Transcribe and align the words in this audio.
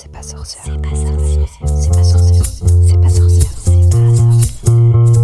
C'est 0.00 0.12
pas 0.12 0.22
sorcière. 0.22 0.62
C'est 0.64 0.80
pas 0.80 0.94
sorcière. 0.94 1.48
C'est 1.66 1.90
pas 1.90 2.04
sorcière. 2.04 2.44
C'est 2.86 3.00
pas 3.00 3.08
sorcière. 3.08 3.50
C'est 3.58 3.80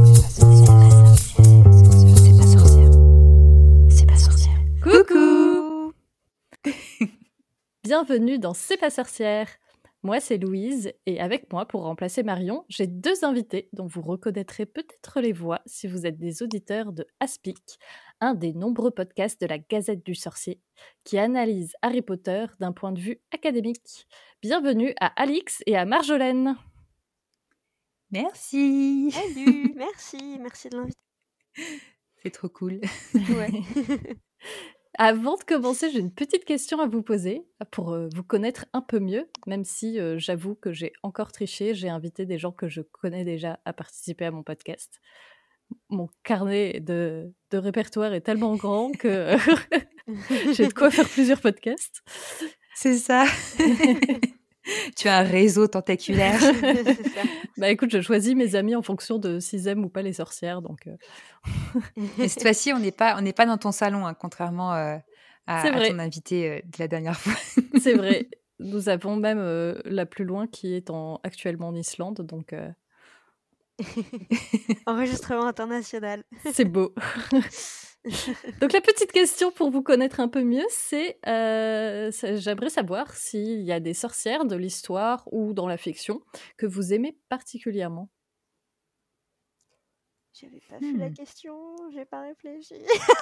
pas 0.02 0.30
sorcière. 0.34 1.14
C'est 2.18 2.36
pas 2.36 2.46
sorcière. 2.48 2.90
C'est 3.88 4.06
pas 4.06 4.16
sorcière. 4.16 4.58
Coucou 4.82 5.92
Bienvenue 7.84 8.40
dans 8.40 8.52
C'est 8.52 8.76
pas 8.76 8.90
sorcière. 8.90 9.46
Moi, 10.02 10.18
c'est 10.18 10.38
Louise, 10.38 10.92
et 11.06 11.20
avec 11.20 11.52
moi, 11.52 11.66
pour 11.66 11.84
remplacer 11.84 12.24
Marion, 12.24 12.64
j'ai 12.68 12.88
deux 12.88 13.24
invités 13.24 13.70
dont 13.72 13.86
vous 13.86 14.02
reconnaîtrez 14.02 14.66
peut-être 14.66 15.20
les 15.20 15.32
voix 15.32 15.60
si 15.66 15.86
vous 15.86 16.04
êtes 16.04 16.18
des 16.18 16.42
auditeurs 16.42 16.92
de 16.92 17.06
Aspic, 17.20 17.78
un 18.24 18.34
des 18.34 18.54
nombreux 18.54 18.90
podcasts 18.90 19.40
de 19.40 19.46
la 19.46 19.58
Gazette 19.58 20.04
du 20.04 20.14
Sorcier, 20.14 20.58
qui 21.04 21.18
analyse 21.18 21.74
Harry 21.82 22.00
Potter 22.00 22.46
d'un 22.58 22.72
point 22.72 22.90
de 22.90 22.98
vue 22.98 23.20
académique. 23.32 24.06
Bienvenue 24.40 24.94
à 24.98 25.08
Alix 25.20 25.62
et 25.66 25.76
à 25.76 25.84
Marjolaine. 25.84 26.56
Merci. 28.10 29.10
Salut, 29.12 29.74
merci, 29.76 30.38
merci 30.40 30.70
de 30.70 30.76
l'inviter. 30.78 30.98
C'est 32.22 32.30
trop 32.30 32.48
cool. 32.48 32.80
Ouais. 33.14 33.50
Avant 34.96 35.36
de 35.36 35.42
commencer, 35.42 35.90
j'ai 35.90 35.98
une 35.98 36.14
petite 36.14 36.46
question 36.46 36.80
à 36.80 36.86
vous 36.86 37.02
poser 37.02 37.46
pour 37.72 37.92
euh, 37.92 38.08
vous 38.14 38.22
connaître 38.22 38.64
un 38.72 38.80
peu 38.80 39.00
mieux, 39.00 39.28
même 39.46 39.64
si 39.64 39.98
euh, 39.98 40.18
j'avoue 40.18 40.54
que 40.54 40.72
j'ai 40.72 40.92
encore 41.02 41.32
triché. 41.32 41.74
J'ai 41.74 41.90
invité 41.90 42.24
des 42.24 42.38
gens 42.38 42.52
que 42.52 42.68
je 42.68 42.80
connais 42.80 43.24
déjà 43.24 43.58
à 43.66 43.74
participer 43.74 44.24
à 44.24 44.30
mon 44.30 44.44
podcast. 44.44 45.00
Mon 45.90 46.08
carnet 46.22 46.80
de, 46.80 47.32
de 47.50 47.58
répertoire 47.58 48.12
est 48.14 48.20
tellement 48.20 48.56
grand 48.56 48.90
que 48.92 49.36
j'ai 50.52 50.68
de 50.68 50.72
quoi 50.72 50.90
faire 50.90 51.08
plusieurs 51.08 51.40
podcasts. 51.40 52.02
C'est 52.74 52.96
ça. 52.96 53.24
tu 54.96 55.08
as 55.08 55.18
un 55.18 55.22
réseau 55.22 55.66
tentaculaire. 55.66 56.40
Ça. 56.40 56.52
Bah 57.56 57.70
écoute, 57.70 57.90
je 57.90 58.00
choisis 58.00 58.34
mes 58.34 58.54
amis 58.54 58.74
en 58.74 58.82
fonction 58.82 59.18
de 59.18 59.38
s'ils 59.38 59.68
aiment 59.68 59.84
ou 59.84 59.88
pas 59.88 60.02
les 60.02 60.14
sorcières. 60.14 60.62
Donc, 60.62 60.86
euh, 60.86 60.96
cette 62.26 62.42
fois-ci, 62.42 62.72
on 62.72 62.78
n'est 62.78 62.92
pas, 62.92 63.16
on 63.18 63.22
n'est 63.22 63.32
pas 63.32 63.46
dans 63.46 63.58
ton 63.58 63.72
salon, 63.72 64.06
hein, 64.06 64.14
contrairement 64.14 64.74
euh, 64.74 64.96
à, 65.46 65.62
ton 65.88 65.98
invité 65.98 66.50
euh, 66.50 66.60
de 66.64 66.78
la 66.78 66.88
dernière 66.88 67.18
fois. 67.18 67.34
c'est 67.80 67.94
vrai. 67.94 68.28
Nous 68.60 68.88
avons 68.88 69.16
même 69.16 69.40
la 69.84 70.06
plus 70.06 70.24
loin 70.24 70.46
qui 70.46 70.74
est 70.74 70.88
en, 70.88 71.20
actuellement 71.24 71.68
en 71.68 71.74
Islande. 71.74 72.20
Donc, 72.20 72.54
Enregistrement 74.86 75.46
international. 75.46 76.22
c'est 76.52 76.64
beau. 76.64 76.94
Donc 78.60 78.74
la 78.74 78.82
petite 78.82 79.12
question 79.12 79.50
pour 79.50 79.70
vous 79.70 79.82
connaître 79.82 80.20
un 80.20 80.28
peu 80.28 80.42
mieux, 80.42 80.66
c'est 80.68 81.18
euh, 81.26 82.10
j'aimerais 82.34 82.68
savoir 82.68 83.14
s'il 83.14 83.62
y 83.62 83.72
a 83.72 83.80
des 83.80 83.94
sorcières 83.94 84.44
de 84.44 84.56
l'histoire 84.56 85.26
ou 85.32 85.54
dans 85.54 85.66
la 85.66 85.78
fiction 85.78 86.20
que 86.58 86.66
vous 86.66 86.92
aimez 86.92 87.16
particulièrement. 87.30 88.10
J'avais 90.34 90.60
pas 90.68 90.78
fait 90.80 90.92
la 90.98 91.08
Hmm. 91.08 91.14
question, 91.14 91.54
j'ai 91.94 92.04
pas 92.04 92.20
réfléchi. 92.22 92.74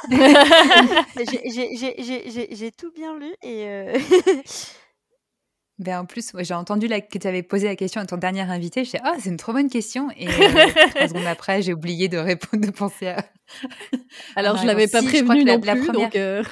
J'ai 2.56 2.72
tout 2.72 2.90
bien 2.92 3.16
lu 3.18 3.32
et 3.42 3.68
euh, 3.68 3.92
Ben, 5.82 6.00
en 6.00 6.04
plus, 6.06 6.32
ouais, 6.34 6.44
j'ai 6.44 6.54
entendu 6.54 6.86
la- 6.86 7.00
que 7.00 7.18
tu 7.18 7.26
avais 7.26 7.42
posé 7.42 7.66
la 7.66 7.76
question 7.76 8.00
à 8.00 8.06
ton 8.06 8.16
dernier 8.16 8.42
invité. 8.42 8.84
Je 8.84 8.90
dis, 8.92 8.96
ah, 9.02 9.14
c'est 9.18 9.28
une 9.30 9.36
trop 9.36 9.52
bonne 9.52 9.68
question. 9.68 10.08
Et 10.16 10.28
euh, 10.28 10.30
trois 10.94 11.08
secondes 11.08 11.26
après, 11.26 11.60
j'ai 11.62 11.72
oublié 11.74 12.08
de 12.08 12.18
répondre, 12.18 12.64
de 12.66 12.70
penser 12.70 13.08
à. 13.08 13.24
Alors 14.36 14.56
Ah, 14.56 14.62
je 14.62 14.66
l'avais 14.66 14.88
pas 14.88 15.00
si, 15.00 15.08
je 15.08 15.22
crois 15.22 15.34
prévenu 15.34 15.42
que 15.44 15.48
la- 15.48 15.56
non 15.58 15.64
la 15.64 15.74
plus, 15.74 15.86
première- 15.86 16.02
donc 16.10 16.16
euh, 16.16 16.42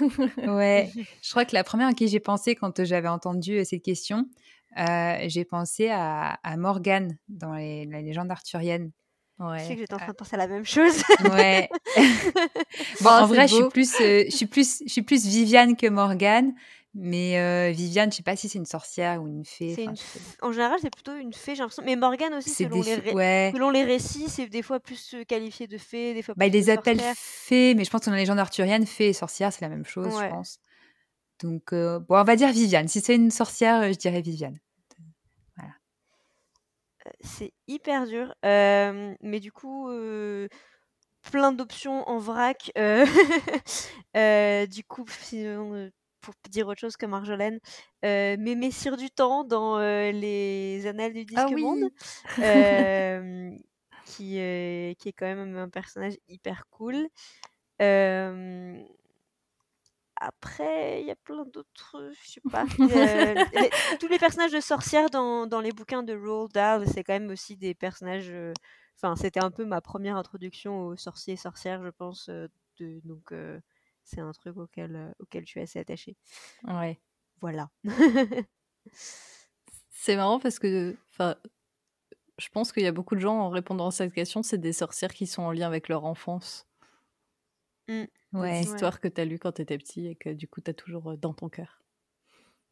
Ouais, 0.57 0.91
je 1.23 1.31
crois 1.31 1.45
que 1.45 1.55
la 1.55 1.65
première 1.65 1.89
à 1.89 1.93
qui 1.95 2.09
j'ai 2.09 2.21
pensé 2.21 2.55
quand 2.55 2.85
j'avais 2.85 3.09
entendu 3.09 3.59
euh, 3.59 3.65
cette 3.65 3.83
question, 3.83 4.27
euh, 4.79 5.15
j'ai 5.27 5.45
pensé 5.45 5.89
à, 5.91 6.39
à 6.43 6.57
Morgane 6.57 7.17
dans 7.29 7.55
les, 7.55 7.87
la 7.87 8.01
légende 8.03 8.31
arthurienne. 8.31 8.91
je 9.41 9.45
sais 9.45 9.65
que 9.65 9.71
ouais. 9.71 9.77
j'étais 9.79 9.95
en 9.95 9.99
train 9.99 10.09
de 10.09 10.13
penser 10.13 10.35
à 10.35 10.39
la 10.39 10.47
même 10.49 10.65
chose. 10.67 11.03
Ouais. 11.25 11.69
bon, 11.97 12.03
Oh, 13.05 13.09
en 13.09 13.29
c'est 13.29 13.35
vrai, 13.35 13.49
je 13.49 13.55
suis 13.55 13.63
beau. 13.63 13.71
plus, 13.71 13.95
euh, 14.01 14.25
je 14.31 14.37
suis 14.37 14.47
plus, 14.47 14.83
je 14.87 14.93
suis 14.93 15.03
plus 15.03 15.27
Viviane 15.27 15.77
que 15.77 15.87
Morgane. 15.89 16.53
Mais 16.95 17.39
euh, 17.39 17.71
Viviane, 17.71 18.11
je 18.11 18.17
sais 18.17 18.23
pas 18.25 18.35
si 18.35 18.49
c'est 18.49 18.59
une 18.59 18.67
sorcière 18.67 19.23
ou 19.23 19.29
une 19.29 19.45
fée. 19.45 19.77
Une 19.85 19.95
En 20.43 20.51
général, 20.51 20.79
c'est 20.83 20.91
plutôt 20.93 21.15
une 21.15 21.33
fée, 21.33 21.55
j'ai 21.55 21.61
l'impression. 21.61 21.85
Mais 21.85 21.95
Morgane 21.95 22.35
aussi, 22.35 22.51
selon 22.51 22.83
des 22.83 22.83
les, 22.83 22.97
fées- 22.97 23.01
ré- 23.11 23.15
ouais. 23.15 23.51
selon 23.55 23.71
les 23.71 23.85
récits, 23.85 24.29
c'est 24.29 24.49
des 24.49 24.63
fois 24.63 24.81
plus 24.81 25.15
qualifié 25.29 25.69
de 25.69 25.79
fée, 25.79 26.15
des 26.15 26.23
fois 26.23 26.35
Bah, 26.37 26.47
ils 26.47 26.53
les 26.53 26.69
appellent 26.69 27.01
fées, 27.15 27.75
mais 27.75 27.85
je 27.85 27.91
pense 27.91 28.01
que 28.01 28.07
dans 28.07 28.13
la 28.13 28.19
légende 28.19 28.41
arthurienne, 28.41 28.87
fée 28.87 29.09
et 29.11 29.13
sorcière, 29.13 29.53
c'est 29.53 29.61
la 29.63 29.69
même 29.69 29.85
chose, 29.87 30.13
je 30.21 30.29
pense. 30.29 30.59
Donc, 31.43 31.73
euh, 31.73 32.01
bon, 32.01 32.19
on 32.21 32.25
va 32.25 32.35
dire 32.37 32.51
Viviane. 32.51 32.89
Si 32.89 33.01
c'est 33.01 33.15
une 33.15 33.31
sorcière, 33.31 33.85
je 33.93 33.97
dirais 33.97 34.21
Viviane. 34.21 34.59
C'est 37.23 37.53
hyper 37.67 38.07
dur. 38.07 38.35
Euh, 38.45 39.15
mais 39.23 39.41
du 39.41 39.53
coup, 39.53 39.89
plein 41.31 41.53
d'options 41.53 42.09
en 42.09 42.19
vrac. 42.19 42.71
euh, 42.77 43.07
euh, 44.17 44.67
du 44.67 44.85
coup, 44.85 45.07
sinon, 45.09 45.91
pour 46.21 46.35
dire 46.51 46.69
autre 46.69 46.81
chose 46.81 46.97
que 46.97 47.07
Marjolaine, 47.07 47.59
euh, 48.05 48.37
mes 48.39 48.55
messieurs 48.57 48.97
du 48.97 49.11
temps 49.11 49.45
dans 49.45 49.79
euh, 49.79 50.13
les 50.13 50.87
annales 50.87 51.13
du 51.13 51.25
disque 51.25 51.47
Ah 51.47 51.53
oui. 51.53 51.63
monde, 51.63 51.91
euh, 52.43 53.51
qui, 54.05 54.39
euh, 54.41 54.95
qui 54.95 55.09
est 55.11 55.13
quand 55.13 55.27
même 55.27 55.57
un 55.57 55.69
personnage 55.69 56.15
hyper 56.29 56.65
cool. 56.71 57.09
Après, 60.23 61.01
il 61.01 61.07
y 61.07 61.11
a 61.11 61.17
plein 61.17 61.47
d'autres, 61.47 62.11
je 62.13 62.29
sais 62.33 62.43
pas. 62.51 62.65
les- 63.53 63.73
tous 63.99 64.09
les 64.09 64.19
personnages 64.19 64.53
de 64.53 64.61
sorcières 64.61 65.09
dans, 65.09 65.47
dans 65.47 65.61
les 65.63 65.73
bouquins 65.73 66.03
de 66.03 66.15
Roald 66.15 66.53
Dahl, 66.53 66.87
c'est 66.87 67.03
quand 67.05 67.15
même 67.15 67.31
aussi 67.31 67.57
des 67.57 67.75
personnages. 67.75 68.33
Enfin, 68.97 69.17
c'était 69.17 69.41
un 69.41 69.51
peu 69.51 69.65
ma 69.65 69.81
première 69.81 70.17
introduction 70.17 70.83
aux 70.89 70.97
sorciers 70.97 71.35
et 71.35 71.37
sorcières, 71.37 71.83
je 71.83 71.89
pense. 71.91 72.29
de, 72.29 73.01
donc, 73.05 73.33
c'est 74.11 74.21
un 74.21 74.33
truc 74.33 74.57
auquel, 74.57 74.97
euh, 74.97 75.11
auquel 75.21 75.45
je 75.45 75.51
suis 75.51 75.61
assez 75.61 75.79
attachée. 75.79 76.17
ouais. 76.65 77.01
Voilà. 77.41 77.71
C'est 79.91 80.17
marrant 80.17 80.39
parce 80.41 80.59
que, 80.59 80.97
enfin, 81.11 81.37
je 82.39 82.49
pense 82.49 82.73
qu'il 82.73 82.83
y 82.83 82.87
a 82.87 82.93
beaucoup 82.93 83.15
de 83.15 83.21
gens 83.21 83.39
en 83.39 83.51
répondant 83.51 83.89
à 83.89 83.91
cette 83.91 84.13
question, 84.13 84.43
c'est 84.43 84.59
des 84.59 84.73
sorcières 84.73 85.13
qui 85.13 85.27
sont 85.27 85.43
en 85.43 85.53
lien 85.53 85.67
avec 85.67 85.89
leur 85.89 86.05
enfance, 86.05 86.67
Ouais. 87.89 88.09
des 88.33 88.39
Ouais. 88.39 88.61
histoires 88.61 89.01
que 89.01 89.09
tu 89.09 89.21
as 89.21 89.25
lues 89.25 89.39
quand 89.39 89.53
tu 89.53 89.63
étais 89.63 89.77
petit 89.79 90.07
et 90.07 90.15
que 90.17 90.31
du 90.31 90.47
coup 90.49 90.61
tu 90.61 90.71
as 90.71 90.75
toujours 90.75 91.11
euh, 91.13 91.17
dans 91.17 91.35
ton 91.35 91.49
cœur. 91.49 91.83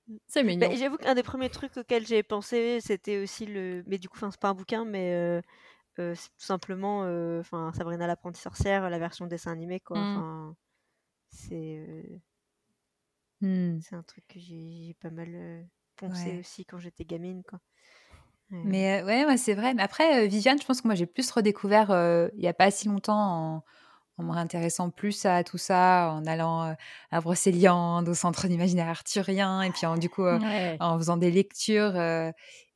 Mm. 0.06 0.16
C'est 0.26 0.42
mignon. 0.44 0.68
Bah, 0.68 0.74
J'avoue 0.76 0.96
qu'un 0.96 1.14
des 1.14 1.22
premiers 1.22 1.50
trucs 1.50 1.76
auxquels 1.76 2.06
j'ai 2.06 2.22
pensé, 2.22 2.80
c'était 2.80 3.18
aussi 3.22 3.46
le. 3.46 3.82
Mais 3.86 3.98
du 3.98 4.08
coup, 4.08 4.18
c'est 4.18 4.40
pas 4.40 4.48
un 4.48 4.54
bouquin, 4.54 4.84
mais 4.84 5.12
euh, 5.14 5.42
euh, 5.98 6.14
c'est 6.14 6.28
tout 6.30 6.44
simplement 6.44 7.04
euh, 7.04 7.40
enfin, 7.40 7.72
Sabrina 7.74 8.06
l'apprentie 8.06 8.40
sorcière, 8.40 8.88
la 8.88 8.98
version 8.98 9.26
dessin 9.26 9.52
animé, 9.52 9.80
quoi. 9.80 9.98
Mm. 9.98 10.54
C'est. 11.30 11.76
euh, 11.88 12.02
Hmm. 13.40 13.78
C'est 13.80 13.94
un 13.94 14.02
truc 14.02 14.24
que 14.26 14.40
j'ai 14.40 14.96
pas 15.00 15.10
mal 15.10 15.28
euh, 15.32 15.62
poncé 15.96 16.30
Ouais. 16.30 16.38
aussi 16.40 16.64
quand 16.64 16.78
j'étais 16.78 17.04
gamine, 17.04 17.42
quoi. 17.44 17.60
Ouais. 18.50 18.60
Mais 18.64 19.00
euh, 19.02 19.06
ouais, 19.06 19.24
ouais, 19.26 19.36
c'est 19.36 19.54
vrai. 19.54 19.74
Mais 19.74 19.82
après, 19.82 20.26
Viviane, 20.26 20.60
je 20.60 20.66
pense 20.66 20.80
que 20.80 20.88
moi, 20.88 20.94
j'ai 20.96 21.06
plus 21.06 21.30
redécouvert 21.30 21.90
il 22.34 22.42
y 22.42 22.48
a 22.48 22.54
pas 22.54 22.70
si 22.70 22.88
longtemps 22.88 23.14
en, 23.56 23.64
en 24.16 24.22
me 24.24 24.32
réintéressant 24.32 24.90
plus 24.90 25.24
à 25.24 25.44
tout 25.44 25.58
ça, 25.58 26.10
en 26.12 26.26
allant 26.26 26.74
à 27.12 27.20
Brocéliande, 27.20 28.08
au 28.08 28.14
centre 28.14 28.48
d'imaginaire 28.48 28.88
arthurien, 28.88 29.62
et 29.62 29.70
puis 29.70 29.86
en, 29.86 29.96
du 29.96 30.08
coup, 30.08 30.24
Ouais. 30.24 30.76
en 30.80 30.98
faisant 30.98 31.16
des 31.16 31.30
lectures. 31.30 31.94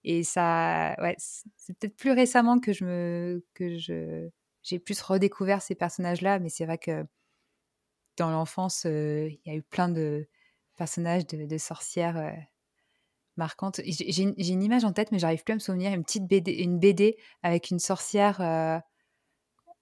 et 0.05 0.23
ça, 0.25 0.95
ouais, 1.01 1.17
c'est 1.19 1.77
peut-être 1.79 1.97
plus 1.97 2.13
récemment 2.13 2.61
que 2.61 2.73
je 2.73 2.85
me, 2.85 3.45
que 3.55 3.77
je, 3.79 4.29
j'ai 4.63 4.79
plus 4.79 5.01
redécouvert 5.03 5.63
ces 5.63 5.75
personnages-là. 5.75 6.39
Mais 6.39 6.49
c'est 6.51 6.67
vrai 6.67 6.79
que 6.79 7.05
dans 8.17 8.31
l'enfance, 8.31 8.85
il 8.85 9.39
y 9.47 9.51
a 9.51 9.55
eu 9.55 9.63
plein 9.63 9.89
de 9.89 10.29
personnages 10.77 11.27
de, 11.27 11.47
de 11.47 11.59
sorcières. 11.59 12.17
euh, 12.17 12.31
marquante. 13.37 13.81
J'ai 13.87 14.23
une, 14.23 14.63
image 14.63 14.85
en 14.85 14.93
tête, 14.93 15.11
mais 15.11 15.19
j'arrive 15.19 15.43
plus 15.43 15.53
à 15.53 15.55
me 15.55 15.61
souvenir. 15.61 15.93
Une 15.93 16.05
petite 16.05 16.27
BD, 16.27 16.53
une 16.53 16.79
BD 16.79 17.17
avec 17.43 17.71
une 17.71 17.79
sorcière, 17.79 18.41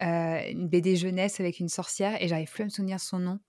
une 0.01 0.69
BD 0.69 0.97
jeunesse 0.97 1.41
avec 1.41 1.59
une 1.59 1.69
sorcière, 1.69 2.23
et 2.23 2.29
j'arrive 2.29 2.51
plus 2.51 2.63
à 2.63 2.65
me 2.67 2.71
souvenir 2.71 3.01
son 3.01 3.19
nom. 3.19 3.41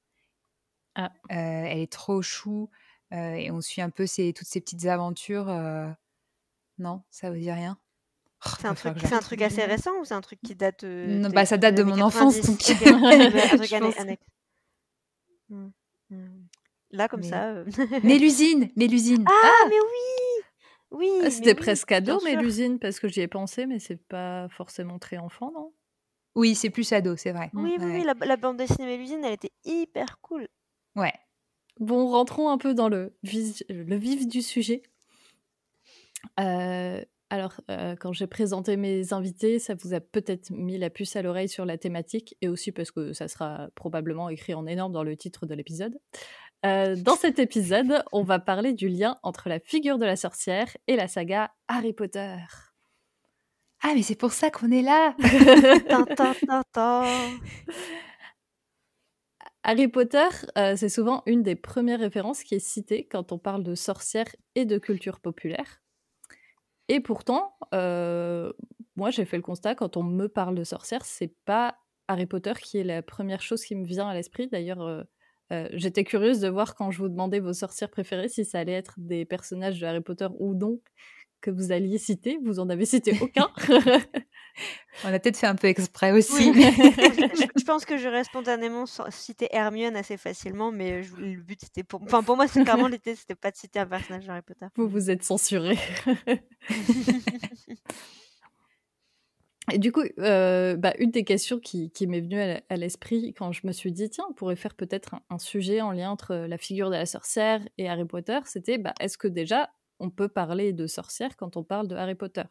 Ah. 0.96 1.12
Elle 1.30 1.80
est 1.80 1.92
trop 1.92 2.22
chou, 2.22 2.70
euh, 3.14 3.34
et 3.36 3.52
on 3.52 3.62
suit 3.62 3.82
un 3.82 3.90
peu 3.90 4.06
toutes 4.06 4.48
ces 4.48 4.60
petites 4.62 4.86
aventures. 4.86 5.50
euh. 5.50 5.88
Non, 6.78 7.04
ça 7.12 7.30
vous 7.30 7.38
dit 7.38 7.52
rien? 7.52 7.78
Oh, 8.44 8.50
C'est 8.60 8.68
un, 8.68 8.74
truc, 8.74 9.04
un 9.04 9.46
assez 9.46 9.64
récent 9.66 9.92
ou 10.00 10.06
c'est 10.06 10.16
un 10.16 10.22
truc 10.22 10.40
qui 10.44 10.56
date 10.56 10.84
euh, 10.84 11.20
Non, 11.20 11.30
des- 11.30 11.36
bah, 11.36 11.46
ça 11.46 11.58
date 11.58 11.76
de 11.76 11.84
mon 11.84 12.02
enfance, 12.02 12.36
90? 12.42 12.48
donc- 12.48 12.60
Ok, 12.60 13.34
mais 13.34 13.42
un 13.44 13.48
truc 13.58 13.70
Je 13.70 13.76
anné- 13.76 13.80
pense. 13.92 14.00
annexe. 14.00 14.24
Hmm, 15.52 15.70
hmm. 16.10 16.46
Là, 16.92 17.08
comme 17.08 17.20
Mais- 17.22 17.30
ça. 17.30 17.50
euh, 17.52 17.66
Mélusine, 18.04 18.70
Mélusine. 18.76 19.24
Ah, 19.28 19.66
mais 19.70 19.76
oui 19.80 20.44
Oui 20.92 21.10
Ah, 21.20 21.24
mais 21.26 21.30
C'était 21.30 21.56
presque 21.56 21.92
ado, 21.92 22.20
mais 22.24 22.36
l'usine, 22.36 22.80
parce 22.80 23.00
que 23.00 23.08
j'y 23.08 23.22
ai 23.22 23.28
pensé, 23.28 23.66
mais 23.66 23.80
c'est 23.80 24.02
pas 24.08 24.50
forcément 24.50 24.98
très 25.00 25.18
enfant, 25.18 25.52
non? 25.54 25.74
Oui, 26.36 26.56
c'est 26.56 26.70
plus 26.70 26.92
ado, 26.94 27.16
c'est 27.18 27.32
vrai. 27.34 27.50
Oui, 27.54 27.76
oui, 27.78 27.86
Ouais. 27.86 27.98
oui, 28.00 28.04
la, 28.04 28.14
la 28.26 28.38
bande 28.38 28.58
dessinée 28.58 28.86
Mélusine, 28.86 29.24
elle 29.24 29.34
était 29.34 29.52
hyper 29.66 30.20
cool. 30.22 30.48
Ouais. 30.96 31.14
Bon, 31.80 32.08
rentrons 32.10 32.50
un 32.50 32.58
peu 32.58 32.74
dans 32.74 32.90
le, 32.90 33.14
vis- 33.24 33.64
le 33.70 33.96
vif 33.98 34.28
du 34.28 34.42
sujet. 34.42 34.82
Euh, 36.40 37.04
alors, 37.32 37.54
euh, 37.70 37.96
quand 37.98 38.12
j'ai 38.12 38.28
présenté 38.28 38.76
mes 38.76 39.14
invités, 39.14 39.58
ça 39.58 39.74
vous 39.74 39.94
a 39.94 40.02
peut-être 40.02 40.50
mis 40.50 40.78
la 40.78 40.90
puce 40.90 41.16
à 41.16 41.22
l'oreille 41.22 41.48
sur 41.48 41.64
la 41.64 41.78
thématique, 41.78 42.36
et 42.42 42.50
aussi 42.50 42.74
parce 42.74 42.92
que 42.92 43.14
ça 43.14 43.30
sera 43.30 43.70
probablement 43.74 44.28
écrit 44.28 44.54
en 44.54 44.68
énorme 44.68 44.92
dans 44.92 45.04
le 45.04 45.16
titre 45.16 45.46
de 45.46 45.56
l'épisode. 45.56 45.98
Euh, 46.66 46.98
dans 46.98 47.16
cet 47.16 47.40
épisode, 47.40 48.04
on 48.12 48.24
va 48.24 48.40
parler 48.40 48.74
du 48.74 48.90
lien 48.90 49.18
entre 49.24 49.48
la 49.48 49.62
figure 49.62 49.98
de 49.98 50.04
la 50.04 50.18
sorcière 50.18 50.76
et 50.88 50.98
la 50.98 51.08
saga 51.08 51.54
Harry 51.70 51.94
Potter. 51.94 52.36
Ah, 53.82 53.94
mais 53.96 54.02
c'est 54.02 54.16
pour 54.16 54.34
ça 54.34 54.52
qu'on 54.52 54.70
est 54.70 54.82
là. 54.82 55.16
Harry 59.64 59.88
Potter, 59.88 60.28
euh, 60.58 60.76
c'est 60.76 60.90
souvent 60.90 61.24
une 61.28 61.44
des 61.44 61.56
premières 61.56 62.02
références 62.02 62.44
qui 62.44 62.56
est 62.56 62.60
citée 62.60 63.08
quand 63.10 63.32
on 63.32 63.38
parle 63.38 63.64
de 63.64 63.74
sorcière 63.74 64.28
et 64.56 64.66
de 64.66 64.78
culture 64.78 65.22
populaire. 65.22 65.81
Et 66.92 67.00
pourtant, 67.00 67.56
euh, 67.74 68.52
moi 68.98 69.12
j'ai 69.12 69.24
fait 69.24 69.38
le 69.38 69.44
constat, 69.44 69.76
quand 69.76 69.96
on 69.96 70.04
me 70.04 70.28
parle 70.28 70.56
de 70.56 70.66
sorcière, 70.66 71.06
c'est 71.06 71.34
pas 71.46 71.78
Harry 72.10 72.26
Potter 72.26 72.52
qui 72.62 72.80
est 72.80 72.84
la 72.84 73.02
première 73.02 73.42
chose 73.42 73.64
qui 73.64 73.76
me 73.76 73.86
vient 73.86 74.10
à 74.10 74.14
l'esprit. 74.14 74.50
D'ailleurs, 74.50 74.82
euh, 74.82 75.02
euh, 75.54 75.70
j'étais 75.72 76.04
curieuse 76.04 76.42
de 76.42 76.50
voir 76.50 76.76
quand 76.76 76.92
je 76.92 76.98
vous 76.98 77.08
demandais 77.08 77.40
vos 77.40 77.54
sorcières 77.54 77.90
préférées, 77.90 78.28
si 78.28 78.44
ça 78.44 78.60
allait 78.60 78.74
être 78.74 78.96
des 78.98 79.24
personnages 79.24 79.80
de 79.80 79.86
Harry 79.86 80.02
Potter 80.02 80.28
ou 80.38 80.54
non 80.54 80.82
que 81.42 81.52
vous 81.52 81.72
alliez 81.72 81.98
citer. 81.98 82.40
Vous 82.44 82.60
en 82.60 82.70
avez 82.70 82.86
cité 82.86 83.18
aucun. 83.22 83.50
On 85.04 85.08
a 85.14 85.20
peut-être 85.20 85.38
fait 85.38 85.48
un 85.48 85.56
peu 85.56 85.68
exprès 85.68 86.12
aussi. 86.12 86.52
Oui. 86.52 86.64
je, 86.64 87.46
je 87.60 87.64
pense 87.66 87.86
que 87.86 87.98
j'aurais 87.98 88.24
spontanément 88.24 88.86
cité 89.10 89.48
Hermione 89.52 89.96
assez 89.96 90.18
facilement, 90.18 90.72
mais 90.72 91.04
je- 91.04 91.16
le 91.16 91.42
but 91.42 91.60
c'était 91.62 91.84
pour. 91.84 92.02
Enfin, 92.04 92.24
pour 92.24 92.36
moi, 92.36 92.48
c'est 92.48 92.64
clairement 92.64 92.88
l'idée, 92.90 93.16
c'était 93.16 93.36
pas 93.36 93.52
de 93.52 93.58
citer 93.58 93.80
un 93.80 93.86
personnage 93.86 94.26
d'Harry 94.26 94.42
Potter. 94.42 94.68
vous 94.76 94.88
vous 94.88 95.10
êtes 95.10 95.24
censuré. 95.24 95.78
Et 99.72 99.78
du 99.78 99.92
coup, 99.92 100.04
euh, 100.20 100.76
bah, 100.76 100.94
une 101.00 101.12
des 101.12 101.24
questions 101.24 101.60
qui, 101.60 101.92
qui 101.92 102.08
m'est 102.08 102.20
venue 102.20 102.42
à, 102.42 102.76
l'esprit 102.76 103.34
quand 103.34 103.52
je 103.52 103.66
me 103.66 103.72
suis 103.72 103.92
dit, 103.92 104.10
tiens, 104.10 104.26
on 104.30 104.34
pourrait 104.34 104.56
faire 104.56 104.74
peut-être 104.76 105.14
un, 105.14 105.22
un 105.30 105.38
sujet 105.38 105.82
en 105.82 105.92
lien 105.92 106.10
entre 106.10 106.36
la 106.36 106.58
figure 106.58 106.90
de 106.90 106.96
la 106.96 107.06
sorcière 107.06 107.62
et 107.78 107.88
Harry 107.88 108.06
Potter, 108.06 108.40
c'était, 108.46 108.78
bah, 108.78 108.94
est-ce 109.00 109.18
que 109.18 109.28
déjà, 109.28 109.70
on 110.02 110.10
peut 110.10 110.28
parler 110.28 110.74
de 110.74 110.88
sorcière 110.88 111.38
quand 111.38 111.56
on 111.58 111.64
parle 111.64 111.88
de 111.88 111.96
Harry 111.96 112.16
Potter 112.16 112.44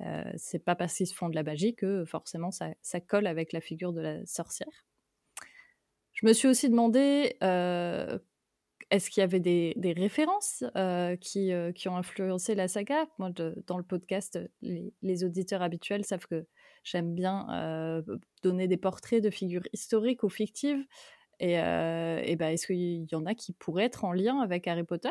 euh, 0.00 0.24
C'est 0.36 0.58
pas 0.58 0.74
parce 0.74 0.94
qu'ils 0.94 1.06
se 1.06 1.14
font 1.14 1.28
de 1.28 1.36
la 1.36 1.44
magie 1.44 1.74
que 1.74 2.04
forcément 2.04 2.50
ça, 2.50 2.74
colle 3.06 3.26
avec 3.26 3.52
la 3.52 3.60
figure 3.60 3.92
de 3.92 4.00
la 4.00 4.26
sorcière. 4.26 4.84
Je 6.12 6.26
me 6.26 6.32
suis 6.32 6.48
aussi 6.48 6.68
demandé, 6.68 7.36
euh, 7.42 8.18
est-ce 8.90 9.08
qu'il 9.08 9.20
y 9.20 9.24
avait 9.24 9.40
des, 9.40 9.94
références 9.96 10.64
euh, 10.76 11.16
qui, 11.16 11.52
euh, 11.52 11.72
qui 11.72 11.88
ont 11.88 11.96
influencé 11.96 12.54
la 12.54 12.68
saga? 12.68 13.06
Moi, 13.18 13.30
dans 13.66 13.78
le 13.78 13.84
podcast, 13.84 14.38
les, 14.60 15.24
auditeurs 15.24 15.62
habituels 15.62 16.04
savent 16.04 16.26
que 16.26 16.46
j'aime 16.82 17.14
bien 17.14 18.02
donner 18.42 18.68
des 18.68 18.76
portraits 18.76 19.22
de 19.22 19.30
figures 19.30 19.66
historiques 19.72 20.24
ou 20.24 20.28
fictives. 20.28 20.84
Et, 21.38 21.54
et 21.54 22.36
ben, 22.36 22.48
est-ce 22.48 22.66
qu'il 22.66 23.06
y 23.10 23.14
en 23.14 23.24
a 23.24 23.34
qui 23.34 23.52
pourraient 23.52 23.84
être 23.84 24.04
en 24.04 24.12
lien 24.12 24.40
avec 24.40 24.66
Harry 24.66 24.84
Potter? 24.84 25.10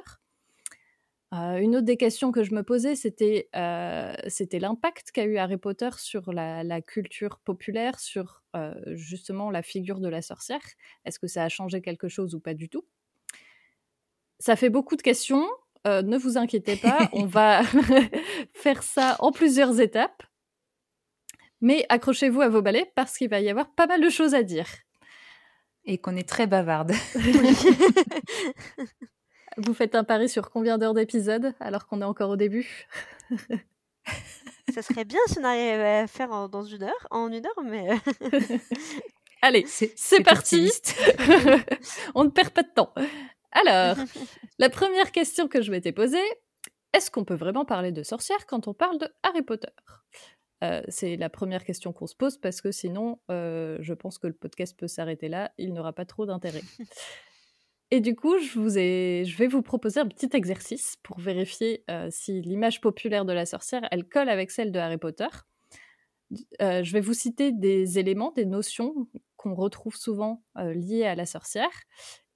Euh, 1.33 1.57
Une 1.57 1.75
autre 1.75 1.85
des 1.85 1.97
questions 1.97 2.31
que 2.31 2.43
je 2.43 2.55
me 2.55 2.63
posais, 2.63 2.95
c'était 2.95 3.49
euh, 3.55 4.15
l'impact 4.53 5.11
qu'a 5.11 5.25
eu 5.25 5.37
Harry 5.37 5.57
Potter 5.57 5.89
sur 5.97 6.33
la, 6.33 6.63
la 6.63 6.81
culture 6.81 7.39
populaire, 7.39 7.99
sur 7.99 8.41
euh, 8.55 8.73
justement 8.95 9.51
la 9.51 9.61
figure 9.61 9.99
de 9.99 10.09
la 10.09 10.23
sorcière. 10.23 10.61
Est-ce 11.05 11.19
que 11.19 11.27
ça 11.27 11.43
a 11.43 11.49
changé 11.49 11.81
quelque 11.81 12.07
chose 12.07 12.33
ou 12.33 12.39
pas 12.39 12.55
du 12.55 12.67
tout? 12.67 12.85
Ça 14.39 14.55
fait 14.55 14.69
beaucoup 14.69 14.95
de 14.95 15.01
questions. 15.01 15.45
Ne 15.85 16.17
vous 16.17 16.37
inquiétez 16.37 16.75
pas, 16.75 17.09
on 17.13 17.25
va 17.25 17.61
faire 18.53 18.83
ça 18.83 19.15
en 19.19 19.31
plusieurs 19.31 19.79
étapes. 19.79 20.23
Mais 21.61 21.85
accrochez-vous 21.89 22.41
à 22.41 22.49
vos 22.49 22.61
balais 22.61 22.91
parce 22.95 23.17
qu'il 23.17 23.29
va 23.29 23.39
y 23.39 23.49
avoir 23.49 23.73
pas 23.73 23.87
mal 23.87 24.01
de 24.01 24.09
choses 24.09 24.33
à 24.33 24.43
dire. 24.43 24.67
Et 25.85 25.97
qu'on 25.97 26.15
est 26.15 26.27
très 26.27 26.47
bavarde. 26.47 26.93
Vous 29.65 29.73
faites 29.73 29.95
un 29.95 30.03
pari 30.03 30.29
sur 30.29 30.49
combien 30.51 30.77
d'heures 30.77 30.93
d'épisode 30.93 31.53
alors 31.59 31.87
qu'on 31.87 32.01
est 32.01 32.05
encore 32.05 32.29
au 32.29 32.35
début 32.37 32.87
Ça 34.73 34.81
serait 34.81 35.05
bien 35.05 35.19
si 35.27 35.39
on 35.39 35.43
arrivait 35.43 35.99
à 35.99 36.07
faire 36.07 36.31
en- 36.31 36.47
dans 36.47 36.63
une 36.63 36.83
heure, 36.83 37.07
en 37.11 37.31
une 37.31 37.45
heure, 37.45 37.63
mais. 37.63 37.89
euh, 37.91 37.97
Allez, 39.41 39.65
C'est 39.67 40.21
parti. 40.23 40.69
On 42.15 42.25
ne 42.25 42.29
perd 42.29 42.49
pas 42.49 42.63
de 42.63 42.69
temps. 42.75 42.93
Alors, 43.51 43.95
la 44.59 44.69
première 44.69 45.11
question 45.11 45.47
que 45.47 45.61
je 45.61 45.71
m'étais 45.71 45.91
posée, 45.93 46.17
est-ce 46.93 47.09
qu'on 47.09 47.23
peut 47.25 47.35
vraiment 47.35 47.65
parler 47.65 47.91
de 47.91 48.03
sorcière 48.03 48.45
quand 48.47 48.67
on 48.67 48.73
parle 48.73 48.97
de 48.97 49.07
Harry 49.23 49.41
Potter? 49.41 49.69
Euh, 50.63 50.81
C'est 50.89 51.15
la 51.15 51.29
première 51.29 51.63
question 51.63 51.93
qu'on 51.93 52.05
se 52.07 52.15
pose 52.15 52.37
parce 52.37 52.59
que 52.61 52.71
sinon, 52.71 53.19
euh, 53.31 53.77
je 53.79 53.93
pense 53.93 54.17
que 54.17 54.27
le 54.27 54.33
podcast 54.33 54.77
peut 54.77 54.87
s'arrêter 54.87 55.29
là, 55.29 55.51
il 55.57 55.73
n'aura 55.73 55.93
pas 55.93 56.05
trop 56.05 56.25
d'intérêt. 56.25 56.61
Et 57.91 58.01
du 58.01 58.15
coup, 58.15 58.37
je, 58.37 58.59
vous 58.59 58.77
ai, 58.77 59.23
je 59.25 59.35
vais 59.37 59.47
vous 59.47 59.63
proposer 59.63 59.99
un 59.99 60.07
petit 60.07 60.29
exercice 60.33 60.97
pour 61.01 61.19
vérifier 61.19 61.83
euh, 61.89 62.07
si 62.11 62.41
l'image 62.41 62.81
populaire 62.81 63.25
de 63.25 63.33
la 63.33 63.47
sorcière, 63.47 63.81
elle 63.89 64.07
colle 64.07 64.29
avec 64.29 64.51
celle 64.51 64.71
de 64.71 64.77
Harry 64.77 64.97
Potter. 64.97 65.27
Euh, 66.61 66.83
je 66.83 66.93
vais 66.93 67.01
vous 67.01 67.15
citer 67.15 67.51
des 67.51 67.97
éléments, 67.97 68.31
des 68.35 68.45
notions 68.45 69.07
qu'on 69.37 69.55
retrouve 69.55 69.95
souvent 69.95 70.43
euh, 70.59 70.73
liées 70.75 71.05
à 71.05 71.15
la 71.15 71.25
sorcière, 71.25 71.71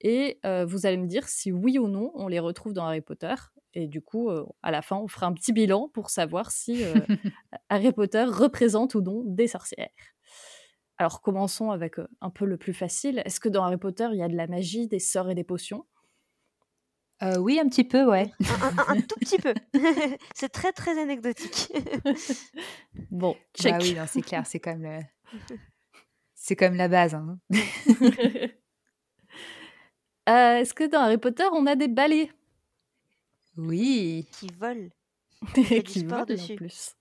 et 0.00 0.38
vous 0.66 0.84
allez 0.84 0.98
me 0.98 1.06
dire 1.06 1.26
si 1.28 1.50
oui 1.50 1.78
ou 1.78 1.88
non 1.88 2.10
on 2.14 2.28
les 2.28 2.38
retrouve 2.38 2.74
dans 2.74 2.84
Harry 2.84 3.00
Potter. 3.00 3.34
Et 3.72 3.88
du 3.88 4.02
coup, 4.02 4.28
à 4.62 4.70
la 4.70 4.82
fin, 4.82 4.96
on 4.96 5.08
fera 5.08 5.26
un 5.26 5.32
petit 5.32 5.54
bilan 5.54 5.88
pour 5.88 6.10
savoir 6.10 6.50
si 6.50 6.82
Harry 7.70 7.90
Potter 7.90 8.24
représente 8.24 8.94
ou 8.94 9.00
non 9.00 9.22
des 9.24 9.46
sorcières. 9.46 9.88
Alors 10.98 11.20
commençons 11.22 11.70
avec 11.70 11.98
euh, 11.98 12.06
un 12.20 12.30
peu 12.30 12.44
le 12.44 12.56
plus 12.56 12.72
facile. 12.74 13.22
Est-ce 13.24 13.40
que 13.40 13.48
dans 13.48 13.64
Harry 13.64 13.76
Potter, 13.78 14.08
il 14.12 14.18
y 14.18 14.22
a 14.22 14.28
de 14.28 14.36
la 14.36 14.46
magie, 14.46 14.86
des 14.86 14.98
sorts 15.00 15.30
et 15.30 15.34
des 15.34 15.44
potions? 15.44 15.86
Euh, 17.22 17.36
oui, 17.38 17.58
un 17.60 17.68
petit 17.68 17.84
peu, 17.84 18.04
ouais. 18.08 18.30
un, 18.62 18.78
un- 18.78 18.96
un 18.96 19.00
tout 19.00 19.18
petit 19.20 19.38
peu. 19.38 19.54
c'est 20.34 20.48
très 20.50 20.72
très 20.72 21.00
anecdotique. 21.00 21.72
Bon, 23.10 23.36
check. 23.58 23.72
Bah 23.72 23.78
oui, 23.82 23.94
non, 23.94 24.04
c'est 24.08 24.22
clair, 24.22 24.46
c'est 24.46 24.60
comme 24.60 24.82
le... 24.82 24.98
C'est 26.34 26.56
comme 26.56 26.74
la 26.74 26.88
base. 26.88 27.14
hein. 27.14 27.38
Euh, 30.28 30.56
Est-ce 30.58 30.74
que 30.74 30.84
dans 30.84 31.00
Harry 31.00 31.18
Potter, 31.18 31.44
on 31.52 31.66
a 31.66 31.76
des 31.76 31.88
balais? 31.88 32.30
Oui. 33.56 34.26
qui 34.32 34.48
volent. 34.58 34.88
qui 35.54 36.04
volent 36.04 36.22
en 36.22 36.24
dessus. 36.24 36.56
plus 36.56 36.94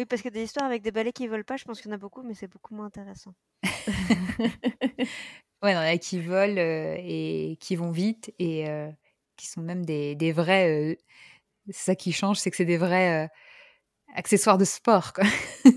Oui, 0.00 0.06
parce 0.06 0.22
que 0.22 0.30
des 0.30 0.42
histoires 0.44 0.64
avec 0.64 0.80
des 0.82 0.92
balais 0.92 1.12
qui 1.12 1.26
volent 1.28 1.44
pas, 1.44 1.58
je 1.58 1.64
pense 1.64 1.78
qu'il 1.82 1.90
y 1.90 1.92
en 1.92 1.96
a 1.96 1.98
beaucoup, 1.98 2.22
mais 2.22 2.32
c'est 2.32 2.48
beaucoup 2.48 2.74
moins 2.74 2.86
intéressant. 2.86 3.34
Ouais, 5.62 5.74
non, 5.74 5.82
il 5.82 5.86
y 5.86 5.90
en 5.90 5.94
a 5.94 5.98
qui 5.98 6.20
volent 6.20 6.56
euh, 6.56 6.96
et 6.98 7.58
qui 7.60 7.76
vont 7.76 7.90
vite 7.90 8.32
et 8.38 8.66
euh, 8.68 8.90
qui 9.36 9.46
sont 9.46 9.60
même 9.60 9.84
des, 9.84 10.14
des 10.14 10.32
vrais. 10.32 10.92
euh, 10.94 10.96
c'est 11.68 11.74
ça 11.92 11.94
qui 11.96 12.12
change, 12.12 12.38
c'est 12.38 12.50
que 12.50 12.56
c'est 12.56 12.64
des 12.66 12.78
vrais 12.78 13.30
accessoires 14.14 14.58
de 14.58 14.64
sport. 14.66 15.12
Quoi. 15.14 15.24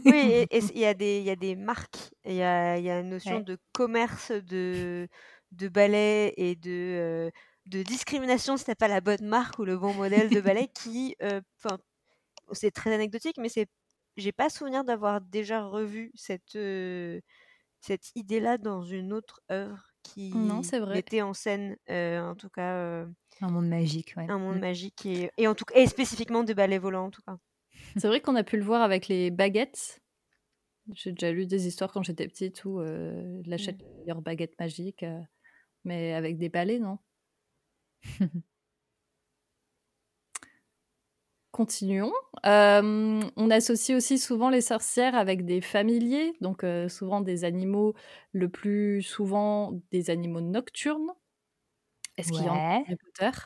Oui, 0.06 0.46
il 0.52 0.78
y, 0.80 0.86
a 0.86 0.94
des- 0.94 1.22
y 1.22 1.30
a 1.30 1.36
des 1.38 1.56
marques, 1.56 2.12
il 2.26 2.34
y 2.34 2.42
a, 2.44 2.78
y 2.78 2.90
a 2.90 3.00
une 3.00 3.10
notion 3.10 3.40
Ouais. 3.40 3.42
de 3.42 3.58
commerce 3.72 4.32
de, 4.32 5.08
de 5.52 5.68
balais 5.70 6.34
et 6.36 6.56
de, 6.58 6.70
euh, 6.72 7.32
de 7.68 7.84
discrimination 7.84 8.58
si 8.58 8.66
t'as 8.66 8.76
pas 8.76 8.90
la 8.90 9.00
bonne 9.00 9.26
marque 9.26 9.60
ou 9.60 9.64
le 9.66 9.78
bon 9.78 9.94
modèle 9.94 10.30
de 10.30 10.42
balai 10.42 10.68
qui, 10.68 11.16
euh, 11.22 11.40
c'est 12.52 12.72
très 12.72 12.94
anecdotique, 12.94 13.38
mais 13.38 13.50
c'est, 13.50 13.68
j'ai 14.18 14.32
pas 14.32 14.50
souvenir 14.50 14.84
d'avoir 14.84 15.22
déjà 15.22 15.64
revu 15.66 16.12
cette, 16.16 16.56
euh, 16.56 17.22
cette 17.82 18.12
idée-là 18.16 18.58
dans 18.58 18.84
une 18.84 19.14
autre 19.14 19.42
œuvre 19.52 19.84
qui 20.04 20.32
Non, 20.36 20.62
vrai. 20.62 20.96
mettait 20.96 21.22
en 21.22 21.34
scène, 21.34 21.78
euh, 21.90 22.22
en 22.22 22.36
tout 22.36 22.50
cas, 22.50 22.76
euh, 22.78 23.08
Un 23.42 23.50
monde 23.50 23.68
magique, 23.68 24.14
ouais. 24.18 24.28
un 24.28 24.38
monde 24.38 24.58
Mm. 24.58 24.62
magique 24.62 25.06
et, 25.06 25.32
et 25.38 25.48
en 25.48 25.56
tout 25.56 25.66
et 25.76 25.88
spécifiquement 25.88 26.44
des 26.44 26.54
balais 26.54 26.78
volants 26.78 27.06
en 27.06 27.12
tout 27.12 27.22
cas. 27.22 27.38
C'est 27.98 28.08
vrai 28.08 28.22
qu'on 28.22 28.36
a 28.36 28.44
pu 28.44 28.58
le 28.58 28.64
voir 28.64 28.82
avec 28.82 29.08
les 29.08 29.32
baguettes. 29.32 30.00
J'ai 30.94 31.12
déjà 31.12 31.32
lu 31.32 31.46
des 31.48 31.68
histoires 31.68 31.92
quand 31.94 32.04
j'étais 32.04 32.28
petite 32.28 32.66
où 32.66 32.80
euh, 32.80 33.42
il 33.46 33.54
achète 33.54 33.78
la 33.82 33.88
meilleure 34.04 34.22
baguette 34.22 34.60
magique, 34.60 35.06
mais 35.86 36.14
avec 36.14 36.38
des 36.38 36.50
balais, 36.50 36.80
non? 36.80 37.00
Continuons. 41.54 42.12
Euh, 42.48 43.22
on 43.36 43.52
associe 43.52 43.96
aussi 43.96 44.18
souvent 44.18 44.50
les 44.50 44.62
sorcières 44.62 45.14
avec 45.14 45.46
des 45.46 45.62
familiers, 45.62 46.34
donc 46.42 46.64
euh, 46.64 46.90
souvent 46.90 47.22
des 47.22 47.44
animaux, 47.44 47.94
le 48.32 48.50
plus 48.50 49.04
souvent 49.04 49.80
des 49.92 50.10
animaux 50.10 50.42
nocturnes. 50.42 51.12
Est-ce 52.18 52.32
qu'il 52.32 52.46
y 52.46 52.50
en 52.50 52.56
a 52.56 52.80
Harry 52.80 52.96
Potter? 52.96 53.38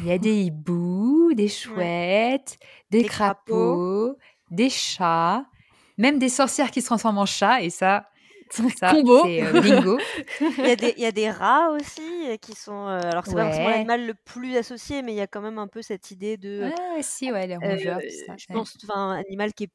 Il 0.00 0.06
y 0.06 0.12
a 0.12 0.18
des 0.18 0.42
hiboux, 0.42 1.34
des 1.34 1.48
chouettes, 1.48 2.56
des, 2.90 3.02
Des 3.02 3.08
crapauds, 3.08 4.16
des 4.52 4.70
chats, 4.70 5.44
même 5.96 6.20
des 6.20 6.28
sorcières 6.28 6.70
qui 6.70 6.82
se 6.82 6.86
transforment 6.86 7.18
en 7.18 7.26
chats. 7.26 7.62
Et 7.62 7.70
ça, 7.70 8.08
Ça, 8.78 8.90
Combo. 8.92 9.22
c'est 9.24 9.42
euh, 9.42 9.60
bingo. 9.60 9.98
Il 10.40 10.66
y, 10.66 10.70
a 10.70 10.76
des, 10.76 10.94
il 10.96 11.02
y 11.02 11.06
a 11.06 11.12
des 11.12 11.30
rats 11.30 11.70
aussi 11.70 12.00
euh, 12.28 12.36
qui 12.36 12.54
sont. 12.54 12.86
euh, 12.88 13.00
alors, 13.00 13.24
c'est 13.26 13.34
pas 13.34 13.44
forcément 13.46 13.66
Ouais. 13.66 13.72
l'animal 13.72 14.06
le 14.06 14.14
plus 14.14 14.56
associé, 14.56 15.02
mais 15.02 15.12
il 15.12 15.16
y 15.16 15.20
a 15.20 15.26
quand 15.26 15.40
même 15.40 15.58
un 15.58 15.68
peu 15.68 15.82
cette 15.82 16.10
idée 16.10 16.36
de. 16.36 16.64
Ouais, 16.64 17.02
si, 17.02 17.30
ouais, 17.32 17.46
les 17.46 17.56
rongeurs, 17.56 18.00
ça. 18.00 18.34
je 18.38 18.46
ouais. 18.48 18.54
pense, 18.54 18.76
enfin, 18.84 19.10
un 19.12 19.18
animal 19.18 19.52
qui 19.54 19.64
est 19.64 19.70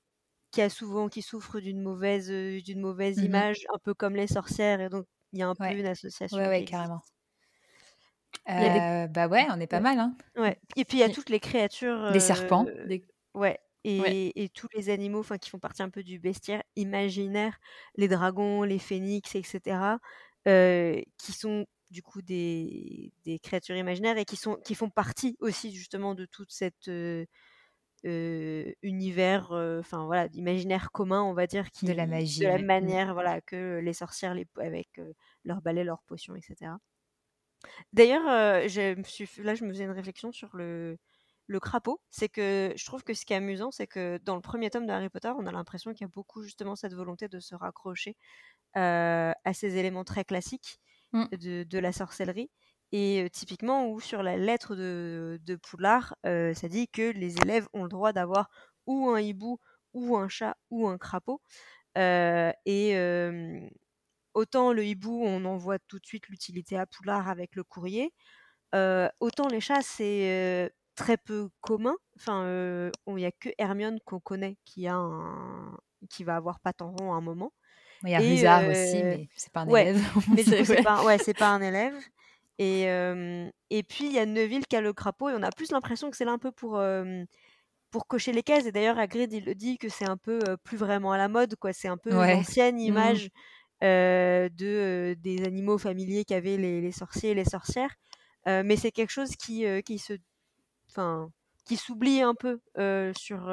qui 0.51 0.61
a 0.61 0.69
souvent 0.69 1.09
qui 1.09 1.21
souffre 1.23 1.59
d'une 1.59 1.81
mauvaise 1.81 2.29
d'une 2.29 2.79
mauvaise 2.79 3.17
Mhm. 3.17 3.25
image, 3.25 3.65
un 3.73 3.79
peu 3.79 3.93
comme 3.95 4.15
les 4.15 4.27
sorcières, 4.27 4.81
et 4.81 4.89
donc 4.89 5.05
il 5.31 5.39
y 5.39 5.41
a 5.43 5.47
un 5.47 5.55
peu 5.55 5.65
une 5.65 5.87
association. 5.87 6.37
Ouais, 6.37 6.63
carrément. 6.63 7.01
des- 8.47 9.07
Bah 9.09 9.27
ouais, 9.27 9.45
on 9.51 9.59
est 9.59 9.67
pas 9.67 9.77
Ouais. 9.77 9.81
mal, 9.83 9.99
hein. 9.99 10.15
Ouais. 10.35 10.57
Et 10.75 10.85
puis 10.85 10.97
il 10.97 10.99
y 10.99 11.03
a 11.03 11.09
toutes 11.09 11.29
les 11.29 11.39
créatures. 11.39 12.11
Des 12.11 12.19
serpents. 12.19 12.65
euh, 12.67 12.85
Des- 12.87 13.03
Ouais. 13.33 13.59
Et, 13.85 13.97
Ouais. 13.97 14.43
et 14.43 14.49
tous 14.49 14.67
les 14.75 14.89
animaux 14.89 15.19
enfin, 15.19 15.37
qui 15.37 15.49
font 15.49 15.59
partie 15.59 15.83
un 15.83 15.89
peu 15.89 16.03
du 16.03 16.19
bestiaire 16.19 16.63
imaginaire, 16.75 17.59
les 17.95 18.07
dragons, 18.07 18.63
les 18.63 18.79
phénix, 18.79 19.35
etc., 19.35 19.99
euh, 20.47 21.01
qui 21.17 21.33
sont 21.33 21.65
du 21.91 22.01
coup 22.03 22.21
des, 22.21 23.13
des 23.25 23.39
créatures 23.39 23.75
imaginaires 23.75 24.17
et 24.17 24.25
qui, 24.25 24.35
sont, 24.37 24.55
qui 24.57 24.75
font 24.75 24.89
partie 24.89 25.37
aussi 25.41 25.73
justement 25.75 26.15
de 26.15 26.25
toute 26.25 26.51
cette 26.51 26.87
euh, 26.87 27.25
euh, 28.05 28.71
univers, 28.81 29.51
euh, 29.53 29.79
enfin 29.79 30.05
voilà, 30.05 30.27
imaginaire 30.33 30.91
commun, 30.91 31.21
on 31.23 31.33
va 31.33 31.47
dire, 31.47 31.71
qui, 31.71 31.85
De 31.85 31.93
la 31.93 32.07
magie, 32.07 32.45
de 32.45 32.47
la 32.47 32.57
ouais. 32.57 32.59
Manière 32.59 33.13
voilà, 33.13 33.41
que 33.41 33.79
les 33.79 33.93
sorcières 33.93 34.33
les, 34.33 34.47
avec 34.57 34.99
euh, 34.99 35.13
leurs 35.45 35.61
balais, 35.61 35.83
leurs 35.85 36.03
potions, 36.03 36.35
etc. 36.35 36.77
D'ailleurs, 37.93 38.23
je 38.69 38.95
me 38.95 39.03
suis, 39.03 39.29
là, 39.41 39.55
je 39.55 39.63
me 39.65 39.69
faisais 39.71 39.85
une 39.85 39.91
réflexion 39.91 40.31
sur 40.31 40.55
le, 40.55 40.97
le 41.47 41.59
crapaud. 41.59 42.01
C'est 42.09 42.29
que 42.29 42.73
je 42.75 42.85
trouve 42.85 43.03
que 43.03 43.13
ce 43.13 43.25
qui 43.25 43.33
est 43.33 43.38
amusant, 43.38 43.71
c'est 43.71 43.88
que 43.88 44.19
dans 44.23 44.35
le 44.35 44.41
premier 44.41 44.69
tome 44.69 44.85
de 44.85 44.91
Harry 44.91 45.09
Potter, 45.09 45.31
on 45.38 45.45
a 45.45 45.51
l'impression 45.51 45.93
qu'il 45.93 46.01
y 46.01 46.09
a 46.09 46.13
beaucoup 46.13 46.43
justement 46.43 46.75
cette 46.75 46.93
volonté 46.93 47.27
de 47.27 47.39
se 47.39 47.55
raccrocher 47.55 48.15
euh, 48.77 49.31
à 49.43 49.53
ces 49.53 49.77
éléments 49.77 50.03
très 50.03 50.25
classiques 50.25 50.79
Mm. 51.13 51.27
de, 51.31 51.63
de 51.63 51.79
la 51.79 51.91
sorcellerie. 51.91 52.50
Et 52.91 53.23
euh, 53.23 53.29
typiquement, 53.29 53.88
où 53.88 54.00
sur 54.00 54.23
la 54.23 54.38
lettre 54.38 54.75
de, 54.75 55.39
de 55.43 55.55
Poudlard, 55.55 56.15
euh, 56.25 56.53
ça 56.53 56.67
dit 56.67 56.88
que 56.88 57.12
les 57.12 57.38
élèves 57.38 57.67
ont 57.73 57.83
le 57.83 57.89
droit 57.89 58.13
d'avoir 58.13 58.50
ou 58.88 59.09
un 59.09 59.19
hibou, 59.19 59.59
ou 59.93 60.17
un 60.17 60.27
chat, 60.27 60.57
ou 60.71 60.88
un 60.88 60.97
crapaud. 60.97 61.41
Et 61.95 62.95
autant 64.33 64.73
le 64.73 64.85
hibou, 64.85 65.23
on 65.23 65.45
en 65.45 65.57
voit 65.57 65.79
tout 65.79 66.00
de 66.00 66.05
suite 66.05 66.27
l'utilité 66.29 66.77
à 66.77 66.85
Poudlard 66.85 67.29
avec 67.29 67.55
le 67.55 67.63
courrier. 67.63 68.13
Autant 68.73 69.47
les 69.50 69.62
chats, 69.62 69.81
c'est 69.83 70.71
très 70.95 71.17
peu 71.17 71.50
commun. 71.62 71.95
Enfin, 72.17 72.43
euh, 72.43 72.91
il 73.07 73.15
n'y 73.15 73.25
a 73.25 73.31
que 73.31 73.50
Hermione 73.57 74.00
qu'on 74.05 74.19
connaît 74.19 74.57
qui 74.65 74.88
a 74.88 74.95
un... 74.95 75.77
qui 76.09 76.23
va 76.23 76.35
avoir 76.35 76.59
Patenron 76.59 77.13
à 77.13 77.17
un 77.17 77.21
moment. 77.21 77.51
Il 78.03 78.09
y 78.09 78.15
a 78.15 78.21
Et, 78.21 78.29
Rusard 78.35 78.67
aussi, 78.69 79.01
mais 79.01 79.29
c'est 79.35 79.51
pas 79.51 79.62
un 79.62 79.67
ouais. 79.67 79.88
élève. 79.89 80.01
Mais 80.35 80.43
C'est- 80.43 80.83
pas, 80.83 81.03
ouais, 81.05 81.17
c'est 81.17 81.33
pas 81.38 81.50
un 81.50 81.62
élève. 81.62 81.95
Et, 82.59 82.89
euh, 82.89 83.50
et 83.69 83.81
puis, 83.83 84.05
il 84.07 84.12
y 84.12 84.19
a 84.19 84.25
Neville 84.25 84.65
qui 84.67 84.75
a 84.75 84.81
le 84.81 84.91
crapaud, 84.93 85.29
et 85.29 85.33
on 85.33 85.41
a 85.41 85.50
plus 85.51 85.71
l'impression 85.71 86.12
que 86.12 86.17
c'est 86.17 86.25
là 86.25 86.33
un 86.33 86.38
peu 86.38 86.51
pour, 86.51 86.79
pour 87.91 88.07
cocher 88.07 88.31
les 88.33 88.43
cases. 88.43 88.65
Et 88.65 88.71
d'ailleurs, 88.73 89.00
Hagrid, 89.00 89.31
il 89.31 89.45
le 89.45 89.55
dit 89.55 89.77
que 89.77 89.88
c'est 89.89 90.07
un 90.07 90.17
peu 90.17 90.39
plus 90.63 90.77
vraiment 90.77 91.13
à 91.13 91.17
la 91.17 91.29
mode, 91.29 91.55
quoi. 91.55 91.71
C'est 91.73 91.88
un 91.88 91.97
peu 91.97 92.13
Ouais. 92.15 92.33
l'ancienne 92.35 92.75
Mhm. 92.75 92.81
image 92.81 93.29
de, 93.81 95.13
des 95.19 95.43
animaux 95.45 95.77
familiers 95.77 96.25
qu'avaient 96.25 96.57
les, 96.57 96.81
les 96.81 96.91
sorciers 96.91 97.31
et 97.31 97.35
les 97.35 97.45
sorcières. 97.45 97.95
Mais 98.45 98.75
c'est 98.75 98.91
quelque 98.91 99.12
chose 99.12 99.35
qui, 99.38 99.65
qui 99.85 99.97
se... 99.97 100.13
Enfin, 100.93 101.31
qui 101.65 101.77
s'oublie 101.77 102.21
un 102.21 102.35
peu 102.35 102.62
sur 103.17 103.50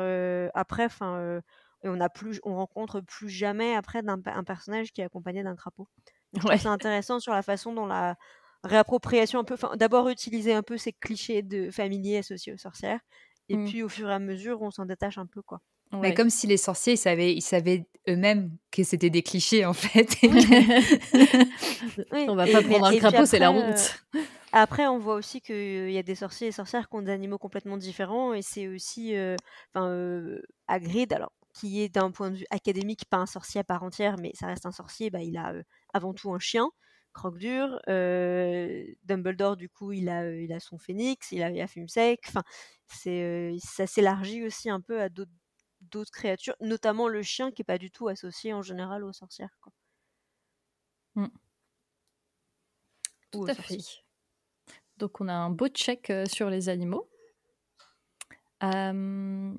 après 0.55 0.85
enfin 0.87 1.41
on 1.83 2.01
a 2.01 2.09
plus 2.11 2.41
on 2.45 2.57
rencontre 2.57 3.01
plus 3.01 3.29
jamais 3.31 3.75
après 3.75 4.03
d'un 4.03 4.21
un 4.27 4.45
personnage 4.45 4.93
qui 4.93 5.01
est 5.01 5.05
accompagné 5.05 5.43
d'un 5.43 5.57
crapaud 5.57 5.89
Ouais. 6.45 6.61
ça 6.63 6.71
intéressant 6.71 7.21
sur 7.21 7.33
la 7.33 7.43
façon 7.43 7.75
dont 7.75 7.87
la 7.87 8.17
réappropriation 8.65 9.41
un 9.41 9.45
peu 9.45 9.57
d'abord 9.77 10.09
utiliser 10.11 10.55
un 10.55 10.63
peu 10.63 10.79
ces 10.79 10.93
clichés 10.93 11.43
de 11.43 11.71
familiers 11.71 12.19
associés 12.19 12.53
aux 12.55 12.59
sorcières 12.59 13.01
et 13.49 13.57
Mm. 13.57 13.71
puis 13.71 13.83
au 13.83 13.89
fur 13.89 14.11
et 14.11 14.15
à 14.15 14.19
mesure 14.19 14.63
on 14.63 14.71
s'en 14.71 14.87
détache 14.87 15.19
un 15.19 15.27
peu 15.27 15.43
quoi 15.43 15.63
Mais 15.93 16.15
comme 16.15 16.31
si 16.31 16.47
les 16.47 16.57
sorciers, 16.57 16.95
ils 16.95 16.99
savaient, 16.99 17.35
ils 17.35 17.43
savaient 17.43 17.87
eux-mêmes 18.09 18.51
que 18.71 18.83
c'était 18.85 19.11
des 19.11 19.23
clichés, 19.23 19.65
en 19.65 19.73
fait. 19.73 20.17
Oui. 22.13 22.27
On 22.29 22.35
va 22.35 22.47
pas 22.47 22.63
prendre 22.63 22.87
un 22.87 22.91
et 22.93 22.99
crapaud, 22.99 23.27
c'est 23.27 23.39
la 23.39 23.49
après, 23.49 23.61
euh, 23.63 23.71
honte. 23.71 24.05
Après, 24.53 24.87
on 24.87 24.99
voit 24.99 25.15
aussi 25.15 25.41
qu'il 25.41 25.91
y 25.91 25.99
a 25.99 26.03
des 26.03 26.15
sorciers 26.15 26.49
et 26.49 26.53
sorcières 26.53 26.89
qui 26.89 26.97
ont 26.97 27.03
des 27.03 27.13
animaux 27.13 27.39
complètement 27.39 27.77
différents, 27.77 28.35
et 28.35 28.43
c'est 28.43 28.69
aussi, 28.69 29.17
euh, 29.17 29.37
enfin, 29.75 29.89
euh, 29.89 30.41
Hagrid, 30.69 31.13
alors 31.13 31.33
qui 31.53 31.83
est 31.83 31.89
d'un 31.89 32.13
point 32.13 32.31
de 32.31 32.37
vue 32.37 32.47
académique 32.51 33.05
pas 33.11 33.17
un 33.17 33.27
sorcier 33.27 33.61
à 33.61 33.65
part 33.65 33.83
entière, 33.83 34.17
mais 34.21 34.31
ça 34.35 34.47
reste 34.47 34.67
un 34.67 34.73
sorcier, 34.73 35.11
bah, 35.11 35.23
il 35.23 35.37
a 35.37 35.53
euh, 35.53 35.63
avant 35.93 36.15
tout 36.15 36.33
un 36.33 36.39
chien, 36.39 36.71
Croque-Dur. 37.13 37.81
euh, 37.89 38.85
Dumbledore, 39.05 39.57
du 39.57 39.69
coup, 39.69 39.93
il 39.93 40.09
a, 40.09 40.23
euh, 40.23 40.41
il 40.41 40.53
a 40.53 40.61
son 40.61 40.79
phénix, 40.79 41.33
il 41.33 41.43
a, 41.43 41.51
il 41.51 41.61
a 41.61 41.67
Fumsec. 41.67 42.21
Enfin, 42.29 42.43
c'est, 42.87 43.23
euh, 43.23 43.57
ça 43.59 43.87
s'élargit 43.87 44.45
aussi 44.45 44.71
un 44.71 44.81
peu 44.81 45.01
à 45.01 45.09
d'autres 45.09 45.31
d'autres 45.91 46.13
créatures, 46.13 46.57
notamment 46.61 47.09
le 47.09 47.23
chien 47.23 47.51
qui 47.53 47.63
est 47.63 47.65
pas 47.65 47.79
du 47.79 47.91
tout 47.91 48.09
associé 48.09 48.53
en 48.53 48.63
général 48.63 49.05
aux 49.05 49.13
sorcières. 49.13 49.57
Quoi. 49.61 49.73
Mm. 51.17 51.29
Ou 53.35 53.45
Tout 53.45 53.51
à 53.51 53.55
fait. 53.55 53.79
Donc 54.97 55.21
on 55.21 55.29
a 55.29 55.33
un 55.33 55.51
beau 55.51 55.69
check 55.69 56.11
euh, 56.11 56.27
sur 56.27 56.51
les 56.51 56.69
animaux. 56.69 57.09
Euh, 58.63 59.55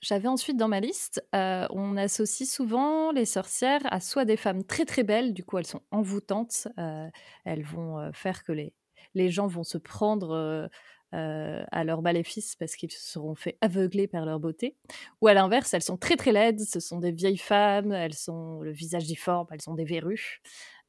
J'avais 0.00 0.28
ensuite 0.28 0.56
dans 0.56 0.68
ma 0.68 0.80
liste, 0.80 1.24
euh, 1.34 1.66
on 1.70 1.96
associe 1.96 2.48
souvent 2.48 3.12
les 3.12 3.24
sorcières 3.24 3.82
à 3.92 4.00
soit 4.00 4.24
des 4.24 4.36
femmes 4.36 4.64
très 4.64 4.84
très 4.84 5.04
belles, 5.04 5.34
du 5.34 5.44
coup 5.44 5.58
elles 5.58 5.66
sont 5.66 5.82
envoûtantes, 5.90 6.68
euh, 6.78 7.08
elles 7.44 7.64
vont 7.64 8.12
faire 8.12 8.42
que 8.44 8.52
les, 8.52 8.74
les 9.14 9.30
gens 9.30 9.46
vont 9.46 9.64
se 9.64 9.78
prendre 9.78 10.68
euh, 11.14 11.64
à 11.72 11.84
leur 11.84 12.02
maléfice 12.02 12.54
parce 12.56 12.76
qu'ils 12.76 12.90
se 12.92 13.00
seront 13.00 13.34
fait 13.34 13.56
aveugler 13.60 14.06
par 14.08 14.26
leur 14.26 14.40
beauté. 14.40 14.76
Ou 15.22 15.28
à 15.28 15.34
l'inverse, 15.34 15.72
elles 15.74 15.82
sont 15.82 15.96
très 15.96 16.16
très 16.16 16.32
laides, 16.32 16.60
ce 16.60 16.80
sont 16.80 16.98
des 16.98 17.12
vieilles 17.12 17.38
femmes, 17.38 17.92
elles 17.92 18.14
sont 18.14 18.60
le 18.60 18.72
visage 18.72 19.04
difforme, 19.04 19.46
elles 19.50 19.68
ont 19.70 19.74
des 19.74 19.84
verrues. 19.84 20.40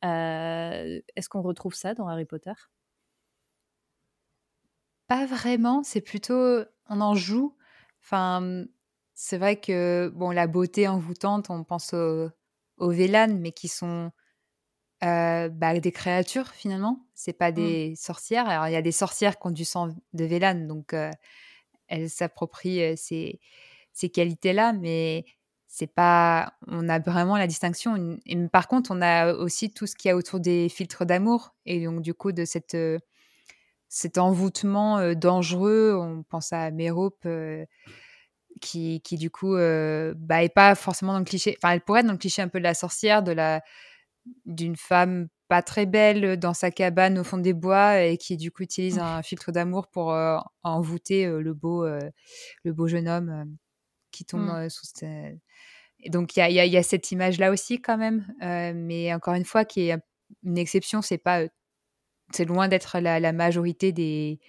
Euh, 0.06 1.00
Est-ce 1.16 1.30
qu'on 1.30 1.42
retrouve 1.42 1.74
ça 1.74 1.94
dans 1.94 2.08
Harry 2.08 2.26
Potter? 2.26 2.54
Pas 5.08 5.26
vraiment, 5.26 5.84
c'est 5.84 6.02
plutôt 6.02 6.64
on 6.88 7.02
en 7.02 7.16
joue. 7.16 7.56
Enfin, 8.04 8.66
c'est 9.16 9.38
vrai 9.38 9.60
que 9.60 10.12
bon, 10.16 10.32
la 10.32 10.48
beauté 10.48 10.88
envoûtante, 10.88 11.50
on 11.50 11.64
pense 11.64 11.94
aux 11.94 12.92
Vélanes, 12.92 13.40
mais 13.40 13.52
qui 13.52 13.68
sont 13.68 14.12
euh, 15.04 15.50
bah, 15.50 15.80
des 15.80 15.92
créatures 15.92 16.50
finalement. 16.50 17.06
C'est 17.14 17.34
pas 17.34 17.52
des 17.52 17.96
sorcières. 17.96 18.48
Alors 18.50 18.68
il 18.68 18.74
y 18.74 18.78
a 18.78 18.82
des 18.82 18.92
sorcières 18.92 19.40
qui 19.40 19.48
ont 19.48 19.52
du 19.52 19.66
sang 19.66 19.90
de 20.14 20.26
Vélane, 20.26 20.68
donc 20.68 20.94
euh, 20.94 21.12
elles 21.88 22.10
s'approprient 22.10 22.84
euh, 22.84 22.94
ces, 22.98 23.40
ces 23.94 24.10
qualités-là, 24.10 24.74
mais 24.74 25.26
c'est 25.68 25.94
pas. 25.94 26.54
On 26.68 26.90
a 26.90 27.00
vraiment 27.00 27.38
la 27.38 27.48
distinction. 27.48 28.20
Et 28.26 28.36
par 28.48 28.68
contre, 28.68 28.92
on 28.92 29.02
a 29.02 29.34
aussi 29.34 29.72
tout 29.72 29.88
ce 29.88 29.96
qu'il 29.96 30.10
y 30.10 30.12
a 30.12 30.16
autour 30.16 30.40
des 30.40 30.70
filtres 30.70 31.06
d'amour 31.06 31.56
et 31.66 31.84
donc 31.84 32.02
du 32.02 32.14
coup 32.14 32.32
de 32.32 32.46
cette 32.46 32.78
cet 33.88 34.18
envoûtement 34.18 35.14
dangereux. 35.16 35.96
On 36.00 36.24
pense 36.24 36.54
à 36.54 36.72
Mérope, 36.72 37.26
qui, 38.60 39.02
qui 39.02 39.18
du 39.18 39.30
coup 39.30 39.56
euh, 39.56 40.14
bah, 40.18 40.44
est 40.44 40.50
pas 40.50 40.76
forcément 40.76 41.14
dans 41.14 41.20
le 41.20 41.26
cliché. 41.26 41.58
Enfin, 41.62 41.74
elle 41.74 41.82
pourrait 41.82 42.02
être 42.02 42.08
dans 42.08 42.14
le 42.14 42.18
cliché 42.18 42.42
un 42.42 42.48
peu 42.48 42.60
de 42.60 42.64
la 42.64 42.74
sorcière, 42.74 43.24
de 43.24 43.32
la 43.32 43.62
d'une 44.46 44.76
femme 44.76 45.28
pas 45.48 45.62
très 45.64 45.86
belle 45.86 46.38
dans 46.38 46.54
sa 46.54 46.70
cabane 46.72 47.18
au 47.20 47.24
fond 47.24 47.38
des 47.38 47.54
bois 47.54 48.02
et 48.04 48.18
qui 48.18 48.38
du 48.38 48.52
coup 48.52 48.64
utilise 48.64 49.00
un 49.00 49.24
filtre 49.24 49.52
d'amour 49.52 49.88
pour 49.88 50.14
euh, 50.14 50.38
envoûter 50.64 51.26
euh, 51.26 51.42
le 51.42 51.54
beau 51.54 51.84
euh, 51.86 52.00
le 52.64 52.74
beau 52.74 52.88
jeune 52.88 53.08
homme 53.08 53.30
euh, 53.30 53.46
qui 54.12 54.26
tombe 54.26 54.42
Mm. 54.46 54.50
euh, 54.50 54.70
sous 54.70 54.86
ce- 54.86 55.36
et 56.02 56.10
donc 56.10 56.38
il 56.38 56.46
y 56.48 56.54
y 56.54 56.70
y 56.70 56.78
a 56.78 56.84
cette 56.84 57.12
image 57.12 57.40
là 57.40 57.52
aussi 57.52 57.82
quand 57.82 57.98
même 57.98 58.28
euh, 58.44 58.74
mais 58.76 59.14
encore 59.14 59.34
une 59.34 59.46
fois 59.46 59.66
qui 59.66 59.90
est 59.90 59.98
une 60.44 60.58
exception 60.58 61.02
c'est 61.02 61.18
pas 61.18 61.42
euh, 61.42 61.48
c'est 62.34 62.46
loin 62.46 62.68
d'être 62.68 63.00
la, 63.00 63.20
la 63.20 63.34
majorité 63.34 63.92
des, 63.92 64.40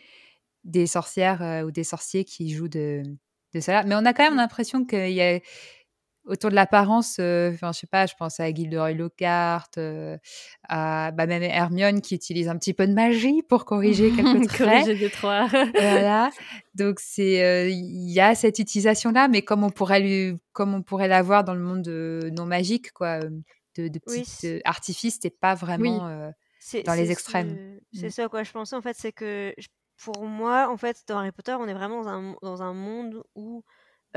des 0.65 0.87
sorcières 0.87 1.43
euh, 1.43 1.63
ou 1.63 1.71
des 1.71 1.85
sorciers 1.85 2.25
qui 2.25 2.51
jouent 2.51 2.69
de, 2.69 3.03
de 3.55 3.61
ça. 3.61 3.83
Mais 3.85 3.95
on 3.95 4.05
a 4.05 4.13
quand 4.13 4.25
même 4.25 4.37
l'impression 4.37 4.85
qu'il 4.85 5.13
y 5.13 5.23
a 5.23 5.41
autour 6.31 6.51
de 6.51 6.55
l'apparence, 6.55 7.17
euh, 7.21 7.51
enfin 7.53 7.73
je 7.73 7.81
sais 7.81 7.87
pas, 7.87 8.07
je 8.07 8.15
pense 8.19 8.41
à 8.41 8.51
Gilderoy 8.53 8.93
Lockhart, 8.93 9.69
euh, 9.77 10.17
à 10.69 11.11
bah, 11.11 11.27
même 11.27 11.43
Hermione 11.43 12.01
qui 12.01 12.15
utilise 12.15 12.49
un 12.49 12.57
petit 12.57 12.73
peu 12.73 12.87
de 12.87 12.95
magie 12.95 13.43
pour 13.43 13.65
corriger 13.65 14.11
quelques 14.13 14.47
traits. 14.49 14.85
Corriger 14.85 15.11
trois. 15.11 15.47
voilà. 15.75 16.31
Donc 16.75 17.01
c'est 17.01 17.43
euh, 17.45 17.69
il 17.69 18.11
y 18.11 18.21
a 18.21 18.35
cette 18.35 18.59
utilisation 18.59 19.11
là, 19.11 19.29
mais 19.29 19.43
comme 19.43 19.65
on 19.65 19.71
pourrait 19.71 20.01
lui, 20.01 20.39
comme 20.53 20.75
on 20.75 20.83
pourrait 20.83 21.09
l'avoir 21.09 21.45
dans 21.45 21.55
le 21.55 21.61
monde 21.63 21.87
euh, 21.89 22.31
non 22.31 22.47
magique, 22.47 22.93
quoi, 22.93 23.21
de, 23.21 23.89
de 23.89 24.01
Oui, 24.07 24.23
petits 24.23 24.47
euh, 24.47 24.61
artifices, 24.65 25.19
c'est 25.23 25.39
pas 25.39 25.55
vraiment. 25.55 26.09
dans 26.85 26.95
les 26.95 27.11
extrêmes. 27.11 27.57
ce- 27.93 28.01
C'est 28.01 28.07
Mm. 28.07 28.11
ça 28.11 28.25
à 28.25 28.29
quoi 28.29 28.43
je 28.45 28.53
pensais 28.53 28.77
en 28.77 28.83
fait, 28.83 28.97
c'est 28.99 29.13
que 29.13 29.53
je- 29.59 29.67
pour 30.03 30.25
moi, 30.25 30.71
en 30.71 30.77
fait, 30.77 31.03
dans 31.09 31.19
Harry 31.19 31.33
Potter, 31.33 31.55
on 31.59 31.67
est 31.67 31.75
vraiment 31.75 32.03
dans 32.03 32.09
un, 32.09 32.37
dans 32.43 32.63
un 32.63 32.73
monde 32.73 33.23
où 33.35 33.63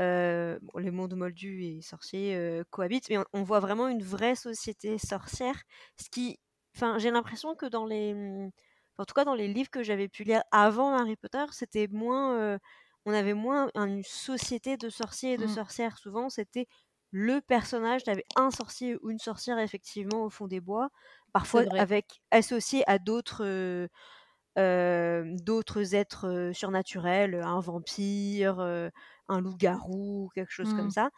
euh, 0.00 0.58
bon, 0.62 0.78
les 0.80 0.90
mondes 0.90 1.14
moldus 1.14 1.64
et 1.64 1.82
sorciers 1.82 2.36
euh, 2.36 2.64
cohabitent, 2.70 3.08
mais 3.10 3.18
on, 3.18 3.24
on 3.32 3.42
voit 3.42 3.60
vraiment 3.60 3.88
une 3.88 4.02
vraie 4.02 4.34
société 4.36 4.98
sorcière. 4.98 5.62
Ce 6.00 6.08
qui, 6.10 6.38
enfin, 6.76 6.98
j'ai 6.98 7.10
l'impression 7.10 7.54
que 7.56 7.66
dans 7.66 7.86
les, 7.86 8.12
hum, 8.14 8.50
en 8.98 9.04
tout 9.04 9.14
cas 9.14 9.24
dans 9.24 9.34
les 9.34 9.48
livres 9.48 9.70
que 9.70 9.82
j'avais 9.82 10.08
pu 10.08 10.24
lire 10.24 10.42
avant 10.52 10.94
Harry 10.94 11.16
Potter, 11.16 11.44
c'était 11.52 11.88
moins, 11.88 12.38
euh, 12.38 12.58
on 13.06 13.12
avait 13.12 13.34
moins 13.34 13.70
une 13.74 14.02
société 14.04 14.76
de 14.76 14.88
sorciers 14.88 15.34
et 15.34 15.38
de 15.38 15.46
Mm. 15.46 15.46
sorcières. 15.46 15.98
Souvent, 15.98 16.28
c'était 16.30 16.66
le 17.10 17.40
personnage, 17.40 18.02
t'avais 18.04 18.24
un 18.36 18.50
sorcier 18.50 18.96
ou 19.02 19.10
une 19.10 19.18
sorcière 19.20 19.58
effectivement 19.58 20.24
au 20.24 20.30
fond 20.30 20.48
des 20.48 20.60
bois, 20.60 20.90
parfois 21.32 21.64
avec 21.76 22.20
associé 22.32 22.82
à 22.88 22.98
d'autres 22.98 23.88
euh, 24.58 25.24
d'autres 25.42 25.94
êtres 25.94 26.50
surnaturels, 26.54 27.34
un 27.42 27.60
vampire, 27.60 28.60
un 29.28 29.40
loup-garou, 29.40 30.30
quelque 30.34 30.50
chose 30.52 30.72
comme 30.72 30.88
Mm. 30.88 30.90
ça. 30.90 31.10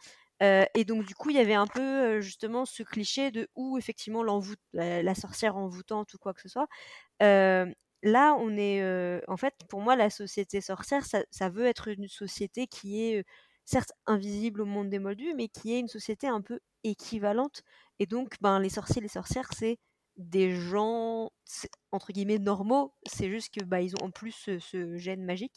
Euh, 0.43 0.65
et 0.75 0.85
donc 0.85 1.03
du 1.05 1.15
coup, 1.15 1.29
il 1.31 1.35
y 1.35 1.39
avait 1.39 1.55
un 1.55 1.65
peu 1.67 1.81
euh, 1.81 2.21
justement 2.21 2.65
ce 2.65 2.83
cliché 2.83 3.31
de 3.31 3.47
où 3.55 3.77
effectivement 3.77 4.23
la, 4.73 5.01
la 5.03 5.15
sorcière 5.15 5.57
envoûtante 5.57 6.13
ou 6.13 6.17
quoi 6.19 6.33
que 6.33 6.41
ce 6.41 6.49
soit. 6.49 6.67
Euh, 7.23 7.65
là, 8.03 8.35
on 8.39 8.57
est 8.57 8.83
en 9.27 9.37
fait 9.37 9.53
pour 9.69 9.81
moi 9.81 9.95
la 9.95 10.09
société 10.09 10.61
sorcière, 10.61 11.05
ça, 11.05 11.23
ça 11.31 11.49
veut 11.49 11.65
être 11.65 11.87
une 11.89 12.07
société 12.07 12.67
qui 12.67 13.03
est 13.03 13.25
certes 13.65 13.91
invisible 14.05 14.61
au 14.61 14.65
monde 14.65 14.89
des 14.89 14.99
Moldus, 14.99 15.33
mais 15.35 15.49
qui 15.49 15.73
est 15.73 15.79
une 15.79 15.87
société 15.89 16.27
un 16.27 16.41
peu 16.41 16.59
équivalente. 16.83 17.63
Et 17.99 18.05
donc, 18.05 18.35
ben 18.41 18.59
les 18.59 18.69
sorciers, 18.69 19.01
les 19.01 19.07
sorcières, 19.09 19.49
c'est 19.53 19.77
des 20.17 20.51
gens 20.55 21.31
entre 21.91 22.11
guillemets 22.13 22.39
normaux. 22.39 22.93
C'est 23.07 23.29
juste 23.29 23.53
que 23.53 23.63
bah 23.63 23.81
ils 23.81 23.95
ont 23.95 24.05
en 24.05 24.11
plus 24.11 24.31
ce, 24.31 24.59
ce 24.59 24.97
gène 24.97 25.23
magique. 25.25 25.55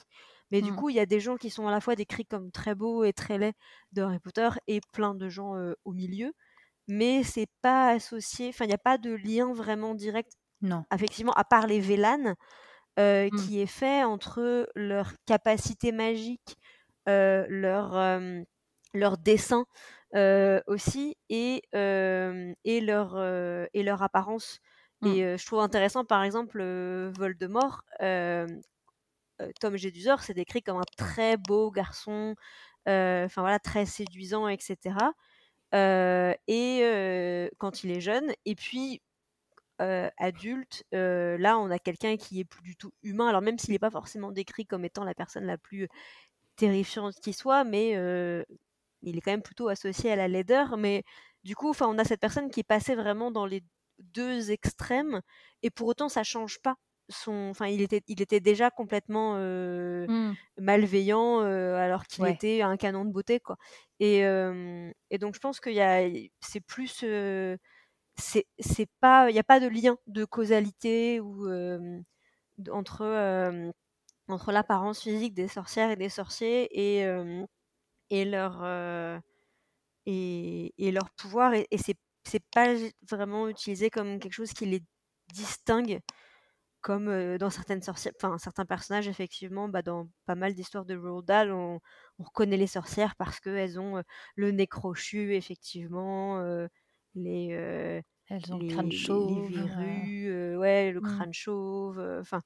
Mais 0.51 0.63
du 0.63 0.73
Mm. 0.73 0.73
coup, 0.73 0.91
il 0.91 0.97
y 0.97 1.01
a 1.01 1.07
des 1.07 1.21
gens 1.21 1.37
qui 1.37 1.51
sont 1.51 1.67
à 1.69 1.71
la 1.71 1.81
fois 1.81 1.95
décrits 1.97 2.27
comme 2.27 2.51
très 2.53 2.75
beaux 2.75 3.05
et 3.05 3.13
très 3.13 3.39
laids 3.39 3.55
de 3.93 4.03
Harry 4.03 4.19
Potter 4.21 4.49
et 4.67 4.81
plein 4.93 5.15
de 5.15 5.29
gens 5.29 5.57
euh, 5.57 5.75
au 5.85 5.93
milieu. 5.93 6.33
Mais 6.89 7.23
c'est 7.25 7.49
pas 7.63 7.91
associé, 7.91 8.51
enfin, 8.51 8.65
il 8.67 8.69
n'y 8.69 8.75
a 8.75 8.79
pas 8.79 8.99
de 8.99 9.13
lien 9.13 9.53
vraiment 9.55 9.95
direct, 9.95 10.33
Non. 10.61 10.85
effectivement, 10.95 11.33
à 11.35 11.45
part 11.45 11.67
les 11.67 11.81
Vélanes, 11.81 12.37
euh, 12.99 13.31
Mm. 13.31 13.51
qui 13.51 13.61
est 13.61 13.67
fait 13.67 14.05
entre 14.05 14.69
leur 14.77 15.15
capacité 15.27 15.93
magique, 15.93 16.57
euh, 17.09 17.47
leur, 17.49 17.97
leur 18.95 19.19
dessin 19.19 19.67
euh, 20.15 20.61
aussi, 20.67 21.17
et, 21.29 21.63
euh, 21.75 22.53
et, 22.65 22.81
leur, 22.81 23.15
euh, 23.17 23.67
et 23.75 23.83
leur 23.83 24.03
apparence. 24.03 24.61
Mm. 25.01 25.07
Et 25.07 25.39
je 25.39 25.47
trouve 25.47 25.61
intéressant, 25.61 26.05
par 26.05 26.23
exemple, 26.23 26.63
Voldemort. 27.17 27.83
Tom 29.59 29.77
Jedusor, 29.77 30.23
c'est 30.23 30.35
décrit 30.35 30.63
comme 30.63 30.77
un 30.77 30.85
très 30.99 31.39
beau 31.39 31.71
garçon, 31.71 32.35
enfin 32.87 33.41
voilà, 33.41 33.59
très 33.59 33.87
séduisant, 33.87 34.49
etc. 34.49 34.97
Et 35.73 37.51
quand 37.59 37.85
il 37.85 37.91
est 37.91 38.01
jeune, 38.01 38.33
et 38.45 38.55
puis 38.55 39.01
euh, 39.81 40.11
adulte, 40.19 40.85
euh, 40.95 41.39
là 41.39 41.59
on 41.59 41.71
a 41.71 41.79
quelqu'un 41.79 42.19
qui 42.19 42.41
est 42.41 42.45
plus 42.45 42.63
du 42.63 42.77
tout 42.77 42.93
humain. 43.03 43.29
Alors 43.29 43.41
même 43.41 43.59
s'il 43.59 43.73
n'est 43.73 43.79
pas 43.79 43.91
forcément 43.91 44.31
décrit 44.31 44.67
comme 44.67 44.85
étant 44.85 45.05
la 45.05 45.15
personne 45.15 45.47
la 45.47 45.57
plus 45.57 45.89
terrifiante 46.57 47.15
qui 47.23 47.33
soit, 47.33 47.65
mais 47.65 47.97
euh, 47.97 48.45
il 49.03 49.17
est 49.19 49.21
quand 49.21 49.31
même 49.33 49.43
plutôt 49.43 49.69
associé 49.69 50.11
à 50.13 50.17
la 50.17 50.29
laideur. 50.29 50.77
Mais 50.77 51.05
du 51.45 51.57
coup, 51.57 51.71
enfin, 51.71 51.87
on 51.89 51.99
a 51.99 52.05
cette 52.05 52.21
personne 52.21 52.51
qui 52.51 52.61
est 52.61 52.63
passée 52.65 52.95
vraiment 52.95 53.31
dans 53.31 53.47
les 53.47 53.63
deux 53.99 54.51
extrêmes, 54.51 55.21
et 55.63 55.71
pour 55.71 55.89
autant 55.89 56.09
ça 56.09 56.23
change 56.25 56.61
pas. 56.63 56.77
Son, 57.11 57.49
enfin, 57.51 57.67
il 57.67 57.83
était, 57.83 58.03
il 58.07 58.23
était 58.23 58.41
déjà 58.41 58.71
complètement 58.71 59.35
euh, 59.37 60.09
Mm. 60.09 60.37
malveillant 60.59 61.41
euh, 61.43 61.75
alors 61.77 62.05
qu'il 62.07 62.27
Ouais. 62.27 62.29
était 62.29 62.63
un 62.63 62.77
canon 62.77 63.05
de 63.05 63.11
beauté, 63.13 63.41
quoi. 63.41 63.57
Et, 64.01 64.25
euh, 64.25 64.91
et 65.11 65.19
donc 65.19 65.35
je 65.35 65.41
pense 65.41 65.61
qu'il 65.61 65.75
y 65.75 65.81
a, 65.81 66.09
c'est 66.41 66.61
plus, 66.61 67.05
c'est, 68.17 68.47
c'est 68.59 68.89
pas, 69.01 69.31
il 69.31 69.33
n'y 69.35 69.39
a 69.39 69.45
pas 69.45 69.61
de 69.61 69.67
lien 69.69 69.97
de 70.07 70.25
causalité 70.25 71.21
ou 71.21 71.49
entre 72.71 73.03
entre 74.29 74.53
l'apparence 74.53 75.03
physique 75.03 75.35
des 75.35 75.49
sorcières 75.49 75.91
et 75.91 75.97
des 75.97 76.09
sorciers 76.09 76.69
et, 77.01 77.05
et 78.11 78.25
leur 78.25 78.61
euh, 78.65 79.19
et, 80.07 80.75
et 80.79 80.93
leur 80.93 81.11
pouvoir 81.13 81.55
et, 81.55 81.67
et 81.71 81.79
c'est 81.79 81.97
c'est 82.27 82.45
pas 82.55 82.75
vraiment 83.11 83.49
utilisé 83.49 83.91
comme 83.91 84.19
quelque 84.21 84.33
chose 84.35 84.53
qui 84.53 84.67
les 84.67 84.83
distingue 85.35 86.01
comme 86.83 87.09
euh, 87.09 87.39
dans 87.39 87.51
certaines 87.51 87.83
sorcières 87.83 88.13
enfin 88.23 88.39
certains 88.39 88.67
personnages 88.67 89.09
effectivement 89.09 89.69
bah, 89.69 89.83
dans 89.83 90.09
pas 90.27 90.35
mal 90.37 90.55
d'histoires 90.55 90.85
de 90.87 90.97
Roald 90.97 91.27
Dahl 91.27 91.53
on, 91.53 91.81
on 92.19 92.25
reconnaît 92.25 92.57
les 92.59 92.67
sorcières 92.69 93.17
parce 93.17 93.41
qu'elles 93.41 93.79
ont 93.81 93.99
euh, 93.99 94.03
le 94.37 94.51
nez 94.53 94.67
crochu 94.69 95.35
effectivement 95.35 96.43
les 97.15 98.03
Elles 98.29 98.53
ont 98.55 98.57
le 98.59 98.65
les, 98.65 98.65
crâne 98.65 98.91
les- 98.91 99.27
les 99.27 99.43
chauve. 99.51 99.51
verrues, 99.51 100.29
euh, 100.31 100.57
ouais, 100.59 100.93
le 100.93 101.01
Mm. 101.01 101.03
crâne 101.03 101.33
chauve, 101.35 102.01
enfin, 102.21 102.41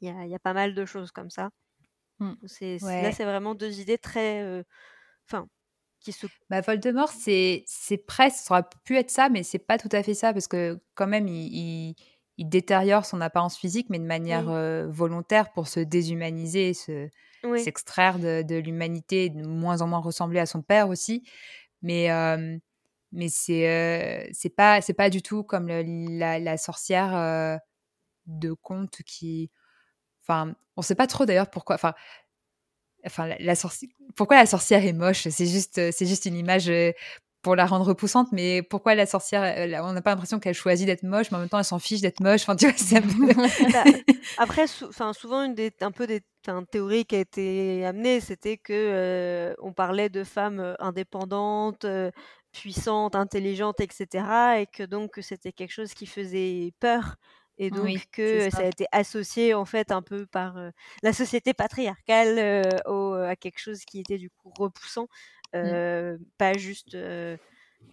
il 0.00 0.08
y 0.08 0.10
a, 0.12 0.26
y 0.26 0.34
a 0.34 0.38
pas 0.40 0.54
mal 0.54 0.74
de 0.74 0.84
choses 0.86 1.12
comme 1.12 1.30
ça. 1.30 1.50
Mm. 2.20 2.34
C'est, 2.46 2.78
Ouais. 2.82 3.02
Là, 3.02 3.12
c'est 3.12 3.24
vraiment 3.24 3.54
deux 3.54 3.80
idées 3.80 3.98
très, 3.98 4.42
euh, 4.42 4.62
enfin, 5.28 5.48
qui 6.00 6.12
se... 6.12 6.26
Bah, 6.50 6.60
Voldemort, 6.60 7.08
c'est 7.10 7.64
c'est 7.66 7.98
presque, 7.98 8.38
ça 8.44 8.54
aurait 8.54 8.64
pu 8.84 8.96
être 8.96 9.10
ça, 9.10 9.28
mais 9.28 9.42
c'est 9.42 9.58
pas 9.58 9.78
tout 9.78 9.88
à 9.92 10.02
fait 10.02 10.14
ça, 10.14 10.32
parce 10.32 10.48
que 10.48 10.78
quand 10.94 11.06
même, 11.06 11.28
il, 11.28 11.46
il, 11.54 11.94
il 12.38 12.48
détériore 12.48 13.04
son 13.06 13.20
apparence 13.20 13.56
physique, 13.58 13.88
mais 13.90 13.98
de 13.98 14.04
manière 14.04 14.48
Oui. 14.48 14.54
euh, 14.54 14.86
volontaire 14.88 15.52
pour 15.52 15.68
se 15.68 15.80
déshumaniser, 15.80 16.74
se 16.74 17.08
Oui, 17.44 17.60
s'extraire 17.64 18.18
de, 18.18 18.42
de 18.42 18.56
l'humanité, 18.56 19.30
de 19.30 19.46
moins 19.46 19.82
en 19.82 19.86
moins 19.88 20.00
ressembler 20.00 20.40
à 20.40 20.46
son 20.46 20.62
père 20.62 20.88
aussi. 20.88 21.22
Mais, 21.82 22.10
euh, 22.10 22.58
mais 23.12 23.28
c'est 23.30 23.68
euh, 23.70 24.28
c'est 24.32 24.50
pas, 24.54 24.80
c'est 24.82 24.94
pas 24.94 25.10
du 25.10 25.22
tout 25.22 25.44
comme 25.44 25.68
le- 25.68 26.18
la, 26.18 26.38
la 26.38 26.56
sorcière 26.58 27.16
euh, 27.16 27.56
de 28.26 28.52
conte 28.52 29.02
qui... 29.06 29.50
Enfin, 30.30 30.54
on 30.76 30.82
sait 30.82 30.94
pas 30.94 31.06
trop 31.06 31.26
d'ailleurs 31.26 31.50
pourquoi... 31.50 31.74
Enfin, 31.74 31.94
enfin 33.06 33.26
la, 33.26 33.36
la 33.38 33.54
sorci- 33.54 33.90
pourquoi 34.14 34.36
la 34.36 34.46
sorcière 34.46 34.84
est 34.84 34.92
moche 34.92 35.26
c'est 35.28 35.46
juste 35.46 35.78
euh, 35.78 35.90
c'est 35.90 36.04
juste 36.06 36.26
une 36.26 36.36
image 36.36 36.68
euh, 36.68 36.92
pour 37.40 37.56
la 37.56 37.64
rendre 37.64 37.86
repoussante 37.86 38.28
mais 38.30 38.60
pourquoi 38.62 38.94
la 38.94 39.06
sorcière 39.06 39.42
euh, 39.42 39.82
on 39.82 39.94
n'a 39.94 40.02
pas 40.02 40.10
l'impression 40.10 40.38
qu'elle 40.38 40.54
choisit 40.54 40.86
d'être 40.86 41.02
moche 41.02 41.30
mais 41.30 41.38
en 41.38 41.40
même 41.40 41.48
temps 41.48 41.58
elle 41.58 41.64
s'en 41.64 41.78
fiche 41.78 42.02
d'être 42.02 42.20
moche 42.20 42.42
enfin 42.42 42.56
tu 42.56 42.66
vois 42.66 42.76
c'est 42.76 42.98
un 42.98 43.00
peu- 43.00 43.32
Bah, 43.72 43.84
après, 44.38 44.66
sou- 44.66 44.90
souvent, 45.14 45.42
une 45.44 45.54
des, 45.54 45.72
un 45.80 45.92
peu 45.92 46.06
des 46.06 46.20
théories 46.70 47.06
qui 47.06 47.16
a 47.16 47.20
été 47.20 47.86
amenée, 47.86 48.20
c'était 48.20 48.58
que 48.58 48.72
euh, 48.74 49.54
on 49.60 49.72
parlait 49.72 50.10
de 50.10 50.22
femmes 50.24 50.76
indépendantes, 50.78 51.84
euh, 51.86 52.10
puissantes, 52.52 53.14
intelligentes, 53.16 53.80
etc., 53.80 54.60
et 54.60 54.66
que 54.66 54.82
donc 54.82 55.18
c'était 55.22 55.52
quelque 55.52 55.72
chose 55.72 55.94
qui 55.94 56.06
faisait 56.06 56.72
peur, 56.80 57.16
et 57.62 57.70
donc 57.70 57.84
Oui, 57.84 58.00
que 58.12 58.48
ça. 58.50 58.56
ça. 58.58 58.62
a 58.62 58.66
été 58.66 58.86
associé 58.90 59.54
en 59.54 59.64
fait 59.66 59.92
un 59.92 60.02
peu 60.02 60.26
par 60.26 60.56
euh, 60.56 60.70
la 61.02 61.12
société 61.12 61.54
patriarcale 61.54 62.38
euh, 62.38 62.62
au- 62.86 63.12
à 63.14 63.36
quelque 63.36 63.58
chose 63.60 63.84
qui 63.84 64.00
était 64.00 64.18
du 64.18 64.30
coup 64.30 64.50
repoussant, 64.58 65.08
euh, 65.54 66.16
pas 66.38 66.56
juste 66.56 66.96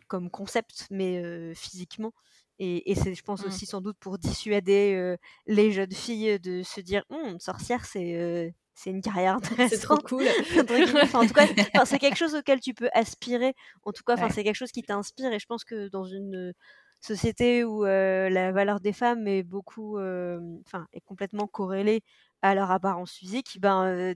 comme 0.08 0.30
concept, 0.30 0.88
mais 0.90 1.54
physiquement. 1.56 2.14
Et, 2.60 2.90
et 2.92 2.96
c'est, 2.96 3.14
je 3.14 3.22
pense, 3.24 3.44
Mm. 3.44 3.48
aussi 3.48 3.66
sans 3.66 3.82
doute 3.82 3.98
pour 4.00 4.18
dissuader 4.18 5.16
les 5.46 5.72
jeunes 5.72 5.92
filles 5.92 6.40
de 6.40 6.64
se 6.64 6.82
dire 6.82 7.04
Hum, 7.10 7.40
sorcière, 7.40 7.86
c'est 7.86 8.54
c'est 8.74 8.92
une 8.92 9.02
carrière 9.02 9.38
C'est 9.70 9.80
trop 9.80 9.96
intéressante. 9.96 10.04
cool. 10.04 10.28
Enfin, 11.04 11.20
en 11.22 11.26
tout 11.28 11.34
cas, 11.34 11.48
c'est 11.86 12.00
quelque 12.00 12.16
chose 12.18 12.36
auquel 12.36 12.60
tu 12.60 12.74
peux 12.76 12.90
aspirer. 12.94 13.54
En 13.84 13.92
tout 13.92 14.04
cas, 14.04 14.18
Ouais. 14.18 14.30
c'est 14.32 14.44
quelque 14.44 14.56
chose 14.56 14.72
qui 14.72 14.84
t'inspire. 14.84 15.34
Et 15.34 15.40
je 15.40 15.46
pense 15.48 15.64
que 15.64 15.88
dans 15.90 16.06
une 16.06 16.54
société 17.02 17.64
où 17.64 17.84
la 17.86 18.52
valeur 18.52 18.80
des 18.80 18.94
femmes 18.94 19.28
est 19.28 19.44
beaucoup, 19.44 19.98
enfin, 19.98 20.88
est 20.94 21.02
complètement 21.02 21.48
corrélée 21.48 22.02
à 22.42 22.56
leur 22.56 22.72
apparence 22.72 23.14
physique, 23.14 23.58
ben, 23.60 24.16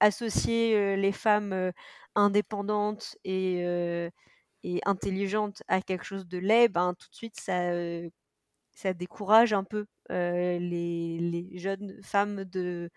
associer 0.00 0.96
les 0.96 1.12
femmes 1.12 1.72
indépendantes 2.14 3.16
et, 3.24 3.64
intelligentes 4.84 5.62
à 5.68 5.80
quelque 5.82 6.04
chose 6.04 6.26
de 6.26 6.38
laid, 6.38 6.68
ben, 6.68 6.94
tout 6.94 7.08
de 7.10 7.14
suite, 7.14 7.38
ça, 7.40 8.94
décourage 8.94 9.52
un 9.52 9.64
peu 9.64 9.86
les, 10.08 11.50
jeunes 11.58 12.00
femmes 12.02 12.44
de, 12.44 12.90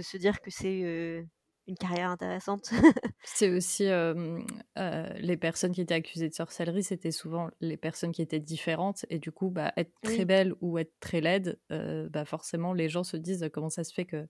se 0.00 0.16
dire 0.16 0.40
que 0.40 0.50
c'est 0.50 1.26
une 1.68 1.76
carrière 1.76 2.10
intéressante. 2.10 2.70
C'est 3.24 3.50
aussi 3.50 3.86
euh, 3.86 4.38
euh, 4.78 5.08
les 5.16 5.36
personnes 5.36 5.72
qui 5.72 5.80
étaient 5.80 5.94
accusées 5.94 6.28
de 6.28 6.34
sorcellerie, 6.34 6.84
c'était 6.84 7.10
souvent 7.10 7.50
les 7.60 7.76
personnes 7.76 8.12
qui 8.12 8.22
étaient 8.22 8.38
différentes. 8.40 9.04
Et 9.10 9.18
du 9.18 9.32
coup, 9.32 9.50
bah, 9.50 9.72
être 9.76 9.92
très 10.02 10.18
Oui. 10.18 10.24
belle 10.24 10.54
ou 10.60 10.78
être 10.78 10.92
très 11.00 11.20
laide, 11.20 11.58
euh, 11.72 12.08
bah, 12.08 12.24
forcément, 12.24 12.72
les 12.72 12.88
gens 12.88 13.02
se 13.04 13.16
disent 13.16 13.48
comment 13.52 13.70
ça 13.70 13.82
se 13.84 13.92
fait 13.92 14.04
que 14.04 14.26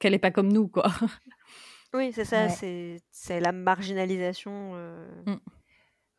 qu'elle 0.00 0.14
est 0.14 0.18
pas 0.18 0.30
comme 0.30 0.52
nous, 0.52 0.68
quoi. 0.68 0.90
oui, 1.94 2.12
c'est 2.12 2.24
ça, 2.24 2.46
Ouais. 2.46 3.00
c'est, 3.10 3.40
la 3.40 3.52
marginalisation. 3.52 4.72
euh, 4.74 5.06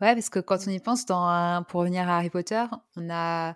Ouais, 0.01 0.13
parce 0.13 0.29
que 0.29 0.39
quand 0.39 0.57
on 0.67 0.71
y 0.71 0.79
pense, 0.79 1.05
dans 1.05 1.21
un- 1.25 1.63
pour 1.63 1.81
revenir 1.81 2.07
à 2.09 2.17
Harry 2.17 2.29
Potter, 2.29 2.63
on 2.95 3.09
a. 3.09 3.55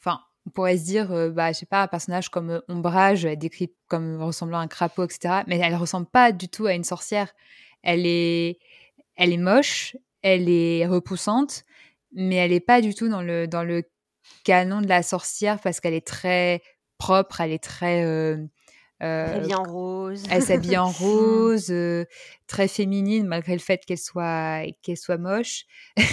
Enfin, 0.00 0.20
on 0.46 0.50
pourrait 0.50 0.76
se 0.76 0.84
dire, 0.84 1.10
euh, 1.12 1.30
bah, 1.30 1.52
je 1.52 1.58
sais 1.58 1.66
pas, 1.66 1.82
un 1.82 1.88
personnage 1.88 2.28
comme 2.28 2.50
euh, 2.50 2.60
Ombrage, 2.68 3.24
elle 3.24 3.32
est 3.32 3.36
décrite 3.36 3.74
comme 3.88 4.22
ressemblant 4.22 4.58
à 4.58 4.62
un 4.62 4.68
crapaud, 4.68 5.04
etc. 5.04 5.42
Mais 5.46 5.58
elle 5.58 5.74
ressemble 5.74 6.06
pas 6.06 6.32
du 6.32 6.48
tout 6.48 6.66
à 6.66 6.74
une 6.74 6.84
sorcière. 6.84 7.32
elle 7.82 8.06
est, 8.06 8.58
elle 9.16 9.32
est 9.32 9.38
moche, 9.38 9.96
elle 10.22 10.48
est 10.48 10.86
repoussante, 10.86 11.64
mais 12.12 12.36
elle 12.36 12.50
n'est 12.50 12.60
pas 12.60 12.80
du 12.80 12.94
tout 12.94 13.08
dans 13.08 13.22
le, 13.22 13.46
dans 13.48 13.62
le 13.62 13.84
canon 14.44 14.80
de 14.80 14.88
la 14.88 15.02
sorcière 15.02 15.60
parce 15.60 15.80
qu'elle 15.80 15.94
est 15.94 16.06
très 16.06 16.62
propre, 16.98 17.40
elle 17.40 17.52
est 17.52 17.62
très. 17.62 18.04
Euh, 18.04 18.38
euh, 19.02 19.40
vient 19.44 19.58
en 19.58 19.64
rose. 19.64 20.22
elle 20.30 20.42
s'habille 20.42 20.76
en 20.78 20.88
rose, 20.90 21.70
euh, 21.70 22.04
très 22.46 22.68
féminine 22.68 23.26
malgré 23.26 23.52
le 23.54 23.58
fait 23.58 23.84
qu'elle 23.84 23.98
soit, 23.98 24.62
qu'elle 24.82 24.96
soit 24.96 25.18
moche. 25.18 25.64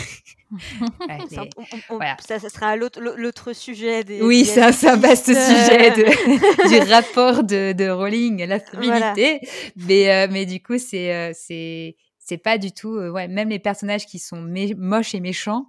Elle 1.07 1.29
Ça, 1.29 1.43
est- 1.43 1.49
on- 1.57 1.61
on- 1.61 1.65
on- 1.91 1.95
voilà. 1.95 2.17
ça, 2.19 2.37
ça 2.39 2.49
sera 2.49 2.75
l'autre 2.75 3.53
sujet 3.53 4.03
des. 4.03 4.21
Oui, 4.21 4.39
des 4.39 4.45
c'est 4.45 4.61
un, 4.89 4.97
vaste 4.97 5.27
sujet 5.27 5.91
de, 5.91 6.03
du 6.85 6.91
rapport 6.91 7.43
de, 7.43 7.71
de 7.71 7.89
Rowling 7.89 8.41
à 8.41 8.47
la 8.47 8.59
féminité. 8.59 9.39
Mais, 9.77 10.11
euh, 10.11 10.27
mais 10.29 10.45
du 10.45 10.61
coup, 10.61 10.77
c'est 10.77 11.13
euh, 11.15 11.31
c'est 11.33 11.95
c'est 12.19 12.37
pas 12.37 12.57
du 12.57 12.73
tout. 12.73 12.95
euh, 12.95 13.09
ouais, 13.09 13.29
même 13.29 13.47
les 13.47 13.59
personnages 13.59 14.05
qui 14.05 14.19
sont 14.19 14.41
moches 14.77 15.15
et 15.15 15.21
méchants, 15.21 15.67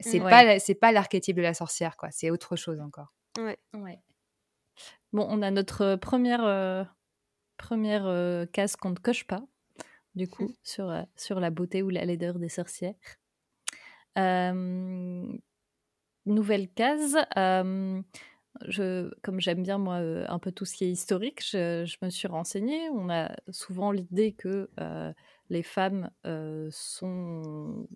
c'est 0.00 0.20
Ouais. 0.20 0.30
pas 0.30 0.58
c'est 0.58 0.74
pas 0.74 0.90
l'archétype 0.90 1.36
de 1.36 1.42
la 1.42 1.54
sorcière, 1.54 1.96
quoi. 1.96 2.08
C'est 2.10 2.30
autre 2.30 2.56
chose 2.56 2.80
encore. 2.80 3.12
Ouais. 3.38 3.56
Ouais. 3.74 4.00
Bon, 5.16 5.26
on 5.30 5.40
a 5.40 5.50
notre 5.50 5.80
euh, 5.80 5.96
première, 5.96 6.44
euh, 6.44 6.84
première 7.56 8.04
euh, 8.04 8.44
case 8.44 8.76
qu'on 8.76 8.90
ne 8.90 8.96
coche 8.96 9.26
pas, 9.26 9.40
du 10.14 10.28
coup, 10.28 10.52
sur, 10.62 10.90
euh, 10.90 11.04
sur 11.16 11.40
la 11.40 11.48
beauté 11.48 11.82
ou 11.82 11.88
la 11.88 12.04
laideur 12.04 12.38
des 12.38 12.50
sorcières. 12.50 12.92
Nouvelle 16.26 16.68
case. 16.68 17.16
je, 18.66 19.10
comme 19.22 19.40
j'aime 19.40 19.62
bien, 19.62 19.78
moi, 19.78 19.96
un 19.96 20.38
peu 20.38 20.52
tout 20.52 20.66
ce 20.66 20.74
qui 20.74 20.84
est 20.84 20.90
historique, 20.90 21.42
je, 21.42 21.86
je 21.86 21.96
me 22.02 22.10
suis 22.10 22.28
renseignée. 22.28 22.90
On 22.90 23.08
a 23.08 23.34
souvent 23.48 23.92
l'idée 23.92 24.34
que 24.34 24.68
les 25.48 25.62
femmes 25.62 26.10
sont 26.70 27.88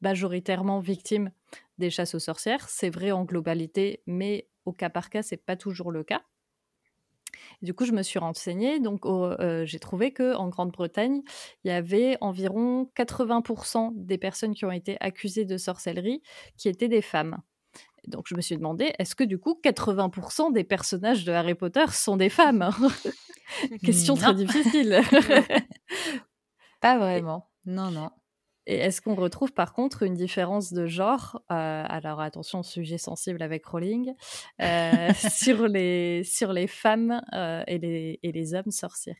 majoritairement 0.00 0.80
victimes 0.80 1.30
des 1.76 1.90
chasses 1.90 2.14
aux 2.14 2.20
sorcières. 2.20 2.70
C'est 2.70 2.90
vrai 2.90 3.10
en 3.10 3.26
globalité, 3.26 4.02
mais 4.06 4.48
au 4.64 4.72
cas 4.72 4.88
par 4.88 5.10
cas, 5.10 5.22
c'est 5.22 5.36
pas 5.36 5.56
toujours 5.56 5.92
le 5.92 6.04
cas. 6.04 6.22
Du 7.62 7.74
coup, 7.74 7.84
je 7.84 7.92
me 7.92 8.02
suis 8.02 8.18
renseignée. 8.18 8.80
Donc, 8.80 9.06
euh, 9.06 9.64
j'ai 9.64 9.78
trouvé 9.78 10.12
que 10.12 10.34
en 10.34 10.48
Grande-Bretagne, 10.48 11.22
il 11.64 11.68
y 11.68 11.70
avait 11.70 12.16
environ 12.20 12.90
80% 12.96 13.92
des 13.94 14.18
personnes 14.18 14.54
qui 14.54 14.64
ont 14.64 14.72
été 14.72 14.96
accusées 15.00 15.44
de 15.44 15.56
sorcellerie 15.56 16.22
qui 16.56 16.68
étaient 16.68 16.88
des 16.88 17.02
femmes. 17.02 17.38
Donc, 18.06 18.26
je 18.28 18.34
me 18.34 18.40
suis 18.40 18.56
demandé, 18.56 18.92
est-ce 18.98 19.14
que 19.14 19.24
du 19.24 19.38
coup, 19.38 19.60
80% 19.62 20.52
des 20.52 20.64
personnages 20.64 21.24
de 21.24 21.32
Harry 21.32 21.54
Potter 21.54 21.84
sont 21.90 22.16
des 22.16 22.30
femmes? 22.30 22.70
Question 23.84 24.14
très 24.14 24.34
difficile. 24.34 25.00
Pas 26.80 26.98
vraiment. 26.98 27.50
Non, 27.66 27.90
non. 27.90 28.10
Et 28.70 28.76
est-ce 28.76 29.00
qu'on 29.00 29.14
retrouve 29.14 29.52
par 29.52 29.72
contre 29.72 30.02
une 30.02 30.12
différence 30.12 30.74
de 30.74 30.86
genre 30.86 31.40
euh, 31.50 31.84
Alors 31.88 32.20
attention, 32.20 32.62
sujet 32.62 32.98
sensible 32.98 33.42
avec 33.42 33.64
Rowling 33.64 34.12
euh, 34.60 35.10
sur 35.32 35.66
les 35.66 36.22
sur 36.22 36.52
les 36.52 36.66
femmes 36.66 37.22
euh, 37.32 37.64
et 37.66 37.78
les 37.78 38.20
et 38.22 38.30
les 38.30 38.52
hommes 38.52 38.70
sorciers. 38.70 39.16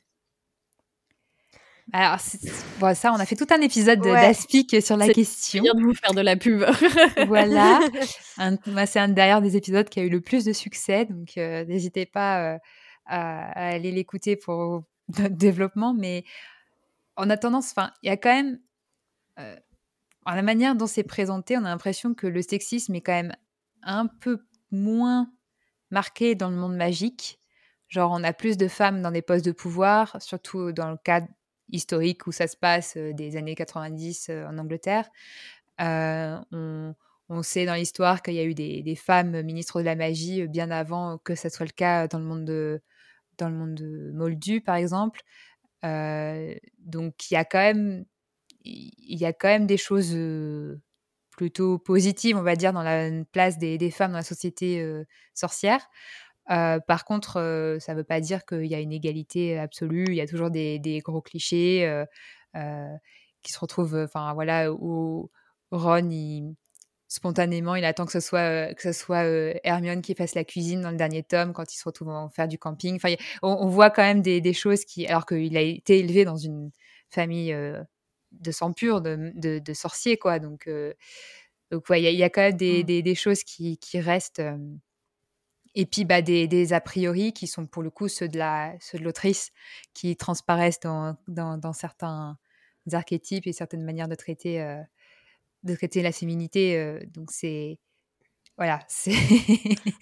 Alors, 1.95 2.19
bon, 2.81 2.95
ça, 2.95 3.11
on 3.15 3.17
a 3.17 3.25
fait 3.25 3.37
tout 3.37 3.47
un 3.49 3.63
épisode 3.63 4.05
Ouais. 4.05 4.13
d'Aspic 4.13 4.83
sur 4.83 4.99
la 4.99 5.09
question. 5.09 5.63
Bien 5.63 5.73
de 5.73 5.81
vous 5.81 5.95
faire 5.95 6.13
de 6.13 6.21
la 6.21 6.37
pub. 6.37 6.63
voilà. 7.27 7.81
C'est 8.87 8.99
un 8.99 9.09
d'ailleurs 9.09 9.41
des 9.41 9.57
épisodes 9.57 9.89
qui 9.89 9.99
a 9.99 10.03
eu 10.03 10.11
le 10.11 10.21
plus 10.21 10.45
de 10.45 10.53
succès, 10.53 11.07
donc 11.07 11.37
n'hésitez 11.37 12.05
pas 12.05 12.59
à, 13.07 13.53
à 13.57 13.69
aller 13.71 13.93
l'écouter 13.93 14.37
pour 14.37 14.83
notre 15.17 15.35
développement. 15.35 15.95
Mais 15.95 16.25
en 17.17 17.31
a 17.31 17.39
tendance, 17.39 17.71
enfin, 17.71 17.91
il 18.03 18.09
y 18.09 18.11
a 18.11 18.19
quand 18.19 18.35
même, 18.35 18.59
euh, 19.39 19.57
la 20.27 20.43
manière 20.43 20.75
dont 20.75 20.87
c'est 20.87 21.05
présenté, 21.05 21.57
on 21.57 21.65
a 21.65 21.71
l'impression 21.71 22.15
que 22.15 22.27
le 22.27 22.43
sexisme 22.43 22.95
est 22.95 23.01
quand 23.01 23.13
même 23.13 23.35
un 23.83 24.07
peu 24.07 24.45
moins 24.71 25.33
marqué 25.91 26.35
dans 26.35 26.51
le 26.51 26.57
monde 26.57 26.77
magique. 26.77 27.39
Genre, 27.89 28.11
on 28.13 28.23
a 28.23 28.33
plus 28.33 28.57
de 28.57 28.69
femmes 28.69 29.01
dans 29.01 29.11
des 29.11 29.23
postes 29.23 29.45
de 29.45 29.53
pouvoir, 29.53 30.21
surtout 30.21 30.73
dans 30.73 30.91
le 30.91 30.99
cadre 31.03 31.29
historique 31.71 32.27
où 32.27 32.33
ça 32.33 32.47
se 32.47 32.57
passe 32.57 32.97
euh, 32.97 33.13
des 33.13 33.37
années 33.37 33.55
90 33.55 34.29
euh, 34.29 34.47
en 34.47 34.59
Angleterre. 34.59 35.09
Euh, 35.81 36.39
on, 37.31 37.43
sait 37.43 37.67
dans 37.67 37.75
l'histoire 37.75 38.23
qu'il 38.23 38.35
y 38.35 38.41
a 38.41 38.45
eu 38.45 38.55
des, 38.55 38.97
femmes 38.97 39.43
ministres 39.43 39.81
de 39.81 39.85
la 39.85 39.95
magie 39.95 40.47
bien 40.49 40.71
avant 40.71 41.19
que 41.19 41.35
ça 41.35 41.51
soit 41.51 41.67
le 41.67 41.73
cas 41.73 42.09
dans 42.09 42.19
le 42.19 42.25
monde 42.25 42.45
de, 42.45 42.81
dans 43.37 43.49
le 43.49 43.55
monde 43.55 43.75
de 43.75 44.11
Moldu, 44.13 44.61
par 44.61 44.77
exemple. 44.77 45.21
Donc, 45.83 47.31
il 47.31 47.35
y 47.35 47.37
a 47.37 47.45
quand 47.45 47.59
même, 47.59 48.07
y 48.65 49.25
a 49.25 49.33
quand 49.33 49.49
même 49.49 49.67
des 49.67 49.77
choses 49.77 50.17
plutôt 51.37 51.79
positives, 51.79 52.37
on 52.37 52.43
va 52.43 52.57
dire, 52.57 52.73
dans 52.73 52.83
la 52.83 53.11
place 53.33 53.59
des, 53.59 53.91
femmes 53.91 54.13
dans 54.13 54.19
la 54.19 54.25
société 54.25 54.85
sorcière. 55.35 55.89
Par 56.47 57.05
contre, 57.05 57.79
ça 57.81 57.93
ne 57.93 57.99
veut 57.99 58.05
pas 58.05 58.21
dire 58.21 58.45
qu'il 58.45 58.67
y 58.67 58.75
a 58.75 58.81
une 58.81 58.93
égalité 58.93 59.59
absolue. 59.59 60.07
Il 60.09 60.15
y 60.15 60.21
a 60.21 60.27
toujours 60.27 60.51
des, 60.51 61.01
gros 61.05 61.23
clichés 61.23 62.05
qui 62.55 63.53
se 63.53 63.59
retrouvent. 63.61 63.97
Enfin, 63.97 64.35
voilà, 64.35 64.73
où 64.73 65.31
Ron, 65.71 66.11
il, 66.11 66.55
spontanément, 67.09 67.75
il 67.75 67.85
attend 67.85 68.07
que 68.07 68.13
ce 68.13 68.21
soit, 68.21 69.25
Hermione 69.65 70.03
qui 70.03 70.15
fasse 70.15 70.35
la 70.35 70.45
cuisine 70.45 70.83
dans 70.83 70.91
le 70.91 70.97
dernier 70.97 71.23
tome 71.23 71.53
quand 71.53 71.73
il 71.73 71.77
se 71.79 71.85
retrouve 71.85 72.09
en 72.09 72.29
faire 72.29 72.49
du 72.49 72.59
camping. 72.59 72.97
Enfin, 72.97 73.15
on, 73.43 73.69
voit 73.69 73.91
quand 73.91 74.03
même 74.03 74.23
des, 74.23 74.53
choses 74.53 74.85
qui, 74.85 75.07
alors 75.07 75.27
qu'il 75.27 75.57
a 75.57 75.63
été 75.63 75.99
élevé 75.99 76.25
dans 76.25 76.37
une 76.37 76.71
famille 77.11 77.57
de 78.33 78.51
sang 78.53 78.73
pur, 78.73 79.01
de, 79.03 79.33
de, 79.35 79.59
de 79.61 79.75
sorciers, 79.75 80.19
quoi. 80.19 80.39
Donc, 80.39 80.67
euh, 80.69 80.95
donc 81.71 81.89
ouais, 81.91 82.01
il 82.03 82.05
y, 82.05 82.09
a- 82.09 82.11
il 82.13 82.19
y 82.19 82.25
a 82.25 82.31
quand 82.31 82.43
même 82.43 82.57
des, 82.57 82.83
Mm. 82.83 82.85
des, 82.85 83.03
des 83.03 83.15
choses 83.15 83.45
qui, 83.45 83.79
qui 83.79 84.01
restent. 84.01 84.41
euh, 84.41 84.57
et 85.75 85.87
puis 85.87 86.05
bah, 86.05 86.23
des, 86.23 86.49
des 86.49 86.73
a 86.73 86.81
priori 86.81 87.33
qui 87.33 87.47
sont 87.47 87.67
pour 87.67 87.83
le 87.83 87.91
coup 87.91 88.09
ceux 88.09 88.29
de 88.29 88.39
la 88.39 88.75
ceux 88.81 88.99
de 88.99 89.05
l'autrice 89.05 89.51
qui 89.95 90.17
transparaissent 90.17 90.81
dans, 90.81 91.17
dans, 91.29 91.59
dans 91.59 91.73
certains 91.73 92.39
archétypes 92.93 93.47
et 93.47 93.53
certaines 93.53 93.85
manières 93.85 94.09
de 94.09 94.15
traiter 94.15 94.63
euh, 94.63 94.83
de 95.65 95.75
traiter 95.77 96.03
la 96.03 96.13
féminité. 96.13 96.79
euh, 96.79 97.01
donc 97.15 97.31
c'est 97.33 97.79
voilà, 98.59 98.81
c'est 98.89 99.13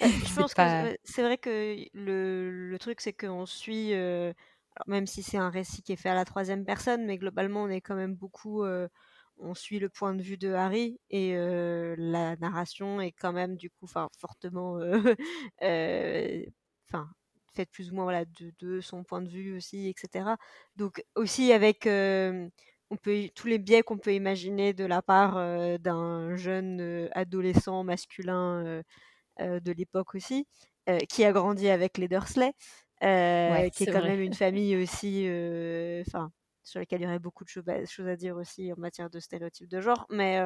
Euh, 0.03 0.09
je 0.23 0.33
c'est 0.35 0.35
pense 0.35 0.55
pas- 0.55 0.89
que 0.89 0.97
c'est 1.05 1.23
vrai 1.23 1.39
que 1.39 1.77
le, 1.95 2.51
le 2.71 2.79
truc, 2.79 3.01
c'est 3.01 3.13
qu'on 3.15 3.47
suit, 3.47 3.95
euh, 3.95 4.33
même 4.87 5.07
si 5.07 5.23
c'est 5.23 5.39
un 5.39 5.51
récit 5.51 5.83
qui 5.83 5.93
est 5.93 5.97
fait 5.97 6.09
à 6.09 6.15
la 6.15 6.25
troisième 6.25 6.65
personne, 6.65 7.07
mais 7.07 7.19
globalement, 7.19 7.63
on 7.65 7.69
est 7.69 7.81
quand 7.81 7.95
même 7.97 8.15
beaucoup, 8.15 8.63
euh, 8.65 8.89
on 9.39 9.55
suit 9.55 9.79
le 9.79 9.89
point 9.89 10.15
de 10.15 10.23
vue 10.23 10.37
de 10.39 10.53
Harry 10.53 10.99
et 11.11 11.37
euh, 11.37 11.95
la 11.99 12.37
narration 12.37 13.01
est 13.01 13.13
quand 13.13 13.33
même 13.33 13.57
du 13.57 13.71
coup, 13.71 13.87
fortement, 13.87 14.79
euh, 14.79 15.15
enfin, 16.89 17.09
faite 17.55 17.71
plus 17.71 17.91
ou 17.91 17.95
moins 17.95 18.23
de, 18.61 18.81
son 18.81 19.05
point 19.05 19.23
de 19.23 19.29
vue 19.29 19.57
aussi, 19.57 19.89
etc. 19.89 20.37
Donc 20.77 21.05
aussi 21.15 21.53
avec 21.53 21.87
on 22.89 22.97
peut, 22.97 23.29
tous 23.35 23.49
les 23.49 23.59
biais 23.59 23.83
qu'on 23.83 23.99
peut 23.99 24.15
imaginer 24.15 24.73
de 24.73 24.85
la 24.85 25.03
part 25.03 25.35
d'un 25.81 26.37
jeune 26.37 27.09
adolescent 27.13 27.85
masculin 27.85 28.83
de 29.41 29.73
l'époque 29.73 30.15
aussi, 30.15 30.47
qui 31.09 31.25
a 31.25 31.33
grandi 31.33 31.69
avec 31.69 31.99
les 31.99 32.09
Dursley, 32.09 32.53
euh, 33.03 33.47
Ouais, 33.47 33.71
qui 33.71 33.85
est 33.85 33.87
quand 33.89 34.03
vrai. 34.03 34.03
même 34.03 34.21
une 34.21 34.33
famille 34.35 34.77
aussi, 34.77 35.27
enfin, 36.07 36.33
sur 36.65 36.81
laquelle 36.81 37.01
il 37.03 37.05
y 37.05 37.07
aurait 37.07 37.19
beaucoup 37.19 37.45
de 37.45 37.49
choses 37.49 37.69
à, 37.69 37.85
choses 37.87 38.09
à 38.09 38.17
dire 38.17 38.37
aussi 38.37 38.73
en 38.73 38.77
matière 38.79 39.11
de 39.11 39.21
stéréotypes 39.21 39.69
de 39.69 39.81
genre. 39.81 40.07
Mais 40.11 40.41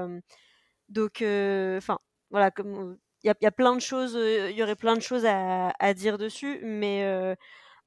donc, 0.89 1.23
enfin, 1.23 1.99
voilà, 2.31 2.51
comme 2.51 2.99
il 3.23 3.27
y, 3.29 3.31
a- 3.31 3.35
il 3.41 3.45
y 3.45 3.47
a 3.47 3.53
plein 3.53 3.75
de 3.75 3.81
choses, 3.81 4.15
il 4.15 4.57
y 4.57 4.63
aurait 4.63 4.77
plein 4.77 4.95
de 4.97 5.01
choses 5.03 5.25
à, 5.27 5.71
à 5.79 5.95
dire 5.95 6.19
dessus, 6.19 6.61
mais 6.65 7.05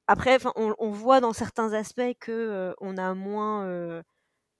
après, 0.06 0.38
on, 0.56 0.74
on 0.78 0.90
voit 0.90 1.20
dans 1.20 1.32
certains 1.32 1.72
aspects 1.72 2.14
que 2.20 2.74
on 2.80 2.96
a 2.98 3.14
moins, 3.14 4.02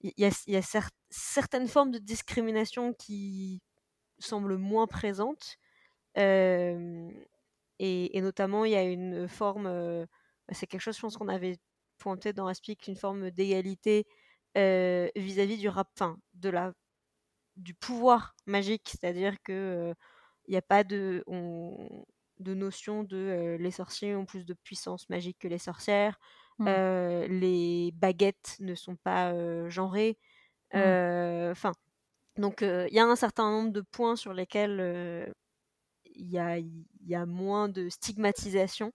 il 0.01 0.13
y, 0.17 0.25
a, 0.25 0.31
il 0.47 0.53
y 0.53 0.57
a 0.57 0.61
cer- 0.61 0.89
certaines 1.09 1.67
formes 1.67 1.91
de 1.91 1.99
discrimination 1.99 2.93
qui 2.93 3.61
semblent 4.19 4.57
moins 4.57 4.87
présentes. 4.87 5.57
Euh, 6.17 7.11
et, 7.79 8.17
et 8.17 8.21
notamment, 8.21 8.65
il 8.65 8.71
y 8.71 8.75
a 8.75 8.83
une 8.83 9.27
forme, 9.27 9.67
euh, 9.67 10.05
bah, 10.47 10.53
c'est 10.55 10.67
quelque 10.67 10.81
chose, 10.81 10.95
je 10.97 11.01
pense 11.01 11.17
qu'on 11.17 11.27
avait 11.29 11.57
pointé 11.97 12.33
dans 12.33 12.47
Aspic, 12.47 12.87
une 12.87 12.95
forme 12.97 13.31
d'égalité 13.31 14.05
euh, 14.57 15.09
vis-à-vis 15.15 15.57
du 15.57 15.69
rap, 15.69 15.89
enfin, 15.97 16.17
de 16.33 16.49
la, 16.49 16.73
du 17.55 17.73
pouvoir 17.73 18.35
magique, 18.45 18.89
c'est-à-dire 18.91 19.35
que 19.43 19.51
euh, 19.53 19.93
il 20.47 20.51
n'y 20.51 20.57
a 20.57 20.61
pas 20.61 20.83
de, 20.83 21.23
on- 21.27 22.05
de 22.39 22.53
notion 22.53 23.03
de 23.03 23.57
les 23.59 23.71
sorciers 23.71 24.15
ont 24.15 24.25
plus 24.25 24.45
de 24.45 24.53
puissance 24.53 25.09
magique 25.09 25.39
que 25.39 25.47
les 25.47 25.57
sorcières, 25.59 26.19
Mm. 26.59 26.81
euh, 26.81 27.27
les 27.27 27.91
baguettes 27.95 28.57
ne 28.59 28.75
sont 28.75 28.97
pas 28.97 29.33
genrées, 29.69 30.19
Mm. 30.81 30.95
euh, 30.95 31.51
enfin, 31.51 31.73
donc 32.37 32.61
il 32.63 32.93
y 32.93 32.99
a 32.99 33.05
un 33.05 33.15
certain 33.17 33.49
nombre 33.51 33.71
de 33.73 33.81
points 33.81 34.15
sur 34.17 34.33
lesquels 34.33 35.33
y, 36.17 36.37
a, 36.39 36.57
y 36.59 37.15
a 37.15 37.25
moins 37.25 37.69
de 37.69 37.89
stigmatisation. 37.89 38.93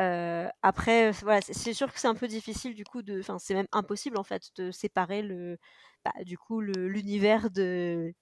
Euh, 0.00 0.48
après, 0.62 1.10
euh, 1.10 1.12
voilà, 1.22 1.40
c'est- 1.42 1.74
sûr 1.74 1.92
que 1.92 2.00
c'est 2.00 2.08
un 2.08 2.14
peu 2.14 2.28
difficile 2.28 2.74
du 2.74 2.84
coup 2.84 3.02
de, 3.02 3.20
enfin, 3.20 3.38
c'est 3.38 3.54
même 3.54 3.68
impossible 3.72 4.18
en 4.18 4.24
fait 4.24 4.50
de 4.56 4.70
séparer 4.70 5.22
le, 5.22 5.58
bah, 6.04 6.12
du 6.24 6.38
coup, 6.38 6.60
l'univers 6.60 7.50
de 7.50 8.14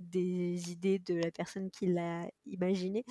des 0.00 0.72
idées 0.72 0.98
de 1.00 1.14
la 1.16 1.30
personne 1.32 1.70
qui 1.70 1.86
l'a 1.86 2.28
imaginé. 2.46 3.04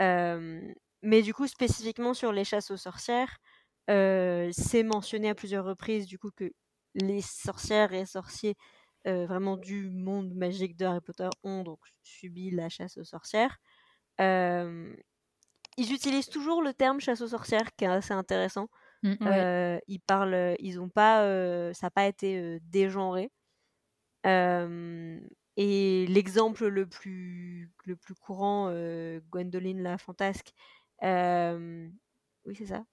Euh, 0.00 0.60
mais 1.02 1.22
du 1.22 1.34
coup, 1.34 1.46
spécifiquement 1.46 2.14
sur 2.14 2.32
les 2.32 2.44
chasses 2.44 2.70
aux 2.70 2.76
sorcières, 2.76 3.38
c'est 3.88 4.82
mentionné 4.82 5.28
à 5.30 5.34
plusieurs 5.34 5.64
reprises 5.64 6.06
du 6.06 6.18
coup 6.18 6.30
que 6.30 6.50
les 6.94 7.22
sorcières 7.22 7.92
et 7.92 8.06
sorciers 8.06 8.54
vraiment 9.04 9.56
du 9.56 9.88
monde 9.90 10.34
magique 10.34 10.76
de 10.76 10.84
Harry 10.84 11.00
Potter 11.00 11.28
ont 11.42 11.62
donc 11.64 11.78
subi 12.02 12.50
la 12.50 12.68
chasse 12.68 12.98
aux 12.98 13.04
sorcières. 13.04 13.58
Euh, 14.20 14.94
ils 15.78 15.92
utilisent 15.94 16.28
toujours 16.30 16.62
le 16.62 16.74
terme 16.74 17.00
chasse 17.00 17.20
aux 17.22 17.28
sorcières, 17.28 17.74
qui 17.76 17.84
est 17.84 17.88
assez 17.88 18.14
intéressant. 18.14 18.68
Mm. 19.02 19.14
Ouais. 19.20 19.44
Euh, 19.44 19.78
ils 19.88 20.00
parlent, 20.00 20.56
ils 20.60 20.80
ont 20.80 20.90
pas, 20.90 21.24
euh, 21.24 21.72
ça 21.74 21.88
n'a 21.88 21.92
pas 21.92 22.06
été 22.06 22.38
euh, 22.38 22.58
dégenré. 22.64 23.30
Euh, 24.26 25.20
et 25.56 26.06
l'exemple 26.08 26.66
le 26.68 26.86
plus, 26.88 27.72
le 27.84 27.96
plus 27.96 28.14
courant, 28.14 28.68
euh, 28.70 29.20
Gwendoline 29.30 29.82
la 29.82 29.98
fantasque, 29.98 30.52
euh, 31.04 31.88
oui 32.46 32.54
c'est 32.56 32.66
ça, 32.66 32.84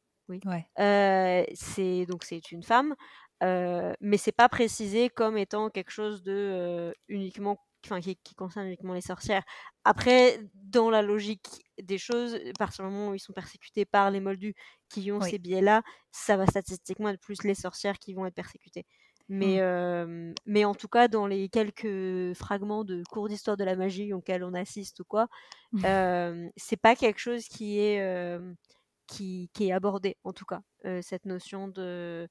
Ouais. 0.45 0.69
euh, 0.79 1.43
c'est 1.55 2.05
donc 2.07 2.23
c'est 2.23 2.51
une 2.51 2.63
femme, 2.63 2.95
euh, 3.43 3.93
mais 4.01 4.17
c'est 4.17 4.31
pas 4.31 4.49
précisé 4.49 5.09
comme 5.09 5.37
étant 5.37 5.69
quelque 5.69 5.91
chose 5.91 6.23
de 6.23 6.33
euh, 6.33 6.93
uniquement, 7.09 7.59
enfin 7.85 8.01
qui, 8.01 8.15
qui 8.17 8.35
concerne 8.35 8.67
uniquement 8.67 8.93
les 8.93 9.01
sorcières. 9.01 9.43
Après, 9.83 10.39
dans 10.53 10.89
la 10.89 11.01
logique 11.01 11.47
des 11.81 11.97
choses, 11.97 12.35
à 12.35 12.53
partir 12.57 12.85
du 12.85 12.91
moment 12.91 13.09
où 13.11 13.15
ils 13.15 13.19
sont 13.19 13.33
persécutés 13.33 13.85
par 13.85 14.11
les 14.11 14.19
moldus 14.19 14.55
qui 14.89 15.11
ont 15.11 15.21
Oui. 15.21 15.31
ces 15.31 15.39
biais-là, 15.39 15.83
ça 16.11 16.37
va 16.37 16.45
statistiquement 16.47 17.09
être 17.09 17.19
plus 17.21 17.43
les 17.43 17.55
sorcières 17.55 17.99
qui 17.99 18.13
vont 18.13 18.25
être 18.25 18.35
persécutées. 18.35 18.85
Mais, 19.27 19.59
Mm. 19.59 19.61
euh, 19.61 20.33
mais 20.45 20.65
en 20.65 20.75
tout 20.75 20.87
cas, 20.87 21.07
dans 21.07 21.25
les 21.27 21.49
quelques 21.49 22.33
fragments 22.35 22.83
de 22.83 23.03
cours 23.09 23.27
d'histoire 23.27 23.57
de 23.57 23.63
la 23.63 23.75
magie 23.75 24.13
auxquels 24.13 24.43
on 24.43 24.53
assiste 24.53 24.99
ou 24.99 25.03
quoi, 25.05 25.27
euh, 25.85 26.49
c'est 26.57 26.77
pas 26.77 26.95
quelque 26.95 27.19
chose 27.19 27.45
qui 27.47 27.79
est 27.79 28.01
euh, 28.01 28.53
qui, 29.07 29.49
qui 29.53 29.69
est 29.69 29.73
abordé, 29.73 30.17
en 30.23 30.33
tout 30.33 30.45
cas, 30.45 30.61
cette 31.01 31.25
notion 31.25 31.67
de, 31.67 32.27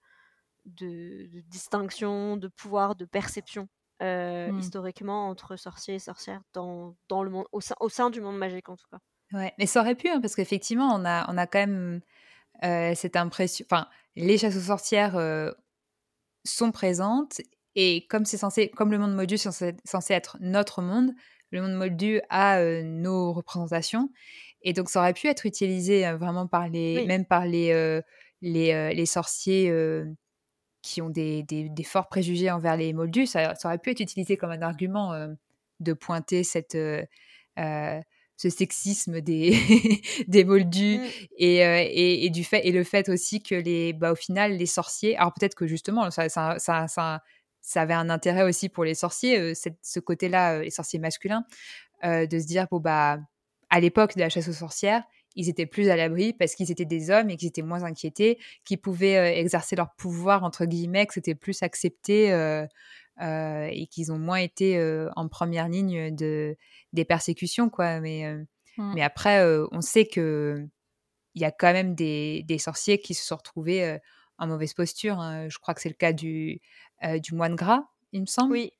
de, 0.66 1.26
de 1.26 1.40
distinction, 1.42 2.36
de 2.36 2.48
pouvoir, 2.48 2.96
de 2.96 3.04
perception, 3.04 3.68
euh, 4.02 4.50
Mm. 4.52 4.58
historiquement, 4.58 5.28
entre 5.28 5.56
sorciers 5.56 5.94
et 5.96 5.98
sorcières 5.98 6.42
dans, 6.52 6.96
dans 7.08 7.22
le 7.22 7.30
monde, 7.30 7.46
au, 7.52 7.60
sein, 7.60 7.74
au 7.80 7.88
sein 7.88 8.10
du 8.10 8.20
monde 8.20 8.36
magique, 8.38 8.68
en 8.68 8.76
tout 8.76 8.86
cas. 8.90 8.98
Ouais, 9.32 9.52
mais 9.58 9.66
ça 9.66 9.80
aurait 9.80 9.94
pu, 9.94 10.08
hein, 10.08 10.20
parce 10.20 10.34
qu'effectivement, 10.34 10.94
on 10.94 11.04
a, 11.04 11.30
on 11.32 11.36
a 11.38 11.46
quand 11.46 11.58
même 11.60 12.00
euh, 12.64 12.94
cette 12.94 13.16
impression. 13.16 13.64
Enfin, 13.70 13.88
les 14.16 14.38
chasses 14.38 14.56
aux 14.56 14.60
sorcières 14.60 15.16
euh, 15.16 15.50
sont 16.44 16.72
présentes, 16.72 17.40
et 17.74 18.06
comme 18.08 18.24
c'est 18.24 18.36
censé, 18.36 18.68
comme 18.70 18.90
le 18.90 18.98
monde 18.98 19.14
moldu 19.14 19.34
est 19.34 19.38
censé, 19.38 19.74
être 20.10 20.36
notre 20.40 20.82
monde, 20.82 21.12
le 21.50 21.62
monde 21.62 21.74
moldu 21.74 22.20
a 22.30 22.58
euh, 22.58 22.82
nos 22.82 23.32
représentations, 23.32 24.10
et 24.62 24.72
donc 24.72 24.88
ça 24.90 25.00
aurait 25.00 25.14
pu 25.14 25.26
être 25.28 25.46
utilisé 25.46 26.06
euh, 26.06 26.16
vraiment 26.16 26.46
par 26.46 26.68
les, 26.68 26.98
Oui. 27.00 27.06
même 27.06 27.24
par 27.26 27.46
les, 27.46 27.72
euh, 27.72 28.00
les, 28.42 28.94
les 28.94 29.06
sorciers 29.06 29.70
qui 30.84 31.00
ont 31.00 31.08
des, 31.08 31.42
des, 31.44 31.70
des 31.70 31.82
forts 31.84 32.08
préjugés 32.08 32.50
envers 32.50 32.76
les 32.76 32.92
moldus. 32.92 33.26
Ça, 33.26 33.54
ça 33.54 33.68
aurait 33.68 33.78
pu 33.78 33.90
être 33.90 34.00
utilisé 34.00 34.36
comme 34.36 34.50
un 34.50 34.60
argument 34.60 35.14
euh, 35.14 35.28
de 35.80 35.94
pointer 35.94 36.44
cette 36.44 36.74
euh, 36.74 37.02
euh, 37.58 38.00
ce 38.36 38.50
sexisme 38.50 39.20
des, 39.22 39.56
des 40.28 40.44
moldus 40.44 40.98
Mm. 40.98 41.06
et, 41.38 41.56
et, 41.58 42.26
et 42.26 42.30
du 42.30 42.44
fait, 42.44 42.66
et 42.66 42.72
le 42.72 42.84
fait 42.84 43.08
aussi 43.08 43.42
que 43.42 43.54
les, 43.54 43.92
bah, 43.94 44.12
au 44.12 44.16
final, 44.16 44.56
les 44.56 44.66
sorciers, 44.66 45.16
alors 45.16 45.32
peut-être 45.32 45.54
que 45.54 45.66
justement, 45.66 46.10
ça, 46.10 46.28
ça, 46.28 46.56
ça, 46.58 47.20
avait 47.76 47.94
un 47.94 48.10
intérêt 48.10 48.42
aussi 48.42 48.68
pour 48.68 48.84
les 48.84 48.94
sorciers, 48.94 49.54
cette- 49.54 49.78
ce 49.82 50.00
côté-là, 50.00 50.58
les 50.62 50.70
sorciers 50.70 50.98
masculins, 50.98 51.44
de 52.02 52.38
se 52.38 52.46
dire, 52.46 52.66
bon, 52.70 52.80
bah, 52.80 53.18
à 53.70 53.80
l'époque 53.80 54.16
de 54.16 54.20
la 54.20 54.28
chasse 54.28 54.48
aux 54.48 54.52
sorcières, 54.52 55.04
ils 55.36 55.48
étaient 55.48 55.66
plus 55.66 55.88
à 55.90 55.96
l'abri 55.96 56.32
parce 56.32 56.54
qu'ils 56.54 56.70
étaient 56.70 56.84
des 56.84 57.10
hommes 57.10 57.30
et 57.30 57.36
qu'ils 57.36 57.48
étaient 57.48 57.62
moins 57.62 57.82
inquiétés, 57.84 58.38
qu'ils 58.64 58.80
pouvaient 58.80 59.16
euh, 59.18 59.38
exercer 59.40 59.76
leur 59.76 59.94
pouvoir, 59.96 60.44
entre 60.44 60.64
guillemets, 60.66 61.06
que 61.06 61.14
c'était 61.14 61.34
plus 61.34 61.62
accepté 61.62 62.32
euh, 62.32 62.66
euh, 63.20 63.68
et 63.70 63.86
qu'ils 63.86 64.12
ont 64.12 64.18
moins 64.18 64.38
été 64.38 64.76
euh, 64.78 65.08
en 65.16 65.28
première 65.28 65.68
ligne 65.68 66.14
de, 66.14 66.56
des 66.92 67.04
persécutions, 67.04 67.70
quoi. 67.70 68.00
Mais, 68.00 68.26
euh, 68.26 68.44
Mm. 68.76 68.94
mais 68.94 69.02
après, 69.02 69.44
on 69.72 69.80
sait 69.80 70.06
que 70.06 70.66
il 71.34 71.42
y 71.42 71.44
a 71.44 71.50
quand 71.52 71.72
même 71.72 71.94
des, 71.94 72.42
des 72.44 72.58
sorciers 72.58 72.98
qui 73.00 73.14
se 73.14 73.24
sont 73.26 73.36
retrouvés 73.36 73.98
en 74.38 74.46
mauvaise 74.46 74.74
posture. 74.74 75.18
hein. 75.20 75.48
Je 75.48 75.58
crois 75.58 75.74
que 75.74 75.80
c'est 75.80 75.88
le 75.88 75.94
cas 75.96 76.12
du, 76.12 76.60
du 77.22 77.34
moine 77.34 77.56
gras, 77.56 77.84
il 78.12 78.22
me 78.22 78.26
semble, 78.26 78.54
Oui, 78.54 78.72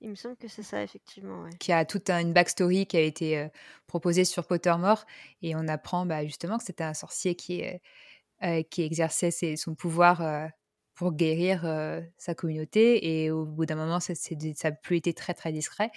il 0.00 0.10
me 0.10 0.14
semble 0.14 0.36
que 0.36 0.48
c'est 0.48 0.62
ça, 0.62 0.82
effectivement. 0.82 1.42
ouais. 1.44 1.50
qui 1.58 1.72
a 1.72 1.84
toute 1.84 2.10
un- 2.10 2.20
une 2.20 2.32
backstory 2.32 2.86
qui 2.86 2.96
a 2.96 3.00
été 3.00 3.38
euh, 3.38 3.48
proposée 3.86 4.24
sur 4.24 4.46
Pottermore. 4.46 5.04
Et 5.42 5.56
on 5.56 5.66
apprend 5.68 6.04
bah, 6.06 6.24
justement 6.24 6.58
que 6.58 6.64
c'était 6.64 6.84
un 6.84 6.94
sorcier 6.94 7.34
qui, 7.34 7.64
euh, 7.64 7.72
euh, 8.44 8.62
qui 8.62 8.82
exerçait 8.82 9.30
ses- 9.30 9.56
son 9.56 9.74
pouvoir 9.74 10.20
euh, 10.22 10.46
pour 10.94 11.12
guérir 11.12 11.64
sa 12.16 12.34
communauté. 12.34 13.22
Et 13.24 13.30
au 13.30 13.44
bout 13.44 13.66
d'un 13.66 13.74
moment, 13.76 14.00
ça 14.00 14.14
n'a 14.64 14.72
plus 14.72 14.96
été 14.96 15.12
très, 15.12 15.34
très 15.34 15.52
discret. 15.52 15.90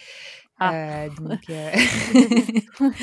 Ah. 0.59 1.05
Euh, 1.05 1.09
donc, 1.17 1.39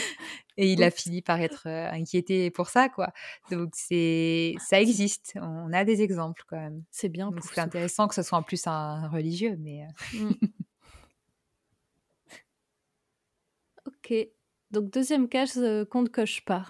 et 0.58 0.72
il 0.72 0.82
a 0.82 0.90
fini 0.90 1.22
par 1.22 1.40
être 1.40 1.66
inquiété 1.66 2.50
pour 2.50 2.68
ça, 2.68 2.90
quoi. 2.90 3.12
Donc, 3.50 3.70
c'est 3.74 4.54
ça 4.58 4.78
existe. 4.78 5.32
On 5.40 5.72
a 5.72 5.84
des 5.86 6.02
exemples, 6.02 6.42
quand 6.48 6.58
même. 6.58 6.82
C'est 6.90 7.08
bien 7.08 7.30
c'est 7.42 7.60
intéressant 7.60 8.08
que 8.08 8.14
ce 8.14 8.22
soit 8.22 8.36
en 8.38 8.42
plus 8.42 8.66
un 8.66 9.08
religieux, 9.08 9.56
mais... 9.58 9.84
euh, 10.14 10.18
Mm. 10.18 10.32
Ok. 14.06 14.28
Donc, 14.70 14.90
deuxième 14.90 15.28
case 15.28 15.58
euh, 15.58 15.84
qu'on 15.84 16.02
ne 16.02 16.08
coche 16.08 16.44
pas. 16.44 16.66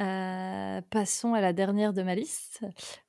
Euh, 0.00 0.80
passons 0.90 1.34
à 1.34 1.40
la 1.40 1.52
dernière 1.52 1.92
de 1.92 2.02
ma 2.02 2.14
liste. 2.14 2.64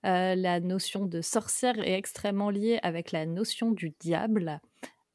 Euh, 0.05 0.35
la 0.35 0.59
notion 0.59 1.05
de 1.05 1.21
sorcière 1.21 1.79
est 1.79 1.97
extrêmement 1.97 2.51
liée 2.51 2.79
avec 2.83 3.11
la 3.11 3.25
notion 3.25 3.71
du 3.71 3.91
diable. 3.99 4.59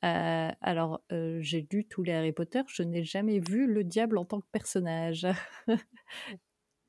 Alors, 0.03 1.03
j'ai 1.11 1.69
lu 1.71 1.87
tous 1.87 2.03
les 2.03 2.13
Harry 2.13 2.33
Potter, 2.33 2.63
je 2.69 2.83
n'ai 2.83 3.05
jamais 3.05 3.39
vu 3.39 3.67
le 3.67 3.85
diable 3.85 4.17
en 4.17 4.25
tant 4.25 4.41
que 4.41 4.47
personnage. 4.51 5.27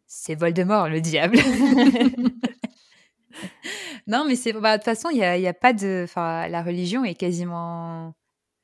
C'est 0.07 0.35
Voldemort, 0.35 0.87
le 0.87 1.01
diable. 1.01 1.37
non, 4.07 4.25
mais 4.25 4.35
c'est 4.35 4.53
bah, 4.53 4.77
de 4.77 4.81
toute 4.81 4.85
façon, 4.85 5.09
il 5.09 5.17
n'y 5.17 5.23
a, 5.23 5.37
il 5.37 5.43
y 5.43 5.47
a 5.47 5.53
pas 5.53 5.71
de. 5.71 6.01
Enfin, 6.03 6.47
la 6.49 6.63
religion 6.63 7.05
est 7.05 7.15
quasiment 7.15 8.13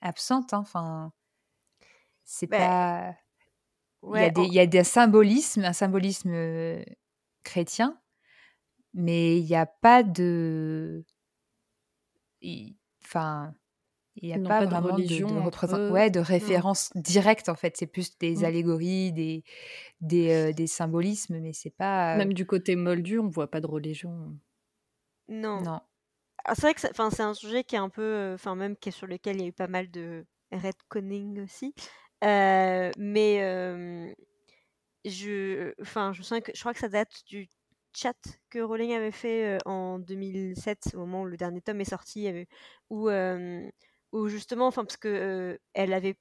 absente. 0.02 0.54
hein. 0.54 1.14
C'est 2.28 2.48
Ben, 2.48 2.60
pas. 2.60 3.16
Il 4.12 4.20
y, 4.20 4.24
a 4.24 4.30
Ouais, 4.30 4.32
des, 4.32 4.42
en- 4.42 4.48
il 4.48 4.54
y 4.54 4.60
a 4.60 4.68
des 4.68 4.84
symbolismes, 4.84 5.64
un 5.66 5.74
symbolisme 5.74 6.32
euh, 6.34 6.84
chrétien, 7.44 8.00
mais 8.94 9.40
il 9.40 9.46
n'y 9.46 9.56
a 9.56 9.66
pas 9.68 10.04
de. 10.04 11.06
il- 12.42 12.76
Enfin, 13.04 13.54
il 14.18 14.28
n'y 14.28 14.34
a 14.34 14.40
pas 14.40 14.60
pas 14.60 14.68
de 14.68 14.76
vraiment 14.76 15.00
de, 15.00 15.04
religion 15.04 15.28
de 15.28 15.40
entre 15.40 15.68
représent- 15.68 15.80
ouais, 15.90 16.10
de 16.12 16.20
référence 16.20 16.92
directe, 16.96 17.50
en 17.50 17.56
fait. 17.56 17.78
C'est 17.78 17.88
plus 17.88 18.18
des 18.20 18.38
Mm. 18.38 18.44
allégories, 18.46 19.14
des, 19.14 19.44
des, 20.02 20.32
euh, 20.32 20.54
des 20.54 20.68
symbolismes, 20.68 21.40
mais 21.40 21.54
c'est 21.54 21.72
pas. 21.72 22.18
euh, 22.18 22.18
Même 22.18 22.34
du 22.34 22.46
côté 22.46 22.76
moldu, 22.76 23.20
on 23.20 23.30
voit 23.30 23.50
pas 23.52 23.62
de 23.62 23.68
religion. 23.68 24.38
non. 25.30 25.62
non. 25.64 25.80
Ah, 26.46 26.56
c'est 26.56 26.62
vrai 26.64 26.74
que 26.74 26.82
c'est 26.82 27.22
un 27.22 27.34
sujet 27.34 27.64
qui 27.64 27.76
est 27.76 27.80
un 27.80 27.90
peu, 27.90 28.02
euh, 28.04 28.36
enfin 28.36 28.56
même 28.56 28.78
qui 28.78 28.90
est 28.90 28.92
sur 28.94 29.08
lequel 29.08 29.38
il 29.38 29.42
y 29.42 29.46
a 29.46 29.48
eu 29.50 29.54
pas 29.54 29.68
mal 29.68 29.92
de 29.92 30.26
retconning 30.52 31.42
aussi. 31.42 31.74
Mais 32.22 34.16
je, 35.06 35.74
enfin, 35.82 36.14
je 36.14 36.22
sens 36.24 36.42
que 36.42 36.52
je 36.54 36.60
crois 36.60 36.74
que 36.74 36.80
ça 36.80 36.90
date 36.90 37.24
du 37.28 37.48
chat 37.96 38.16
que 38.50 38.60
Rowling 38.60 38.94
avait 38.94 39.12
fait 39.12 39.58
en 39.66 40.00
2007, 40.00 40.92
au 40.96 41.00
moment 41.00 41.22
où 41.24 41.26
le 41.26 41.38
dernier 41.38 41.62
tome 41.62 41.82
est 41.82 41.86
sorti, 41.86 42.30
où, 42.90 43.10
où 44.12 44.28
justement, 44.28 44.72
parce 44.72 44.98
que 44.98 45.60
elle 45.74 45.94
avait, 45.94 46.16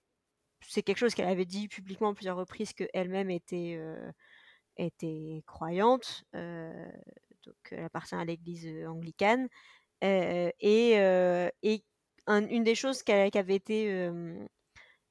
c'est 0.69 0.83
quelque 0.83 0.99
chose 0.99 1.15
qu'elle 1.15 1.29
avait 1.29 1.47
dit 1.47 1.69
publiquement 1.69 2.11
à 2.11 2.15
plusieurs 2.15 2.37
reprises 2.39 2.73
que 2.75 2.85
elle-même 2.95 3.31
était 3.31 3.81
était 4.77 5.43
croyante, 5.47 6.25
donc 6.33 7.57
elle 7.71 7.85
appartient 7.85 8.15
à 8.15 8.25
l'Église 8.25 8.69
anglicane. 8.87 9.49
Et, 10.03 10.53
et 10.61 11.85
un- 12.27 12.47
une 12.49 12.65
des 12.65 12.75
choses 12.75 13.03
qui 13.03 13.13
avait 13.13 13.55
été 13.57 14.11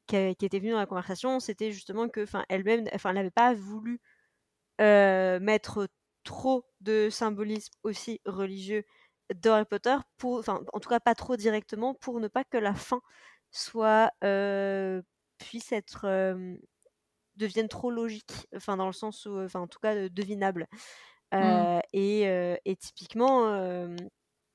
qui, 0.07 0.15
était 0.17 0.59
venue 0.59 0.71
dans 0.71 0.77
la 0.79 0.85
conversation, 0.85 1.39
c'était 1.39 1.71
justement 1.71 2.09
que, 2.09 2.23
enfin, 2.23 2.45
elle-même, 2.49 2.85
enfin, 2.93 3.09
elle 3.09 3.15
n'avait 3.15 3.31
pas 3.31 3.53
voulu 3.53 4.01
euh, 4.81 5.39
mettre 5.39 5.87
trop 6.23 6.65
de 6.81 7.09
symbolisme 7.09 7.73
aussi 7.83 8.21
religieux 8.25 8.83
dans 9.35 9.53
Harry 9.53 9.65
Potter, 9.65 9.95
pour, 10.17 10.39
enfin, 10.39 10.61
en 10.73 10.79
tout 10.79 10.89
cas 10.89 10.99
pas 10.99 11.15
trop 11.15 11.35
directement, 11.35 11.93
pour 11.95 12.19
ne 12.19 12.27
pas 12.27 12.43
que 12.43 12.57
la 12.57 12.73
fin 12.73 13.01
soit 13.51 14.11
euh, 14.23 15.01
puisse 15.37 15.71
être 15.71 16.05
euh, 16.05 16.55
deviennent 17.35 17.69
trop 17.69 17.91
logiques, 17.91 18.47
enfin 18.55 18.77
dans 18.77 18.87
le 18.87 18.93
sens 18.93 19.25
où, 19.25 19.39
enfin 19.39 19.61
en 19.61 19.67
tout 19.67 19.79
cas 19.79 20.09
devinables. 20.09 20.67
Mmh. 21.33 21.79
et, 21.91 22.21
et, 22.63 22.75
typiquement, 22.77 23.95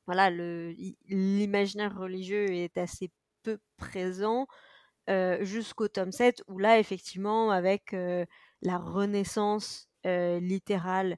voilà, 0.06 0.30
l'imaginaire 0.30 1.94
religieux 1.98 2.50
est 2.50 2.78
assez 2.78 3.10
peu 3.42 3.58
présent 3.76 4.46
jusqu'au 5.40 5.88
tome 5.88 6.12
7, 6.12 6.42
où 6.48 6.58
là, 6.58 6.78
effectivement, 6.78 7.50
avec 7.50 7.92
la 8.62 8.78
renaissance 8.78 9.88
littérale 10.04 11.16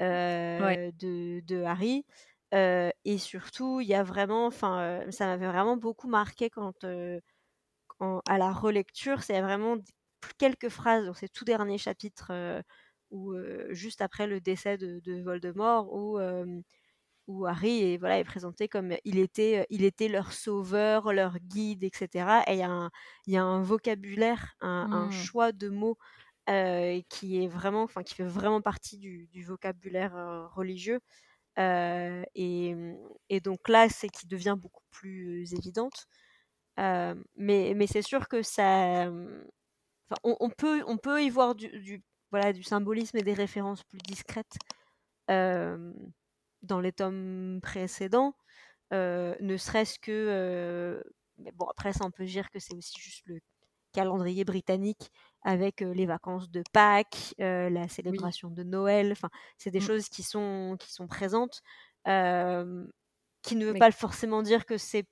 de, 0.00 1.40
de, 1.40 1.62
Harry, 1.62 2.04
et 2.52 3.18
surtout, 3.18 3.80
il 3.80 3.88
y 3.88 3.94
a 3.94 4.02
vraiment, 4.02 4.46
enfin, 4.46 5.00
ça 5.10 5.26
m'avait 5.26 5.48
vraiment 5.48 5.76
beaucoup 5.76 6.08
marqué 6.08 6.50
quand, 6.50 6.84
à 8.26 8.38
la 8.38 8.52
relecture, 8.52 9.22
c'est 9.22 9.40
vraiment 9.40 9.76
quelques 10.38 10.68
phrases 10.68 11.06
dans 11.06 11.14
ces 11.14 11.28
tout 11.28 11.44
derniers 11.44 11.78
chapitres, 11.78 12.32
où, 13.10 13.34
juste 13.70 14.00
après 14.00 14.26
le 14.26 14.40
décès 14.40 14.78
de, 14.78 15.00
de 15.00 15.22
Voldemort, 15.22 15.92
où 15.92 16.18
où 17.26 17.46
Harry 17.46 17.94
est, 17.94 17.96
voilà, 17.98 18.18
est 18.18 18.24
présenté 18.24 18.68
comme 18.68 18.94
il 19.04 19.18
était, 19.18 19.66
il 19.70 19.84
était 19.84 20.08
leur 20.08 20.32
sauveur, 20.32 21.12
leur 21.12 21.38
guide, 21.38 21.84
etc. 21.84 22.42
Et 22.48 22.54
il 22.54 22.58
y, 22.58 22.62
a 22.62 22.70
un, 22.70 22.90
y 23.26 23.36
a 23.36 23.42
un 23.44 23.62
vocabulaire, 23.62 24.54
un, 24.60 24.88
un 24.92 25.06
Mmh. 25.06 25.12
choix 25.12 25.52
de 25.52 25.68
mots 25.68 25.96
euh, 26.50 27.00
qui 27.08 27.42
est 27.42 27.48
vraiment, 27.48 27.82
enfin, 27.84 28.02
qui 28.02 28.14
fait 28.14 28.24
vraiment 28.24 28.60
partie 28.60 28.98
du, 28.98 29.28
du 29.32 29.44
vocabulaire 29.44 30.14
euh, 30.16 30.46
religieux. 30.48 31.00
Euh, 31.58 32.22
et, 32.34 32.74
et, 33.30 33.40
donc 33.40 33.68
là, 33.68 33.88
c'est 33.88 34.08
qui 34.08 34.26
devient 34.26 34.56
beaucoup 34.58 34.84
plus 34.90 35.52
évidente. 35.54 36.06
mais 36.78 37.74
mais 37.76 37.86
c'est 37.86 38.02
sûr 38.02 38.28
que 38.28 38.42
ça, 38.42 39.10
on, 40.22 40.36
on, 40.40 40.50
peut, 40.50 40.82
on 40.86 40.98
peut 40.98 41.22
y 41.22 41.30
voir 41.30 41.54
du, 41.54 41.68
du, 41.80 42.02
voilà, 42.30 42.52
du 42.52 42.62
symbolisme 42.62 43.16
et 43.18 43.22
des 43.22 43.34
références 43.34 43.82
plus 43.84 43.98
discrètes 43.98 44.56
dans 46.64 46.80
les 46.80 46.92
tomes 46.92 47.60
précédents, 47.62 48.34
euh, 48.92 49.34
ne 49.40 49.56
serait-ce 49.56 49.98
que. 49.98 50.12
Euh, 50.12 51.02
mais 51.38 51.52
bon, 51.52 51.66
après, 51.66 51.92
ça, 51.92 52.04
on 52.06 52.10
peut 52.10 52.24
dire 52.26 52.50
que 52.50 52.58
c'est 52.60 52.74
aussi 52.74 53.00
juste 53.00 53.22
le 53.26 53.40
calendrier 53.92 54.44
britannique 54.44 55.10
avec 55.42 55.82
euh, 55.82 55.94
les 55.94 56.06
vacances 56.06 56.50
de 56.50 56.64
Pâques, 56.72 57.34
la 57.38 57.88
célébration 57.88 58.50
Oui. 58.50 58.50
de 58.50 58.62
Noël. 58.64 59.12
Enfin, 59.12 59.30
c'est 59.58 59.70
des 59.70 59.80
Mmh. 59.80 59.80
choses 59.80 60.08
qui 60.08 60.22
sont, 60.22 60.76
qui 60.80 60.92
sont 60.92 61.06
présentes, 61.08 61.62
qui 63.42 63.56
ne 63.56 63.66
veut 63.66 63.74
Mais 63.74 63.78
pas 63.78 63.90
forcément 63.92 64.42
dire 64.42 64.66
que 64.66 64.78
c'est. 64.78 65.06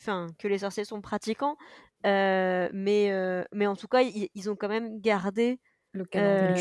Enfin, 0.00 0.28
que 0.38 0.48
les 0.48 0.58
sorciers 0.58 0.84
sont 0.86 1.00
pratiquants, 1.02 1.56
mais, 2.04 3.44
mais 3.52 3.66
en 3.66 3.76
tout 3.76 3.88
cas, 3.88 4.02
ils 4.02 4.50
ont 4.50 4.56
quand 4.56 4.68
même 4.68 5.00
gardé 5.00 5.60
le 5.92 6.04
culture, 6.04 6.54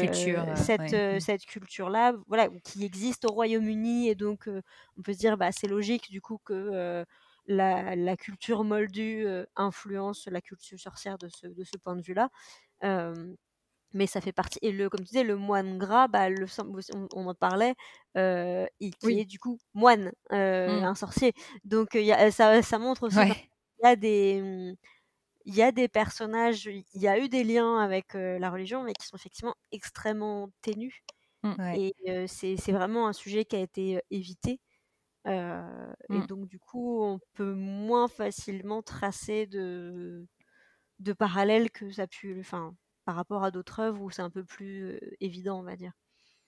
euh, 0.49 0.53
euh, 0.53 0.55
cette, 0.55 0.93
ouais. 0.93 0.93
euh, 0.93 1.19
Mm. 1.19 1.19
cette 1.19 1.45
culture-là, 1.45 2.13
voilà, 2.27 2.49
qui 2.63 2.83
existe 2.85 3.25
au 3.25 3.31
Royaume-Uni, 3.31 4.09
et 4.09 4.15
donc 4.15 4.47
euh, 4.47 4.61
on 4.97 5.01
peut 5.03 5.13
se 5.13 5.19
dire, 5.19 5.37
bah, 5.37 5.51
c'est 5.51 5.67
logique 5.67 6.09
du 6.11 6.21
coup 6.21 6.39
que 6.43 7.05
la, 7.47 7.95
la 7.95 8.17
culture 8.17 8.63
moldue 8.63 9.25
influence 9.55 10.27
la 10.27 10.41
culture 10.41 10.79
sorcière 10.79 11.17
de 11.17 11.29
ce, 11.29 11.47
de 11.47 11.63
ce 11.63 11.77
point 11.77 11.95
de 11.95 12.01
vue-là. 12.03 12.29
Mais 13.93 14.05
ça 14.07 14.21
fait 14.21 14.31
partie. 14.33 14.59
Et 14.61 14.71
le, 14.71 14.87
comme 14.89 14.99
tu 15.01 15.07
disais, 15.07 15.23
le 15.23 15.35
moine 15.35 15.77
gras, 15.79 16.07
bah, 16.07 16.29
le, 16.29 16.45
on, 16.93 17.07
on 17.13 17.27
en 17.27 17.33
parlait, 17.35 17.75
et 18.15 18.91
qui 18.99 19.19
Oui. 19.19 19.21
est 19.21 19.25
du 19.25 19.39
coup 19.39 19.59
moine, 19.73 20.11
Mmh. 20.65 20.83
un 20.83 20.95
sorcier. 20.95 21.33
Donc 21.63 21.95
y 21.95 22.11
a, 22.11 22.31
ça, 22.31 22.61
ça 22.61 22.77
montre 22.79 23.03
aussi 23.03 23.25
Ouais. 23.27 23.49
qu'il 23.79 23.85
y 23.85 23.87
a 23.87 23.95
des 23.95 24.73
il 25.45 25.55
y 25.55 25.61
a 25.61 25.71
des 25.71 25.87
personnages, 25.87 26.65
il 26.65 27.01
y 27.01 27.07
a 27.07 27.19
eu 27.19 27.29
des 27.29 27.43
liens 27.43 27.79
avec 27.79 28.15
euh, 28.15 28.39
la 28.39 28.49
religion, 28.49 28.83
mais 28.83 28.93
qui 28.93 29.07
sont 29.07 29.17
effectivement 29.17 29.55
extrêmement 29.71 30.49
ténus. 30.61 31.01
Mmh. 31.43 31.61
Et 31.75 31.93
euh, 32.09 32.25
c'est 32.27 32.71
vraiment 32.71 33.07
un 33.07 33.13
sujet 33.13 33.45
qui 33.45 33.55
a 33.55 33.59
été 33.59 34.01
évité. 34.11 34.59
Euh, 35.27 35.93
Mmh. 36.09 36.23
Et 36.23 36.27
donc, 36.27 36.47
du 36.47 36.59
coup, 36.59 37.03
on 37.03 37.19
peut 37.33 37.53
moins 37.53 38.07
facilement 38.07 38.81
tracer 38.81 39.45
de, 39.47 40.27
de 40.99 41.13
parallèles 41.13 41.71
que 41.71 41.91
ça 41.91 42.03
a 42.03 42.07
pu. 42.07 42.39
Enfin, 42.39 42.75
par 43.05 43.15
rapport 43.15 43.43
à 43.43 43.51
d'autres 43.51 43.79
œuvres 43.79 44.01
où 44.01 44.09
c'est 44.09 44.21
un 44.21 44.29
peu 44.29 44.43
plus 44.43 44.99
évident, 45.19 45.59
on 45.59 45.63
va 45.63 45.75
dire. 45.75 45.93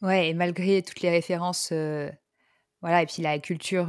Ouais, 0.02 0.30
et 0.30 0.34
malgré 0.34 0.82
toutes 0.82 1.02
les 1.02 1.10
références, 1.10 1.72
voilà, 1.72 3.04
et 3.04 3.06
puis 3.06 3.22
la 3.22 3.40
culture 3.40 3.88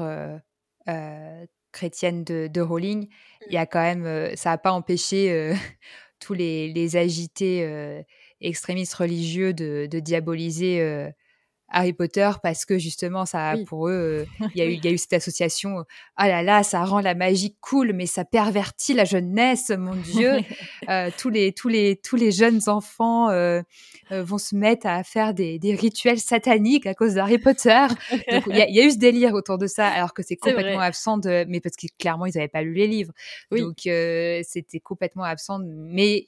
chrétienne 1.72 2.24
de, 2.24 2.48
de 2.52 2.60
Rowling, 2.60 3.08
il 3.48 3.54
y 3.54 3.56
a 3.56 3.66
quand 3.66 3.82
même, 3.82 4.36
ça 4.36 4.50
n'a 4.50 4.58
pas 4.58 4.72
empêché 4.72 5.54
tous 6.20 6.34
les, 6.34 6.72
les 6.72 6.96
agités 6.96 7.66
extrémistes 8.40 8.94
religieux 8.94 9.52
de, 9.52 9.86
de 9.90 10.00
diaboliser 10.00 11.12
Harry 11.72 11.92
Potter 11.92 12.30
parce 12.42 12.64
que 12.64 12.78
justement, 12.78 13.26
ça, 13.26 13.54
Oui. 13.56 13.64
pour 13.64 13.88
eux, 13.88 13.92
euh, 13.92 14.24
il 14.54 14.58
y, 14.58 14.62
a 14.62 14.66
eu- 14.66 14.74
il 14.74 14.84
y 14.84 14.88
a 14.88 14.90
eu 14.92 14.98
cette 14.98 15.12
association. 15.14 15.78
euh, 15.80 15.82
Ah 16.16 16.28
là 16.28 16.42
là, 16.42 16.62
ça 16.62 16.84
rend 16.84 17.00
la 17.00 17.14
magie 17.14 17.56
cool, 17.60 17.92
mais 17.94 18.06
ça 18.06 18.24
pervertit 18.24 18.94
la 18.94 19.04
jeunesse, 19.04 19.70
mon 19.70 19.94
Dieu. 19.96 20.32
Euh, 20.88 21.10
tous 21.16 21.30
les 21.30 21.52
tous 21.52 21.68
les 21.68 21.96
tous 22.02 22.16
les 22.16 22.32
jeunes 22.32 22.60
enfants 22.68 23.30
euh, 23.30 23.62
vont 24.10 24.38
se 24.38 24.56
mettre 24.56 24.86
à 24.88 25.04
faire 25.04 25.32
des, 25.32 25.60
des 25.60 25.76
rituels 25.76 26.18
sataniques 26.18 26.86
à 26.86 26.94
cause 26.94 27.14
d'Harry 27.14 27.38
Potter. 27.38 27.86
Donc 28.30 28.42
il 28.48 28.56
y, 28.56 28.62
a- 28.62 28.68
il 28.68 28.74
y 28.74 28.80
a 28.80 28.84
eu 28.84 28.90
ce 28.90 28.98
délire 28.98 29.32
autour 29.34 29.58
de 29.58 29.68
ça, 29.68 29.86
alors 29.86 30.12
que 30.12 30.22
c'est 30.24 30.36
complètement 30.36 30.80
absent 30.80 31.18
de, 31.18 31.44
mais 31.48 31.60
parce 31.60 31.76
que 31.76 31.86
clairement 32.00 32.26
ils 32.26 32.34
n'avaient 32.34 32.48
pas 32.48 32.62
lu 32.62 32.74
les 32.74 32.88
livres, 32.88 33.12
Oui. 33.52 33.60
donc 33.60 33.86
euh, 33.86 34.40
c'était 34.44 34.80
complètement 34.80 35.22
absent. 35.22 35.60
Mais 35.64 36.26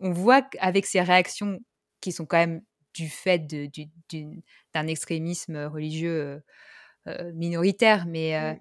on 0.00 0.12
voit 0.12 0.40
qu'avec 0.40 0.86
ces 0.86 1.02
réactions 1.02 1.58
qui 2.00 2.10
sont 2.12 2.24
quand 2.24 2.38
même 2.38 2.62
du 2.94 3.08
fait 3.08 3.46
de- 3.46 3.66
du- 3.66 3.88
d'une- 4.08 4.42
d'un 4.74 4.86
extrémisme 4.86 5.56
religieux 5.66 6.20
euh, 6.20 6.40
euh, 7.08 7.32
minoritaire, 7.34 8.06
mais 8.06 8.36
euh, 8.36 8.54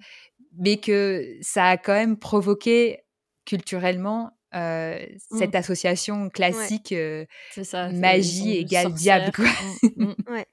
mais 0.57 0.77
que 0.77 1.37
ça 1.41 1.65
a 1.65 1.77
quand 1.77 1.93
même 1.93 2.17
provoqué 2.17 3.03
culturellement 3.45 4.31
euh, 4.55 4.97
cette 5.37 5.55
association 5.55 6.29
classique 6.29 6.93
ça. 7.63 7.89
magie 7.91 8.57
égale 8.57 8.93
diable. 8.93 9.31
Quoi. 9.31 9.45
Mmh, 9.95 10.03
mmh. 10.05 10.15
Ouais. 10.31 10.47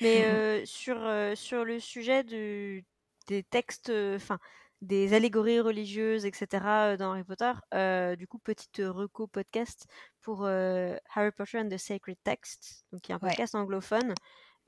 Mais 0.00 0.64
sur, 0.66 0.96
sur 1.34 1.64
le 1.64 1.80
sujet 1.80 2.22
du, 2.22 2.84
des 3.26 3.42
textes, 3.42 3.90
enfin, 3.90 4.38
des 4.80 5.12
allégories 5.14 5.60
religieuses, 5.60 6.24
etc., 6.26 6.92
euh, 6.92 6.96
dans 6.96 7.12
Harry 7.12 7.24
Potter, 7.24 7.52
euh, 7.74 8.16
du 8.16 8.26
coup, 8.26 8.38
petite 8.38 8.80
reco 8.84 9.26
podcast 9.26 9.86
pour 10.22 10.44
euh, 10.44 10.96
Harry 11.14 11.30
Potter 11.32 11.58
and 11.60 11.68
the 11.68 11.76
Sacred 11.78 12.16
Text, 12.24 12.84
donc 12.92 13.02
qui 13.02 13.12
est 13.12 13.14
un 13.14 13.18
Ouais. 13.22 13.28
podcast 13.28 13.54
anglophone, 13.54 14.14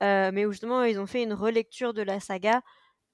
euh, 0.03 0.31
mais 0.33 0.45
où 0.45 0.51
justement 0.51 0.83
ils 0.83 0.99
ont 0.99 1.07
fait 1.07 1.23
une 1.23 1.33
relecture 1.33 1.93
de 1.93 2.01
la 2.01 2.19
saga 2.19 2.61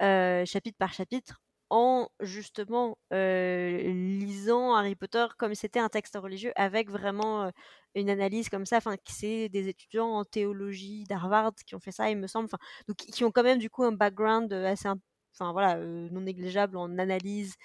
chapitre 0.02 0.78
par 0.78 0.94
chapitre 0.94 1.42
en 1.70 2.10
justement 2.22 2.98
lisant 3.12 4.74
Harry 4.76 4.96
Potter 4.96 5.26
comme 5.38 5.56
c'était 5.56 5.80
un 5.80 5.90
texte 5.90 6.16
religieux 6.18 6.52
avec 6.56 6.90
vraiment 6.90 7.52
une 7.96 8.10
analyse 8.10 8.50
comme 8.50 8.66
ça. 8.66 8.78
Enfin, 8.78 8.96
c'est 9.08 9.50
des 9.50 9.68
étudiants 9.68 10.08
en 10.10 10.26
théologie 10.26 11.04
d'Harvard 11.06 11.52
qui 11.66 11.76
ont 11.76 11.80
fait 11.80 11.92
ça, 11.92 12.10
il 12.10 12.18
me 12.18 12.28
semble. 12.28 12.46
Enfin, 12.46 12.58
donc 12.88 12.98
qui 12.98 13.24
ont 13.24 13.32
quand 13.32 13.44
même 13.44 13.60
du 13.60 13.70
coup 13.70 13.84
un 13.84 13.92
background 13.92 14.52
assez, 14.54 14.88
imp- 14.88 15.02
enfin 15.34 15.52
voilà, 15.52 15.78
non 15.78 16.22
négligeable 16.22 16.78
en 16.78 16.98
analyse 16.98 17.56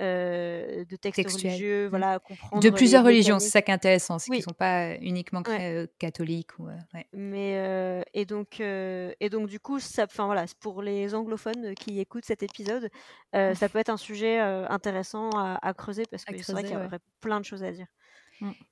euh, 0.00 0.84
de 0.86 0.96
textes 0.96 1.22
Textuel. 1.22 1.50
religieux. 1.52 1.86
Mm. 1.86 1.90
Voilà, 1.90 2.18
comprendre 2.18 2.62
De 2.62 2.70
plusieurs 2.70 3.04
religions, 3.04 3.38
c'est 3.38 3.50
ça 3.50 3.62
qui 3.62 3.70
est 3.70 3.74
intéressant, 3.74 4.18
c'est 4.18 4.30
Oui. 4.30 4.38
qu'ils 4.38 4.44
sont 4.44 4.54
pas 4.54 4.96
uniquement 4.96 5.42
Ouais. 5.46 5.86
catholiques. 5.98 6.58
Ou, 6.58 6.68
euh, 6.68 6.76
ouais. 6.94 7.06
Mais 7.12 7.58
euh, 7.58 8.02
et 8.14 8.24
donc 8.24 8.58
et 8.60 9.28
donc 9.30 9.48
du 9.48 9.60
coup 9.60 9.78
ça 9.80 10.04
enfin 10.04 10.24
voilà 10.26 10.46
pour 10.60 10.82
les 10.82 11.14
anglophones 11.14 11.74
qui 11.74 12.00
écoutent 12.00 12.24
cet 12.24 12.42
épisode 12.42 12.88
ça 13.32 13.68
peut 13.68 13.78
être 13.78 13.90
un 13.90 13.96
sujet 13.98 14.38
intéressant 14.38 15.30
à, 15.36 15.58
à 15.62 15.74
creuser 15.74 16.04
parce 16.10 16.24
que 16.24 16.42
c'est 16.42 16.52
vrai 16.52 16.62
qu'il 16.62 16.72
y 16.72 16.76
ouais. 16.76 16.86
aurait 16.86 17.00
plein 17.20 17.38
de 17.38 17.44
choses 17.44 17.62
à 17.62 17.70
dire. 17.70 17.86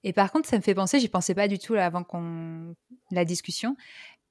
Et 0.03 0.13
par 0.13 0.33
contre, 0.33 0.49
ça 0.49 0.57
me 0.57 0.63
fait 0.63 0.75
penser, 0.75 0.99
j'y 0.99 1.09
pensais 1.09 1.35
pas 1.35 1.47
du 1.47 1.59
tout 1.61 1.75
là, 1.75 1.87
avant 1.87 2.03
qu'on 2.03 2.75
la 3.13 3.25
discussion. 3.25 3.77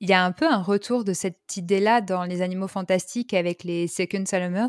Il 0.02 0.10
y 0.10 0.14
a 0.14 0.24
un 0.24 0.32
peu 0.32 0.48
un 0.48 0.62
retour 0.62 1.04
de 1.04 1.14
cette 1.14 1.58
idée-là 1.58 2.02
dans 2.02 2.24
les 2.24 2.42
animaux 2.42 2.68
fantastiques 2.68 3.34
avec 3.34 3.64
les 3.64 3.88
Second 3.88 4.26
Salamers, 4.26 4.68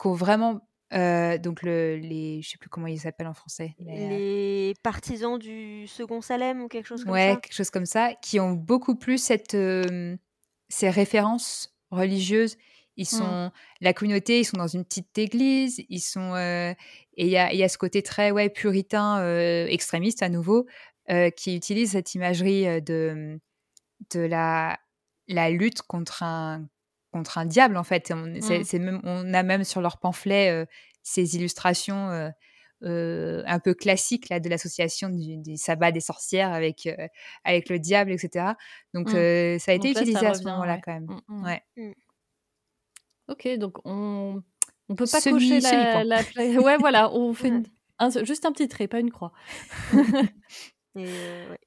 qui 0.00 0.06
ont 0.06 0.14
vraiment 0.14 0.66
euh, 0.92 1.38
donc 1.38 1.62
le, 1.62 1.96
les, 1.96 2.40
je 2.42 2.50
sais 2.50 2.58
plus 2.58 2.68
comment 2.70 2.86
ils 2.86 3.00
s'appellent 3.00 3.26
en 3.26 3.34
français. 3.34 3.74
mais, 3.80 4.04
euh, 4.04 4.08
Les 4.10 4.74
partisans 4.82 5.38
du 5.38 5.86
second 5.88 6.20
Salem 6.20 6.62
ou 6.62 6.68
quelque 6.68 6.86
chose 6.86 7.02
comme 7.04 7.12
ouais, 7.12 7.30
ça. 7.34 7.36
quelque 7.40 7.54
chose 7.54 7.70
comme 7.70 7.86
ça, 7.86 8.14
qui 8.22 8.38
ont 8.38 8.52
beaucoup 8.52 8.94
plus 8.94 9.18
cette, 9.18 9.54
euh, 9.54 10.16
ces 10.68 10.90
références 10.90 11.74
religieuses. 11.90 12.56
Ils 12.96 13.02
Mm. 13.02 13.06
sont 13.18 13.50
la 13.80 13.92
communauté, 13.92 14.38
ils 14.40 14.44
sont 14.44 14.56
dans 14.56 14.68
une 14.68 14.84
petite 14.84 15.18
église, 15.18 15.82
ils 15.88 16.00
sont 16.00 16.36
et 16.36 16.76
il 17.16 17.26
y 17.26 17.30
y 17.32 17.62
a 17.64 17.68
ce 17.68 17.76
côté 17.76 18.02
très 18.02 18.30
ouais 18.30 18.48
puritain, 18.48 19.66
extrémiste 19.66 20.22
à 20.22 20.28
nouveau, 20.28 20.66
qui 21.36 21.56
utilise 21.56 21.90
cette 21.92 22.14
imagerie 22.14 22.80
de 22.82 23.40
de 24.10 24.20
la 24.20 24.78
la 25.28 25.50
lutte 25.50 25.82
contre 25.82 26.22
un 26.22 26.66
contre 27.12 27.38
un 27.38 27.46
diable 27.46 27.76
en 27.76 27.84
fait. 27.84 28.12
On, 28.14 28.40
c'est, 28.40 28.60
Mm. 28.60 28.64
c'est 28.64 28.78
même, 28.78 29.00
on 29.04 29.32
a 29.34 29.42
même 29.42 29.64
sur 29.64 29.80
leur 29.80 29.98
pamphlet 29.98 30.50
euh, 30.50 30.66
ces 31.02 31.36
illustrations 31.36 32.10
euh, 32.10 32.28
euh, 32.82 33.42
un 33.46 33.60
peu 33.60 33.72
classique 33.72 34.28
là 34.28 34.40
de 34.40 34.48
l'association 34.48 35.08
du, 35.08 35.36
du 35.38 35.56
sabbat 35.56 35.92
des 35.92 36.00
sorcières 36.00 36.52
avec 36.52 36.86
euh, 36.86 37.06
avec 37.44 37.68
le 37.70 37.78
diable, 37.78 38.10
etc. 38.12 38.54
Donc 38.92 39.12
Mm. 39.12 39.16
euh, 39.16 39.58
ça 39.58 39.70
a 39.70 39.74
été 39.74 39.88
Donc 39.88 39.94
là, 39.96 40.00
ça 40.00 40.02
utilisé 40.02 40.26
à 40.26 40.34
ce 40.34 40.44
moment-là 40.44 40.74
ouais. 40.74 40.80
quand 40.84 40.92
même. 40.92 41.06
Mm, 41.06 41.20
mm. 41.28 41.44
Ouais. 41.44 41.62
Ok, 43.28 43.48
donc 43.58 43.78
on 43.86 44.42
on 44.90 44.94
peut 44.96 45.06
pas 45.06 45.20
Semi- 45.20 45.32
cocher 45.32 45.60
la, 45.60 46.04
la 46.04 46.22
pla- 46.22 46.44
Ouais, 46.60 46.76
voilà, 46.76 47.10
on 47.12 47.32
fait 47.34 47.50
Ouais. 47.50 47.56
une- 47.56 47.66
un- 47.98 48.24
juste 48.24 48.44
un 48.44 48.52
petit 48.52 48.68
trait, 48.68 48.86
pas 48.88 49.00
une 49.00 49.10
croix. 49.10 49.32
Et, 50.96 51.06
euh, 51.06 51.50
ouais. 51.50 51.58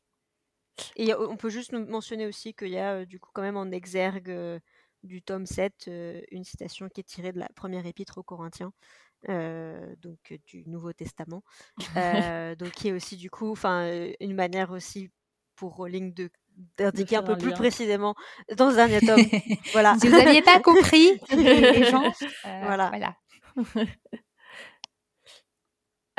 Et 0.95 1.11
a- 1.11 1.19
on 1.19 1.37
peut 1.37 1.49
juste 1.49 1.71
nous 1.71 1.85
mentionner 1.85 2.25
aussi 2.27 2.53
qu'il 2.53 2.69
y 2.69 2.77
a 2.79 3.05
du 3.05 3.19
coup 3.19 3.29
quand 3.33 3.41
même 3.41 3.57
en 3.57 3.71
exergue 3.71 4.59
du 5.03 5.21
tome 5.21 5.45
7 5.45 5.85
euh, 5.87 6.21
une 6.31 6.43
citation 6.43 6.89
qui 6.89 7.01
est 7.01 7.03
tirée 7.03 7.31
de 7.31 7.39
la 7.39 7.47
première 7.55 7.85
épître 7.85 8.17
aux 8.17 8.23
Corinthiens, 8.23 8.73
euh, 9.29 9.95
donc 10.01 10.19
euh, 10.31 10.37
du 10.47 10.63
Nouveau 10.67 10.91
Testament, 10.93 11.43
euh, 11.97 12.55
donc 12.55 12.71
qui 12.71 12.89
est 12.89 12.91
aussi 12.93 13.15
du 13.15 13.29
coup 13.29 13.51
enfin 13.51 13.87
une 14.19 14.33
manière 14.35 14.71
aussi 14.71 15.09
pour 15.55 15.75
Rowling 15.75 16.13
de 16.13 16.29
d'indiquer 16.77 17.17
un 17.17 17.23
peu 17.23 17.33
un 17.33 17.37
plus 17.37 17.49
lien. 17.51 17.55
précisément 17.55 18.15
dans 18.57 18.71
ce 18.71 18.75
dernier 18.75 18.99
tome. 19.01 19.21
voilà. 19.73 19.95
si 20.01 20.07
vous 20.09 20.17
n'aviez 20.17 20.41
pas 20.41 20.59
compris, 20.61 21.19
les, 21.29 21.61
les 21.71 21.83
gens, 21.85 22.03
euh, 22.45 22.61
Voilà. 22.65 22.89
voilà. 22.89 23.15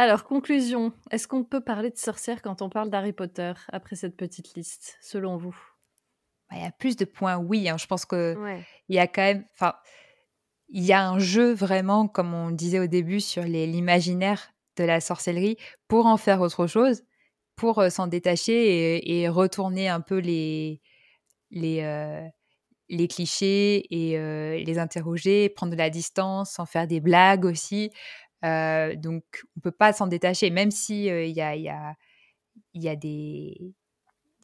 Alors, 0.01 0.22
conclusion, 0.22 0.92
est-ce 1.11 1.26
qu'on 1.26 1.42
peut 1.42 1.61
parler 1.61 1.90
de 1.90 1.99
sorcière 1.99 2.40
quand 2.40 2.62
on 2.62 2.70
parle 2.70 2.88
d'Harry 2.88 3.12
Potter 3.12 3.53
après 3.68 3.96
cette 3.96 4.16
petite 4.16 4.55
liste, 4.55 4.96
selon 5.03 5.36
vous? 5.36 5.57
Bah, 6.49 6.57
Il 6.57 6.62
y 6.62 6.66
a 6.66 6.70
plus 6.70 6.94
de 6.96 7.05
points, 7.05 7.36
oui. 7.36 7.68
hein. 7.68 7.76
Je 7.78 7.86
pense 7.86 8.05
que 8.05 8.36
Ouais. 8.36 8.62
il 8.88 8.94
y 8.94 9.01
a 9.01 9.09
quand 9.09 9.22
même, 9.22 9.44
enfin, 9.55 9.74
il 10.68 10.84
y 10.84 10.92
a 10.92 11.05
un 11.05 11.18
jeu 11.18 11.53
vraiment, 11.53 12.07
comme 12.07 12.32
on 12.32 12.53
disait 12.53 12.78
au 12.78 12.86
début, 12.86 13.18
sur 13.20 13.42
l'imaginaire 13.42 14.53
de 14.76 14.84
la 14.84 15.01
sorcellerie 15.01 15.57
pour 15.88 16.07
en 16.07 16.16
faire 16.16 16.40
autre 16.42 16.68
chose, 16.68 17.03
pour 17.57 17.80
euh, 17.80 17.90
s'en 17.90 18.07
détacher 18.07 18.96
et, 18.99 19.20
et 19.22 19.28
retourner 19.28 19.88
un 19.88 20.01
peu 20.01 20.18
les 20.18 20.80
les 21.51 21.80
euh, 21.82 22.24
les 22.88 23.09
clichés 23.09 23.86
et 23.90 24.18
euh, 24.18 24.59
les 24.59 24.78
interroger, 24.78 25.49
prendre 25.49 25.72
de 25.72 25.78
la 25.78 25.90
distance, 25.90 26.59
en 26.59 26.66
faire 26.66 26.86
des 26.86 27.01
blagues 27.01 27.44
aussi. 27.44 27.90
Euh, 28.45 28.95
donc, 28.97 29.24
on 29.57 29.61
peut 29.61 29.72
pas 29.72 29.93
s'en 29.93 30.07
détacher, 30.07 30.51
même 30.51 30.70
si 30.70 31.11
euh, 31.11 31.24
il 31.24 31.34
y 31.36 31.41
a 31.43 31.57
y 31.57 31.68
a 31.68 31.95
y 32.74 32.89
a 32.89 32.97
des 32.97 33.74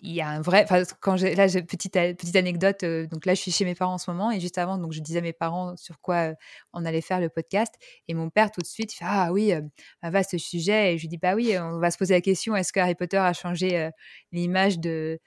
il 0.02 0.12
y 0.12 0.20
a 0.20 0.28
un 0.28 0.40
vrai 0.42 0.66
quand 1.00 1.16
là 1.22 1.46
petite 1.62 1.96
a- 1.96 2.14
petite 2.14 2.36
anecdote 2.36 2.82
euh, 2.84 3.06
donc 3.06 3.26
là 3.26 3.34
je 3.34 3.40
suis 3.40 3.52
chez 3.52 3.64
mes 3.64 3.74
parents 3.74 3.94
en 3.94 3.98
ce 3.98 4.10
moment 4.10 4.30
et 4.30 4.40
juste 4.40 4.58
avant 4.58 4.76
donc 4.78 4.92
je 4.92 5.00
disais 5.00 5.20
à 5.20 5.22
mes 5.22 5.32
parents 5.32 5.76
sur 5.76 6.00
quoi 6.00 6.30
euh, 6.30 6.34
on 6.74 6.84
allait 6.84 7.00
faire 7.00 7.20
le 7.20 7.30
podcast 7.30 7.74
et 8.08 8.14
mon 8.14 8.28
père 8.30 8.50
tout 8.50 8.60
de 8.60 8.66
suite 8.66 8.92
il 8.94 8.96
fait 8.98 9.04
ah 9.08 9.32
oui 9.32 9.52
euh, 9.52 9.62
un 10.02 10.10
vaste 10.10 10.36
sujet 10.38 10.94
et 10.94 10.98
je 10.98 11.02
lui 11.02 11.08
dis 11.08 11.18
bah 11.18 11.34
oui 11.34 11.56
on 11.58 11.78
va 11.78 11.90
se 11.90 11.96
poser 11.98 12.14
la 12.14 12.20
question 12.20 12.54
est-ce 12.56 12.72
que 12.72 12.80
Harry 12.80 12.94
Potter 12.96 13.16
a 13.18 13.32
changé 13.32 13.78
euh, 13.78 13.90
l'image 14.32 14.78
de, 14.80 15.20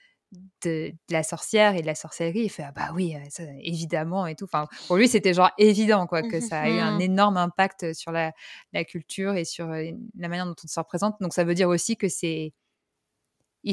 de 0.64 0.92
de 0.92 1.14
la 1.14 1.24
sorcière 1.24 1.76
et 1.76 1.82
de 1.82 1.86
la 1.88 1.96
sorcellerie 1.96 2.42
il 2.42 2.50
fait 2.50 2.64
ah 2.64 2.72
bah 2.74 2.90
oui 2.94 3.16
ça, 3.30 3.44
évidemment 3.62 4.28
et 4.28 4.36
tout 4.36 4.44
enfin 4.46 4.68
pour 4.88 4.98
lui 4.98 5.08
c'était 5.08 5.34
genre 5.34 5.52
évident 5.58 6.06
quoi 6.08 6.22
que 6.24 6.40
ça 6.42 6.62
a 6.62 6.70
eu 6.70 6.80
un 6.80 6.96
Mhm. 6.96 7.02
énorme 7.02 7.38
impact 7.38 7.94
sur 7.94 8.12
la, 8.12 8.34
la 8.74 8.84
culture 8.84 9.36
et 9.36 9.46
sur 9.46 9.68
la 9.70 10.28
manière 10.28 10.46
dont 10.46 10.56
on 10.64 10.68
se 10.68 10.80
représente 10.80 11.16
donc 11.22 11.34
ça 11.34 11.44
veut 11.46 11.54
dire 11.54 11.70
aussi 11.70 11.96
que 11.96 12.10
c'est 12.10 12.54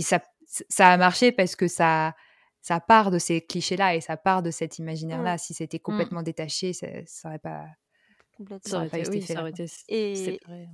ça, 0.01 0.21
ça 0.69 0.89
a 0.93 0.97
marché 0.97 1.33
parce 1.33 1.57
que 1.57 1.69
ça, 1.69 2.15
ça 2.61 2.81
part 2.81 3.11
de 3.11 3.19
ces 3.19 3.41
clichés-là 3.43 3.95
et 3.95 4.01
ça 4.01 4.17
part 4.17 4.43
de 4.43 4.51
cet 4.51 4.79
imaginaire-là. 4.79 5.39
Si 5.39 5.55
c'était 5.55 5.79
complètement 5.79 6.23
détaché, 6.23 6.73
ça, 6.73 6.87
ça 7.07 7.29
aurait 7.29 7.39
pas. 7.39 7.65
Complètement. 8.37 8.71
Ça 8.71 8.77
aurait 8.79 8.87
été, 8.89 9.09
oui, 9.11 9.23
ça 9.23 9.41
aurait 9.41 9.51
été 9.51 9.67
Et- 9.89 10.17
séparé. 10.17 10.69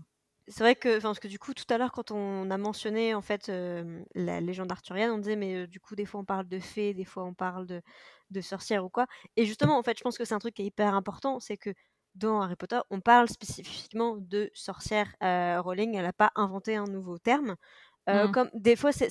C'est 0.51 0.65
vrai 0.65 0.75
que, 0.75 1.01
parce 1.01 1.21
que 1.21 1.29
du 1.29 1.39
coup, 1.39 1.55
tout 1.55 1.65
à 1.73 1.79
l'heure, 1.79 1.93
quand 1.93 2.11
on 2.11 2.51
a 2.51 2.59
mentionné 2.59 3.15
en 3.15 3.21
fait 3.23 3.49
euh, 3.49 4.03
la 4.17 4.41
légende 4.41 4.73
arthurienne, 4.73 5.11
on 5.13 5.19
disait, 5.19 5.37
mais 5.37 5.55
euh, 5.55 5.67
du 5.69 5.79
coup, 5.81 5.95
des 5.95 6.05
fois 6.07 6.21
on 6.21 6.25
parle 6.25 6.49
de 6.49 6.59
fées, 6.59 6.93
des 6.93 7.05
fois 7.05 7.25
on 7.25 7.35
parle 7.35 7.67
de, 7.67 7.83
de 8.31 8.41
sorcières 8.41 8.85
ou 8.85 8.89
quoi. 8.91 9.07
Et 9.37 9.47
justement, 9.47 9.79
en 9.79 9.83
fait, 9.85 9.97
je 9.97 10.03
pense 10.03 10.19
que 10.19 10.25
c'est 10.25 10.35
un 10.35 10.41
truc 10.41 10.55
qui 10.55 10.63
est 10.63 10.67
hyper 10.67 10.95
important, 10.95 11.39
c'est 11.41 11.57
que 11.57 11.71
dans 12.17 12.41
Harry 12.43 12.57
Potter, 12.57 12.81
on 12.91 13.01
parle 13.01 13.29
spécifiquement 13.29 14.17
de 14.19 14.51
sorcières. 14.53 15.15
Euh, 15.23 15.61
Rowling, 15.63 15.95
elle 15.95 16.03
n'a 16.03 16.13
pas 16.13 16.33
inventé 16.35 16.75
un 16.75 16.85
nouveau 16.87 17.19
terme. 17.19 17.55
Euh, 18.15 18.29
Mm. 18.29 18.33
Comme 18.33 18.51
des 18.55 18.77
fois, 18.77 18.93
c'est 18.93 19.09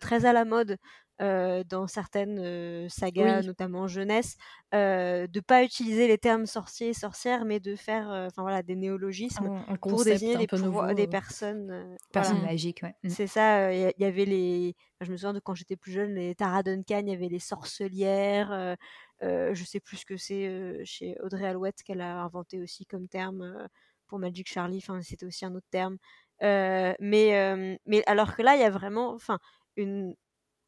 très 0.00 0.24
à 0.26 0.32
la 0.32 0.44
mode 0.44 0.76
euh, 1.22 1.64
dans 1.64 1.86
certaines 1.86 2.38
euh, 2.40 2.88
sagas, 2.90 3.40
Oui. 3.40 3.46
notamment 3.46 3.86
jeunesse, 3.88 4.36
euh, 4.74 5.26
de 5.26 5.40
pas 5.40 5.62
utiliser 5.64 6.08
les 6.08 6.18
termes 6.18 6.44
sorcier, 6.44 6.92
sorcière, 6.92 7.46
mais 7.46 7.58
de 7.58 7.74
faire, 7.74 8.08
enfin 8.26 8.42
voilà, 8.42 8.62
des 8.62 8.76
néologismes 8.76 9.46
Un, 9.46 9.64
un 9.72 9.76
pour 9.76 10.04
désigner 10.04 10.46
des, 10.46 10.58
nouveau. 10.58 10.92
des 10.92 11.06
personnes. 11.06 11.70
euh, 11.70 11.84
voilà. 11.84 11.96
Personne 12.12 12.40
Mm. 12.40 12.44
magique, 12.44 12.80
ouais. 12.82 12.94
Mm. 13.02 13.08
C'est 13.08 13.26
ça, 13.26 13.72
il 13.72 13.92
y, 13.98 14.04
avait 14.04 14.26
les. 14.26 14.74
enfin, 15.00 15.06
je 15.06 15.12
me 15.12 15.16
souviens 15.16 15.32
de 15.32 15.40
quand 15.40 15.54
j'étais 15.54 15.76
plus 15.76 15.92
jeune, 15.92 16.14
les 16.14 16.34
Tara 16.34 16.62
Duncan, 16.62 17.00
il 17.06 17.08
y 17.08 17.14
avait 17.14 17.28
les 17.28 17.38
sorcelières. 17.38 18.76
je 19.22 19.64
sais 19.64 19.80
plus 19.80 19.96
ce 19.98 20.04
que 20.06 20.16
c'est 20.18 20.84
chez 20.84 21.16
Audrey 21.22 21.46
Alouette 21.46 21.82
qu'elle 21.82 22.02
a 22.02 22.20
inventé 22.22 22.60
aussi 22.60 22.84
comme 22.84 23.08
terme 23.08 23.66
pour 24.06 24.18
Magic 24.18 24.46
Charlie. 24.48 24.78
Enfin, 24.78 25.00
c'était 25.02 25.24
aussi 25.26 25.44
un 25.46 25.54
autre 25.54 25.66
terme. 25.70 25.96
Euh, 26.42 26.94
mais, 27.00 27.36
euh, 27.38 27.76
mais 27.86 28.02
alors 28.06 28.36
que 28.36 28.42
là, 28.42 28.56
il 28.56 28.60
y 28.60 28.64
a 28.64 28.70
vraiment, 28.70 29.12
enfin, 29.14 29.38
une 29.76 30.14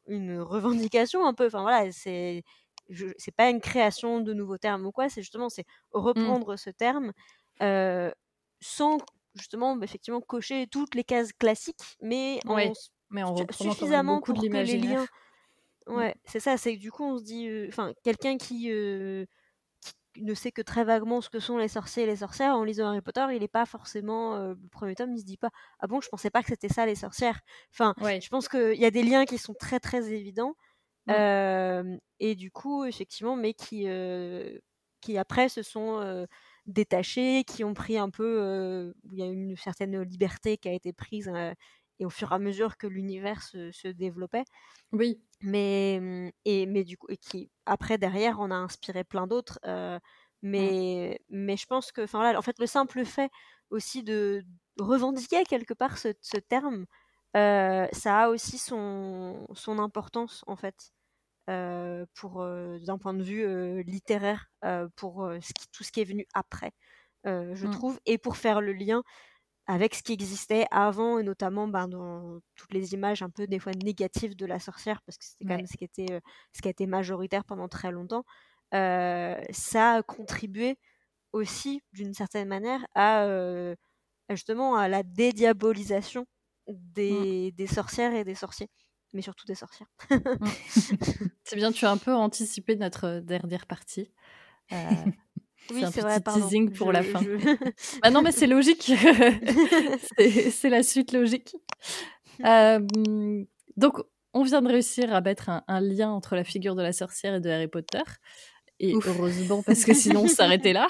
une 0.07 0.39
revendication 0.41 1.25
un 1.25 1.33
peu. 1.33 1.47
Enfin 1.47 1.61
voilà, 1.61 1.91
c'est 1.91 2.43
c'est 3.17 3.35
pas 3.35 3.49
une 3.49 3.61
création 3.61 4.19
de 4.21 4.33
nouveaux 4.33 4.57
termes 4.57 4.85
ou 4.85 4.91
quoi. 4.91 5.09
C'est 5.09 5.21
justement 5.21 5.49
c'est 5.49 5.65
reprendre 5.91 6.55
ce 6.57 6.69
terme 6.71 7.13
euh, 7.61 8.11
sans 8.61 8.97
justement 9.35 9.75
bah, 9.77 9.85
effectivement 9.85 10.21
cocher 10.21 10.67
toutes 10.67 10.95
les 10.95 11.03
cases 11.03 11.33
classiques, 11.33 11.97
mais 12.01 12.39
en 12.47 12.55
Ouais, 12.55 12.73
Mais 13.09 13.23
en 13.23 13.47
suffisamment 13.51 14.21
pour 14.21 14.47
de 14.47 14.49
que 14.49 14.57
les 14.57 14.77
liens. 14.77 15.07
Ouais, 15.87 16.15
c'est 16.25 16.39
ça. 16.39 16.57
C'est 16.57 16.75
que 16.75 16.81
du 16.81 16.91
coup 16.91 17.03
on 17.03 17.17
se 17.19 17.23
dit, 17.23 17.49
enfin 17.69 17.93
quelqu'un 18.03 18.37
qui 18.37 18.69
ne 20.17 20.33
sait 20.33 20.51
que 20.51 20.61
très 20.61 20.83
vaguement 20.83 21.21
ce 21.21 21.29
que 21.29 21.39
sont 21.39 21.57
les 21.57 21.67
sorciers 21.67 22.03
et 22.03 22.05
les 22.05 22.17
sorcières, 22.17 22.55
en 22.55 22.63
lisant 22.63 22.87
Harry 22.87 23.01
Potter, 23.01 23.25
il 23.33 23.39
n'est 23.41 23.47
pas 23.47 23.65
forcément 23.65 24.35
euh, 24.35 24.53
le 24.61 24.69
premier 24.69 24.95
tome, 24.95 25.13
il 25.13 25.19
se 25.19 25.25
dit 25.25 25.37
pas 25.37 25.49
ah 25.79 25.87
bon, 25.87 26.01
je 26.01 26.09
pensais 26.09 26.29
pas 26.31 26.41
que 26.41 26.49
c'était 26.49 26.69
ça 26.69 26.85
les 26.85 26.95
sorcières. 26.95 27.41
Enfin, 27.73 27.95
Ouais. 27.97 28.21
je 28.21 28.29
pense 28.29 28.49
qu'il 28.49 28.75
y 28.79 28.85
a 28.85 28.91
des 28.91 29.03
liens 29.03 29.25
qui 29.25 29.37
sont 29.37 29.53
très 29.53 29.79
très 29.79 30.11
évidents 30.11 30.55
euh, 31.09 31.97
et 32.19 32.35
du 32.35 32.51
coup 32.51 32.85
effectivement, 32.85 33.35
mais 33.35 33.53
qui 33.53 33.87
euh, 33.89 34.59
qui 35.01 35.17
après 35.17 35.49
se 35.49 35.63
sont 35.63 35.99
euh, 36.01 36.25
détachés, 36.67 37.43
qui 37.45 37.63
ont 37.63 37.73
pris 37.73 37.97
un 37.97 38.09
peu, 38.09 38.93
il 39.11 39.19
y 39.19 39.23
a 39.23 39.27
une 39.27 39.55
certaine 39.57 40.01
liberté 40.03 40.57
qui 40.57 40.69
a 40.69 40.73
été 40.73 40.93
prise 40.93 41.31
et 41.99 42.05
au 42.05 42.09
fur 42.09 42.31
et 42.31 42.35
à 42.35 42.39
mesure 42.39 42.77
que 42.77 42.87
l'univers 42.87 43.43
se, 43.43 43.71
se 43.71 43.87
développait 43.89 44.45
Oui. 44.91 45.21
Mais 45.41 45.99
mmh, 46.01 46.31
et 46.45 46.65
mais 46.65 46.83
du 46.83 46.97
coup 46.97 47.07
et 47.09 47.17
qui 47.17 47.51
après 47.65 47.97
derrière 47.97 48.39
on 48.39 48.51
a 48.51 48.55
inspiré 48.55 49.03
plein 49.03 49.27
d'autres 49.27 49.59
euh, 49.65 49.99
mais 50.41 51.19
mais 51.29 51.57
je 51.57 51.65
pense 51.65 51.91
que 51.91 52.01
enfin 52.01 52.35
en 52.37 52.41
fait 52.41 52.59
le 52.59 52.67
simple 52.67 53.05
fait 53.05 53.29
aussi 53.69 54.03
de 54.03 54.43
revendiquer 54.79 55.43
quelque 55.45 55.73
part 55.73 55.97
ce, 55.97 56.09
ce 56.21 56.37
terme 56.37 56.85
euh, 57.37 57.87
ça 57.93 58.23
a 58.25 58.29
aussi 58.29 58.57
son 58.57 59.47
son 59.53 59.79
importance 59.79 60.43
en 60.47 60.55
fait 60.55 60.91
euh, 61.49 62.05
pour 62.15 62.43
d'un 62.45 62.97
point 62.99 63.13
de 63.15 63.23
vue 63.23 63.83
littéraire 63.83 64.47
pour 64.95 65.29
ce 65.41 65.53
qui- 65.53 65.67
tout 65.71 65.83
ce 65.83 65.91
qui 65.91 66.01
est 66.01 66.05
venu 66.05 66.27
après 66.33 66.73
je 67.25 67.65
Mm. 67.65 67.67
trouve 67.67 67.99
et 68.05 68.17
pour 68.17 68.37
faire 68.37 68.61
le 68.61 68.73
lien 68.73 69.03
avec 69.69 69.95
ce 69.95 70.03
qui 70.03 70.13
existait 70.13 70.65
avant 70.71 71.19
et 71.19 71.23
notamment 71.23 71.67
ben, 71.69 71.87
dans 71.87 72.39
toutes 72.55 72.73
les 72.73 72.93
images 72.95 73.21
un 73.21 73.29
peu 73.29 73.47
des 73.47 73.59
fois 73.59 73.73
négatives 73.73 74.35
de 74.35 74.47
la 74.47 74.59
sorcière 74.59 75.01
parce 75.05 75.17
que 75.19 75.25
c'était 75.25 75.45
quand 75.45 75.53
Ouais. 75.53 75.57
même 75.57 75.67
ce 75.67 75.77
qui 75.77 75.85
était 75.85 76.11
euh, 76.11 76.19
ce 76.53 76.61
qui 76.63 76.67
a 76.69 76.71
été 76.71 76.87
majoritaire 76.87 77.45
pendant 77.45 77.67
très 77.69 77.91
longtemps 77.91 78.25
euh, 78.73 79.39
ça 79.51 79.93
a 79.97 80.03
contribué 80.03 80.77
aussi 81.33 81.81
d'une 81.93 82.13
certaine 82.15 82.47
manière 82.49 82.85
à 82.95 83.25
euh, 83.25 83.75
justement 84.29 84.75
à 84.77 84.87
la 84.89 85.03
dédiabolisation 85.03 86.25
des, 86.67 87.51
des 87.53 87.67
sorcières 87.67 88.13
et 88.15 88.23
des 88.25 88.35
sorciers 88.35 88.69
mais 89.13 89.21
surtout 89.23 89.45
des 89.47 89.55
sorcières 89.55 89.87
C'est 91.43 91.55
bien, 91.55 91.71
tu 91.71 91.85
as 91.85 91.91
un 91.91 91.97
peu 91.97 92.13
anticipé 92.13 92.75
notre 92.75 93.19
dernière 93.19 93.65
partie. 93.65 94.11
Euh, 94.73 94.75
oui 95.71 95.83
un 95.83 95.91
c'est 95.91 96.01
vrai 96.01 96.19
petit 96.19 96.41
teasing 96.41 96.71
pour 96.71 96.87
Je- 96.87 96.93
la 96.93 97.03
fin. 97.03 97.19
je- 97.21 97.99
Bah 98.01 98.09
non, 98.11 98.21
mais 98.21 98.31
c'est 98.31 98.47
logique. 98.47 98.91
c'est 100.51 100.69
la 100.69 100.83
suite 100.83 101.11
logique. 101.13 101.55
Euh, 102.45 102.79
donc, 103.77 103.97
on 104.33 104.43
vient 104.43 104.61
de 104.61 104.67
réussir 104.69 105.13
à 105.13 105.21
mettre 105.21 105.49
un, 105.49 105.63
un 105.67 105.81
lien 105.81 106.09
entre 106.11 106.35
la 106.35 106.43
figure 106.43 106.75
de 106.75 106.81
la 106.81 106.93
sorcière 106.93 107.35
et 107.35 107.39
de 107.39 107.49
Harry 107.49 107.67
Potter. 107.67 108.01
Et 108.79 108.95
Ouf. 108.95 109.07
heureusement, 109.07 109.61
parce 109.63 109.83
que 109.85 109.93
sinon, 109.93 110.21
on 110.23 110.27
s'arrêtait 110.27 110.73
là. 110.73 110.87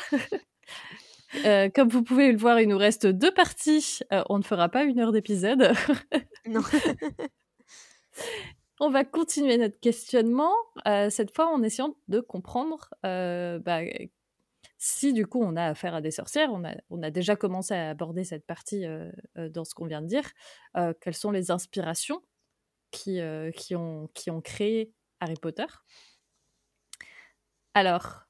Euh, 1.46 1.70
comme 1.74 1.90
vous 1.90 2.04
pouvez 2.04 2.32
le 2.32 2.38
voir, 2.38 2.60
il 2.60 2.68
nous 2.68 2.78
reste 2.78 3.06
deux 3.08 3.32
parties. 3.32 4.00
Euh, 4.12 4.24
on 4.30 4.38
ne 4.40 4.44
fera 4.44 4.70
pas 4.70 4.84
une 4.84 5.00
heure 5.00 5.12
d'épisode. 5.12 5.72
non 6.48 6.62
On 8.80 8.90
va 8.90 9.04
continuer 9.04 9.58
notre 9.58 9.80
questionnement, 9.80 10.54
euh, 10.88 11.10
cette 11.10 11.36
fois 11.36 11.48
en 11.54 11.62
essayant 11.64 11.96
de 12.08 12.20
comprendre 12.22 12.90
bah, 13.04 13.82
si 14.80 15.12
du 15.12 15.28
coup 15.28 15.44
on 15.44 15.58
a 15.58 15.66
affaire 15.66 15.94
à 15.94 16.02
des 16.02 16.10
sorcières, 16.10 16.52
on 16.54 16.64
a, 17.04 17.12
déjà 17.12 17.36
commencé 17.36 17.74
à 17.74 17.90
aborder 17.90 18.24
cette 18.24 18.48
partie 18.48 18.86
euh, 18.86 19.12
euh, 19.38 19.50
dans 19.50 19.66
ce 19.66 19.76
qu'on 19.76 19.86
vient 19.86 20.02
de 20.02 20.08
dire, 20.08 20.32
euh, 20.78 20.94
quelles 21.02 21.16
sont 21.16 21.32
les 21.32 21.52
inspirations 21.52 22.24
qui, 22.90 23.20
ont, 23.76 24.10
créé 24.42 24.94
Harry 25.20 25.36
Potter. 25.36 25.66
Alors, 27.74 28.26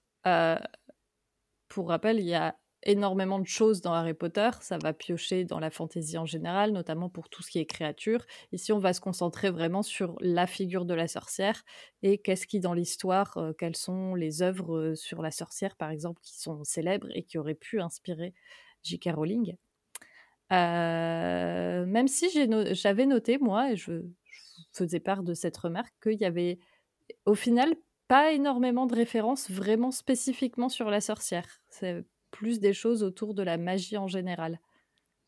pour 1.69 1.87
rappel, 1.87 2.19
il 2.19 2.25
y 2.25 2.33
a 2.33 2.57
énormément 2.83 3.39
de 3.39 3.47
choses 3.47 3.81
dans 3.81 3.93
Harry 3.93 4.13
Potter. 4.13 4.49
Ça 4.61 4.77
va 4.77 4.93
piocher 4.93 5.43
dans 5.43 5.59
la 5.59 5.69
fantaisie 5.69 6.17
en 6.17 6.25
général, 6.25 6.71
notamment 6.71 7.09
pour 7.09 7.29
tout 7.29 7.43
ce 7.43 7.51
qui 7.51 7.59
est 7.59 7.65
créature. 7.65 8.25
Ici, 8.51 8.71
on 8.71 8.79
va 8.79 8.93
se 8.93 9.01
concentrer 9.01 9.49
vraiment 9.49 9.83
sur 9.83 10.15
la 10.21 10.47
figure 10.47 10.85
de 10.85 10.93
la 10.93 11.07
sorcière 11.07 11.63
et 12.01 12.17
qu'est-ce 12.17 12.47
qui, 12.47 12.59
dans 12.59 12.73
l'histoire, 12.73 13.37
euh, 13.37 13.53
quelles 13.53 13.75
sont 13.75 14.15
les 14.15 14.41
œuvres 14.41 14.77
euh, 14.77 14.95
sur 14.95 15.21
la 15.21 15.31
sorcière, 15.31 15.75
par 15.75 15.89
exemple, 15.89 16.21
qui 16.21 16.39
sont 16.39 16.63
célèbres 16.63 17.07
et 17.13 17.23
qui 17.23 17.37
auraient 17.37 17.55
pu 17.55 17.81
inspirer 17.81 18.33
J.K. 18.83 19.09
Rowling. 19.13 19.55
Euh, 20.51 21.85
même 21.85 22.07
si 22.07 22.29
j'avais 22.73 23.05
noté, 23.05 23.37
moi, 23.37 23.71
et 23.71 23.75
je, 23.75 24.03
faisais 24.73 24.99
part 24.99 25.23
de 25.23 25.33
cette 25.33 25.57
remarque, 25.57 25.93
qu'il 26.01 26.19
y 26.19 26.25
avait, 26.25 26.59
au 27.25 27.35
final, 27.35 27.75
pas 28.07 28.31
énormément 28.31 28.87
de 28.87 28.95
références 28.95 29.49
vraiment 29.51 29.91
spécifiquement 29.91 30.69
sur 30.69 30.89
la 30.89 31.01
sorcière. 31.01 31.61
Plus 32.31 32.59
des 32.59 32.73
choses 32.73 33.03
autour 33.03 33.33
de 33.33 33.43
la 33.43 33.57
magie 33.57 33.97
en 33.97 34.07
général. 34.07 34.59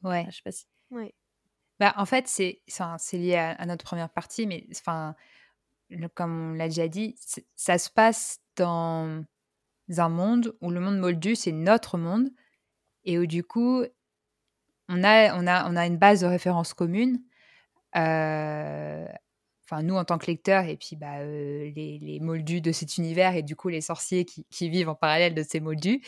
Ouais. 0.04 0.24
Ah, 0.28 0.30
je 0.30 0.38
sais 0.38 0.42
pas 0.44 0.52
si... 0.52 0.66
Ouais. 0.90 1.14
Bah, 1.80 1.94
en 1.98 2.06
fait, 2.06 2.28
c'est 2.28 2.62
lié 3.14 3.36
à, 3.36 3.52
à 3.52 3.66
notre 3.66 3.84
première 3.86 4.10
partie, 4.10 4.46
mais 4.46 4.68
enfin, 4.72 5.16
comme 6.14 6.52
on 6.52 6.54
l'a 6.54 6.68
déjà 6.68 6.88
dit, 6.88 7.16
ça 7.56 7.78
se 7.78 7.90
passe 7.90 8.40
dans 8.56 9.24
un 9.98 10.10
monde 10.10 10.56
où 10.62 10.70
le 10.70 10.80
monde 10.80 11.00
moldu, 11.00 11.36
c'est 11.36 11.52
notre 11.52 11.98
monde, 11.98 12.30
et 13.04 13.18
où 13.18 13.26
du 13.26 13.44
coup, 13.44 13.84
on 14.90 15.04
a, 15.04 15.36
on 15.36 15.48
a, 15.48 15.70
on 15.70 15.76
a 15.76 15.88
une 15.88 15.98
base 15.98 16.22
de 16.22 16.28
référence 16.28 16.74
commune. 16.74 17.22
euh, 17.96 19.08
Enfin, 19.64 19.84
nous, 19.84 19.96
en 19.96 20.04
tant 20.04 20.18
que 20.18 20.28
lecteurs, 20.28 20.66
et 20.66 20.76
puis 20.76 20.98
bah, 20.98 21.20
euh, 21.20 21.72
les, 21.74 21.98
les 22.00 22.20
moldus 22.20 22.60
de 22.60 22.74
cet 22.74 22.98
univers, 22.98 23.36
et 23.36 23.42
du 23.42 23.56
coup, 23.56 23.70
les 23.70 23.80
sorciers 23.80 24.26
qui, 24.26 24.46
qui 24.50 24.70
vivent 24.70 24.90
en 24.90 24.96
parallèle 24.96 25.34
de 25.34 25.44
ces 25.44 25.62
moldus. 25.62 26.02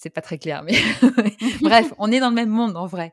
C'est 0.00 0.10
pas 0.10 0.22
très 0.22 0.38
clair, 0.38 0.62
mais 0.62 0.72
bref, 1.62 1.92
on 1.98 2.10
est 2.10 2.20
dans 2.20 2.30
le 2.30 2.34
même 2.34 2.48
monde 2.50 2.76
en 2.76 2.86
vrai, 2.86 3.12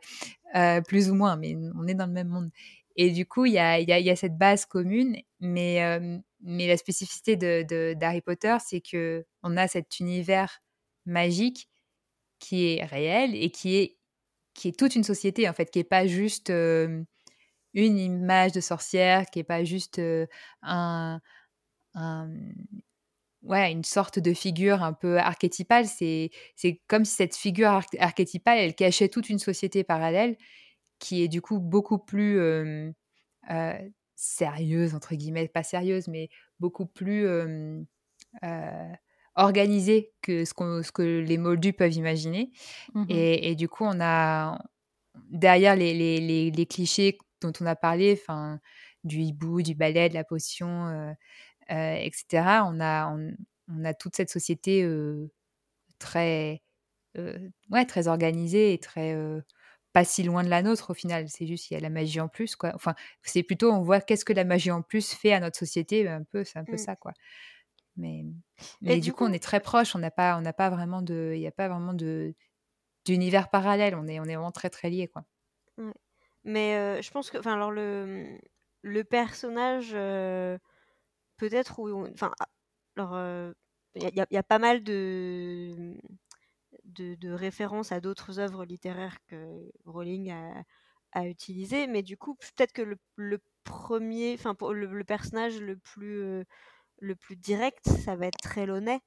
euh, 0.55 0.81
plus 0.81 1.09
ou 1.11 1.15
moins, 1.15 1.37
mais 1.37 1.55
on 1.75 1.87
est 1.87 1.95
dans 1.95 2.07
le 2.07 2.13
même 2.13 2.29
monde. 2.29 2.49
Et 2.95 3.11
du 3.11 3.25
coup, 3.25 3.45
il 3.45 3.53
y 3.53 3.59
a, 3.59 3.79
y 3.79 3.91
a- 3.91 3.99
y 3.99 4.09
a 4.09 4.15
cette 4.15 4.37
base 4.37 4.65
commune, 4.65 5.17
mais, 5.41 5.83
euh, 5.83 6.17
mais 6.41 6.67
la 6.67 6.77
spécificité 6.77 7.35
de, 7.37 7.65
de- 7.69 7.95
d'Harry 7.97 8.21
Potter, 8.21 8.57
c'est 8.65 8.81
que 8.81 9.25
on 9.43 9.57
a 9.57 9.67
cet 9.67 9.99
univers 9.99 10.61
magique 11.05 11.69
qui 12.39 12.75
est 12.75 12.85
réel 12.85 13.35
et 13.35 13.49
qui 13.51 13.77
est, 13.77 13.97
qui 14.55 14.69
est 14.69 14.79
toute 14.79 14.95
une 14.95 15.03
société, 15.03 15.49
en 15.49 15.53
fait, 15.53 15.71
qui 15.71 15.79
est 15.79 15.83
pas 15.85 16.07
juste 16.07 16.49
euh, 16.51 17.03
une 17.73 17.97
image 17.99 18.53
de 18.53 18.61
sorcière, 18.61 19.25
qui 19.27 19.39
est 19.39 19.43
pas 19.45 19.63
juste 19.63 19.99
euh, 19.99 20.27
un, 20.63 21.21
un- 21.95 22.29
ouais, 23.47 23.71
une 23.71 23.83
sorte 23.83 24.19
de 24.19 24.33
figure 24.33 24.83
un 24.83 24.93
peu 24.93 25.17
archétypale. 25.17 25.85
C'est, 25.87 26.31
c'est 26.55 26.81
comme 26.87 27.05
si 27.05 27.15
cette 27.15 27.35
figure 27.35 27.69
arch- 27.69 27.97
archétypale, 27.99 28.59
elle 28.59 28.75
cachait 28.75 29.09
toute 29.09 29.29
une 29.29 29.39
société 29.39 29.83
parallèle 29.83 30.37
qui 30.99 31.23
est 31.23 31.27
du 31.27 31.41
coup 31.41 31.59
beaucoup 31.59 31.99
plus 31.99 32.39
euh, 32.39 32.91
euh, 33.51 33.73
sérieuse, 34.15 34.95
entre 34.95 35.15
guillemets, 35.15 35.47
pas 35.47 35.63
sérieuse, 35.63 36.07
mais 36.07 36.29
beaucoup 36.59 36.87
plus 36.87 37.25
euh, 37.27 37.83
organisée 39.35 40.13
que 40.21 40.45
ce, 40.45 40.53
que 40.91 41.19
les 41.19 41.37
moldus 41.37 41.73
peuvent 41.73 41.93
imaginer. 41.93 42.51
Mhm. 42.93 43.05
Et, 43.09 43.51
et 43.51 43.55
du 43.55 43.67
coup, 43.69 43.83
on 43.85 43.99
a 44.01 44.59
derrière 45.29 45.75
les, 45.75 45.93
les, 45.93 46.19
les, 46.19 46.51
les 46.51 46.65
clichés 46.65 47.17
dont 47.41 47.53
on 47.61 47.65
a 47.65 47.75
parlé, 47.75 48.17
enfin, 48.19 48.59
du 49.03 49.19
hibou, 49.21 49.61
du 49.61 49.75
balai, 49.75 50.09
de 50.09 50.15
la 50.15 50.23
potion, 50.23 50.87
euh, 50.87 51.11
etc., 51.69 52.65
on 52.65 52.79
a, 52.79 53.07
on, 53.09 53.31
on 53.69 53.85
a 53.85 53.93
toute 53.93 54.15
cette 54.15 54.29
société 54.29 54.83
euh, 54.83 55.29
très, 55.99 56.63
euh, 57.17 57.49
ouais, 57.71 57.85
très 57.85 58.07
organisée 58.07 58.73
et 58.73 58.79
très 58.79 59.15
euh, 59.15 59.41
pas 59.93 60.05
si 60.05 60.23
loin 60.23 60.43
de 60.43 60.49
la 60.49 60.63
nôtre 60.63 60.91
au 60.91 60.95
final. 60.95 61.29
C'est 61.29 61.47
juste 61.47 61.67
qu'il 61.67 61.75
y 61.75 61.79
a 61.79 61.81
la 61.83 61.89
magie 61.91 62.21
en 62.21 62.29
plus, 62.29 62.55
quoi. 62.57 62.73
Enfin, 62.75 62.95
c'est 63.23 63.43
plutôt 63.43 63.71
on 63.73 63.83
voit 63.83 64.01
qu'est-ce 64.01 64.25
que 64.25 64.33
la 64.33 64.45
magie 64.45 64.71
en 64.71 64.81
plus 64.83 65.13
fait 65.13 65.33
à 65.33 65.39
notre 65.41 65.57
société, 65.59 66.07
un 66.09 66.23
peu, 66.23 66.43
c'est 66.45 66.59
un 66.59 66.65
peu 66.65 66.77
Mm. 66.77 66.77
ça, 66.77 66.95
quoi. 66.97 67.13
Mais, 67.97 68.23
mais 68.81 68.97
du 68.99 69.01
du 69.01 69.13
coup, 69.13 69.25
coup- 69.25 69.25
on 69.25 69.33
est 69.33 69.43
très 69.43 69.59
proche. 69.61 69.95
On 69.95 69.99
n'a 69.99 70.11
pas, 70.11 70.37
on 70.37 70.41
n'a 70.41 70.53
pas 70.53 70.69
vraiment 70.69 71.01
de, 71.01 71.33
il 71.35 71.39
n'y 71.39 71.47
a 71.47 71.51
pas 71.51 71.67
vraiment 71.69 71.93
de 71.93 72.35
d'univers 73.05 73.49
parallèle. 73.49 73.95
On 73.95 74.07
est, 74.07 74.19
on 74.19 74.25
est 74.25 74.35
vraiment 74.35 74.51
très 74.51 74.69
très 74.71 74.89
liés, 74.91 75.07
quoi. 75.09 75.25
Mais 76.43 76.75
euh, 76.75 77.01
je 77.01 77.11
pense 77.11 77.29
que, 77.29 77.37
enfin, 77.37 77.53
alors 77.53 77.71
le, 77.71 78.37
le 78.81 79.03
personnage, 79.03 79.91
euh, 79.93 80.57
peut-être 81.37 81.79
où, 81.79 82.05
enfin, 82.07 82.31
ah, 82.39 82.47
alors 82.95 83.15
euh, 83.15 83.53
il 83.95 84.11
y, 84.15 84.37
a- 84.37 84.43
pas 84.43 84.59
mal 84.59 84.83
de, 84.83 85.95
de, 86.85 87.31
références 87.31 87.91
à 87.91 87.99
d'autres 88.01 88.39
œuvres 88.39 88.65
littéraires 88.65 89.17
que 89.27 89.71
Rowling 89.85 90.31
a, 90.31 90.63
a 91.13 91.27
utilisées, 91.27 91.87
mais 91.87 92.03
du 92.03 92.17
coup, 92.17 92.35
peut-être 92.35 92.73
que 92.73 92.97
le, 93.15 93.39
premier, 93.63 94.33
enfin, 94.35 94.55
le, 94.71 95.03
personnage 95.03 95.59
le 95.59 95.77
plus, 95.77 96.21
euh, 96.21 96.43
le 96.99 97.15
plus 97.15 97.35
direct, 97.35 97.87
ça 97.89 98.15
va 98.15 98.27
être 98.27 98.39
Trelawney, 98.39 99.01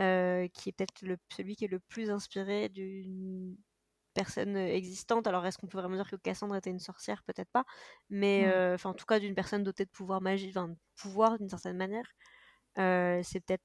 euh, 0.00 0.48
qui 0.48 0.70
est 0.70 0.72
peut-être 0.72 0.94
celui 1.30 1.56
qui 1.56 1.66
est 1.66 1.68
le 1.68 1.80
plus 1.80 2.10
inspiré 2.10 2.68
d'une 2.70 3.56
personne 4.14 4.56
euh, 4.56 4.66
existante. 4.74 5.26
Alors, 5.26 5.44
est-ce 5.46 5.58
qu'on 5.58 5.66
peut 5.66 5.78
vraiment 5.78 5.96
dire 5.96 6.10
que 6.10 6.16
Cassandre 6.16 6.56
était 6.56 6.70
une 6.70 6.78
sorcière? 6.80 7.22
Peut-être 7.24 7.50
pas. 7.52 7.64
Mais, 8.08 8.42
Mm. 8.46 8.50
euh, 8.50 8.76
en 8.84 8.94
tout 8.94 9.06
cas, 9.06 9.18
d'une 9.18 9.34
personne 9.34 9.62
dotée 9.62 9.84
de 9.84 9.90
pouvoir 9.90 10.20
magique, 10.20 10.50
enfin, 10.56 10.68
de 10.68 10.76
pouvoir 10.96 11.38
d'une 11.38 11.48
certaine 11.48 11.76
manière. 11.76 12.06
Euh, 12.78 13.20
c'est 13.22 13.40
peut-être, 13.40 13.64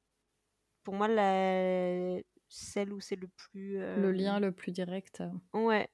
pour 0.84 0.94
moi, 0.96 1.08
la... 1.08 2.20
celle 2.48 2.94
où 2.94 3.00
c'est 3.00 3.16
le 3.16 3.28
plus... 3.28 3.80
euh, 3.80 3.98
Le 3.98 4.12
lien 4.12 4.40
le 4.40 4.52
plus 4.52 4.72
direct. 4.72 5.24
Ouais. 5.54 5.88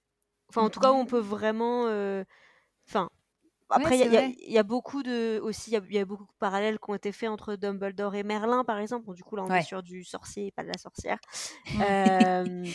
Enfin, 0.50 0.64
en 0.64 0.70
tout 0.70 0.80
cas, 0.80 0.92
où 0.92 0.96
on 0.96 1.06
peut 1.06 1.20
vraiment... 1.20 1.84
Enfin... 2.88 3.10
Après, 3.74 3.98
il 3.98 4.12
y 4.12 4.18
a- 4.18 4.28
y, 4.28 4.58
y 4.58 4.64
beaucoup 4.64 5.02
de 5.02 5.40
aussi, 5.42 5.70
il 5.72 5.74
y 5.76 5.78
a- 5.78 5.82
il 5.88 5.94
y, 5.96 6.00
a 6.00 6.04
beaucoup 6.04 6.26
de 6.26 6.38
parallèles 6.40 6.78
qui 6.78 6.90
ont 6.90 6.94
été 6.94 7.14
faits 7.14 7.30
entre 7.30 7.56
Dumbledore 7.56 8.16
et 8.16 8.24
Merlin, 8.24 8.66
par 8.66 8.80
exemple. 8.80 9.06
Bon, 9.06 9.14
du 9.14 9.24
coup, 9.24 9.38
là, 9.38 9.44
on 9.44 9.54
est 9.54 9.62
sur 9.62 9.82
du 9.82 10.04
sorcier 10.04 10.48
et 10.48 10.52
pas 10.52 10.64
de 10.64 10.68
la 10.68 10.78
sorcière. 10.78 11.20
Euh, 11.90 12.66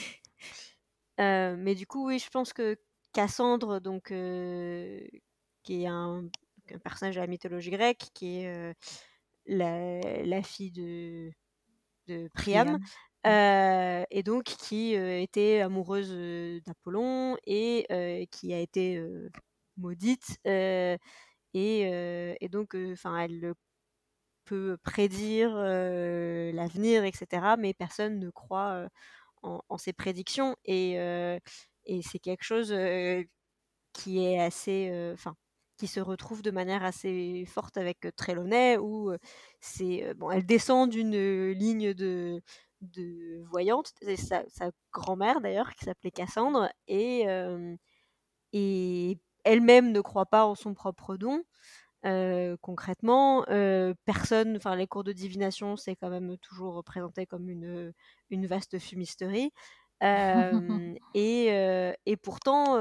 euh, 1.21 1.57
mais 1.59 1.75
du 1.75 1.87
coup, 1.87 2.07
oui, 2.07 2.19
je 2.19 2.29
pense 2.31 2.53
que 2.53 2.77
Cassandre, 3.13 3.81
donc, 3.81 4.11
euh, 4.13 5.01
qui 5.63 5.83
est 5.85 5.87
un, 5.87 6.25
un 6.73 6.79
personnage 6.79 7.15
de 7.17 7.21
la 7.21 7.27
mythologie 7.27 7.71
grecque, 7.71 8.09
qui 8.15 8.41
est 8.41 8.49
euh, 8.55 8.75
la, 9.47 10.01
la 10.25 10.43
fille 10.43 10.73
de, 10.73 11.31
de 12.09 12.29
Priam, 12.35 12.79
Priam. 13.25 14.05
et 14.11 14.23
donc 14.23 14.45
qui 14.45 14.95
était 14.95 15.61
amoureuse 15.61 16.13
d'Apollon 16.65 17.37
et 17.47 18.29
qui 18.31 18.53
a 18.55 18.61
été 18.61 19.03
maudite. 19.77 20.39
et, 20.45 20.99
et 21.55 22.49
donc, 22.49 22.75
enfin, 22.93 23.19
elle 23.19 23.55
peut 24.45 24.77
prédire 24.83 25.55
l'avenir, 25.57 27.05
etc. 27.05 27.57
Mais 27.57 27.75
personne 27.75 28.19
ne 28.21 28.31
croit 28.31 28.89
en, 29.43 29.79
ses 29.79 29.93
prédictions. 29.93 30.57
Et, 30.65 30.99
euh, 31.01 31.39
et 31.87 32.03
c'est 32.03 32.19
quelque 32.19 32.45
chose 32.45 32.73
euh, 32.73 33.23
qui 33.93 34.25
est 34.25 34.41
assez. 34.41 34.91
euh, 34.93 35.15
Enfin. 35.15 35.37
qui 35.79 35.87
se 35.89 36.01
retrouve 36.01 36.43
de 36.43 36.51
manière 36.51 36.85
assez 36.85 37.45
forte 37.47 37.77
avec 37.79 38.09
Trelawney, 38.17 38.79
où 38.79 39.13
c'est 39.61 40.15
bon, 40.15 40.31
elle 40.31 40.47
descend 40.47 40.91
d'une 40.91 41.51
ligne 41.53 41.93
de, 41.95 42.43
de 42.81 43.43
voyante, 43.51 43.93
sa, 44.17 44.45
grand-mère 44.93 45.41
d'ailleurs, 45.43 45.75
qui 45.75 45.85
s'appelait 45.87 46.11
Cassandre, 46.13 46.69
et, 46.89 47.27
et 48.53 49.19
elle-même 49.45 49.93
ne 49.93 50.01
croit 50.01 50.27
pas 50.27 50.47
en 50.47 50.55
son 50.55 50.75
propre 50.75 51.17
don. 51.17 51.43
Euh, 52.07 52.57
concrètement, 52.61 53.45
euh, 53.51 53.95
personne, 54.05 54.57
enfin 54.57 54.77
les 54.77 54.87
cours 54.87 55.05
de 55.05 55.13
divination, 55.13 55.77
c'est 55.77 55.97
quand 55.97 56.11
même 56.11 56.37
toujours 56.39 56.75
représenté 56.75 57.27
comme 57.27 57.49
une, 57.49 57.93
une 58.31 58.47
vaste 58.47 58.79
fumisterie. 58.79 59.51
Euh, 60.03 60.95
et, 61.15 61.47
et 62.05 62.17
pourtant, 62.19 62.75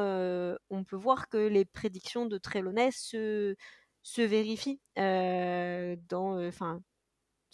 on 0.69 0.83
peut 0.83 0.97
voir 0.97 1.29
que 1.29 1.37
les 1.37 1.63
prédictions 1.63 2.25
de 2.25 2.37
Trelawney 2.37 2.89
se, 2.91 3.55
se 4.03 4.21
vérifient 4.21 4.81
dans, 4.97 6.45
enfin, 6.45 6.81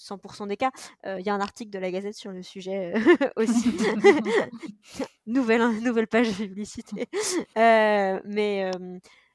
100% 0.01 0.47
des 0.47 0.57
cas. 0.57 0.71
Euh, 1.05 1.19
Il 1.19 1.25
y 1.25 1.29
a 1.29 1.33
un 1.33 1.39
article 1.39 1.71
de 1.71 1.79
la 1.79 1.91
Gazette 1.91 2.15
sur 2.15 2.31
le 2.31 2.41
sujet 2.43 2.93
euh, 2.95 2.99
aussi. 3.35 3.69
nouvelle, 5.25 5.79
nouvelle 5.81 6.07
page 6.07 6.29
de 6.29 6.45
publicité. 6.45 7.07
Euh, 7.57 8.19
mais, 8.25 8.71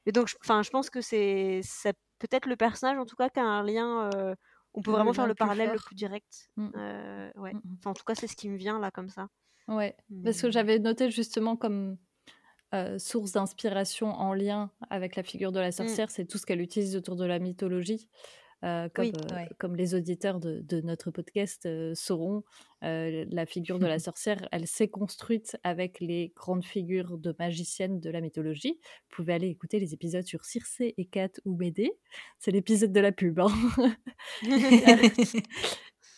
mais 0.05 0.11
donc, 0.11 0.33
enfin, 0.43 0.61
je 0.63 0.69
pense 0.69 0.89
que 0.89 1.01
c'est 1.01 1.61
ça 1.63 1.91
peut-être 2.19 2.47
le 2.47 2.55
personnage, 2.55 2.97
en 2.97 3.05
tout 3.05 3.15
cas, 3.15 3.29
qui 3.29 3.39
a 3.39 3.45
un 3.45 3.63
lien. 3.63 4.09
euh, 4.13 4.35
on 4.73 4.81
peut 4.81 4.91
vraiment 4.91 5.13
faire 5.13 5.27
le 5.27 5.35
parallèle 5.35 5.71
le 5.71 5.79
plus 5.79 5.95
direct. 5.95 6.49
Mm. 6.55 6.69
Euh, 6.75 7.31
ouais. 7.35 7.53
Mm, 7.53 7.57
mm. 7.57 7.77
Enfin, 7.79 7.89
en 7.91 7.93
tout 7.93 8.03
cas, 8.03 8.15
c'est 8.15 8.27
ce 8.27 8.35
qui 8.35 8.49
me 8.49 8.57
vient 8.57 8.79
là 8.79 8.91
comme 8.91 9.09
ça. 9.09 9.29
Ouais, 9.67 9.97
parce 10.23 10.41
que 10.41 10.49
j'avais 10.49 10.79
noté 10.79 11.11
justement 11.11 11.57
comme 11.57 11.97
euh, 12.73 12.97
source 12.99 13.33
d'inspiration 13.33 14.09
en 14.13 14.33
lien 14.33 14.71
avec 14.89 15.15
la 15.15 15.23
figure 15.23 15.51
de 15.51 15.59
la 15.59 15.71
sorcière, 15.71 16.09
c'est 16.09 16.25
tout 16.25 16.37
ce 16.37 16.45
qu'elle 16.45 16.61
utilise 16.61 16.95
autour 16.95 17.15
de 17.15 17.25
la 17.25 17.39
mythologie. 17.39 18.09
Euh, 18.63 18.89
comme, 18.93 19.05
Oui, 19.05 19.11
ouais. 19.35 19.49
comme 19.59 19.75
les 19.75 19.93
auditeurs 19.93 20.39
de, 20.39 20.61
de 20.61 20.81
notre 20.81 21.11
podcast 21.11 21.67
sauront, 21.93 22.43
la 22.81 23.45
figure 23.45 23.77
de 23.79 23.85
la 23.85 23.99
sorcière, 23.99 24.47
elle 24.51 24.67
s'est 24.67 24.87
construite 24.87 25.57
avec 25.63 25.99
les 25.99 26.33
grandes 26.35 26.65
figures 26.65 27.17
de 27.17 27.35
magiciennes 27.37 27.99
de 27.99 28.09
la 28.09 28.19
mythologie. 28.21 28.79
Vous 29.09 29.15
pouvez 29.17 29.33
aller 29.33 29.47
écouter 29.47 29.79
les 29.79 29.93
épisodes 29.93 30.25
sur 30.25 30.43
Circé 30.45 30.95
et 30.97 31.05
Kat 31.05 31.29
ou 31.45 31.55
Médée. 31.55 31.91
C'est 32.39 32.51
l'épisode 32.51 32.91
de 32.91 32.99
la 32.99 33.11
pub. 33.11 33.39
hein. 33.39 33.47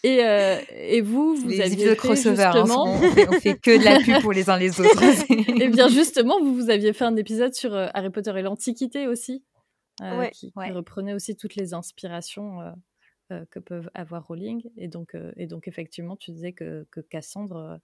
Et, 0.04 0.24
euh, 0.24 0.58
et 0.72 1.02
vous, 1.02 1.36
vous 1.36 1.50
les 1.50 1.60
aviez 1.60 1.90
fait 1.90 1.96
crossover, 1.98 2.42
hein, 2.42 2.54
justement... 2.66 2.86
on, 2.86 3.02
fait, 3.12 3.28
on 3.28 3.34
fait 3.34 3.60
que 3.60 3.78
de 3.78 3.84
la 3.84 4.00
pub 4.00 4.22
pour 4.22 4.32
les 4.32 4.50
uns 4.50 4.58
les 4.58 4.70
autres. 4.80 5.62
Et 5.62 5.68
bien 5.68 5.90
justement, 5.90 6.40
vous, 6.42 6.56
vous 6.56 6.70
aviez 6.70 6.94
fait 6.94 7.04
un 7.04 7.18
épisode 7.18 7.54
sur 7.54 7.76
Harry 7.76 8.10
Potter 8.10 8.32
et 8.38 8.42
l'Antiquité 8.42 9.08
aussi, 9.08 9.44
Ouais. 10.02 10.32
qui, 10.32 10.52
qui 10.52 10.58
Ouais. 10.58 10.72
reprenait 10.72 11.14
aussi 11.14 11.36
toutes 11.36 11.56
les 11.56 11.74
inspirations 11.74 12.62
euh, 12.62 12.72
euh, 13.32 13.46
que 13.52 13.60
peuvent 13.60 13.90
avoir 13.94 14.28
Rowling. 14.28 14.70
Et 14.78 14.88
donc, 14.88 15.16
euh, 15.16 15.32
et 15.36 15.48
donc 15.48 15.68
effectivement, 15.68 16.16
tu 16.16 16.32
disais 16.32 16.54
que, 16.54 16.88
que 16.92 17.02
Cassandre 17.02 17.80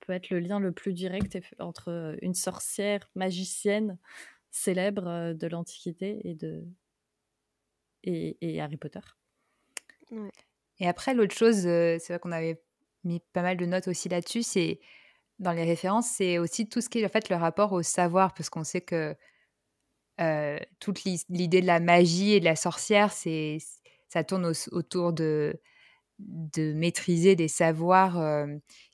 peut 0.00 0.14
être 0.14 0.30
le 0.30 0.40
lien 0.40 0.58
le 0.58 0.72
plus 0.72 0.94
direct 0.94 1.38
entre 1.58 2.16
une 2.22 2.32
sorcière 2.32 3.10
magicienne 3.14 3.98
célèbre 4.50 5.06
euh, 5.06 5.34
de 5.34 5.46
l'Antiquité 5.48 6.20
et, 6.24 6.34
de... 6.34 6.64
et, 8.02 8.38
et 8.40 8.60
Harry 8.60 8.78
Potter. 8.78 9.00
Et 10.78 10.88
après, 10.88 11.12
l'autre 11.12 11.34
chose, 11.34 11.66
euh, 11.66 11.98
c'est 12.00 12.14
vrai 12.14 12.20
qu'on 12.20 12.32
avait 12.32 12.62
mis 13.04 13.20
pas 13.34 13.42
mal 13.42 13.58
de 13.58 13.66
notes 13.66 13.88
aussi 13.88 14.08
là-dessus, 14.08 14.42
c'est 14.42 14.80
dans 15.38 15.52
les 15.52 15.64
références, 15.64 16.08
c'est 16.08 16.38
aussi 16.38 16.68
tout 16.68 16.80
ce 16.80 16.88
qui 16.88 17.00
est 17.00 17.04
en 17.04 17.10
fait 17.10 17.28
le 17.28 17.36
rapport 17.36 17.72
au 17.72 17.82
savoir, 17.82 18.32
parce 18.32 18.48
qu'on 18.48 18.64
sait 18.64 18.80
que 18.80 19.14
euh, 20.20 20.58
toute 20.80 21.04
l'idée 21.04 21.60
de 21.60 21.66
la 21.66 21.80
magie 21.80 22.32
et 22.34 22.40
de 22.40 22.44
la 22.44 22.56
sorcière, 22.56 23.12
c'est 23.12 23.58
ça 24.08 24.24
tourne 24.24 24.46
au- 24.46 24.68
autour 24.76 25.12
de, 25.12 25.60
de 26.18 26.72
maîtriser 26.74 27.36
des 27.36 27.48
savoirs 27.48 28.18
euh, 28.18 28.46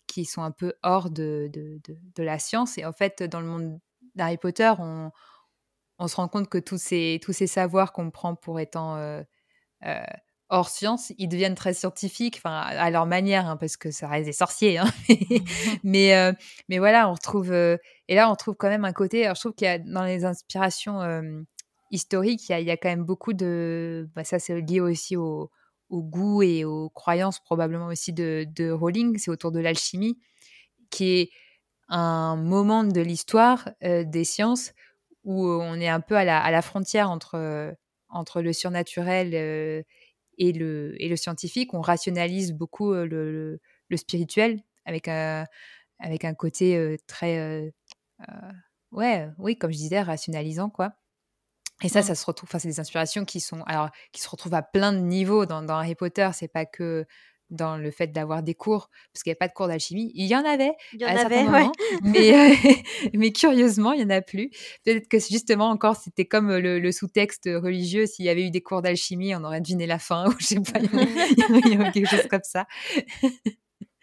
qui 0.07 0.25
sont 0.25 0.43
un 0.43 0.51
peu 0.53 0.75
hors 0.83 1.11
de, 1.11 1.51
de, 1.53 1.81
de- 1.89 1.99
de 2.17 2.23
la 2.23 2.39
science. 2.39 2.79
Et 2.79 2.85
en 2.87 2.93
fait, 2.93 3.23
dans 3.23 3.41
le 3.41 3.47
monde 3.47 3.81
d'Harry 4.17 4.39
Potter, 4.39 4.73
on, 4.79 5.11
on 5.99 6.09
se 6.09 6.17
rend 6.17 6.29
compte 6.29 6.49
que 6.49 6.59
tous 6.59 6.79
ces, 6.81 7.21
tous 7.23 7.33
ces 7.33 7.47
savoirs 7.47 7.93
qu'on 7.93 8.11
prend 8.11 8.35
pour 8.35 8.61
étant 8.61 8.97
euh, 8.97 9.23
euh, 9.87 10.03
hors 10.51 10.69
science, 10.71 11.13
ils 11.19 11.29
deviennent 11.29 11.55
très 11.57 11.75
scientifiques, 11.75 12.37
enfin 12.39 12.61
à 12.61 12.91
leur 12.91 13.07
manière, 13.07 13.47
hein, 13.49 13.57
parce 13.57 13.77
que 13.79 13.91
ça 13.91 14.09
reste 14.09 14.27
des 14.27 14.33
sorciers. 14.35 14.79
hein. 14.79 14.87
mais, 15.85 16.35
mais 16.69 16.79
voilà, 16.79 17.09
on 17.11 17.15
retrouve. 17.15 17.53
Et 18.13 18.15
là, 18.15 18.31
on 18.31 18.35
trouve 18.35 18.57
quand 18.57 18.69
même 18.69 18.85
un 18.85 18.93
côté. 18.93 19.25
Je 19.25 19.41
trouve 19.41 19.55
qu'il 19.55 19.65
y 19.65 19.71
a 19.71 19.79
dans 19.79 20.05
les 20.05 20.27
inspirations 20.27 21.01
euh, 21.01 21.41
historiques, 21.91 22.47
il 22.51 22.61
y, 22.61 22.71
a, 22.71 22.77
quand 22.77 22.91
même 22.91 23.05
beaucoup 23.05 23.33
de. 23.33 24.07
bah, 24.15 24.23
ça, 24.23 24.39
c'est 24.39 24.61
lié 24.61 24.81
aussi 24.81 25.17
au, 25.17 25.51
goût 25.91 26.43
et 26.43 26.67
aux 26.67 26.91
croyances, 26.91 27.41
probablement 27.41 27.87
aussi 27.87 28.13
de, 28.13 28.47
de 28.55 28.71
Rowling. 28.71 29.17
C'est 29.17 29.31
autour 29.31 29.51
de 29.51 29.61
l'alchimie, 29.61 30.19
qui 30.91 31.21
est 31.21 31.31
un 31.89 32.37
moment 32.37 32.85
de 32.85 33.01
l'histoire 33.01 33.71
euh, 33.83 34.05
des 34.05 34.25
sciences 34.25 34.75
où 35.25 35.47
on 35.47 35.81
est 35.81 35.89
un 35.89 36.01
peu 36.01 36.17
à 36.17 36.25
la, 36.25 36.63
frontière 36.63 37.11
entre, 37.11 37.37
euh, 37.37 37.73
entre 38.11 38.43
le 38.43 38.53
surnaturel 38.53 39.33
et, 39.33 40.53
le, 40.53 40.95
et 40.99 41.09
le 41.09 41.17
scientifique. 41.17 41.73
On 41.73 41.81
rationalise 41.81 42.53
beaucoup 42.53 42.93
le, 42.93 43.59
spirituel 43.97 44.61
avec 44.85 45.09
un, 45.09 45.47
avec 45.99 46.27
un 46.27 46.35
côté 46.35 46.99
très. 47.07 47.73
Euh, 48.29 48.53
ouais, 48.93 49.29
oui, 49.39 49.57
comme 49.57 49.73
je 49.73 49.77
disais, 49.79 50.01
rationalisant, 50.01 50.71
quoi. 50.71 50.93
Et 51.83 51.89
ça, 51.89 52.01
Mm. 52.01 52.05
ça 52.05 52.15
se 52.15 52.27
retrouve. 52.27 52.49
Enfin, 52.49 52.59
c'est 52.59 52.69
des 52.69 52.81
inspirations 52.81 53.25
qui 53.25 53.41
sont, 53.41 53.63
alors, 53.65 53.91
qui 54.13 54.23
se 54.23 54.29
retrouvent 54.29 54.55
à 54.55 54.63
plein 54.63 54.93
de 54.93 54.99
niveaux 54.99 55.47
dans, 55.47 55.63
dans 55.63 55.75
Harry 55.77 55.95
Potter. 55.95 56.29
C'est 56.35 56.49
pas 56.53 56.65
que 56.67 57.05
dans 57.51 57.77
le 57.77 57.91
fait 57.91 58.07
d'avoir 58.09 58.43
des 58.43 58.55
cours, 58.55 58.89
parce 59.13 59.23
qu'il 59.23 59.31
n'y 59.31 59.35
a 59.35 59.37
pas 59.37 59.49
de 59.49 59.53
cours 59.53 59.69
d'alchimie. 59.69 60.11
Il 60.15 60.27
y 60.27 60.35
en 60.35 60.45
avait, 60.45 60.73
Il 60.95 61.03
y 61.03 61.05
en 61.05 61.09
à 61.09 61.21
avait, 61.21 61.37
ouais. 61.37 61.45
moments, 61.45 61.73
mais, 62.03 62.33
euh, 62.35 62.55
mais 63.15 63.31
curieusement, 63.33 63.93
il 63.93 63.99
n'y 63.99 64.05
en 64.07 64.17
a 64.17 64.23
plus. 64.23 64.49
Peut-être 64.85 65.07
que 65.09 65.19
justement, 65.19 65.69
encore, 65.69 65.97
c'était 65.97 66.25
comme 66.25 66.51
le, 66.57 66.79
le 66.81 66.93
sous-texte 66.93 67.45
religieux. 67.53 68.07
S'il 68.07 68.25
y 68.25 68.31
avait 68.31 68.47
eu 68.47 68.51
des 68.51 68.63
cours 68.63 68.81
d'alchimie, 68.81 69.35
on 69.35 69.45
aurait 69.45 69.61
deviné 69.61 69.87
la 69.87 69.99
fin, 69.99 70.27
ou 70.29 70.35
je 70.41 70.47
sais 70.47 70.61
pas, 70.61 70.81
il 70.81 71.69
y 71.69 71.73
il 71.73 71.93
quelque 71.93 72.09
chose 72.09 72.27
comme 72.31 72.41
ça. 72.43 72.67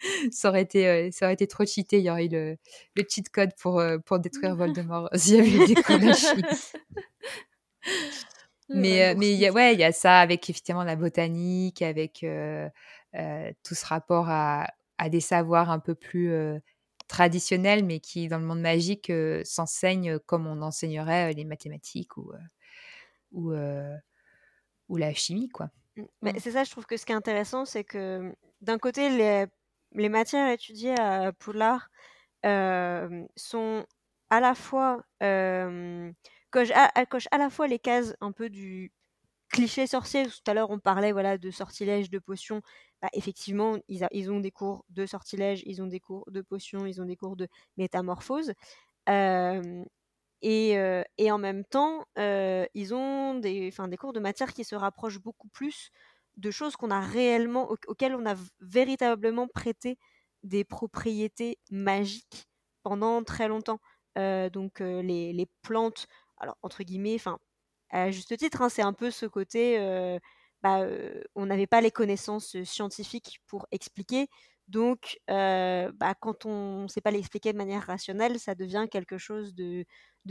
ça, 0.32 0.48
aurait 0.48 0.62
été, 0.62 0.86
euh, 0.88 1.10
ça 1.10 1.26
aurait 1.26 1.34
été 1.34 1.46
trop 1.46 1.64
cheaté. 1.64 1.98
Il 1.98 2.04
y 2.04 2.10
aurait 2.10 2.26
eu 2.26 2.30
le, 2.30 2.56
le 2.96 3.04
cheat 3.08 3.28
code 3.30 3.50
pour, 3.60 3.80
euh, 3.80 3.98
pour 3.98 4.18
détruire 4.18 4.56
Voldemort 4.56 5.08
s'il 5.14 5.36
y 5.36 5.40
avait 5.40 5.50
eu 5.50 5.74
des 5.74 5.98
d'alchimie. 5.98 6.42
Mais, 8.72 9.02
euh, 9.02 9.14
mais 9.18 9.32
il 9.32 9.38
y 9.40 9.48
a, 9.48 9.52
ouais, 9.52 9.74
il 9.74 9.80
y 9.80 9.84
a 9.84 9.90
ça 9.90 10.20
avec 10.20 10.48
effectivement 10.48 10.84
la 10.84 10.94
botanique, 10.94 11.82
avec 11.82 12.22
euh, 12.22 12.68
tout 13.64 13.74
ce 13.74 13.84
rapport 13.84 14.26
à, 14.28 14.68
à 14.96 15.08
des 15.08 15.18
savoirs 15.18 15.70
un 15.70 15.80
peu 15.80 15.96
plus 15.96 16.32
traditionnels, 17.08 17.84
mais 17.84 17.98
qui, 17.98 18.28
dans 18.28 18.38
le 18.38 18.44
monde 18.44 18.60
magique, 18.60 19.10
s'enseignent 19.42 20.20
comme 20.20 20.46
on 20.46 20.62
enseignerait 20.62 21.32
les 21.32 21.44
mathématiques 21.44 22.16
ou, 22.16 22.30
ou, 23.32 23.52
ou 24.88 24.96
la 24.96 25.14
chimie, 25.14 25.48
quoi. 25.48 25.70
Mm. 25.96 26.02
Mais 26.22 26.32
Mm. 26.34 26.38
c'est 26.38 26.50
ça, 26.52 26.64
je 26.64 26.70
trouve 26.70 26.86
que 26.86 26.96
ce 26.96 27.04
qui 27.06 27.12
est 27.12 27.16
intéressant, 27.16 27.64
c'est 27.64 27.84
que 27.84 28.32
d'un 28.60 28.78
côté, 28.78 29.08
les, 29.10 29.46
les 29.94 30.08
matières 30.08 30.50
étudiées 30.50 30.98
à 30.98 31.32
Poudlard 31.32 31.90
sont 32.44 33.86
à 34.30 34.40
la 34.40 34.54
fois 34.54 35.04
à, 35.22 37.38
la 37.38 37.50
fois 37.50 37.68
les 37.68 37.78
cases 37.78 38.14
un 38.20 38.32
peu 38.32 38.50
du 38.50 38.92
cliché 39.50 39.86
sorcier. 39.86 40.26
Tout 40.26 40.50
à 40.50 40.54
l'heure, 40.54 40.70
on 40.70 40.78
parlait 40.78 41.12
voilà 41.12 41.38
de 41.38 41.50
sortilèges, 41.50 42.10
de 42.10 42.18
potions. 42.18 42.62
Bah, 43.02 43.08
effectivement, 43.12 43.78
ils, 43.88 44.30
ont 44.30 44.40
des 44.40 44.50
cours 44.50 44.84
de 44.90 45.06
sortilèges, 45.06 45.62
ils 45.66 45.82
ont 45.82 45.86
des 45.86 46.00
cours 46.00 46.30
de 46.30 46.42
potions, 46.42 46.86
ils 46.86 47.00
ont 47.00 47.06
des 47.06 47.16
cours 47.16 47.36
de 47.36 47.48
métamorphose. 47.76 48.52
Et, 50.42 51.30
en 51.30 51.38
même 51.38 51.64
temps, 51.64 52.04
ils 52.16 52.94
ont 52.94 53.34
des, 53.34 53.72
des 53.88 53.96
cours 53.96 54.12
de 54.12 54.20
matière 54.20 54.52
qui 54.52 54.64
se 54.64 54.74
rapprochent 54.74 55.20
beaucoup 55.20 55.48
plus 55.48 55.90
de 56.36 56.50
choses 56.50 56.76
qu'on 56.76 56.90
a 56.90 57.00
réellement, 57.00 57.70
au- 57.70 57.76
auxquelles 57.88 58.14
on 58.14 58.26
a 58.26 58.34
véritablement 58.60 59.48
prêté 59.48 59.98
des 60.42 60.64
propriétés 60.64 61.58
magiques 61.70 62.46
pendant 62.82 63.22
très 63.24 63.48
longtemps. 63.48 63.80
Euh, 64.18 64.50
donc 64.50 64.80
euh, 64.80 65.02
les, 65.02 65.46
plantes, 65.62 66.06
entre 66.62 66.82
guillemets, 66.82 67.18
à 67.90 68.10
juste 68.10 68.36
titre, 68.38 68.62
hein, 68.62 68.68
c'est 68.68 68.82
un 68.82 68.92
peu 68.92 69.10
ce 69.10 69.26
côté, 69.26 69.78
euh, 69.78 70.18
bah, 70.62 70.86
on 71.34 71.46
n'avait 71.46 71.66
pas 71.66 71.80
les 71.80 71.90
connaissances 71.90 72.62
scientifiques 72.64 73.40
pour 73.46 73.66
expliquer. 73.72 74.28
Donc, 74.68 75.18
bah, 75.28 76.14
quand 76.20 76.46
on 76.46 76.82
ne 76.84 76.88
sait 76.88 77.00
pas 77.00 77.10
l'expliquer 77.10 77.52
de 77.52 77.58
manière 77.58 77.82
rationnelle, 77.86 78.38
ça 78.38 78.54
devient 78.54 78.86
quelque 78.90 79.18
chose 79.18 79.54
de 79.54 79.84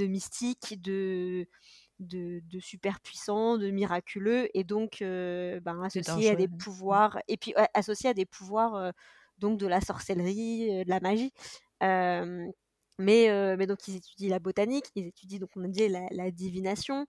mystique, 0.05 0.81
de, 0.81 1.47
de, 1.99 2.41
de 2.49 2.59
super 2.59 2.99
puissant, 3.01 3.57
de 3.57 3.69
miraculeux, 3.69 4.49
et 4.53 4.63
donc 4.63 5.01
euh, 5.01 5.59
ben, 5.59 5.81
associé 5.83 6.31
à 6.31 6.35
des 6.35 6.47
pouvoirs, 6.47 7.19
et 7.27 7.37
puis 7.37 7.53
ouais, 7.57 7.67
associé 7.73 8.09
à 8.09 8.13
des 8.13 8.25
pouvoirs 8.25 8.75
euh, 8.75 8.91
donc 9.37 9.59
de 9.59 9.67
la 9.67 9.81
sorcellerie, 9.81 10.69
euh, 10.79 10.83
de 10.83 10.89
la 10.89 10.99
magie. 10.99 11.33
Mais, 13.01 13.29
euh, 13.29 13.55
mais 13.57 13.65
donc 13.65 13.87
ils 13.87 13.95
étudient 13.95 14.29
la 14.29 14.39
botanique, 14.39 14.87
ils 14.93 15.07
étudient 15.07 15.39
donc 15.39 15.51
on 15.55 15.63
a 15.63 15.69
dit 15.69 15.87
la, 15.87 16.05
la 16.11 16.31
divination, 16.31 17.05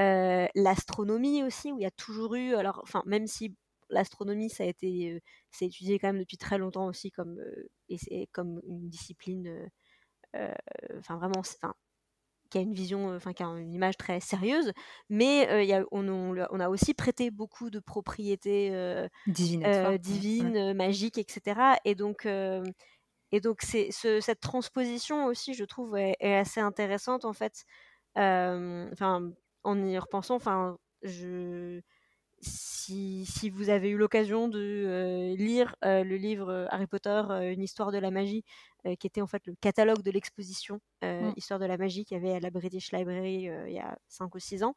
euh, 0.00 0.48
l'astronomie 0.56 1.44
aussi, 1.44 1.70
où 1.70 1.78
il 1.78 1.82
y 1.82 1.86
a 1.86 1.92
toujours 1.92 2.34
eu, 2.34 2.54
alors 2.56 2.80
enfin 2.82 3.04
même 3.06 3.28
si 3.28 3.54
l'astronomie 3.88 4.50
ça 4.50 4.64
a 4.64 4.66
été, 4.66 5.12
euh, 5.12 5.20
c'est 5.52 5.66
étudié 5.66 6.00
quand 6.00 6.08
même 6.08 6.18
depuis 6.18 6.38
très 6.38 6.58
longtemps 6.58 6.86
aussi 6.86 7.12
comme 7.12 7.38
euh, 7.38 7.70
et 7.88 7.98
c'est 7.98 8.28
comme 8.32 8.60
une 8.66 8.88
discipline, 8.88 9.46
euh, 9.46 9.66
euh, 10.34 10.98
enfin 10.98 11.16
vraiment, 11.16 11.38
enfin 11.38 11.72
qui 12.50 12.58
a 12.58 12.60
une 12.62 12.74
vision, 12.74 13.10
euh, 13.12 13.16
enfin 13.16 13.32
qui 13.32 13.42
a 13.42 13.46
une 13.46 13.72
image 13.74 13.96
très 13.96 14.20
sérieuse, 14.20 14.72
mais 15.08 15.48
euh, 15.50 15.62
il 15.62 15.68
y 15.68 15.72
a, 15.74 15.84
on, 15.92 16.36
a- 16.38 16.48
on 16.50 16.60
a 16.60 16.68
aussi 16.68 16.94
prêté 16.94 17.30
beaucoup 17.30 17.70
de 17.70 17.80
propriétés 17.80 18.70
euh, 18.74 19.08
euh, 19.66 19.98
divines, 19.98 20.74
ouais. 20.74 20.74
magiques, 20.74 21.18
etc. 21.18 21.78
Et 21.84 21.94
donc, 21.96 22.26
et 23.32 23.40
donc 23.40 23.60
c'est 23.62 23.90
ce- 23.92 24.20
cette 24.20 24.40
transposition 24.40 25.26
aussi, 25.26 25.54
je 25.54 25.64
trouve, 25.64 25.96
est, 25.96 26.16
est 26.20 26.34
assez 26.36 26.60
intéressante 26.60 27.24
en 27.24 27.32
fait. 27.32 27.64
Enfin, 28.92 29.32
en 29.64 29.84
y 29.86 29.98
repensant, 29.98 30.36
enfin, 30.36 30.78
je 31.02 31.80
si, 32.40 33.26
si 33.26 33.50
vous 33.50 33.68
avez 33.68 33.90
eu 33.90 33.96
l'occasion 33.96 34.48
de 34.48 34.58
euh, 34.58 35.36
lire 35.36 35.76
euh, 35.84 36.04
le 36.04 36.16
livre 36.16 36.50
euh, 36.50 36.66
Harry 36.70 36.86
Potter, 36.86 37.22
une 37.52 37.62
histoire 37.62 37.92
de 37.92 37.98
la 37.98 38.10
magie, 38.10 38.44
qui 38.98 39.06
était 39.06 39.20
en 39.20 39.26
fait 39.26 39.46
le 39.46 39.54
catalogue 39.60 40.02
de 40.02 40.10
l'exposition 40.10 40.80
euh, 41.04 41.30
Mm. 41.30 41.32
Histoire 41.36 41.60
de 41.60 41.66
la 41.66 41.76
magie 41.76 42.04
qu'il 42.04 42.16
y 42.16 42.20
avait 42.20 42.36
à 42.36 42.40
la 42.40 42.50
British 42.50 42.92
Library 42.92 43.50
il 43.66 43.72
y 43.72 43.78
a 43.78 43.98
5 44.08 44.34
ou 44.34 44.38
6 44.38 44.62
ans. 44.62 44.74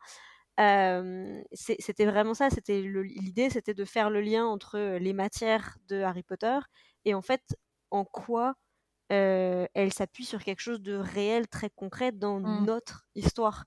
C'était 1.53 2.05
vraiment 2.05 2.33
ça, 2.33 2.49
c'était 2.49 2.81
l'idée, 2.81 3.49
c'était 3.49 3.73
de 3.73 3.85
faire 3.85 4.09
le 4.09 4.21
lien 4.21 4.45
entre 4.45 4.97
les 4.97 5.13
matières 5.13 5.77
de 5.87 6.01
Harry 6.01 6.23
Potter 6.23 6.59
et 7.05 7.13
en 7.13 7.21
fait 7.21 7.57
en 7.89 8.05
quoi 8.05 8.55
euh, 9.11 9.65
elle 9.73 9.93
s'appuie 9.93 10.25
sur 10.25 10.43
quelque 10.43 10.61
chose 10.61 10.81
de 10.81 10.95
réel, 10.95 11.47
très 11.47 11.69
concret 11.69 12.11
dans 12.11 12.39
Mmh. 12.39 12.65
notre 12.65 13.05
histoire. 13.15 13.65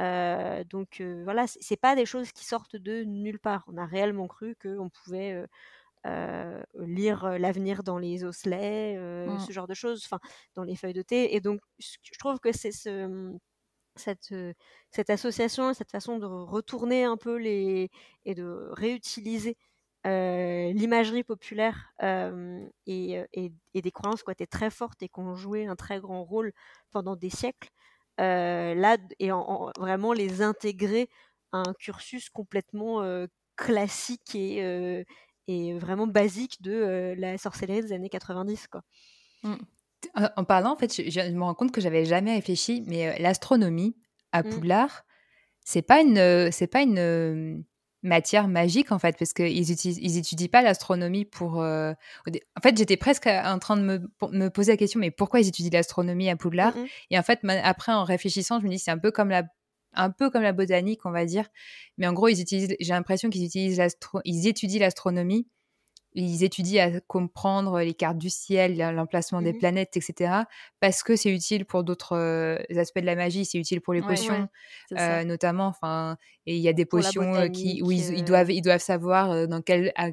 Euh, 0.00 0.64
donc 0.64 1.00
euh, 1.00 1.22
voilà, 1.24 1.46
c'est 1.46 1.76
pas 1.76 1.94
des 1.96 2.06
choses 2.06 2.32
qui 2.32 2.44
sortent 2.44 2.76
de 2.76 3.04
nulle 3.04 3.38
part. 3.40 3.64
On 3.68 3.76
a 3.78 3.86
réellement 3.86 4.28
cru 4.28 4.56
qu'on 4.62 4.90
pouvait 4.90 5.44
euh, 6.06 6.62
lire 6.80 7.38
l'avenir 7.38 7.82
dans 7.82 7.98
les 7.98 8.24
osselets, 8.24 8.96
euh, 8.96 9.26
Mm. 9.26 9.38
ce 9.38 9.52
genre 9.52 9.66
de 9.66 9.74
choses, 9.74 10.02
enfin 10.06 10.20
dans 10.54 10.64
les 10.64 10.76
feuilles 10.76 10.92
de 10.94 11.02
thé. 11.02 11.34
Et 11.36 11.40
donc 11.40 11.60
je 11.78 12.18
trouve 12.18 12.38
que 12.40 12.52
c'est 12.52 12.72
ce 12.72 13.32
cette, 13.96 14.34
cette 14.90 15.10
association, 15.10 15.72
cette 15.74 15.90
façon 15.90 16.18
de 16.18 16.26
retourner 16.26 17.04
un 17.04 17.16
peu 17.16 17.36
les 17.38 17.90
et 18.26 18.34
de 18.34 18.68
réutiliser 18.72 19.56
euh, 20.06 20.72
l'imagerie 20.72 21.24
populaire 21.24 21.92
euh, 22.02 22.66
et, 22.86 23.18
euh, 23.18 23.26
et- 23.32 23.52
et 23.74 23.82
des 23.82 23.90
croyances 23.90 24.22
qui 24.22 24.28
ont 24.28 24.32
été 24.32 24.46
très 24.46 24.70
fortes 24.70 25.02
et 25.02 25.08
qui 25.08 25.20
ont 25.20 25.34
joué 25.34 25.66
un 25.66 25.76
très 25.76 26.00
grand 26.00 26.24
rôle 26.24 26.52
pendant 26.92 27.16
des 27.16 27.30
siècles, 27.30 27.70
euh, 28.20 28.74
là, 28.74 28.96
et 29.18 29.32
en, 29.32 29.40
en- 29.40 29.72
vraiment 29.78 30.12
les 30.12 30.42
intégrer 30.42 31.08
à 31.52 31.58
un 31.58 31.74
cursus 31.78 32.30
complètement 32.30 33.02
classique 33.56 34.34
et, 34.34 35.04
et 35.48 35.78
vraiment 35.78 36.06
basique 36.06 36.60
de 36.62 37.14
la 37.18 37.38
sorcellerie 37.38 37.82
des 37.82 37.92
années 37.92 38.08
90. 38.10 38.68
Quoi. 38.68 38.82
En 40.14 40.28
en 40.36 40.44
parlant, 40.44 40.72
en 40.72 40.76
fait, 40.76 40.94
je, 40.94 41.08
je 41.10 41.20
me 41.32 41.42
rends 41.42 41.54
compte 41.54 41.72
que 41.72 41.80
j'avais 41.80 42.04
jamais 42.04 42.34
réfléchi, 42.34 42.82
mais 42.86 43.18
l'astronomie 43.18 43.96
à 44.32 44.42
Mm. 44.42 44.50
Poudlard, 44.50 45.04
c'est 45.64 45.82
pas 45.82 46.00
une, 46.02 46.50
c'est 46.52 46.66
pas 46.66 46.82
une 46.82 47.64
matière 48.06 48.48
magique 48.48 48.92
en 48.92 48.98
fait, 48.98 49.16
parce 49.18 49.32
qu'ils 49.32 49.58
ils 49.58 50.18
étudient 50.18 50.48
pas 50.48 50.62
l'astronomie 50.62 51.24
pour. 51.24 51.60
euh, 51.60 51.92
En 52.26 52.60
fait, 52.62 52.76
j'étais 52.76 52.96
presque 52.96 53.26
en 53.26 53.58
train 53.58 53.76
de 53.76 53.82
me, 53.82 54.10
me 54.32 54.48
poser 54.48 54.72
la 54.72 54.76
question, 54.76 55.00
mais 55.00 55.10
pourquoi 55.10 55.40
ils 55.40 55.48
étudient 55.48 55.70
l'astronomie 55.72 56.30
à 56.30 56.36
Poudlard? 56.36 56.76
Mm, 56.76 56.82
mm. 56.82 56.86
Et 57.10 57.18
en 57.18 57.22
fait, 57.22 57.40
après, 57.62 57.92
en 57.92 58.04
réfléchissant, 58.04 58.60
je 58.60 58.64
me 58.64 58.70
dis 58.70 58.78
c'est 58.78 58.90
un 58.90 58.98
peu 58.98 59.10
comme 59.10 59.28
la 59.28 59.44
un 59.98 60.10
peu 60.10 60.30
comme 60.30 60.42
la 60.42 60.52
botanique, 60.52 61.06
on 61.06 61.10
va 61.10 61.24
dire. 61.24 61.46
Mais 61.96 62.06
en 62.06 62.12
gros, 62.12 62.28
ils 62.28 62.40
utilisent, 62.40 62.76
j'ai 62.78 62.92
l'impression 62.92 63.30
qu'ils 63.30 63.44
utilisent 63.44 63.78
l'astro, 63.78 64.20
ils 64.24 64.46
étudient 64.46 64.80
l'astronomie 64.80 65.48
ils 66.16 66.44
étudient 66.44 66.96
à 66.96 67.00
comprendre 67.00 67.80
les 67.80 67.94
cartes 67.94 68.18
du 68.18 68.30
ciel, 68.30 68.76
l'emplacement 68.78 69.42
des 69.42 69.52
Mhm. 69.52 69.54
planètes, 69.54 69.96
etc. 69.96 70.46
Parce 70.80 71.02
que 71.02 71.16
c'est 71.16 71.30
utile 71.32 71.64
pour 71.66 71.84
d'autres 71.84 72.16
euh, 72.16 72.58
aspects 72.76 73.00
de 73.00 73.06
la 73.06 73.16
magie, 73.16 73.44
c'est 73.44 73.58
utile 73.58 73.80
pour 73.82 73.94
les 73.94 74.02
Ouais, 74.02 74.04
potions, 74.04 74.48
ouais, 74.90 74.98
euh, 74.98 75.24
notamment. 75.24 75.66
Enfin, 75.68 76.16
et 76.46 76.56
il 76.56 76.62
y 76.62 76.68
a 76.68 76.72
des 76.72 76.86
Pour 76.92 77.02
potions 77.02 77.48
qui, 77.52 77.82
où 77.82 77.90
ils, 77.92 78.24
doivent, 78.24 78.50
ils 78.50 78.62
doivent 78.62 78.80
savoir 78.82 79.46
dans 79.48 79.62
quelle, 79.62 79.92
à- 79.96 80.10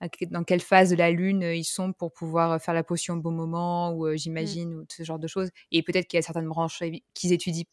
à- 0.00 0.08
dans 0.30 0.44
quelle 0.44 0.60
phase 0.60 0.90
de 0.90 0.96
la 0.96 1.10
lune 1.10 1.42
ils 1.42 1.64
sont 1.64 1.92
pour 1.92 2.12
pouvoir 2.12 2.60
faire 2.60 2.74
la 2.74 2.84
potion 2.84 3.14
au 3.14 3.20
bon 3.20 3.30
moment, 3.32 3.92
ou 3.92 4.06
euh, 4.06 4.16
j'imagine, 4.16 4.74
ou 4.74 4.84
ce 4.90 5.02
genre 5.04 5.18
de 5.18 5.26
choses. 5.26 5.50
Et 5.72 5.82
peut-être 5.82 6.06
qu'il 6.08 6.18
y 6.18 6.20
a 6.20 6.22
certaines 6.22 6.48
branches 6.48 6.82
qu'ils 7.14 7.32
étudient, 7.32 7.64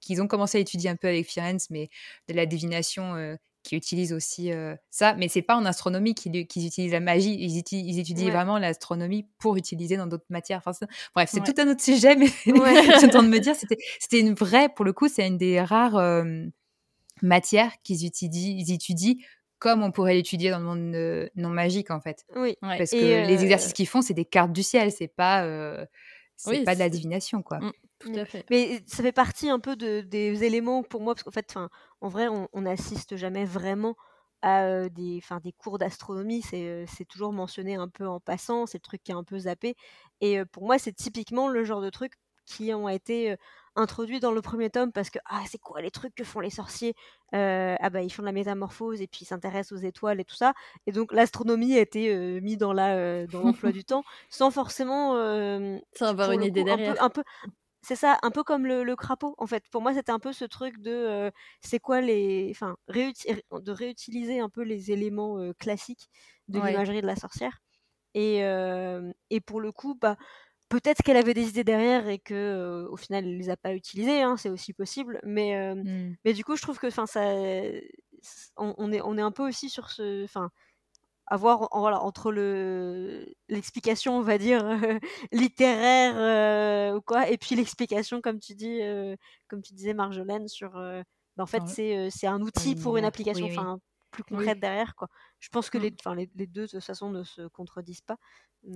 qu'ils 0.00 0.22
ont 0.22 0.26
commencé 0.28 0.58
à 0.58 0.60
étudier 0.60 0.90
un 0.90 0.96
peu 0.96 1.08
avec 1.08 1.26
Firenze, 1.26 1.68
mais 1.70 1.88
de 2.28 2.34
la 2.34 2.46
divination 2.46 3.14
euh, 3.16 3.36
qui 3.62 3.76
utilisent 3.76 4.12
aussi 4.12 4.52
euh, 4.52 4.74
ça. 4.90 5.14
Mais 5.14 5.28
c'est 5.28 5.42
pas 5.42 5.56
en 5.56 5.64
astronomie 5.64 6.14
qu'ils 6.14 6.34
utilisent 6.36 6.92
la 6.92 7.00
magie, 7.00 7.36
ils, 7.38 7.58
étudient, 7.58 7.84
ils 7.86 7.98
étudient 7.98 8.26
Ouais. 8.26 8.32
vraiment 8.32 8.58
l'astronomie 8.58 9.26
pour 9.38 9.56
utiliser 9.56 9.96
dans 9.96 10.06
d'autres 10.06 10.24
matières. 10.30 10.62
Enfin, 10.64 10.86
bref, 11.14 11.28
c'est 11.32 11.40
Ouais. 11.40 11.52
tout 11.52 11.60
un 11.60 11.68
autre 11.68 11.82
sujet, 11.82 12.16
mais 12.16 12.26
j'ai 12.46 13.06
en 13.06 13.08
train 13.10 13.22
de 13.22 13.28
me 13.28 13.38
dire, 13.40 13.54
c'était 13.54 13.76
c'était 13.98 14.20
une 14.20 14.34
vraie, 14.34 14.68
pour 14.68 14.84
le 14.84 14.92
coup, 14.92 15.08
c'est 15.08 15.26
une 15.26 15.38
des 15.38 15.60
rares 15.60 15.96
euh, 15.96 16.44
matières 17.22 17.72
qu'ils 17.82 18.04
étudient, 18.04 18.56
ils 18.58 18.72
étudient 18.72 19.14
comme 19.58 19.82
on 19.82 19.92
pourrait 19.92 20.14
l'étudier 20.14 20.50
dans 20.50 20.58
le 20.58 20.64
monde 20.64 20.94
euh, 20.94 21.28
non 21.36 21.50
magique, 21.50 21.90
en 21.90 22.00
fait. 22.00 22.24
Oui. 22.34 22.56
Ouais. 22.62 22.78
Parce 22.78 22.94
Et, 22.94 23.00
que 23.00 23.26
les 23.28 23.42
exercices 23.42 23.74
qu'ils 23.74 23.88
font, 23.88 24.00
c'est 24.00 24.14
des 24.14 24.24
cartes 24.24 24.52
du 24.52 24.62
ciel, 24.62 24.90
c'est 24.90 25.08
pas, 25.08 25.46
Oui, 26.46 26.64
pas 26.64 26.74
de 26.74 26.78
la 26.80 26.88
divination, 26.88 27.42
quoi. 27.42 27.58
Tout 28.00 28.12
à 28.16 28.24
fait. 28.24 28.44
Mais 28.50 28.82
ça 28.86 29.02
fait 29.02 29.12
partie 29.12 29.48
un 29.50 29.60
peu 29.60 29.76
de, 29.76 30.00
des 30.00 30.44
éléments 30.44 30.82
pour 30.82 31.00
moi, 31.00 31.14
parce 31.14 31.22
qu'en 31.22 31.30
fait, 31.30 31.54
en 32.00 32.08
vrai, 32.08 32.28
on 32.28 32.60
n'assiste 32.60 33.16
jamais 33.16 33.44
vraiment 33.44 33.94
à 34.42 34.64
euh, 34.64 34.88
des, 34.88 35.22
cours 35.58 35.78
d'astronomie. 35.78 36.42
C'est 36.42 36.66
euh, 36.66 36.84
c'est 36.88 37.04
toujours 37.04 37.32
mentionné 37.32 37.74
un 37.76 37.88
peu 37.88 38.06
en 38.08 38.20
passant, 38.20 38.66
c'est 38.66 38.78
le 38.78 38.82
truc 38.82 39.02
qui 39.02 39.12
est 39.12 39.14
un 39.14 39.24
peu 39.24 39.38
zappé. 39.40 39.76
Et 40.20 40.38
euh, 40.38 40.44
pour 40.46 40.64
moi, 40.64 40.78
c'est 40.78 40.92
typiquement 40.92 41.48
le 41.48 41.64
genre 41.64 41.82
de 41.82 41.90
trucs 41.90 42.14
qui 42.46 42.74
ont 42.74 42.88
été 42.88 43.36
introduits 43.76 44.18
dans 44.18 44.32
le 44.32 44.42
premier 44.42 44.70
tome 44.70 44.90
parce 44.90 45.10
que 45.10 45.18
ah 45.26 45.42
c'est 45.48 45.58
quoi 45.58 45.80
les 45.80 45.90
trucs 45.92 46.14
que 46.14 46.24
font 46.24 46.40
les 46.40 46.50
sorciers 46.50 46.94
Euh, 47.32 47.76
ah 47.78 47.90
bah 47.90 48.02
ils 48.02 48.10
font 48.10 48.22
de 48.22 48.26
la 48.26 48.32
métamorphose 48.32 49.00
et 49.00 49.06
puis 49.06 49.20
ils 49.22 49.26
s'intéressent 49.26 49.78
aux 49.78 49.82
étoiles 49.84 50.18
et 50.18 50.24
tout 50.24 50.34
ça 50.34 50.52
et 50.86 50.90
donc 50.90 51.12
l'astronomie 51.12 51.76
a 51.76 51.80
été 51.80 52.12
euh, 52.12 52.40
mis 52.40 52.56
dans 52.56 52.72
la 52.72 52.96
euh, 52.96 53.28
dans 53.28 53.40
l'emploi 53.42 53.70
du 53.70 53.84
temps 53.84 54.02
sans 54.30 54.50
forcément 54.50 55.14
Sans 55.96 56.06
avoir 56.06 56.32
une 56.32 56.42
idée 56.42 56.64
coup, 56.64 56.70
un 56.70 56.76
peu- 56.76 56.82
derrière. 56.86 57.02
un 57.04 57.10
peu, 57.10 57.22
c'est 57.82 57.96
ça, 57.96 58.18
un 58.22 58.30
peu 58.30 58.42
comme 58.44 58.66
le, 58.66 58.84
le 58.84 58.96
crapaud, 58.96 59.34
en 59.38 59.46
fait. 59.46 59.64
Pour 59.70 59.82
moi, 59.82 59.94
c'était 59.94 60.12
un 60.12 60.18
peu 60.18 60.32
ce 60.32 60.44
truc 60.44 60.78
de, 60.80 60.90
euh, 60.90 61.30
c'est 61.62 61.78
quoi 61.80 62.00
les, 62.00 62.48
enfin, 62.50 62.76
réuti- 62.88 63.40
de 63.52 63.72
réutiliser 63.72 64.40
un 64.40 64.48
peu 64.50 64.62
les 64.62 64.92
éléments 64.92 65.38
euh, 65.38 65.52
classiques 65.58 66.08
de 66.48 66.58
Ouais. 66.58 66.60
l'imagerie 66.60 67.00
de 67.02 67.06
la 67.06 67.16
sorcière. 67.16 67.60
Et, 68.14 68.44
euh, 68.44 69.12
et 69.30 69.40
pour 69.40 69.60
le 69.60 69.72
coup, 69.72 69.94
bah, 70.00 70.16
peut-être 70.70 71.02
qu'elle 71.02 71.16
avait 71.18 71.34
des 71.34 71.48
idées 71.50 71.64
derrière 71.64 72.08
et 72.08 72.18
que, 72.20 72.86
au 72.90 72.96
final, 72.96 73.26
elle 73.26 73.38
les 73.38 73.50
a 73.50 73.56
pas 73.58 73.74
utilisées, 73.74 74.22
hein, 74.22 74.36
c'est 74.38 74.50
aussi 74.50 74.72
possible. 74.74 75.20
Mais, 75.24 75.56
euh, 75.58 75.84
Mm. 75.84 76.16
mais 76.24 76.34
du 76.34 76.44
coup, 76.44 76.56
je 76.56 76.62
trouve 76.62 76.78
que, 76.78 76.88
enfin, 76.88 77.06
ça, 77.06 77.22
on, 78.56 78.74
on 78.78 78.92
est, 78.92 79.00
on 79.02 79.16
est 79.18 79.22
un 79.22 79.32
peu 79.32 79.46
aussi 79.46 79.68
sur 79.70 79.90
ce, 79.90 80.24
enfin, 80.24 80.50
avoir 81.30 81.68
en- 81.74 81.80
voilà 81.80 82.00
entre 82.02 82.32
le 82.32 83.26
l'explication 83.48 84.18
on 84.18 84.22
va 84.22 84.38
dire 84.38 84.64
euh, 84.66 84.98
littéraire 85.32 86.14
euh, 86.18 86.96
ou 86.96 87.00
quoi 87.02 87.28
et 87.30 87.38
puis 87.38 87.54
l'explication 87.56 88.20
comme 88.20 88.40
tu 88.40 88.54
dis 88.54 88.82
euh, 88.82 89.16
comme 89.48 89.62
tu 89.62 89.72
disais 89.74 89.94
Marjolaine 89.94 90.48
sur 90.48 90.76
euh, 90.76 91.02
bah, 91.36 91.44
en 91.44 91.46
fait 91.46 91.64
c'est 91.66 92.10
c'est 92.10 92.26
un 92.26 92.40
outil 92.42 92.74
pour 92.76 92.96
une 92.96 93.04
application 93.04 93.46
Oui, 93.46 93.50
oui. 93.50 93.56
enfin 93.56 93.78
plus 94.10 94.24
Oui. 94.30 94.30
concrète 94.36 94.60
derrière 94.60 94.94
quoi 94.96 95.08
je 95.38 95.48
pense 95.50 95.70
que 95.70 95.78
Mm. 95.78 95.78
les 95.78 95.94
les, 96.16 96.30
les 96.34 96.46
deux 96.46 96.62
de 96.66 96.70
toute 96.72 96.84
façon 96.84 97.10
ne 97.10 97.22
se 97.24 97.42
contredisent 97.48 98.02
pas 98.02 98.16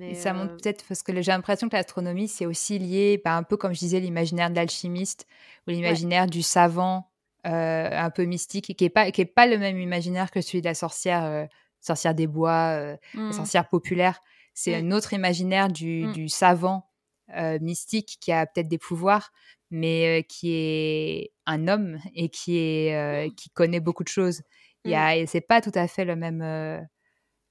Et 0.07 0.15
mais 0.15 0.15
ça 0.15 0.35
montre 0.35 0.55
peut-être 0.63 0.85
parce 0.87 1.03
que 1.03 1.13
j'ai 1.23 1.33
l'impression 1.33 1.69
que 1.69 1.77
l'astronomie, 1.77 2.29
c'est 2.29 2.45
aussi 2.47 2.79
lié, 2.79 3.21
bah, 3.25 3.37
un 3.37 3.43
peu 3.43 3.57
comme 3.57 3.73
je 3.75 3.79
disais, 3.79 4.01
l'imaginaire 4.01 4.51
de 4.51 4.57
l'alchimiste 4.57 5.27
ou 5.67 5.71
l'imaginaire 5.71 6.27
du 6.27 6.43
savant 6.43 7.11
euh, 7.47 7.91
un 7.91 8.11
peu 8.11 8.25
mystique, 8.25 8.77
qui 8.77 8.85
n'est 8.85 8.91
pas, 8.91 9.11
qui 9.11 9.23
est 9.23 9.25
pas 9.27 9.47
le 9.47 9.57
même 9.59 9.79
imaginaire 9.79 10.31
que 10.31 10.41
celui 10.43 10.61
de 10.61 10.67
la 10.67 10.75
sorcière, 10.75 11.25
euh, 11.25 11.47
sorcière 11.85 12.15
des 12.15 12.27
bois, 12.27 12.77
euh, 12.79 12.97
la 13.29 13.33
Mm. 13.33 13.33
sorcière 13.35 13.69
populaire. 13.69 14.21
C'est 14.55 14.75
un 14.77 14.91
autre 14.93 15.13
imaginaire 15.13 15.69
du, 15.69 16.07
Mm. 16.07 16.13
du 16.13 16.29
savant 16.29 16.91
euh, 17.37 17.59
mystique 17.61 18.19
qui 18.21 18.33
a 18.33 18.47
peut-être 18.47 18.69
des 18.69 18.79
pouvoirs, 18.79 19.33
mais 19.71 20.21
euh, 20.21 20.23
qui 20.23 20.53
est 20.53 21.33
un 21.47 21.69
homme 21.69 21.99
et 22.15 22.29
qui, 22.29 22.59
est, 22.59 22.95
euh, 23.29 23.31
qui 23.37 23.51
connaît 23.51 23.81
beaucoup 23.81 24.05
de 24.05 24.09
choses. 24.09 24.43
Il 24.85 24.91
y 24.93 24.95
a, 24.95 25.17
et 25.17 25.27
c'est 25.27 25.41
pas 25.41 25.61
tout 25.63 25.73
à 25.75 25.89
fait 25.89 26.05
le 26.05 26.17
même, 26.17 26.43
euh, 26.43 26.81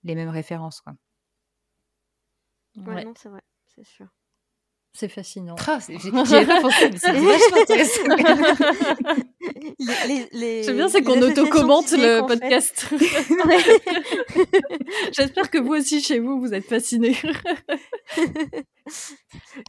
les 0.03 0.15
mêmes 0.15 0.29
références. 0.29 0.81
Quoi. 0.81 0.93
ouais, 2.75 2.95
Ouais, 2.95 3.03
non 3.03 3.13
c'est 3.15 3.29
vrai 3.29 3.41
c'est 3.65 3.83
sûr 3.83 4.07
c'est 4.93 5.09
fascinant. 5.09 5.55
Ah, 5.67 5.79
c'est- 5.81 5.97
j'y 5.99 6.35
avais 6.35 6.45
pas 6.45 6.61
pensé, 6.61 6.89
mais 6.91 6.97
c'est 6.97 7.11
vachement 7.11 7.61
intéressant. 7.61 8.01
C'est 10.63 10.73
bien, 10.73 10.87
c'est 10.87 11.01
qu'on 11.03 11.21
auto-commente 11.21 11.91
le 11.91 12.25
podcast. 12.25 12.87
J'espère 15.11 15.49
que 15.49 15.57
vous 15.57 15.73
aussi, 15.73 16.01
chez 16.01 16.19
vous, 16.19 16.39
vous 16.39 16.53
êtes 16.53 16.65
fascinés. 16.65 17.17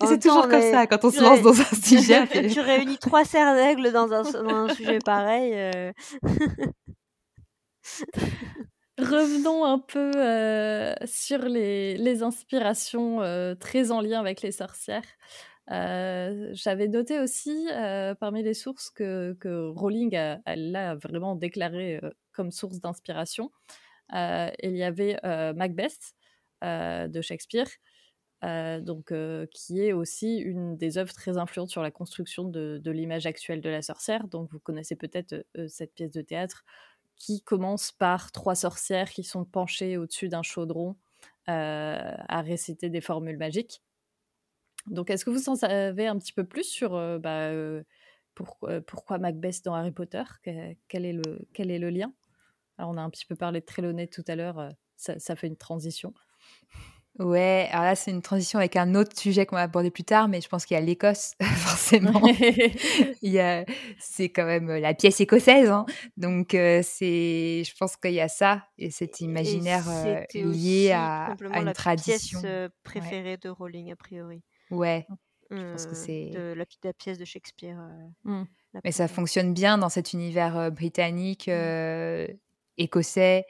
C'est 0.05 0.21
toujours 0.23 0.49
comme 0.49 0.61
ça 0.63 0.87
quand 0.87 1.05
on 1.05 1.11
se 1.11 1.21
lance 1.21 1.43
dans 1.43 1.61
un 1.61 1.65
sujet. 1.83 2.27
tu, 2.29 2.49
tu 2.49 2.61
réunis 2.61 2.99
trois 2.99 3.25
serres 3.25 3.55
d'aigle 3.55 3.93
dans 3.93 4.13
un, 4.13 4.23
dans 4.23 4.55
un 4.71 4.75
sujet 4.75 4.99
pareil. 5.05 5.53
euh, 5.55 5.93
Revenons 8.99 9.65
un 9.65 9.81
peu 9.81 10.13
euh, 10.15 10.95
sur 11.05 11.41
les, 11.41 12.23
inspirations 12.23 13.23
euh, 13.23 13.57
très 13.57 13.91
en 13.91 14.01
lien 14.01 14.21
avec 14.21 14.41
les 14.41 14.53
sorcières. 14.53 15.03
Euh, 15.73 16.51
J'avais 16.53 16.87
noté 16.87 17.19
aussi 17.19 17.67
parmi 18.21 18.45
les 18.45 18.55
sources 18.55 18.91
que, 18.91 19.37
Rowling 19.75 20.15
a, 20.17 20.95
vraiment 20.95 21.35
déclaré 21.35 22.01
comme 22.33 22.53
source 22.53 22.81
d'inspiration. 22.81 23.51
Il 24.13 24.77
y 24.77 24.85
avait 24.85 25.19
Macbeth 25.57 26.15
de 26.63 27.21
Shakespeare, 27.21 27.69
donc, 28.43 29.13
qui 29.51 29.81
est 29.81 29.93
aussi 29.93 30.37
une 30.37 30.77
des 30.77 30.99
œuvres 30.99 31.15
très 31.15 31.37
influentes 31.37 31.71
sur 31.71 31.83
la 31.83 31.91
construction 31.91 32.45
de, 32.45 32.79
de 32.81 32.91
l'image 32.93 33.27
actuelle 33.27 33.61
de 33.61 33.71
la 33.71 33.83
sorcière. 33.83 34.29
Donc 34.29 34.53
vous 34.53 34.61
connaissez 34.61 34.95
peut-être 34.95 35.45
cette 35.67 35.95
pièce 35.95 36.13
de 36.13 36.23
théâtre 36.23 36.65
qui 37.17 37.43
commence 37.43 37.93
par 37.93 38.33
trois 38.33 38.55
sorcières 38.55 39.11
qui 39.11 39.25
sont 39.25 39.45
penchées 39.45 39.97
au-dessus 39.97 40.29
d'un 40.29 40.43
chaudron 40.43 40.97
euh, 41.49 42.15
à 42.29 42.41
réciter 42.43 42.91
des 42.91 43.01
formules 43.01 43.37
magiques. 43.37 43.83
Donc, 44.87 45.11
est-ce 45.11 45.25
que 45.25 45.31
vous 45.31 45.49
en 45.49 45.57
savez 45.57 46.07
un 46.07 46.19
petit 46.19 46.33
peu 46.33 46.45
plus 46.45 46.65
sur 46.65 46.95
euh, 46.95 47.19
bah, 47.19 47.49
euh, 47.49 47.83
pour- 48.35 48.59
pourquoi 48.87 49.19
Macbeth 49.19 49.65
dans 49.65 49.75
Harry 49.75 49.93
Potter? 49.93 50.25
Que- 50.43 50.75
quel, 50.89 51.07
est 51.07 51.13
le, 51.13 51.91
lien? 51.91 52.13
Alors, 52.77 52.91
on 52.91 52.97
a 52.97 53.03
un 53.03 53.11
petit 53.11 53.27
peu 53.27 53.37
parlé 53.37 53.61
de 53.61 53.65
Trelawney 53.65 54.09
tout 54.09 54.25
à 54.27 54.37
l'heure, 54.37 54.69
ça 54.97 55.37
fait 55.37 55.47
une 55.47 55.57
transition. 55.57 56.13
Ouais, 57.21 57.69
alors 57.71 57.85
là, 57.85 57.95
c'est 57.95 58.11
une 58.11 58.23
transition 58.23 58.59
avec 58.59 58.75
un 58.75 58.97
autre 58.97 59.17
sujet 59.17 59.47
qu'on 59.47 59.55
va 59.55 59.63
aborder 59.63 59.93
plus 59.93 60.03
tard, 60.03 60.27
mais 60.27 60.41
je 60.41 60.49
pense 60.49 60.67
qu'il 60.67 60.77
y 60.77 60.79
a 60.79 60.81
l'Écosse, 60.81 61.35
forcément. 61.41 62.21
il 63.23 63.31
y 63.31 63.39
a, 63.39 63.65
c'est 64.01 64.31
quand 64.31 64.45
même 64.45 64.69
euh, 64.69 64.81
la 64.81 64.95
pièce 64.95 65.21
écossaise, 65.21 65.71
hein. 65.71 65.87
donc 66.17 66.55
euh, 66.55 66.81
c'est, 66.83 67.63
je 67.65 67.73
pense 67.79 67.97
qu'il 67.97 68.15
y 68.15 68.21
a 68.21 68.27
ça 68.27 68.67
et 68.79 68.91
cet 68.91 69.21
imaginaire 69.21 69.85
euh, 69.89 70.25
lié 70.35 70.91
à, 70.91 71.27
à, 71.27 71.59
une 71.61 71.67
la 71.67 71.73
tradition. 71.73 72.41
pièce 72.41 72.71
préférée 72.83 73.37
de 73.37 73.49
Rowling 73.49 73.93
a 73.93 73.97
priori. 73.97 74.43
Ouais, 74.73 75.07
je 75.53 75.71
pense 75.71 75.87
que 75.87 75.95
c'est 75.95 76.31
de 76.31 76.53
la, 76.57 76.65
la, 76.83 76.93
pièce 76.95 77.19
de 77.19 77.25
Shakespeare. 77.25 77.79
Mmh. 78.25 78.43
Mais 78.83 78.91
ça 78.91 79.07
fonctionne 79.07 79.55
bien 79.55 79.79
dans 79.79 79.89
cet 79.89 80.15
univers 80.15 80.73
britannique, 80.73 81.47
mmh. 81.47 82.27
écossais. 82.77 83.45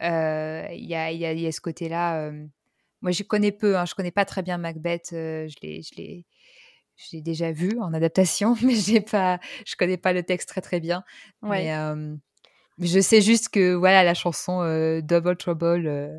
Il 0.00 0.04
y 0.04 0.94
a, 0.94 1.10
y, 1.10 1.24
a, 1.24 1.32
y, 1.32 1.46
a, 1.48 1.52
ce 1.52 1.60
côté-là. 1.60 2.30
Moi, 3.02 3.12
je 3.12 3.22
connais 3.22 3.52
peu, 3.52 3.76
hein, 3.76 3.84
je 3.84 3.94
connais 3.94 4.10
pas 4.10 4.24
très 4.24 4.42
bien 4.42 4.58
Macbeth. 4.58 5.10
Euh, 5.12 5.48
je 5.48 5.56
l'ai, 5.62 5.82
je 5.82 5.94
l'ai, 5.96 6.26
je 6.96 7.16
l'ai 7.16 7.22
déjà 7.22 7.52
vu 7.52 7.78
en 7.80 7.92
adaptation, 7.94 8.56
mais 8.62 8.74
j'ai 8.74 9.00
pas, 9.00 9.38
je 9.66 9.76
connais 9.76 9.96
pas 9.96 10.12
le 10.12 10.22
texte 10.22 10.48
très 10.48 10.60
très 10.60 10.80
bien. 10.80 11.04
Ouais. 11.42 11.64
Mais, 11.64 11.74
euh, 11.74 12.16
je 12.80 13.00
sais 13.00 13.20
juste 13.20 13.48
que 13.48 13.74
voilà 13.74 14.04
la 14.04 14.14
chanson 14.14 14.62
euh, 14.62 15.00
Double 15.00 15.36
Trouble. 15.36 15.86
Euh, 15.86 16.18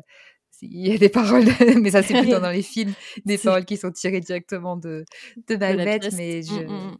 il 0.62 0.88
y 0.88 0.92
a 0.92 0.98
des 0.98 1.08
paroles, 1.08 1.44
mais 1.80 1.90
ça 1.90 2.02
c'est 2.02 2.18
plutôt 2.20 2.38
dans 2.40 2.50
les 2.50 2.62
films, 2.62 2.92
des 3.24 3.38
paroles 3.38 3.64
qui 3.64 3.78
sont 3.78 3.90
tirées 3.90 4.20
directement 4.20 4.76
de, 4.76 5.04
de 5.48 5.56
Macbeth. 5.56 6.12
mais 6.12 6.42
je. 6.42 6.94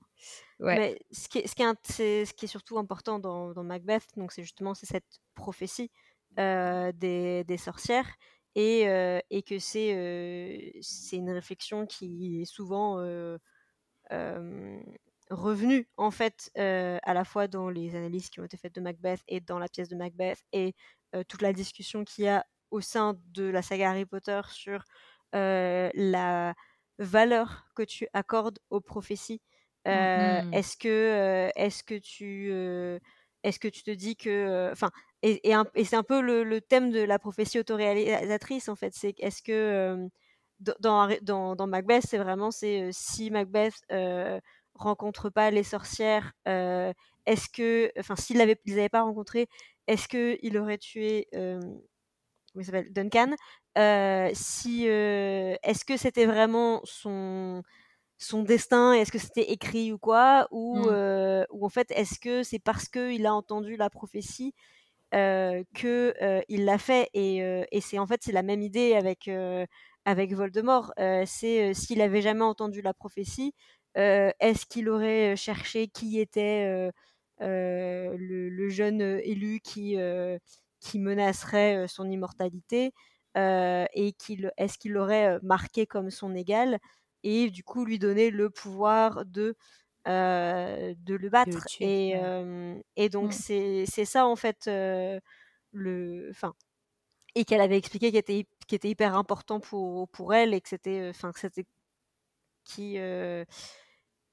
Ouais. 0.61 0.79
Mais 0.79 0.99
ce 1.11 1.29
qui 1.29 1.39
est, 1.39 1.47
ce 1.47 1.55
qui 1.55 1.63
est, 1.63 1.75
c'est, 1.83 2.25
ce 2.27 2.35
qui 2.35 2.45
est 2.45 2.49
surtout 2.49 2.79
important 2.79 3.19
dans, 3.19 3.53
dans 3.53 3.65
Macbeth, 3.65 4.05
donc 4.17 4.31
c'est 4.31 4.43
justement 4.43 4.75
cette 4.75 5.05
prophétie 5.35 5.91
euh, 6.39 6.93
des, 6.95 7.45
des, 7.45 7.57
sorcières 7.57 8.09
et, 8.55 8.89
euh, 8.89 9.21
et 9.31 9.43
que 9.43 9.59
c'est 9.59 9.95
euh, 9.95 10.71
c'est 10.83 11.17
une 11.17 11.31
réflexion 11.31 11.87
qui 11.87 12.43
est 12.43 12.45
souvent 12.45 12.99
revenue 15.31 15.89
en 15.97 16.11
fait 16.11 16.51
à 16.57 17.15
la 17.15 17.25
fois 17.25 17.49
dans 17.49 17.71
les 17.71 17.95
analyses 17.97 18.31
qui 18.31 18.41
ont 18.41 18.45
été 18.45 18.57
faites 18.57 18.75
de 18.75 18.81
Macbeth 18.81 19.21
et 19.29 19.41
dans 19.41 19.59
la 19.59 19.69
pièce 19.69 19.89
de 19.89 19.97
Macbeth 19.97 20.43
et 20.53 20.75
toute 21.29 21.43
la 21.43 21.53
discussion 21.53 22.05
qu'il 22.05 22.25
y 22.25 22.29
a 22.29 22.45
au 22.71 22.81
sein 22.81 23.19
de 23.27 23.45
la 23.45 23.63
saga 23.63 23.91
Harry 23.91 24.07
Potter 24.07 24.41
sur 24.51 24.85
la 25.33 26.55
valeur 26.99 27.67
que 27.75 27.83
tu 27.83 28.07
accordes 28.13 28.59
aux 28.71 28.81
prophéties. 28.81 29.41
Mmh 29.91 30.41
Est-ce 30.53 30.77
que, 30.77 31.51
est-ce 31.57 31.83
que 31.85 31.95
tu, 31.99 32.51
est-ce 33.43 33.59
que 33.59 33.69
tu 33.69 33.83
te 33.83 33.91
dis 33.91 34.17
que, 34.17 34.71
enfin, 34.73 34.91
et, 35.23 35.51
et, 35.51 35.55
et 35.75 35.85
c'est 35.85 35.97
un 35.97 36.03
peu 36.03 36.21
le, 36.21 36.45
le, 36.45 36.61
thème 36.61 36.91
de 36.91 37.01
la 37.01 37.19
prophétie 37.19 37.59
autoréalisatrice 37.59 38.69
en 38.69 38.77
fait. 38.77 38.95
C'est 38.95 39.15
est-ce 39.19 39.43
que 39.43 39.53
euh, 39.53 40.09
dans, 40.81 41.09
dans, 41.23 41.57
dans, 41.57 41.67
Macbeth, 41.67 42.05
c'est 42.09 42.19
vraiment 42.19 42.51
c'est 42.51 42.83
euh, 42.83 42.91
si 42.93 43.31
Macbeth 43.31 43.75
euh, 43.93 44.41
rencontre 44.75 45.29
pas 45.31 45.51
les 45.51 45.63
sorcières, 45.63 46.33
est-ce 46.47 47.49
que, 47.51 47.93
enfin, 47.99 48.17
s'il 48.17 48.39
les 48.39 48.73
avait 48.73 48.89
pas 48.89 49.03
rencontrées, 49.03 49.49
est-ce 49.87 50.09
que 50.09 50.39
il 50.43 50.57
aurait 50.57 50.79
tué 50.79 51.29
comment 51.33 51.83
il 52.57 52.65
s'appelle 52.65 52.93
Duncan 52.93 53.35
Si 54.35 54.87
est-ce 54.87 55.85
que 55.85 55.97
c'était 55.99 56.27
vraiment 56.27 56.81
son 56.85 57.63
son 58.17 58.43
destin 58.43 58.95
Est-ce 58.95 59.13
que 59.13 59.19
c'était 59.19 59.51
écrit 59.51 59.93
ou 59.93 59.99
quoi 59.99 60.49
ou, 60.51 60.79
mmh. 60.79 61.47
ou 61.51 61.67
en 61.67 61.69
fait, 61.69 61.91
est-ce 61.91 62.19
que 62.19 62.43
c'est 62.43 62.59
parce 62.59 62.89
qu'il 62.89 63.27
a 63.27 63.35
entendu 63.35 63.77
la 63.77 63.91
prophétie 63.91 64.55
euh, 65.13 65.65
que 65.75 66.15
euh, 66.23 66.41
l'a 66.49 66.79
fait 66.79 67.09
et, 67.15 67.43
euh, 67.43 67.65
et 67.73 67.81
c'est 67.81 67.99
en 67.99 68.07
fait 68.07 68.21
c'est 68.23 68.31
la 68.31 68.43
même 68.45 68.63
idée 68.63 68.95
avec 68.95 69.29
avec 70.05 70.33
Voldemort. 70.35 70.93
c'est 71.27 71.75
s'il 71.75 72.01
avait 72.01 72.23
jamais 72.23 72.45
entendu 72.45 72.83
la 72.83 72.95
prophétie, 72.95 73.55
est-ce 73.97 74.67
qu'il 74.67 74.89
aurait 74.89 75.37
cherché 75.37 75.89
qui 75.89 76.21
était 76.21 76.91
le, 77.41 78.69
jeune 78.69 79.01
élu 79.25 79.61
qui 79.61 79.97
qui 80.81 80.99
menacerait 80.99 81.87
son 81.89 82.09
immortalité 82.11 82.93
et 83.37 84.13
qu'il 84.19 84.53
est-ce 84.57 84.79
qu'il 84.79 84.93
l'aurait 84.93 85.39
marqué 85.43 85.87
comme 85.87 86.11
son 86.11 86.35
égal 86.35 86.79
et 87.23 87.51
du 87.51 87.65
coup 87.65 87.85
lui 87.85 87.99
donner 87.99 88.31
le 88.31 88.51
pouvoir 88.51 89.27
de 89.27 89.55
de 90.07 91.15
le 91.15 91.29
battre. 91.31 91.65
tuer, 91.67 92.11
et, 92.11 92.17
ouais. 92.17 92.25
et 92.97 93.09
donc, 93.09 93.33
Mmh. 93.33 93.33
c'est 93.33 94.05
ça, 94.05 94.27
en 94.27 94.37
fait, 94.37 94.67
le. 95.73 96.29
Enfin. 96.31 96.55
Et 97.37 97.45
qu'elle 97.45 97.61
avait 97.61 97.79
expliqué 97.79 98.11
qui 98.11 98.19
était, 98.19 98.47
qui 98.67 98.75
était 98.75 98.91
hyper 98.91 99.17
important 99.17 99.61
pour, 99.61 100.09
pour 100.09 100.35
elle 100.35 100.55
et 100.55 100.61
que 100.61 100.69
c'était. 100.69 101.09
Enfin, 101.11 101.33
que 101.33 101.41
c'était. 101.41 101.67
Qui, 102.65 102.99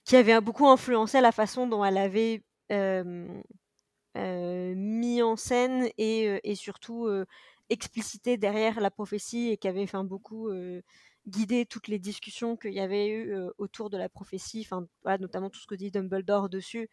qui 0.05 0.15
avait 0.15 0.41
beaucoup 0.41 0.67
influencé 0.67 1.21
la 1.21 1.31
façon 1.31 1.67
dont 1.67 1.83
elle 1.83 1.97
avait 1.97 2.43
mis 4.15 5.21
en 5.21 5.35
scène 5.35 5.89
et, 5.97 6.39
et 6.49 6.55
surtout 6.55 7.07
explicité 7.69 8.37
derrière 8.37 8.79
la 8.79 8.89
prophétie 8.91 9.49
et 9.49 9.57
qui 9.57 9.67
avait 9.67 9.83
enfin, 9.83 10.03
beaucoup 10.03 10.49
guider 11.27 11.65
toutes 11.65 11.87
les 11.87 11.99
discussions 11.99 12.55
qu'il 12.55 12.73
y 12.73 12.79
avait 12.79 13.07
eu 13.07 13.33
euh, 13.33 13.49
autour 13.57 13.89
de 13.89 13.97
la 13.97 14.09
prophétie, 14.09 14.65
enfin 14.65 14.87
voilà, 15.03 15.17
notamment 15.17 15.49
tout 15.49 15.59
ce 15.59 15.67
que 15.67 15.75
dit 15.75 15.91
Dumbledore 15.91 16.49
dessus, 16.49 16.89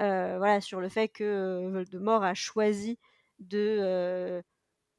euh, 0.00 0.38
voilà, 0.38 0.60
sur 0.60 0.80
le 0.80 0.88
fait 0.88 1.08
que 1.08 1.68
Voldemort 1.70 2.24
a 2.24 2.34
choisi 2.34 2.98
de 3.38 4.42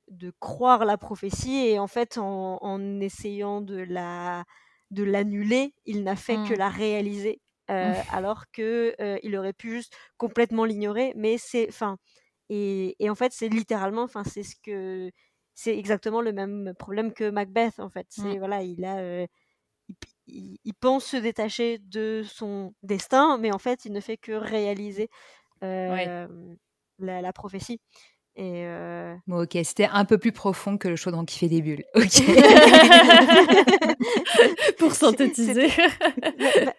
de 0.10 0.32
croire 0.40 0.86
la 0.86 0.98
prophétie 0.98 1.68
et 1.68 1.80
en 1.80 1.88
fait 1.88 2.18
en, 2.18 2.60
en 2.62 3.00
essayant 3.02 3.60
de 3.62 3.78
la 3.78 4.46
de 4.90 5.04
l'annuler, 5.04 5.74
il 5.86 6.04
n'a 6.04 6.16
fait 6.16 6.38
mmh. 6.38 6.48
que 6.48 6.54
la 6.54 6.70
réaliser, 6.70 7.42
mmh. 7.70 7.74
alors 8.14 8.46
que 8.54 8.96
il 9.24 9.36
aurait 9.36 9.54
pu 9.54 9.72
juste 9.72 9.94
complètement 10.18 10.64
l'ignorer. 10.64 11.12
Mais 11.18 11.38
c'est, 11.38 11.68
enfin, 11.68 11.98
et, 12.50 12.96
et, 13.04 13.10
en 13.10 13.16
fait 13.16 13.34
c'est 13.34 13.50
littéralement, 13.50 14.04
enfin 14.04 14.24
c'est 14.24 14.44
ce 14.44 14.56
que 14.64 15.12
c'est 15.58 15.76
exactement 15.76 16.22
le 16.22 16.34
même 16.34 16.76
problème 16.78 17.12
que 17.12 17.32
Macbeth 17.32 17.80
en 17.80 17.90
fait. 17.90 18.06
C'est 18.10 18.36
mmh. 18.36 18.38
voilà, 18.38 18.62
il 18.62 18.86
a 18.86 18.98
euh, 18.98 19.26
il, 20.28 20.60
il, 20.64 20.74
pense 20.76 21.04
se 21.04 21.18
détacher 21.18 21.80
de 21.80 22.22
son 22.24 22.76
destin, 22.84 23.40
mais 23.40 23.52
en 23.52 23.58
fait, 23.58 23.84
il 23.84 23.92
ne 23.92 24.00
fait 24.00 24.18
que 24.18 24.34
réaliser 24.34 25.10
euh, 25.64 25.90
ouais. 25.90 26.28
la, 27.00 27.22
la, 27.24 27.34
prophétie. 27.34 27.82
Et 28.40 28.68
euh... 28.68 29.16
bon, 29.26 29.42
ok, 29.42 29.58
c'était 29.64 29.90
un 29.92 30.06
peu 30.06 30.20
plus 30.20 30.32
profond 30.32 30.78
que 30.78 30.88
le 30.88 30.96
chaudron 30.96 31.26
qui 31.26 31.40
fait 31.40 31.48
des 31.48 31.64
bulles. 31.64 31.84
Ok. 31.96 32.22
Pour 34.78 34.94
synthétiser. 34.94 35.70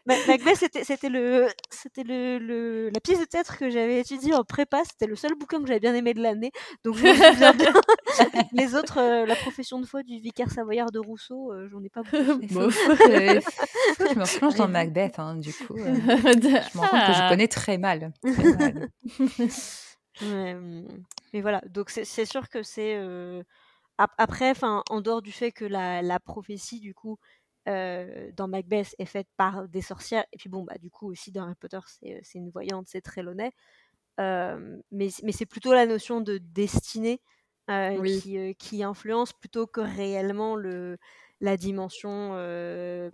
Macbeth, 0.07 0.65
c'était, 0.85 1.09
le, 1.09 1.49
c'était 1.69 2.05
le, 2.05 2.39
le, 2.39 2.91
la 2.91 3.01
pièce 3.01 3.19
de 3.19 3.25
théâtre 3.25 3.59
que 3.59 3.71
j'avais 3.71 3.99
étudiée 3.99 4.35
en 4.35 4.45
prépa. 4.45 4.83
C'était 4.89 5.07
le 5.07 5.17
seul 5.17 5.35
bouquin 5.35 5.61
que 5.61 5.67
j'avais 5.67 5.81
bien 5.81 5.95
aimé 5.95 6.15
de 6.15 6.23
l'année. 6.23 6.53
Donc 6.85 6.95
je 6.97 7.07
me 7.07 7.13
souviens 7.13 7.53
bien. 7.53 7.73
Les 8.53 8.77
autres, 8.77 9.01
euh, 9.01 9.27
La 9.27 9.35
profession 9.35 9.81
de 9.81 9.87
foi 9.87 10.05
du 10.05 10.21
vicaire 10.21 10.53
savoyard 10.53 10.93
de 10.93 11.01
Rousseau, 11.01 11.53
euh, 11.53 11.69
j'en 11.71 11.83
ai 11.83 11.89
pas 11.89 12.03
beaucoup. 12.03 12.39
Bon, 12.53 12.71
je 12.71 14.15
me 14.15 14.23
replonge 14.23 14.55
dans 14.55 14.69
Macbeth, 14.69 15.19
hein, 15.19 15.35
du 15.35 15.53
coup. 15.53 15.75
Euh, 15.77 15.93
je 15.97 16.79
me 16.79 16.81
rends 16.81 16.87
compte 16.87 17.07
que 17.07 17.15
je 17.15 17.29
connais 17.29 17.49
très 17.49 17.79
mal. 17.79 18.13
Très 18.23 18.55
mal. 18.55 18.89
Mais 20.21 21.41
voilà, 21.41 21.61
donc 21.69 21.91
c'est 21.91 22.25
sûr 22.25 22.49
que 22.49 22.63
c'est 22.63 22.97
euh, 22.97 23.43
après, 23.99 24.51
enfin, 24.51 24.83
en 24.91 25.01
dehors 25.01 25.23
du 25.23 25.33
fait 25.33 25.53
que 25.53 25.65
la, 25.65 26.03
la 26.03 26.21
prophétie 26.21 26.81
du 26.81 26.95
coup 26.95 27.19
euh, 27.69 28.31
dans 28.35 28.49
Macbeth 28.49 28.95
est 28.99 29.05
faite 29.05 29.29
par 29.37 29.69
des 29.69 29.83
sorcières, 29.83 30.25
et 30.33 30.39
puis 30.39 30.49
bon 30.49 30.63
bah 30.63 30.79
du 30.79 30.91
coup 30.91 31.11
aussi 31.11 31.31
dans 31.33 31.43
Harry 31.43 31.55
Potter 31.55 31.81
c'est 31.87 32.39
une 32.39 32.51
voyante, 32.51 32.87
c'est 32.89 33.03
Trelawney, 33.03 33.51
euh, 34.21 34.79
mais 34.91 35.09
mais 35.23 35.33
c'est 35.33 35.47
plutôt 35.47 35.75
la 35.75 35.87
notion 35.87 36.21
de 36.21 36.39
destinée 36.39 37.21
oui. 37.69 38.21
qui, 38.23 38.55
qui 38.57 38.83
influence 38.83 39.33
plutôt 39.35 39.67
que 39.67 39.81
réellement 39.83 40.57
le 40.57 40.97
la 41.41 41.57
dimension 41.57 42.33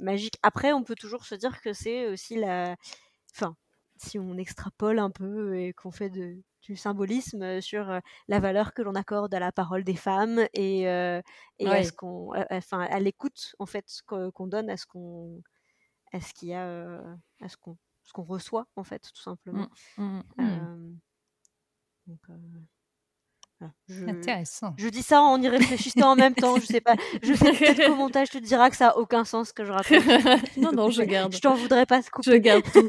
magique. 0.01 0.37
Après, 0.43 0.73
on 0.73 0.85
peut 0.85 0.95
toujours 0.95 1.25
se 1.25 1.35
dire 1.35 1.61
que 1.61 1.73
c'est 1.73 2.07
aussi 2.07 2.37
la, 2.37 2.77
enfin, 3.35 3.57
si 3.97 4.19
on 4.19 4.37
extrapole 4.39 4.99
un 4.99 5.11
peu 5.11 5.59
et 5.59 5.73
qu'on 5.73 5.91
fait 5.91 6.11
de 6.11 6.39
du 6.65 6.77
symbolisme 6.77 7.61
sur 7.61 8.01
la 8.29 8.41
valeur 8.41 8.73
que 8.73 8.83
l'on 8.83 8.95
accorde 8.95 9.35
à 9.35 9.39
la 9.39 9.53
parole 9.53 9.85
des 9.85 9.97
femmes 9.97 10.47
et, 10.55 10.89
euh, 10.89 11.21
et 11.59 11.67
ouais. 11.69 11.79
à 11.79 11.85
ce 11.85 11.93
qu'on, 11.93 12.33
enfin, 12.51 12.81
à 12.81 12.99
l'écoute 13.01 13.55
en 13.59 13.67
fait 13.67 14.03
qu'on 14.07 14.47
donne 14.47 14.71
à 14.71 14.77
ce 14.77 14.87
qu'on, 14.87 15.43
à 16.13 16.21
ce 16.21 16.33
qu'il 16.33 16.49
y 16.49 16.55
a, 16.55 16.99
à 17.41 17.49
ce 17.49 17.57
qu'on, 17.57 17.77
ce 18.03 18.13
qu'on 18.13 18.23
reçoit 18.25 18.67
en 18.77 18.85
fait 18.85 19.11
tout 19.15 19.23
simplement. 19.23 19.69
Mmh, 19.99 20.03
mmh, 20.03 20.23
mmh. 20.39 20.43
Euh, 20.43 20.93
donc, 22.07 22.21
je, 23.89 24.07
Intéressant. 24.07 24.75
Je 24.77 24.89
dis 24.89 25.03
ça 25.03 25.23
en 25.23 25.41
y 25.41 25.49
réfléchissant 25.49 26.13
en 26.13 26.17
même 26.17 26.35
temps. 26.35 26.57
Je 26.57 26.67
sais 26.67 26.81
pas. 26.81 26.97
Je 27.23 27.35
sais 27.35 27.53
peut-être 27.53 27.87
qu'au 27.87 27.95
montage 27.95 28.31
tu 28.31 28.41
te 28.41 28.47
diras 28.47 28.71
que 28.71 28.77
ça 28.77 28.89
a 28.91 28.97
aucun 28.97 29.25
sens 29.25 29.53
que 29.53 29.65
je 29.65 29.73
raconte. 29.73 30.05
non 30.57 30.73
non, 30.73 30.91
je 30.91 31.03
garde. 31.03 31.35
Je 31.35 31.41
t'en 31.41 31.55
voudrais 31.55 31.87
pas. 31.87 32.03
Couper. 32.03 32.33
Je 32.33 32.37
garde 32.37 32.65
tout. 32.73 32.87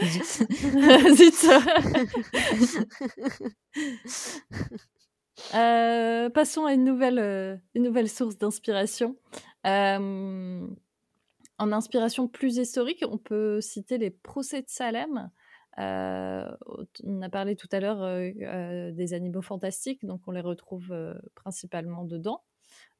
Zut. 1.14 1.46
Euh, 5.54 6.28
passons 6.28 6.66
à 6.66 6.74
une 6.74 6.84
nouvelle, 6.84 7.18
euh, 7.18 7.56
une 7.74 7.84
nouvelle 7.84 8.08
source 8.08 8.36
d'inspiration. 8.36 9.16
Euh, 9.66 10.66
en 11.58 11.72
inspiration 11.72 12.28
plus 12.28 12.58
historique, 12.58 13.04
on 13.08 13.18
peut 13.18 13.60
citer 13.60 13.98
les 13.98 14.10
procès 14.10 14.62
de 14.62 14.68
Salem. 14.68 15.30
On 15.76 17.22
a 17.22 17.28
parlé 17.30 17.56
tout 17.56 17.68
à 17.72 17.80
l'heure 17.80 18.92
des 18.92 19.14
animaux 19.14 19.42
fantastiques, 19.42 20.04
donc 20.04 20.22
on 20.26 20.32
les 20.32 20.40
retrouve 20.40 20.94
principalement 21.34 22.04
dedans. 22.04 22.42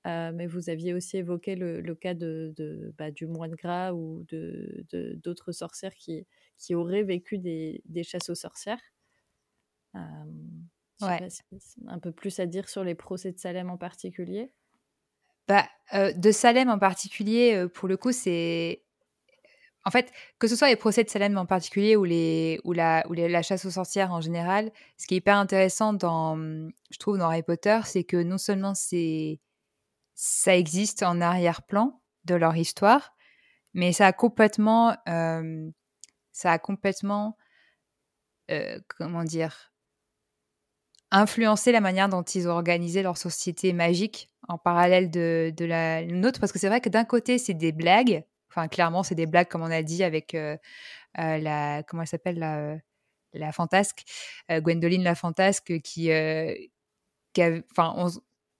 mais 0.04 0.46
vous 0.46 0.70
aviez 0.70 0.94
aussi 0.94 1.18
évoqué 1.18 1.56
le, 1.56 1.94
cas 1.94 2.14
de, 2.14 2.52
de 2.56 2.94
bah, 2.98 3.10
du 3.10 3.26
moine 3.26 3.54
gras 3.54 3.92
ou 3.92 4.24
d'autres 4.28 4.86
de, 4.90 5.18
d'autres 5.22 5.52
sorcières 5.52 5.94
qui, 5.94 6.26
qui 6.58 6.74
auraient 6.74 7.02
vécu 7.02 7.38
des, 7.38 7.82
des 7.86 8.02
chasses 8.02 8.30
aux 8.30 8.34
sorcières. 8.34 8.80
Ouais. 11.02 11.28
un 11.86 11.98
peu 11.98 12.12
plus 12.12 12.40
à 12.40 12.46
dire 12.46 12.68
sur 12.68 12.84
les 12.84 12.94
procès 12.94 13.32
de 13.32 13.38
Salem 13.38 13.70
en 13.70 13.78
particulier 13.78 14.52
bah, 15.48 15.68
euh, 15.94 16.12
De 16.12 16.30
Salem 16.30 16.68
en 16.68 16.78
particulier, 16.78 17.54
euh, 17.54 17.68
pour 17.68 17.88
le 17.88 17.96
coup, 17.96 18.12
c'est. 18.12 18.82
En 19.84 19.90
fait, 19.90 20.12
que 20.38 20.46
ce 20.46 20.56
soit 20.56 20.68
les 20.68 20.76
procès 20.76 21.04
de 21.04 21.08
Salem 21.08 21.38
en 21.38 21.46
particulier 21.46 21.96
ou, 21.96 22.04
la, 22.04 23.42
chasse 23.42 23.64
aux 23.64 23.70
sorcières 23.70 24.12
en 24.12 24.20
général, 24.20 24.70
ce 24.98 25.06
qui 25.06 25.14
est 25.14 25.18
hyper 25.18 25.36
intéressant, 25.36 25.92
dans, 25.94 26.36
je 26.36 26.98
trouve, 26.98 27.18
dans 27.18 27.26
Harry 27.26 27.42
Potter, 27.42 27.80
c'est 27.84 28.04
que 28.04 28.22
non 28.22 28.38
seulement 28.38 28.74
ça 30.14 30.56
existe 30.56 31.02
en 31.02 31.20
arrière-plan 31.20 32.00
de 32.26 32.34
leur 32.34 32.56
histoire, 32.56 33.14
mais 33.72 33.92
ça 33.92 34.06
a 34.06 34.12
complètement. 34.12 34.96
Euh, 35.08 35.70
ça 36.32 36.52
a 36.52 36.58
complètement. 36.58 37.36
comment 38.98 39.24
dire 39.24 39.70
influencer 41.10 41.72
la 41.72 41.80
manière 41.80 42.08
dont 42.08 42.22
ils 42.22 42.48
ont 42.48 42.52
organisé 42.52 43.02
leur 43.02 43.16
société 43.16 43.72
magique 43.72 44.30
en 44.48 44.58
parallèle 44.58 45.10
de 45.10 45.64
la 45.64 46.04
nôtre 46.04 46.40
parce 46.40 46.52
que 46.52 46.58
c'est 46.58 46.68
vrai 46.68 46.80
que 46.80 46.88
d'un 46.88 47.04
côté 47.04 47.38
c'est 47.38 47.54
des 47.54 47.72
blagues 47.72 48.24
enfin 48.50 48.68
clairement 48.68 49.02
c'est 49.02 49.14
des 49.14 49.26
blagues 49.26 49.48
comme 49.48 49.62
on 49.62 49.70
a 49.70 49.82
dit 49.82 50.02
avec 50.02 50.34
euh, 50.34 50.56
euh, 51.18 51.38
la 51.38 51.82
comment 51.84 52.02
elle 52.02 52.08
s'appelle 52.08 52.38
la 52.38 52.76
la 53.32 53.52
fantasque 53.52 54.04
euh, 54.50 54.60
Gwendoline 54.60 55.04
la 55.04 55.14
fantasque 55.14 55.80
qui, 55.82 56.10
qui 57.32 57.42
enfin 57.70 57.94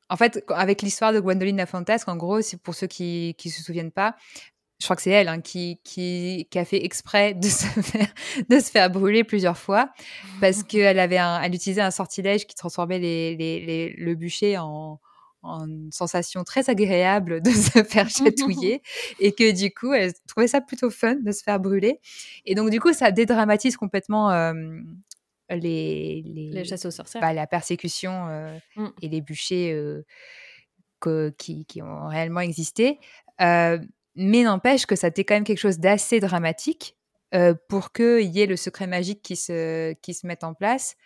en 0.08 0.16
fait 0.16 0.44
avec 0.48 0.82
l'histoire 0.82 1.12
de 1.12 1.20
Gwendoline 1.20 1.56
la 1.56 1.66
fantasque 1.66 2.08
en 2.08 2.16
gros 2.16 2.40
c'est 2.40 2.60
pour 2.60 2.74
ceux 2.74 2.86
qui 2.86 3.34
qui 3.36 3.50
se 3.50 3.62
souviennent 3.62 3.92
pas 3.92 4.16
je 4.80 4.86
crois 4.86 4.96
que 4.96 5.02
c'est 5.02 5.10
elle 5.10 5.28
hein, 5.28 5.42
qui, 5.42 5.78
qui, 5.84 6.48
qui, 6.50 6.58
a 6.58 6.64
fait 6.64 6.82
exprès 6.82 7.34
de 7.34 7.44
se 7.48 7.66
faire, 7.66 8.08
de 8.48 8.58
se 8.58 8.70
faire 8.70 8.88
brûler 8.88 9.24
plusieurs 9.24 9.58
fois 9.58 9.90
parce 10.40 10.62
qu'elle 10.64 10.98
avait 10.98 11.18
un, 11.18 11.42
elle 11.42 11.54
utilisait 11.54 11.82
un 11.82 11.90
sortilège 11.90 12.46
qui 12.46 12.54
transformait 12.54 12.98
les, 12.98 13.36
les, 13.36 13.60
les, 13.60 13.90
le 13.90 14.14
bûcher 14.14 14.56
en, 14.56 14.98
en 15.42 15.90
sensation 15.90 16.44
très 16.44 16.68
agréable 16.68 17.40
de 17.40 17.50
se 17.50 17.82
faire 17.84 18.08
chatouiller 18.08 18.82
et 19.18 19.32
que 19.32 19.52
du 19.52 19.72
coup 19.72 19.92
elle 19.92 20.12
trouvait 20.26 20.48
ça 20.48 20.60
plutôt 20.60 20.90
fun 20.90 21.16
de 21.16 21.32
se 21.32 21.42
faire 21.42 21.58
brûler 21.60 22.00
et 22.44 22.54
donc 22.54 22.70
du 22.70 22.80
coup 22.80 22.92
ça 22.92 23.10
dédramatise 23.10 23.76
complètement 23.76 24.30
euh, 24.30 24.52
les, 25.50 26.22
les, 26.26 26.50
les 26.50 26.64
chasses 26.64 26.84
aux 26.84 26.90
sorcières 26.90 27.22
bah, 27.22 27.32
la 27.32 27.46
persécution 27.46 28.28
euh, 28.28 28.56
mm. 28.76 28.88
et 29.02 29.08
les 29.08 29.20
bûchers 29.20 29.72
euh, 29.72 30.04
que, 31.00 31.34
qui, 31.38 31.64
qui, 31.64 31.80
ont 31.80 32.08
réellement 32.08 32.40
existé 32.40 32.98
mais 33.38 34.42
n'empêche 34.42 34.84
que 34.84 34.96
ça 34.96 35.08
était 35.08 35.24
quand 35.24 35.34
même 35.34 35.44
quelque 35.44 35.58
chose 35.58 35.78
d'assez 35.78 36.20
dramatique 36.20 36.96
pour 37.68 37.92
qu'il 37.92 38.26
y 38.26 38.40
ait 38.40 38.46
le 38.46 38.56
secret 38.56 38.86
magique 38.86 39.22
qui 39.22 39.36
se, 39.36 39.94
qui 40.02 40.12
se 40.12 40.26
mette 40.26 40.44
en 40.44 40.52
place 40.52 40.96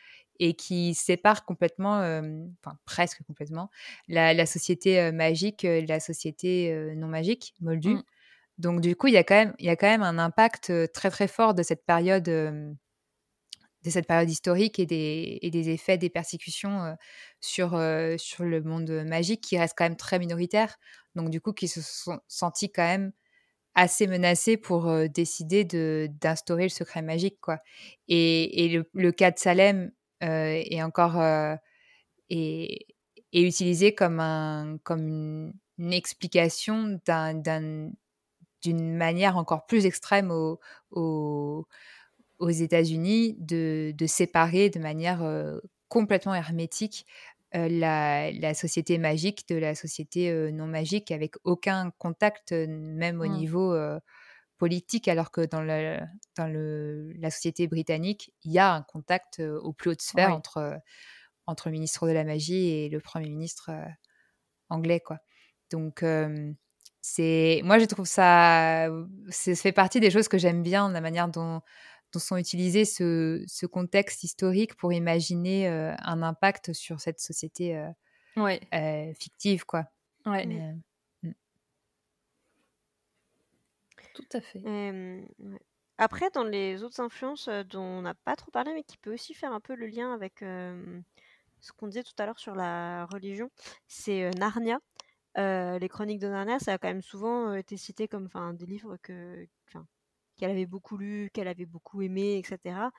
et 0.40 0.54
qui 0.54 0.94
sépare 0.94 1.44
complètement, 1.44 2.00
euh, 2.00 2.22
enfin 2.60 2.76
presque 2.84 3.22
complètement, 3.26 3.70
la, 4.08 4.34
la 4.34 4.46
société 4.46 5.00
euh, 5.00 5.12
magique 5.12 5.64
de 5.64 5.88
la 5.88 6.00
société 6.00 6.74
non 6.96 7.08
magique, 7.08 7.54
moldue. 7.60 7.94
Mmh. 7.94 8.02
Donc 8.58 8.80
du 8.80 8.94
coup, 8.96 9.08
il 9.08 9.14
y, 9.14 9.16
a 9.16 9.24
quand 9.24 9.34
même, 9.34 9.54
il 9.58 9.66
y 9.66 9.70
a 9.70 9.76
quand 9.76 9.88
même 9.88 10.02
un 10.02 10.18
impact 10.18 10.72
très 10.92 11.10
très 11.10 11.26
fort 11.28 11.54
de 11.54 11.62
cette 11.62 11.84
période, 11.84 12.22
de 12.24 12.76
cette 13.84 14.06
période 14.06 14.30
historique 14.30 14.78
et 14.78 14.86
des, 14.86 15.38
et 15.42 15.50
des 15.50 15.70
effets 15.70 15.98
des 15.98 16.10
persécutions 16.10 16.96
sur, 17.40 17.70
sur 18.16 18.44
le 18.44 18.62
monde 18.62 19.04
magique 19.06 19.40
qui 19.40 19.58
reste 19.58 19.74
quand 19.76 19.84
même 19.84 19.96
très 19.96 20.20
minoritaire 20.20 20.78
donc 21.14 21.30
du 21.30 21.40
coup 21.40 21.52
qui 21.52 21.68
se 21.68 21.80
sont 21.80 22.20
sentis 22.28 22.70
quand 22.70 22.82
même 22.82 23.12
assez 23.74 24.06
menacés 24.06 24.56
pour 24.56 24.92
décider 25.08 25.64
de 25.64 26.08
d'instaurer 26.20 26.64
le 26.64 26.68
secret 26.68 27.02
magique 27.02 27.40
quoi. 27.40 27.58
Et, 28.08 28.64
et 28.64 28.84
le, 28.92 29.12
cas 29.12 29.30
de 29.30 29.38
Salem 29.38 29.90
est 30.24 30.82
encore 30.82 31.20
est, 32.30 32.86
est, 33.32 33.42
utilisé 33.42 33.94
comme 33.94 34.20
un 34.20 34.78
comme 34.82 35.06
une, 35.06 35.52
explication 35.92 37.00
d'un 37.06 37.90
d'une 38.62 38.96
manière 38.96 39.36
encore 39.36 39.66
plus 39.66 39.84
extrême 39.84 40.30
au, 40.30 40.58
au, 40.90 41.66
aux 42.38 42.48
États-Unis 42.48 43.36
de, 43.38 43.92
de, 43.94 44.06
séparer 44.06 44.70
de 44.70 44.78
manière 44.78 45.22
complètement 45.88 46.34
hermétique 46.34 47.06
euh, 47.54 47.68
la, 47.68 48.54
société 48.54 48.98
magique 48.98 49.46
de 49.48 49.54
la 49.54 49.76
société 49.76 50.28
euh, 50.28 50.50
non 50.50 50.66
magique 50.66 51.12
avec 51.12 51.36
aucun 51.44 51.92
contact, 51.98 52.50
euh, 52.50 52.66
même 52.68 53.20
au 53.20 53.26
mmh. 53.26 53.36
niveau 53.36 53.76
politique, 54.58 55.08
alors 55.08 55.30
que 55.30 55.42
dans, 55.42 55.62
la, 55.62 56.06
dans 56.36 56.46
le, 56.46 57.12
la 57.14 57.30
société 57.30 57.66
britannique, 57.66 58.32
il 58.42 58.52
y 58.52 58.58
a 58.58 58.72
un 58.72 58.82
contact 58.82 59.40
au 59.40 59.72
plus 59.72 59.90
haute 59.90 60.02
sphère 60.02 60.32
entre, 60.32 60.78
entre 61.46 61.68
le 61.68 61.72
ministre 61.72 62.06
de 62.06 62.12
la 62.12 62.24
magie 62.24 62.68
et 62.68 62.88
le 62.88 63.00
Premier 63.00 63.28
ministre 63.28 63.70
anglais. 64.68 65.00
Quoi. 65.00 65.18
Donc, 65.70 66.04
c'est 67.00 67.60
moi, 67.64 67.78
je 67.78 67.84
trouve 67.84 68.06
ça, 68.06 68.88
ça 69.28 69.54
fait 69.56 69.72
partie 69.72 70.00
des 70.00 70.10
choses 70.10 70.28
que 70.28 70.38
j'aime 70.38 70.62
bien, 70.62 70.90
la 70.90 71.00
manière 71.00 71.28
dont 71.28 71.60
sont 72.18 72.36
utilisés 72.36 72.84
ce, 72.84 73.66
contexte 73.66 74.24
historique 74.24 74.74
pour 74.74 74.92
imaginer 74.92 75.68
euh, 75.68 75.94
un 75.98 76.22
impact 76.22 76.72
sur 76.72 77.00
cette 77.00 77.20
société 77.20 77.76
euh, 77.76 77.88
ouais. 78.36 78.60
Euh, 78.74 79.12
fictive, 79.14 79.64
quoi. 79.64 79.86
Ouais. 80.26 80.46
Tout 84.14 84.24
à 84.32 84.40
fait. 84.40 84.62
Après, 85.98 86.30
dans 86.30 86.44
les 86.44 86.82
autres 86.82 87.00
influences 87.00 87.48
dont 87.70 87.82
on 87.82 88.02
n'a 88.02 88.14
pas 88.14 88.34
trop 88.36 88.50
parlé, 88.50 88.72
mais 88.74 88.82
qui 88.82 88.96
peut 88.96 89.12
aussi 89.12 89.34
faire 89.34 89.52
un 89.52 89.60
peu 89.60 89.74
le 89.74 89.86
lien 89.86 90.12
avec 90.12 90.38
ce 90.40 91.72
qu'on 91.76 91.88
disait 91.88 92.02
tout 92.02 92.14
à 92.18 92.26
l'heure 92.26 92.38
sur 92.38 92.54
la 92.54 93.06
religion, 93.06 93.50
c'est 93.86 94.30
Narnia. 94.38 94.78
les 95.36 95.88
chroniques 95.88 96.20
de 96.20 96.28
Narnia, 96.28 96.58
ça 96.58 96.74
a 96.74 96.78
quand 96.78 96.88
même 96.88 97.02
souvent 97.02 97.54
été 97.54 97.76
cité 97.76 98.08
comme 98.08 98.28
des 98.54 98.66
livres 98.66 98.96
que, 99.02 99.46
qu'elle 100.36 100.50
avait 100.50 100.66
beaucoup 100.66 100.96
lu, 100.96 101.30
qu'elle 101.32 101.48
avait 101.48 101.66
beaucoup 101.66 102.02
aimé, 102.02 102.38
etc. 102.38 102.90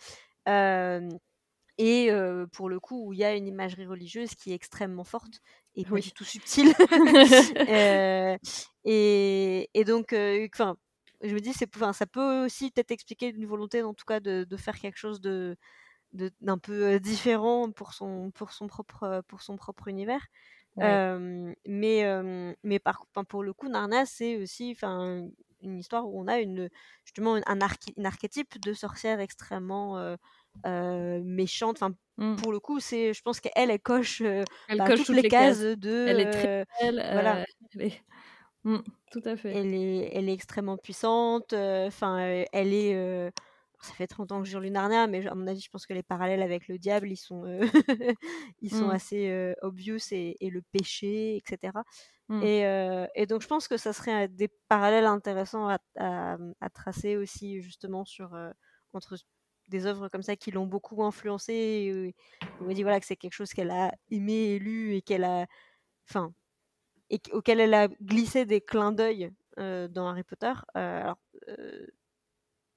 et 1.78 2.10
pour 2.54 2.70
le 2.70 2.80
coup, 2.80 3.08
où 3.08 3.14
il 3.14 3.20
y 3.20 3.24
a 3.26 3.36
une 3.36 3.48
imagerie 3.48 3.88
religieuse 3.88 4.36
qui 4.36 4.52
est 4.52 4.56
extrêmement 4.56 5.04
forte 5.04 5.42
et 5.76 5.84
pas 5.84 6.00
du 6.00 6.12
tout 6.12 6.24
subtile. 6.24 6.74
et, 8.86 9.70
et, 9.74 9.84
donc, 9.84 10.16
enfin, 10.54 10.78
je 11.28 11.34
me 11.34 11.40
dis, 11.40 11.54
c'est, 11.54 11.70
ça 11.94 12.06
peut 12.06 12.46
aussi 12.46 12.72
peut-être 12.72 12.92
expliquer 12.92 13.30
une 13.30 13.46
volonté, 13.46 13.82
en 13.84 13.94
tout 13.94 14.06
cas, 14.06 14.20
de, 14.20 14.44
de 14.44 14.58
faire 14.58 14.80
quelque 14.80 14.98
chose 14.98 15.22
de, 15.22 15.58
d'un 16.14 16.58
peu 16.58 17.00
différent 17.00 17.72
pour 17.72 17.94
son, 17.94 18.32
pour 18.32 18.52
son, 18.52 18.68
propre, 18.68 19.24
pour 19.28 19.42
son 19.42 19.58
propre 19.58 19.88
univers. 19.88 20.26
mais, 20.78 22.56
mais 22.64 22.80
par, 22.80 23.06
pour 23.28 23.44
le 23.44 23.54
coup, 23.54 23.70
Narnia, 23.70 24.06
c'est 24.06 24.38
aussi 24.38 24.76
une 25.66 25.80
histoire 25.80 26.08
où 26.08 26.22
on 26.22 26.28
a 26.28 26.40
une, 26.40 26.70
justement 27.04 27.40
un, 27.46 27.60
archétype 28.04 28.60
de 28.62 28.74
sorcière 28.74 29.20
extrêmement 29.20 29.98
euh, 29.98 30.16
euh, 30.66 31.22
méchante. 31.24 31.78
Enfin, 31.82 31.94
mmh. 32.18 32.36
pour 32.38 32.52
le 32.52 32.60
coup, 32.60 32.80
c'est, 32.80 33.14
je 33.14 33.22
pense 33.22 33.40
qu'elle, 33.40 33.72
elle 33.72 33.80
coche, 33.80 34.22
euh, 34.22 34.44
elle 34.68 34.78
bah, 34.78 34.88
coche 34.88 35.06
toutes, 35.06 35.16
les, 35.16 35.28
cases, 35.28 35.60
de. 35.60 36.06
Elle 36.08 36.20
est 36.20 36.32
très 36.32 36.66
belle. 36.82 37.10
voilà. 37.12 37.46
Mmh, 38.66 38.78
tout 39.12 39.22
à 39.26 39.38
fait. 39.38 39.54
Elle 39.56 39.74
est, 39.74 40.10
elle 40.14 40.28
est 40.28 40.34
extrêmement 40.34 40.78
puissante. 40.78 41.54
Enfin, 41.54 42.18
elle 42.52 42.74
est 42.74 43.32
ça 43.82 43.94
fait 43.94 44.08
30 44.08 44.32
ans 44.32 44.42
que 44.42 44.48
j'ai 44.48 44.60
lu 44.60 44.72
Narnia, 44.72 45.06
mais 45.06 45.28
à 45.28 45.36
mon 45.36 45.46
avis, 45.46 45.62
je 45.62 45.70
pense 45.70 45.86
que 45.86 45.94
les 45.94 46.02
parallèles 46.02 46.42
avec 46.42 46.68
le 46.68 46.80
diable, 46.80 47.12
ils 47.12 47.18
sont, 47.18 47.44
ils 48.62 48.72
sont 48.72 48.88
mmh. 48.88 48.92
assez 48.92 49.54
obvious 49.62 50.00
et, 50.12 50.36
et, 50.40 50.50
le 50.50 50.64
péché, 50.64 51.38
etc. 51.38 51.74
Mmh. 52.30 52.42
Et, 52.42 53.10
et, 53.14 53.26
donc, 53.28 53.44
je 53.44 53.48
pense 53.48 53.68
que 53.68 53.78
ça 53.78 53.94
serait 53.94 54.28
des 54.28 54.50
parallèles 54.70 55.06
intéressants 55.06 55.70
à, 55.70 55.78
à, 55.98 56.70
tracer 56.74 57.16
aussi, 57.16 57.62
justement, 57.62 58.06
sur, 58.06 58.36
entre 58.94 59.18
des 59.70 59.86
œuvres 59.86 60.10
comme 60.10 60.24
ça 60.24 60.36
qui 60.36 60.50
l'ont 60.52 60.68
beaucoup 60.68 61.04
influencée. 61.04 62.14
On 62.62 62.66
me 62.66 62.74
dit 62.74 62.82
voilà, 62.82 63.00
que 63.00 63.06
c'est 63.06 63.16
quelque 63.16 63.34
chose 63.34 63.54
qu'elle 63.54 63.72
a 63.72 63.92
aimé 64.10 64.34
et 64.34 64.60
lu 64.60 64.96
et 64.96 65.02
qu'elle 65.02 65.24
a. 65.24 65.46
Enfin. 66.10 66.34
Et 67.10 67.22
auquel 67.32 67.60
elle 67.60 67.74
a 67.74 67.88
glissé 67.88 68.46
des 68.46 68.62
clins 68.62 68.92
d'œil 68.92 69.32
dans 69.58 70.08
Harry 70.08 70.24
Potter. 70.24 70.54
alors 70.74 71.18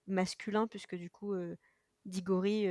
masculin, 0.06 0.66
puisque 0.66 0.94
du 0.94 1.10
coup, 1.10 1.34
Digori, 2.04 2.66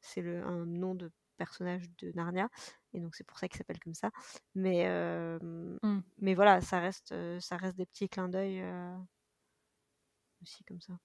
c'est 0.00 0.26
un 0.42 0.66
nom 0.66 0.94
de 0.94 1.10
personnage 1.36 1.90
de 1.98 2.12
Narnia, 2.14 2.48
et 2.92 3.00
donc 3.00 3.14
c'est 3.14 3.24
pour 3.24 3.38
ça 3.38 3.48
qu'il 3.48 3.58
s'appelle 3.58 3.80
comme 3.80 3.94
ça. 3.94 4.10
Mais, 4.54 4.86
euh, 4.86 5.38
Mmh. 5.82 6.00
mais 6.18 6.34
voilà, 6.34 6.60
ça 6.60 6.78
reste, 6.80 7.12
euh, 7.12 7.40
ça 7.40 7.56
reste 7.56 7.76
des 7.76 7.86
petits 7.86 8.08
clins 8.08 8.28
d'œil 8.28 8.60
euh, 8.62 8.96
aussi 10.42 10.64
comme 10.64 10.80
ça. 10.80 10.98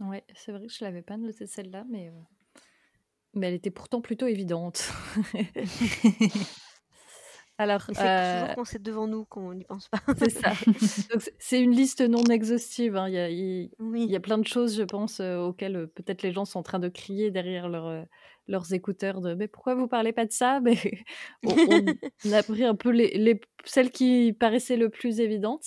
Ouais, 0.00 0.24
c'est 0.34 0.52
vrai 0.52 0.66
que 0.66 0.72
je 0.72 0.84
l'avais 0.84 1.02
pas 1.02 1.16
noté 1.16 1.46
celle-là, 1.46 1.84
mais, 1.88 2.08
euh, 2.08 2.12
mais 3.34 3.48
elle 3.48 3.54
était 3.54 3.70
pourtant 3.70 4.00
plutôt 4.00 4.26
évidente. 4.26 4.92
Alors, 7.58 7.82
c'est 7.92 7.98
euh, 8.00 8.40
toujours 8.40 8.54
quand 8.54 8.64
c'est 8.64 8.82
devant 8.82 9.08
nous 9.08 9.24
qu'on 9.24 9.52
n'y 9.52 9.64
pense 9.64 9.88
pas. 9.88 9.98
c'est 10.16 10.30
ça. 10.30 10.52
C'est- 11.38 11.60
une 11.60 11.72
liste 11.72 12.00
non 12.02 12.22
exhaustive. 12.24 12.96
hein. 12.96 13.08
Il 13.08 13.14
y 13.14 13.18
a, 13.18 13.28
il- 13.30 13.70
Oui. 13.80 14.04
il 14.04 14.10
y 14.10 14.16
a 14.16 14.20
plein 14.20 14.38
de 14.38 14.46
choses, 14.46 14.76
je 14.76 14.84
pense, 14.84 15.18
euh, 15.18 15.38
auxquelles 15.38 15.76
euh, 15.76 15.86
peut-être 15.88 16.22
les 16.22 16.32
gens 16.32 16.44
sont 16.44 16.60
en 16.60 16.62
train 16.62 16.78
de 16.78 16.88
crier 16.88 17.30
derrière 17.32 17.68
leur, 17.68 17.86
euh, 17.86 18.02
leurs 18.46 18.72
écouteurs 18.72 19.20
de 19.20 19.34
mais 19.34 19.48
pourquoi 19.48 19.74
vous 19.74 19.88
parlez 19.88 20.12
pas 20.12 20.24
de 20.24 20.30
ça? 20.32 20.60
Mais 20.60 20.76
on, 21.44 21.84
on 22.26 22.32
a 22.32 22.42
pris 22.44 22.64
un 22.64 22.76
peu 22.76 22.90
les, 22.90 23.18
les- 23.18 23.40
celles 23.64 23.90
qui 23.90 24.32
paraissaient 24.32 24.76
le 24.76 24.88
plus 24.88 25.18
évidentes. 25.20 25.66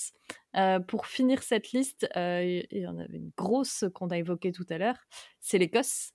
Euh, 0.56 0.80
pour 0.80 1.06
finir 1.06 1.42
cette 1.42 1.72
liste, 1.72 2.08
euh, 2.16 2.62
il 2.70 2.78
y 2.78 2.86
en 2.86 2.98
avait 2.98 3.16
une 3.18 3.32
grosse 3.36 3.84
qu'on 3.94 4.08
a 4.08 4.16
évoquée 4.18 4.52
tout 4.52 4.66
à 4.70 4.78
l'heure, 4.78 4.96
c'est 5.40 5.56
l'Écosse, 5.58 6.12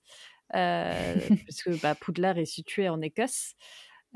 euh, 0.54 1.14
puisque 1.46 1.80
bah, 1.82 1.94
Poudlard 1.94 2.38
est 2.38 2.44
situé 2.44 2.88
en 2.88 3.00
Écosse. 3.00 3.54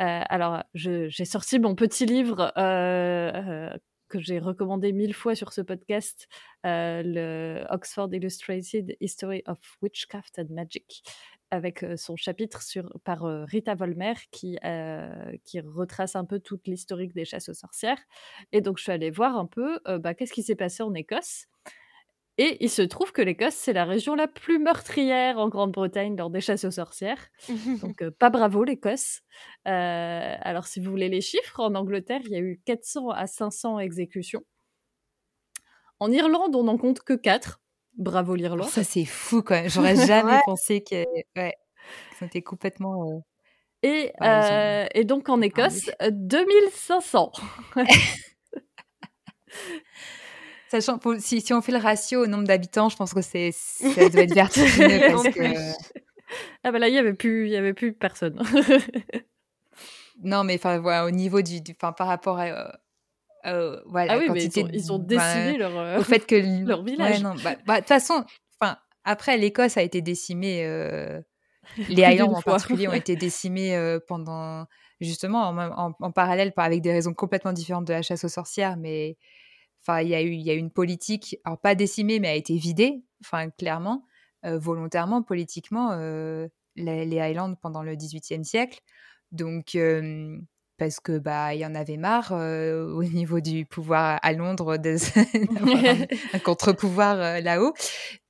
Euh, 0.00 0.22
alors, 0.28 0.62
j'ai 0.74 1.24
sorti 1.24 1.58
mon 1.58 1.74
petit 1.74 2.06
livre 2.06 2.52
euh, 2.56 3.30
euh, 3.34 3.76
que 4.08 4.20
j'ai 4.20 4.38
recommandé 4.38 4.92
mille 4.92 5.14
fois 5.14 5.34
sur 5.34 5.52
ce 5.52 5.60
podcast, 5.60 6.28
le 6.64 7.64
Oxford 7.70 8.08
Illustrated 8.12 8.96
History 9.00 9.42
of 9.46 9.58
Witchcraft 9.80 10.38
and 10.38 10.46
Magic, 10.50 11.02
avec 11.50 11.84
son 11.96 12.16
chapitre 12.16 12.62
sur, 12.62 12.90
par 13.04 13.22
Rita 13.46 13.74
Volmer 13.74 14.14
qui, 14.30 14.58
qui 15.44 15.60
retrace 15.60 16.14
un 16.14 16.26
peu 16.26 16.40
toute 16.40 16.66
l'historique 16.66 17.14
des 17.14 17.24
chasses 17.24 17.48
aux 17.48 17.54
sorcières. 17.54 18.00
Et 18.52 18.60
donc, 18.60 18.78
je 18.78 18.82
suis 18.82 18.92
allée 18.92 19.10
voir 19.10 19.36
un 19.36 19.46
peu 19.46 19.78
bah, 19.98 20.14
qu'est-ce 20.14 20.32
qui 20.32 20.42
s'est 20.42 20.56
passé 20.56 20.82
en 20.82 20.92
Écosse. 20.92 21.46
Et 22.38 22.64
il 22.64 22.70
se 22.70 22.80
trouve 22.82 23.12
que 23.12 23.20
l'Écosse, 23.20 23.54
c'est 23.54 23.74
la 23.74 23.84
région 23.84 24.14
la 24.14 24.26
plus 24.26 24.58
meurtrière 24.58 25.38
en 25.38 25.48
Grande-Bretagne 25.48 26.16
lors 26.16 26.30
des 26.30 26.40
chasses 26.40 26.64
aux 26.64 26.70
sorcières. 26.70 27.28
Donc, 27.82 28.00
euh, 28.02 28.10
pas 28.10 28.30
bravo 28.30 28.64
l'Écosse. 28.64 29.20
Euh, 29.68 30.34
alors, 30.40 30.66
si 30.66 30.80
vous 30.80 30.90
voulez 30.90 31.08
les 31.10 31.20
chiffres, 31.20 31.60
en 31.60 31.74
Angleterre, 31.74 32.20
il 32.24 32.30
y 32.32 32.36
a 32.36 32.40
eu 32.40 32.60
400 32.64 33.10
à 33.10 33.26
500 33.26 33.78
exécutions. 33.80 34.42
En 36.00 36.10
Irlande, 36.10 36.56
on 36.56 36.64
n'en 36.64 36.78
compte 36.78 37.00
que 37.00 37.12
4. 37.12 37.60
Bravo 37.98 38.34
l'Irlande. 38.34 38.68
Ça, 38.70 38.82
c'est 38.82 39.04
fou 39.04 39.42
quand 39.42 39.54
même. 39.54 39.68
J'aurais 39.68 39.94
jamais 40.06 40.32
Ouais. 40.32 40.40
pensé 40.46 40.82
que, 40.82 41.04
ouais, 41.36 41.54
étaient 42.22 42.40
complètement. 42.42 43.10
euh, 43.10 43.18
Et, 43.82 44.10
Ouais, 44.20 44.88
et 44.94 45.04
donc, 45.04 45.28
en 45.28 45.42
Écosse, 45.42 45.90
euh, 46.00 46.08
2500. 46.10 47.32
Sachant, 50.80 50.96
pour- 50.98 51.16
si, 51.18 51.42
si 51.42 51.52
on 51.52 51.60
fait 51.60 51.72
le 51.72 51.78
ratio 51.78 52.22
au 52.22 52.26
nombre 52.26 52.44
d'habitants, 52.44 52.88
je 52.88 52.96
pense 52.96 53.12
que 53.12 53.20
c'est, 53.20 53.52
ça 53.52 54.08
doit 54.08 54.22
être 54.22 54.32
vertigineux 54.34 55.00
parce 55.10 55.28
que. 55.28 55.42
Ah 56.64 56.72
bah 56.72 56.78
là, 56.78 56.88
il 56.88 56.92
n'y 56.92 56.98
avait, 56.98 57.12
plus- 57.12 57.46
il 57.46 57.52
y 57.52 57.56
avait 57.56 57.74
plus 57.74 57.92
personne. 57.92 58.40
Non, 60.22 60.44
mais 60.44 60.54
enfin, 60.54 60.78
voilà, 60.78 61.04
au 61.06 61.10
niveau 61.10 61.42
du, 61.42 61.58
enfin, 61.72 61.92
par 61.92 62.06
rapport 62.06 62.38
à, 62.38 62.44
euh, 62.46 62.68
euh, 63.46 63.80
voilà, 63.86 64.12
ah 64.14 64.18
oui, 64.18 64.28
mais 64.30 64.44
ils 64.44 64.60
ont, 64.60 64.66
de- 64.66 64.74
ils 64.74 64.92
ont 64.92 64.98
bah, 64.98 65.04
décimé 65.06 65.58
leur... 65.58 65.76
euh, 65.76 65.98
au 65.98 66.02
fait 66.04 66.24
que 66.26 66.36
leur 66.66 66.82
village. 66.84 67.16
Ouais, 67.16 67.20
non, 67.22 67.34
bah, 67.42 67.56
bah, 67.66 67.74
de 67.76 67.78
toute 67.80 67.88
façon, 67.88 68.24
enfin, 68.60 68.76
après 69.04 69.36
l'Écosse 69.36 69.76
a 69.76 69.82
été 69.82 70.00
décimée, 70.00 70.64
euh, 70.64 71.20
les 71.88 72.04
Highlands 72.04 72.34
en 72.34 72.42
particulier 72.42 72.86
ont 72.88 72.92
été 72.92 73.16
décimés 73.16 73.76
pendant 74.06 74.66
justement 75.00 75.48
en, 75.48 75.58
en- 75.58 75.94
en 75.98 76.12
parallèle 76.12 76.52
par- 76.52 76.66
avec 76.66 76.82
des 76.82 76.92
raisons 76.92 77.14
complètement 77.14 77.52
différentes 77.52 77.86
de 77.86 77.92
la 77.92 78.02
chasse 78.02 78.22
aux 78.24 78.28
sorcières, 78.28 78.76
mais 78.76 79.16
enfin 79.86 80.00
il 80.00 80.08
y 80.08 80.14
a 80.14 80.22
eu 80.22 80.30
il 80.32 80.42
y 80.42 80.50
a 80.50 80.54
eu 80.54 80.58
une 80.58 80.70
politique, 80.70 81.36
alors 81.44 81.60
pas 81.60 81.74
décimée 81.74 82.20
mais 82.20 82.28
a 82.28 82.34
été 82.34 82.56
vidée, 82.56 83.02
enfin 83.24 83.50
clairement, 83.50 84.04
euh, 84.44 84.58
volontairement 84.58 85.22
politiquement 85.22 85.90
euh, 85.92 86.48
les, 86.76 87.04
les 87.06 87.20
Highlands 87.20 87.54
pendant 87.54 87.82
le 87.82 87.94
XVIIIe 87.94 88.44
siècle, 88.44 88.80
donc 89.30 89.74
euh, 89.74 90.36
parce 90.78 90.98
que 90.98 91.18
bah 91.18 91.54
il 91.54 91.60
y 91.60 91.66
en 91.66 91.74
avait 91.76 91.96
marre 91.96 92.32
au 92.32 93.04
niveau 93.04 93.38
du 93.40 93.64
pouvoir 93.66 94.18
à 94.22 94.32
Londres 94.32 94.78
de 94.78 94.96
un, 96.34 96.38
contre-pouvoir 96.44 97.40
là-haut. 97.40 97.72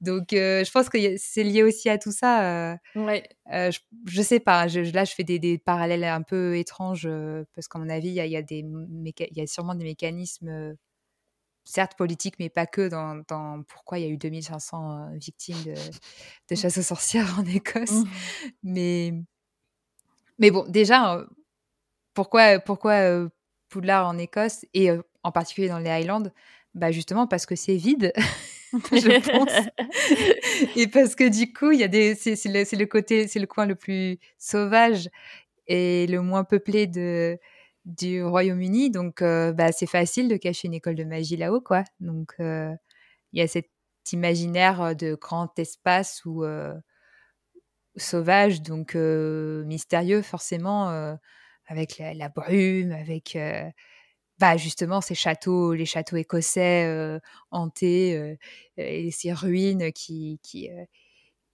Donc 0.02 0.32
je 0.32 0.70
pense 0.70 0.90
que 0.90 0.98
c'est 1.16 1.44
lié 1.44 1.62
aussi 1.62 1.88
à 1.88 1.96
tout 1.96 2.12
ça. 2.12 2.76
Ouais. 2.94 3.22
je, 3.46 3.78
je 4.06 4.22
sais 4.22 4.40
pas, 4.40 4.68
je, 4.68 4.80
là 4.92 5.04
je 5.04 5.14
fais 5.14 5.24
des, 5.24 5.38
des 5.38 5.56
parallèles 5.56 6.04
un 6.04 6.20
peu 6.22 6.58
étranges 6.58 7.08
parce 7.54 7.68
qu'à 7.68 7.78
mon 7.78 7.88
avis 7.88 8.08
il 8.08 8.14
y 8.14 8.20
a, 8.20 8.26
il 8.26 8.32
y 8.32 8.36
a 8.36 8.42
des 8.42 8.62
méca- 8.62 9.28
y 9.30 9.40
a 9.40 9.46
sûrement 9.46 9.74
des 9.74 9.84
mécanismes 9.84 10.76
certes 11.64 11.96
politiques 11.96 12.34
mais 12.38 12.48
pas 12.48 12.66
que 12.66 12.88
dans, 12.88 13.22
dans 13.28 13.62
pourquoi 13.62 13.98
il 13.98 14.04
y 14.04 14.06
a 14.06 14.10
eu 14.10 14.16
2500 14.16 14.98
euh, 14.98 15.16
victimes 15.16 15.62
de, 15.64 15.74
de 16.50 16.54
chasse 16.54 16.78
aux 16.78 16.82
sorcières 16.82 17.38
en 17.38 17.44
Écosse. 17.44 17.90
Mmh. 17.90 18.04
Mais 18.64 19.14
mais 20.38 20.50
bon 20.50 20.64
déjà 20.68 21.14
euh, 21.14 21.26
pourquoi 22.14 22.58
pourquoi 22.58 22.92
euh, 22.92 23.28
Poudlard 23.68 24.06
en 24.06 24.18
Écosse 24.18 24.64
et 24.74 24.90
en 25.22 25.32
particulier 25.32 25.68
dans 25.68 25.78
les 25.78 25.90
Highlands? 25.90 26.30
Bah 26.74 26.90
justement 26.90 27.26
parce 27.26 27.46
que 27.46 27.54
c'est 27.54 27.76
vide 27.76 28.12
je 28.72 29.30
pense 29.30 29.68
et 30.76 30.86
parce 30.88 31.14
que 31.14 31.28
du 31.28 31.52
coup 31.52 31.70
il 31.70 31.80
y 31.80 31.84
a 31.84 31.88
des 31.88 32.14
c'est 32.14 32.34
c'est 32.34 32.48
le, 32.48 32.64
c'est 32.64 32.76
le 32.76 32.86
côté 32.86 33.28
c'est 33.28 33.38
le 33.38 33.46
coin 33.46 33.66
le 33.66 33.74
plus 33.74 34.18
sauvage 34.38 35.10
et 35.66 36.06
le 36.06 36.22
moins 36.22 36.44
peuplé 36.44 36.86
de 36.86 37.38
du 37.84 38.22
Royaume-Uni 38.24 38.90
donc 38.90 39.22
euh, 39.22 39.52
bah 39.52 39.72
c'est 39.72 39.86
facile 39.86 40.28
de 40.28 40.36
cacher 40.36 40.68
une 40.68 40.74
école 40.74 40.94
de 40.94 41.04
magie 41.04 41.36
là-haut 41.36 41.60
quoi. 41.60 41.84
Donc 42.00 42.34
euh, 42.40 42.72
il 43.32 43.40
y 43.40 43.42
a 43.42 43.48
cet 43.48 43.68
imaginaire 44.12 44.80
euh, 44.82 44.94
de 44.94 45.14
grand 45.14 45.58
espace 45.58 46.24
ou 46.24 46.44
sauvage 47.96 48.62
donc 48.62 48.94
mystérieux 48.94 50.22
forcément 50.22 50.88
avec 51.66 51.98
la, 51.98 52.28
brume 52.30 52.92
avec 52.92 53.36
bah 54.38 54.56
justement 54.56 55.02
ces 55.02 55.14
châteaux 55.14 55.74
les 55.74 55.84
châteaux 55.84 56.16
écossais 56.16 57.20
hantés 57.50 58.38
et 58.78 59.10
ces 59.10 59.32
ruines 59.34 59.92
qui 59.92 60.40
qui 60.42 60.70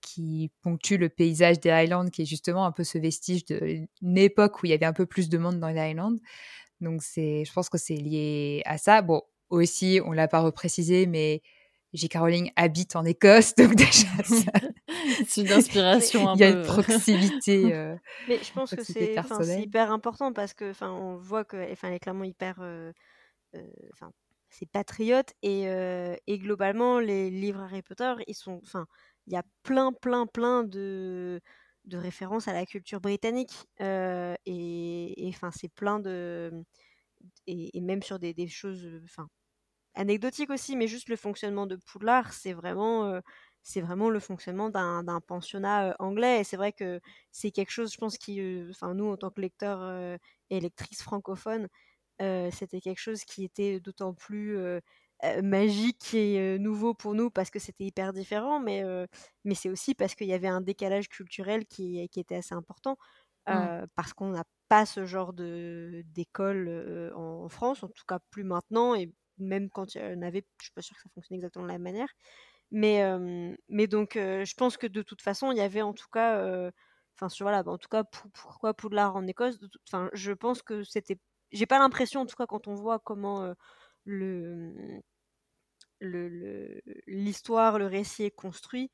qui 0.01 0.51
ponctuent 0.63 0.97
le 0.99 1.09
paysage 1.09 1.61
des 1.61 1.71
Highlands, 1.71 2.09
qui 2.09 2.23
est 2.23 2.27
justement 2.27 2.65
un 2.67 2.73
peu 2.73 2.85
ce 2.85 2.99
vestige 2.99 3.45
d'une 3.45 3.89
époque 4.19 4.63
où 4.63 4.67
il 4.67 4.71
y 4.71 4.73
avait 4.73 4.87
un 4.87 4.93
peu 4.93 5.07
plus 5.07 5.29
de 5.29 5.39
monde 5.39 5.59
dans 5.61 5.69
les 5.69 5.79
Highlands. 5.81 6.17
Donc 6.81 7.03
c'est, 7.03 7.45
je 7.45 7.53
pense 7.53 7.69
que 7.69 7.79
c'est 7.79 7.97
lié 7.97 8.63
à 8.65 8.79
ça. 8.79 9.03
Bon, 9.03 9.23
aussi, 9.51 10.01
on 10.05 10.13
l'a 10.13 10.29
pas 10.29 10.41
reprécisé, 10.41 11.07
mais 11.07 11.43
J.K. 11.95 12.17
Rowling 12.19 12.51
habite 12.57 12.95
en 12.97 13.05
Écosse, 13.05 13.55
donc 13.57 13.75
déjà, 13.75 14.07
ça- 14.25 14.53
C'est 15.27 15.41
une 15.43 15.53
inspiration 15.53 16.29
un 16.29 16.35
il 16.37 16.41
y 16.41 16.45
a 16.45 16.53
peu. 16.53 16.59
une 16.59 16.65
proximité. 16.67 17.75
euh, 17.75 17.97
Mais 18.29 18.39
je 18.43 18.53
pense 18.53 18.75
que 18.75 18.83
c'est 18.85 19.15
hyper 19.63 19.91
important 19.91 20.33
parce 20.33 20.53
que 20.55 20.71
enfin 20.71 20.91
on 20.93 21.17
voit 21.17 21.45
que 21.45 21.57
enfin 21.73 21.89
elle 21.89 21.95
est 21.95 21.99
clairement 21.99 22.25
hyper 22.25 22.57
euh, 22.61 22.93
euh, 23.55 23.61
c'est 24.51 24.67
patriote 24.67 25.33
et, 25.43 25.67
globalement 26.39 26.99
les 27.01 27.31
livres 27.31 27.61
Harry 27.61 27.83
Potter 27.83 28.15
ils 28.27 28.35
sont 28.35 28.61
enfin 28.65 28.87
il 29.27 29.33
y 29.35 29.37
a 29.37 29.43
plein 29.63 29.93
plein 29.93 30.27
plein 30.27 30.65
de 30.65 31.41
références 31.93 32.49
à 32.49 32.53
la 32.53 32.67
culture 32.67 33.01
britannique 33.01 33.67
et 33.81 35.25
enfin 35.29 35.51
c'est 35.51 35.73
plein 35.73 36.01
de 36.01 36.53
et, 37.47 37.77
et 37.77 37.81
même 37.81 38.03
sur 38.03 38.19
des, 38.19 38.35
choses 38.49 38.89
enfin 39.05 39.29
anecdotiques 39.95 40.51
aussi 40.51 40.77
mais 40.77 40.89
juste 40.89 41.09
le 41.09 41.17
fonctionnement 41.17 41.67
de 41.67 41.77
Poudlard 41.77 42.33
c'est 42.33 42.53
vraiment 42.53 43.21
c'est 43.69 43.83
vraiment 43.83 44.09
le 44.09 44.19
fonctionnement 44.21 44.71
d'un 44.71 45.21
pensionnat 45.27 45.95
anglais. 45.99 46.41
Et 46.41 46.45
c'est 46.45 46.57
vrai 46.57 46.73
que 46.73 47.01
c'est 47.33 47.51
quelque 47.51 47.71
chose, 47.71 47.93
je 47.93 47.99
pense, 47.99 48.17
qui, 48.17 48.41
enfin, 48.71 48.95
nous, 48.95 49.11
en 49.11 49.17
tant 49.19 49.31
que 49.31 49.43
lecteurs 49.43 50.19
et 50.51 50.61
lectrices 50.61 51.03
francophones, 51.03 51.69
c'était 52.53 52.81
quelque 52.81 52.99
chose 53.01 53.25
qui 53.25 53.45
était 53.45 53.81
d'autant 53.81 54.15
plus 54.15 54.57
euh, 54.59 54.81
euh, 55.25 55.43
magique 55.43 56.15
et 56.15 56.39
euh, 56.41 56.59
nouveau 56.59 56.95
pour 56.95 57.15
nous 57.15 57.31
parce 57.31 57.51
que 57.51 57.59
c'était 57.59 57.85
hyper 57.85 58.13
différent, 58.13 58.61
mais, 58.61 58.85
euh, 58.85 59.07
mais 59.45 59.55
c'est 59.55 59.69
aussi 59.71 59.95
parce 59.95 60.15
qu'il 60.15 60.27
y 60.29 60.33
avait 60.33 60.49
un 60.49 60.61
décalage 60.61 61.09
culturel 61.09 61.67
qui, 61.67 62.09
qui 62.09 62.21
était 62.21 62.37
assez 62.37 62.55
important, 62.55 62.97
euh, 63.51 63.87
parce 63.95 64.13
qu'on 64.15 64.31
n'a 64.31 64.45
pas 64.69 64.85
ce 64.87 65.07
genre 65.07 65.33
de 65.33 66.03
d'école 66.07 66.69
euh, 66.69 67.11
en, 67.15 67.45
en 67.45 67.49
France, 67.49 67.83
en 67.83 67.89
tout 67.89 68.05
cas 68.07 68.19
plus 68.31 68.45
maintenant, 68.45 68.95
et 68.95 69.13
même 69.39 69.71
quand 69.71 69.95
il 69.95 70.03
y 70.03 70.05
en 70.05 70.23
avait, 70.23 70.45
je 70.61 70.65
suis 70.67 70.73
pas 70.73 70.83
sûre 70.83 70.97
que 70.97 71.03
ça 71.03 71.09
fonctionnait 71.15 71.39
exactement 71.39 71.65
de 71.65 71.69
la 71.71 71.75
même 71.79 71.83
manière. 71.93 72.09
Mais, 72.71 73.03
euh, 73.03 73.55
mais 73.69 73.87
donc, 73.87 74.17
euh, 74.17 74.45
je 74.45 74.55
pense 74.55 74.77
que 74.77 74.87
de 74.87 75.03
toute 75.03 75.23
façon, 75.23 75.53
il 75.53 75.59
y 75.59 75.61
avait 75.61 75.83
en 75.83 75.95
tout 75.95 76.09
cas, 76.13 76.39
euh, 76.39 76.71
enfin, 77.17 77.29
sur 77.29 77.45
voilà, 77.47 77.63
bah, 77.63 77.73
en 77.73 77.79
tout 77.79 77.89
cas, 77.89 78.05
pour- 78.05 78.31
pourquoi 78.33 78.75
Poudlard 78.75 79.17
en 79.17 79.27
Écosse, 79.27 79.59
enfin, 79.89 80.11
je 80.13 80.33
pense 80.33 80.63
que 80.63 80.83
c'était, 80.85 81.19
j'ai 81.53 81.67
pas 81.67 81.79
l'impression, 81.79 82.21
en 82.23 82.27
tout 82.27 82.37
cas, 82.37 82.47
quand 82.47 82.69
on 82.69 82.75
voit 82.75 82.99
comment 82.99 83.55
le- 86.01 86.81
l'histoire, 87.07 87.79
le 87.79 87.87
récit 87.87 88.25
est 88.25 88.31
construit, 88.31 88.91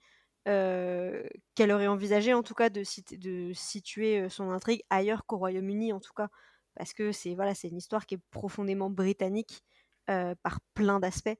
qu'elle 1.54 1.72
aurait 1.72 1.86
envisagé 1.86 2.34
en 2.34 2.42
tout 2.42 2.54
cas 2.54 2.68
de, 2.70 2.82
de 3.16 3.52
situer 3.54 4.28
son 4.28 4.50
intrigue 4.50 4.82
ailleurs 4.90 5.24
qu'au 5.26 5.38
Royaume-Uni 5.38 5.92
en 5.92 6.00
tout 6.00 6.12
cas. 6.14 6.28
Parce 6.74 6.92
que 6.92 7.12
c'est 7.12 7.34
voilà 7.34 7.54
c'est 7.54 7.68
une 7.68 7.76
histoire 7.78 8.04
qui 8.06 8.16
est 8.16 8.22
profondément 8.30 8.90
britannique 8.90 9.62
par 10.06 10.60
plein 10.74 11.00
d'aspects 11.00 11.38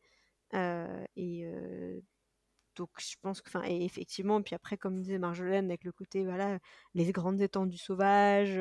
et 1.16 1.46
donc 2.76 2.90
je 2.98 3.16
pense 3.22 3.40
que, 3.40 3.48
enfin, 3.48 3.62
et 3.66 3.84
effectivement, 3.84 4.42
puis 4.42 4.54
après, 4.54 4.76
comme 4.76 5.00
disait 5.00 5.18
Marjolaine, 5.18 5.66
avec 5.66 5.84
le 5.84 5.92
côté, 5.92 6.24
voilà, 6.24 6.58
les 6.94 7.10
grandes 7.12 7.40
étendues 7.40 7.78
sauvages, 7.78 8.60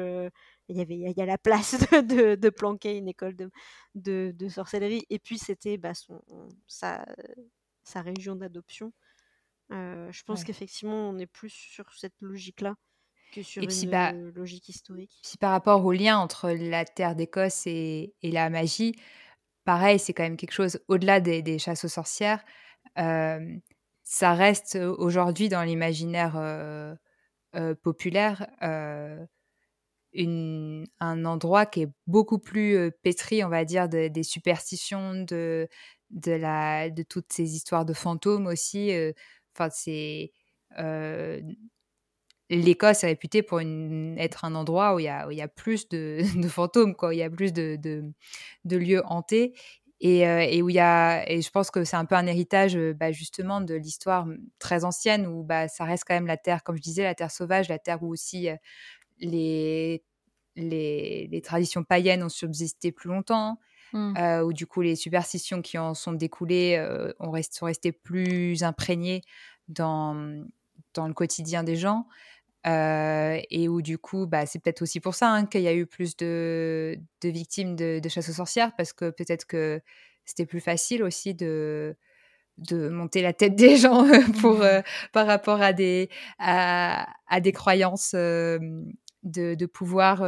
il 0.69 0.77
y 0.77 0.81
avait, 0.81 0.95
il 0.95 1.13
y, 1.15 1.21
a 1.21 1.25
la 1.25 1.37
place 1.37 1.75
de, 1.91 2.35
de, 2.35 2.49
planquer 2.49 2.97
une 2.97 3.07
école 3.07 3.35
de, 3.35 3.49
de, 3.95 4.33
de 4.35 4.49
sorcellerie, 4.49 5.05
et 5.09 5.19
puis 5.19 5.37
c'était 5.37 5.77
bah, 5.77 5.93
son, 5.93 6.21
sa, 6.67 7.05
sa 7.83 8.01
région 8.01 8.35
d'adoption. 8.35 8.93
je 9.69 10.23
pense 10.23 10.43
qu'effectivement, 10.43 11.09
on 11.09 11.17
est 11.17 11.27
plus 11.27 11.49
sur 11.49 11.91
cette 11.93 12.19
logique-là 12.21 12.75
que 13.33 13.41
sur 13.41 13.63
une 13.63 13.89
bah, 13.89 14.11
logique 14.11 14.69
historique. 14.69 15.19
Si 15.23 15.37
par 15.37 15.51
rapport 15.51 15.83
au 15.83 15.91
lien 15.91 16.17
entre 16.17 16.49
la 16.51 16.85
terre 16.85 17.15
d'Écosse 17.15 17.63
et, 17.65 18.13
et, 18.21 18.31
la 18.31 18.49
magie, 18.49 18.93
pareil, 19.65 19.99
c'est 19.99 20.13
quand 20.13 20.23
même 20.23 20.37
quelque 20.37 20.53
chose 20.53 20.79
au-delà 20.87 21.19
des, 21.19 21.41
des 21.41 21.59
chasses 21.59 21.83
aux 21.83 21.89
sorcières 21.89 22.43
ça 24.03 24.33
reste 24.33 24.75
aujourd'hui 24.75 25.49
dans 25.49 25.63
l'imaginaire 25.63 26.37
populaire 27.83 28.47
un 30.15 31.25
endroit 31.25 31.65
qui 31.65 31.83
est 31.83 31.89
beaucoup 32.07 32.39
plus 32.39 32.91
pétri, 33.03 33.43
on 33.43 33.49
va 33.49 33.65
dire, 33.65 33.89
des 33.89 34.23
superstitions, 34.23 35.23
de, 35.23 35.67
de, 36.11 36.31
la, 36.31 36.89
de 36.89 37.03
toutes 37.03 37.31
ces 37.33 37.55
histoires 37.55 37.85
de 37.85 37.93
fantômes 37.93 38.47
aussi. 38.47 38.91
Enfin, 39.55 39.69
c'est. 39.71 40.31
L'Écosse 42.49 43.03
est 43.03 43.07
réputée 43.07 43.41
pour 43.41 43.61
être 43.61 44.45
un 44.45 44.53
endroit 44.53 44.93
où 44.95 44.99
il 44.99 45.03
y 45.05 45.07
a, 45.07 45.31
y 45.31 45.41
a 45.41 45.47
plus 45.47 45.87
de, 45.89 46.21
fantômes, 46.49 46.95
quoi. 46.95 47.15
il 47.15 47.17
y 47.17 47.23
a 47.23 47.29
plus 47.29 47.53
de, 47.53 47.77
de 47.77 48.77
lieux 48.77 49.01
hantés. 49.05 49.53
Et, 50.05 50.27
euh, 50.27 50.41
et, 50.41 50.61
où 50.61 50.69
il 50.69 50.75
y 50.75 50.79
a, 50.79 51.23
et 51.31 51.41
je 51.41 51.49
pense 51.49 51.71
que 51.71 51.85
c'est 51.85 51.95
un 51.95 52.03
peu 52.03 52.15
un 52.15 52.27
héritage 52.27 52.75
euh, 52.75 52.93
bah, 52.93 53.13
justement 53.13 53.61
de 53.61 53.73
l'histoire 53.73 54.25
mmh, 54.25 54.37
très 54.59 54.83
ancienne 54.83 55.25
où 55.25 55.43
bah, 55.43 55.69
ça 55.69 55.85
reste 55.85 56.03
quand 56.05 56.13
même 56.13 56.27
la 56.27 56.35
terre, 56.35 56.61
comme 56.61 56.75
je 56.75 56.81
disais, 56.81 57.03
la 57.03 57.15
terre 57.15 57.31
sauvage, 57.31 57.69
la 57.69 57.79
terre 57.79 58.03
où 58.03 58.11
aussi 58.11 58.49
euh, 58.49 58.57
les, 59.19 60.03
les, 60.57 61.29
les, 61.31 61.41
traditions 61.41 61.85
païennes 61.85 62.21
ont 62.21 62.27
subsisté 62.27 62.91
plus 62.91 63.07
longtemps, 63.07 63.59
mmh. 63.93 64.41
où 64.43 64.51
du 64.51 64.67
coup 64.67 64.81
les 64.81 64.97
superstitions 64.97 65.61
qui 65.61 65.77
en 65.77 65.93
sont 65.93 66.11
découlées 66.11 66.85
ont 67.19 67.31
rest, 67.31 67.55
sont 67.55 67.67
restées 67.67 67.93
plus 67.93 68.61
imprégnées 68.63 69.21
dans, 69.69 70.43
dans 70.93 71.07
le 71.07 71.13
quotidien 71.13 71.63
des 71.63 71.77
gens. 71.77 72.07
Euh, 72.65 73.41
et 73.49 73.67
où 73.67 73.81
du 73.81 73.97
coup, 73.97 74.25
bah, 74.25 74.45
c'est 74.45 74.59
peut-être 74.59 74.81
aussi 74.81 75.01
pour 75.01 75.15
ça 75.15 75.29
hein, 75.29 75.45
qu'il 75.45 75.61
y 75.61 75.67
a 75.67 75.73
eu 75.73 75.85
plus 75.85 76.15
de, 76.15 76.97
de 77.21 77.29
victimes 77.29 77.75
de, 77.75 77.99
de, 77.99 78.09
chasse 78.09 78.29
aux 78.29 78.33
sorcières, 78.33 78.73
parce 78.77 78.93
que 78.93 79.09
peut-être 79.09 79.45
que 79.45 79.81
c'était 80.23 80.45
plus 80.45 80.61
facile 80.61 81.03
aussi 81.03 81.33
de, 81.33 81.97
de 82.57 82.87
monter 82.87 83.21
la 83.21 83.33
tête 83.33 83.55
des 83.57 83.75
gens 83.75 84.05
pour, 84.39 84.61
euh, 84.61 84.81
par 85.11 85.27
rapport 85.27 85.61
à 85.61 85.73
des, 85.73 86.09
à, 86.39 87.07
à 87.27 87.41
des 87.41 87.51
croyances 87.51 88.13
euh, 88.15 88.59
de, 89.23 89.55
de, 89.55 89.65
pouvoir 89.65 90.23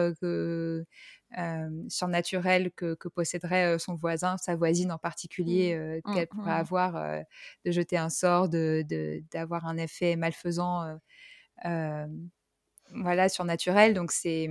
surnaturel 1.88 2.72
que, 2.72 2.96
que, 2.96 3.08
posséderait 3.08 3.80
son 3.80 3.96
voisin, 3.96 4.38
sa 4.38 4.56
voisine 4.58 4.92
en 4.92 4.98
particulier, 4.98 6.02
mmh. 6.06 6.14
qu'elle 6.14 6.28
pourrait 6.28 6.52
mmh. 6.52 6.60
avoir, 6.60 7.24
de 7.66 7.72
jeter 7.72 7.98
un 7.98 8.10
sort, 8.10 8.50
d'avoir 8.50 9.64
de, 9.64 9.68
un 9.68 9.78
effet 9.78 10.18
malfaisant 10.18 10.84
euh, 10.84 10.96
voilà, 11.64 13.30
surnaturel. 13.30 13.94
Donc 13.94 14.12
c'est, 14.12 14.50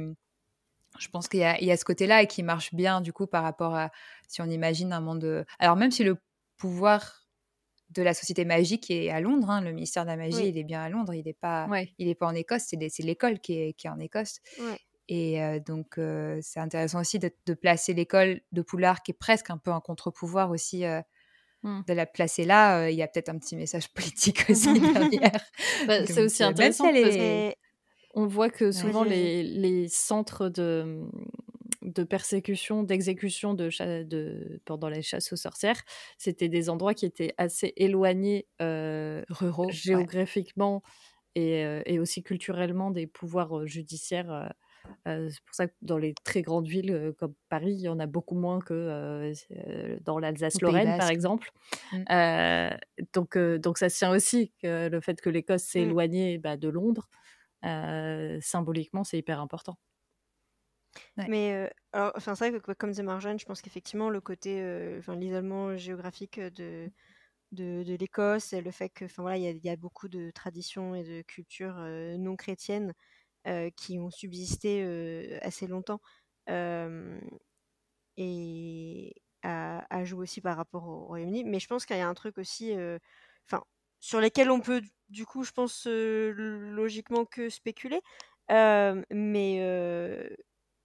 je 0.98 1.08
pense 1.08 1.28
qu'il 1.28 1.40
y, 1.40 1.64
y, 1.64 1.70
a 1.70 1.76
ce 1.76 1.84
côté-là 1.84 2.22
et 2.22 2.26
qui 2.26 2.42
marche 2.42 2.74
bien 2.74 3.00
du 3.00 3.12
coup 3.12 3.26
par 3.26 3.42
rapport 3.42 3.74
à 3.74 3.90
si 4.28 4.42
on 4.42 4.46
imagine 4.46 4.92
un 4.92 5.00
monde. 5.00 5.44
Alors 5.58 5.76
même 5.76 5.90
si 5.90 6.04
le 6.04 6.16
pouvoir 6.56 7.24
de 7.90 8.02
la 8.02 8.14
société 8.14 8.44
magique 8.44 8.90
est 8.90 9.10
à 9.10 9.20
Londres, 9.20 9.50
hein, 9.50 9.60
le 9.60 9.72
ministère 9.72 10.04
de 10.04 10.08
la 10.08 10.16
magie, 10.16 10.48
il 10.48 10.58
est 10.58 10.64
bien 10.64 10.82
à 10.82 10.88
Londres, 10.88 11.14
il 11.14 11.24
n'est 11.24 11.32
pas, 11.32 11.68
il 11.98 12.08
est 12.08 12.14
pas 12.14 12.26
en 12.26 12.34
Écosse, 12.34 12.62
c'est 12.68 13.02
l'école 13.02 13.38
qui 13.40 13.54
est, 13.60 13.72
qui 13.74 13.86
est 13.86 13.90
en 13.90 14.00
Écosse. 14.00 14.40
Et 15.08 15.42
euh, 15.42 15.60
donc, 15.60 15.98
euh, 15.98 16.38
c'est 16.42 16.60
intéressant 16.60 17.00
aussi 17.00 17.18
de, 17.18 17.30
de 17.44 17.54
placer 17.54 17.92
l'école 17.92 18.40
de 18.52 18.62
Poulard, 18.62 19.02
qui 19.02 19.10
est 19.10 19.18
presque 19.18 19.50
un 19.50 19.58
peu 19.58 19.70
un 19.70 19.80
contre-pouvoir 19.80 20.50
aussi, 20.50 20.84
Mmh. 21.64 21.80
de 21.88 21.94
la 21.94 22.04
placer 22.04 22.44
là, 22.44 22.90
il 22.90 22.96
y 22.96 23.02
a 23.02 23.08
peut-être 23.08 23.30
un 23.30 23.38
petit 23.38 23.56
message 23.56 23.88
politique 23.88 24.44
aussi 24.50 24.78
derrière. 24.78 25.40
Bah, 25.86 26.04
c'est 26.04 26.22
aussi 26.22 26.44
intéressant 26.44 26.92
parce 26.92 27.16
qu'on 27.16 28.26
voit 28.26 28.50
que 28.50 28.70
souvent 28.70 29.02
les, 29.02 29.42
les, 29.42 29.88
centres 29.88 30.50
de, 30.50 31.00
de 31.80 32.04
persécution, 32.04 32.82
d'exécution 32.82 33.54
de, 33.54 33.70
de, 34.02 34.60
pendant 34.66 34.90
les 34.90 35.00
chasses 35.00 35.32
aux 35.32 35.36
sorcières, 35.36 35.80
c'était 36.18 36.50
des 36.50 36.68
endroits 36.68 36.92
qui 36.92 37.06
étaient 37.06 37.32
assez 37.38 37.72
éloignés 37.78 38.46
ruraux, 38.60 39.70
géographiquement 39.70 40.82
et, 41.34 41.64
et, 41.86 41.98
aussi 41.98 42.22
culturellement 42.22 42.90
des 42.90 43.06
pouvoirs 43.06 43.66
judiciaires 43.66 44.52
c'est 45.06 45.44
pour 45.44 45.54
ça 45.54 45.66
que 45.66 45.74
dans 45.82 45.98
les 45.98 46.14
très 46.24 46.42
grandes 46.42 46.66
villes 46.66 47.12
comme 47.18 47.34
Paris, 47.48 47.72
il 47.72 47.80
y 47.80 47.88
en 47.88 48.00
a 48.00 48.06
beaucoup 48.06 48.34
moins 48.34 48.60
que 48.60 49.32
dans 50.04 50.18
l'Alsace-Lorraine, 50.18 50.98
par 50.98 51.10
exemple. 51.10 51.50
Mmh. 51.92 52.70
donc, 53.12 53.38
donc 53.38 53.78
ça 53.78 53.90
tient 53.90 54.10
aussi 54.10 54.52
que 54.62 54.88
le 54.88 55.00
fait 55.00 55.20
que 55.20 55.30
l'Écosse 55.30 55.62
s'est 55.64 55.80
mmh. 55.80 55.88
éloignée 55.88 56.38
bah, 56.38 56.56
de 56.56 56.68
Londres. 56.68 57.08
symboliquement, 58.40 59.04
c'est 59.04 59.18
hyper 59.18 59.40
important. 59.40 59.76
Mais 61.16 61.70
alors, 61.92 62.12
enfin, 62.16 62.34
c'est 62.34 62.50
vrai 62.50 62.60
que 62.60 62.72
comme 62.72 62.90
disait 62.90 63.02
Marjane, 63.02 63.38
je 63.38 63.44
pense 63.44 63.62
qu'effectivement 63.62 64.10
le 64.10 64.20
côté, 64.20 64.62
enfin, 64.98 65.16
l'isolement 65.16 65.76
géographique 65.76 66.40
de, 66.40 66.90
de, 67.52 67.82
de 67.82 67.94
l'Écosse 67.94 68.52
et 68.52 68.60
le 68.60 68.70
fait 68.70 68.90
que, 68.90 69.04
enfin 69.06 69.22
voilà, 69.22 69.38
il 69.38 69.44
y, 69.44 69.66
y, 69.66 69.70
a 69.70 69.76
beaucoup 69.76 70.08
de 70.08 70.30
traditions 70.30 70.94
et 70.94 71.02
de 71.02 71.22
cultures 71.22 71.76
non 72.18 72.36
chrétiennes 72.36 72.94
qui 73.76 73.98
ont 73.98 74.10
subsisté 74.10 75.38
assez 75.42 75.66
longtemps 75.66 76.00
et 78.16 79.14
à, 79.42 80.04
jouer 80.04 80.22
aussi 80.22 80.40
par 80.40 80.56
rapport 80.56 80.86
au 80.86 81.04
Royaume-Uni. 81.06 81.44
Mais 81.44 81.60
je 81.60 81.66
pense 81.66 81.86
qu'il 81.86 81.96
y 81.96 82.00
a 82.00 82.08
un 82.08 82.14
truc 82.14 82.38
aussi, 82.38 82.72
enfin, 83.46 83.62
sur 84.00 84.20
lesquels 84.20 84.50
on 84.50 84.60
peut 84.60 84.82
du 85.10 85.26
coup, 85.26 85.44
je 85.44 85.52
pense 85.52 85.86
logiquement 85.86 87.24
que 87.24 87.48
spéculer. 87.50 88.00
mais 88.48 90.30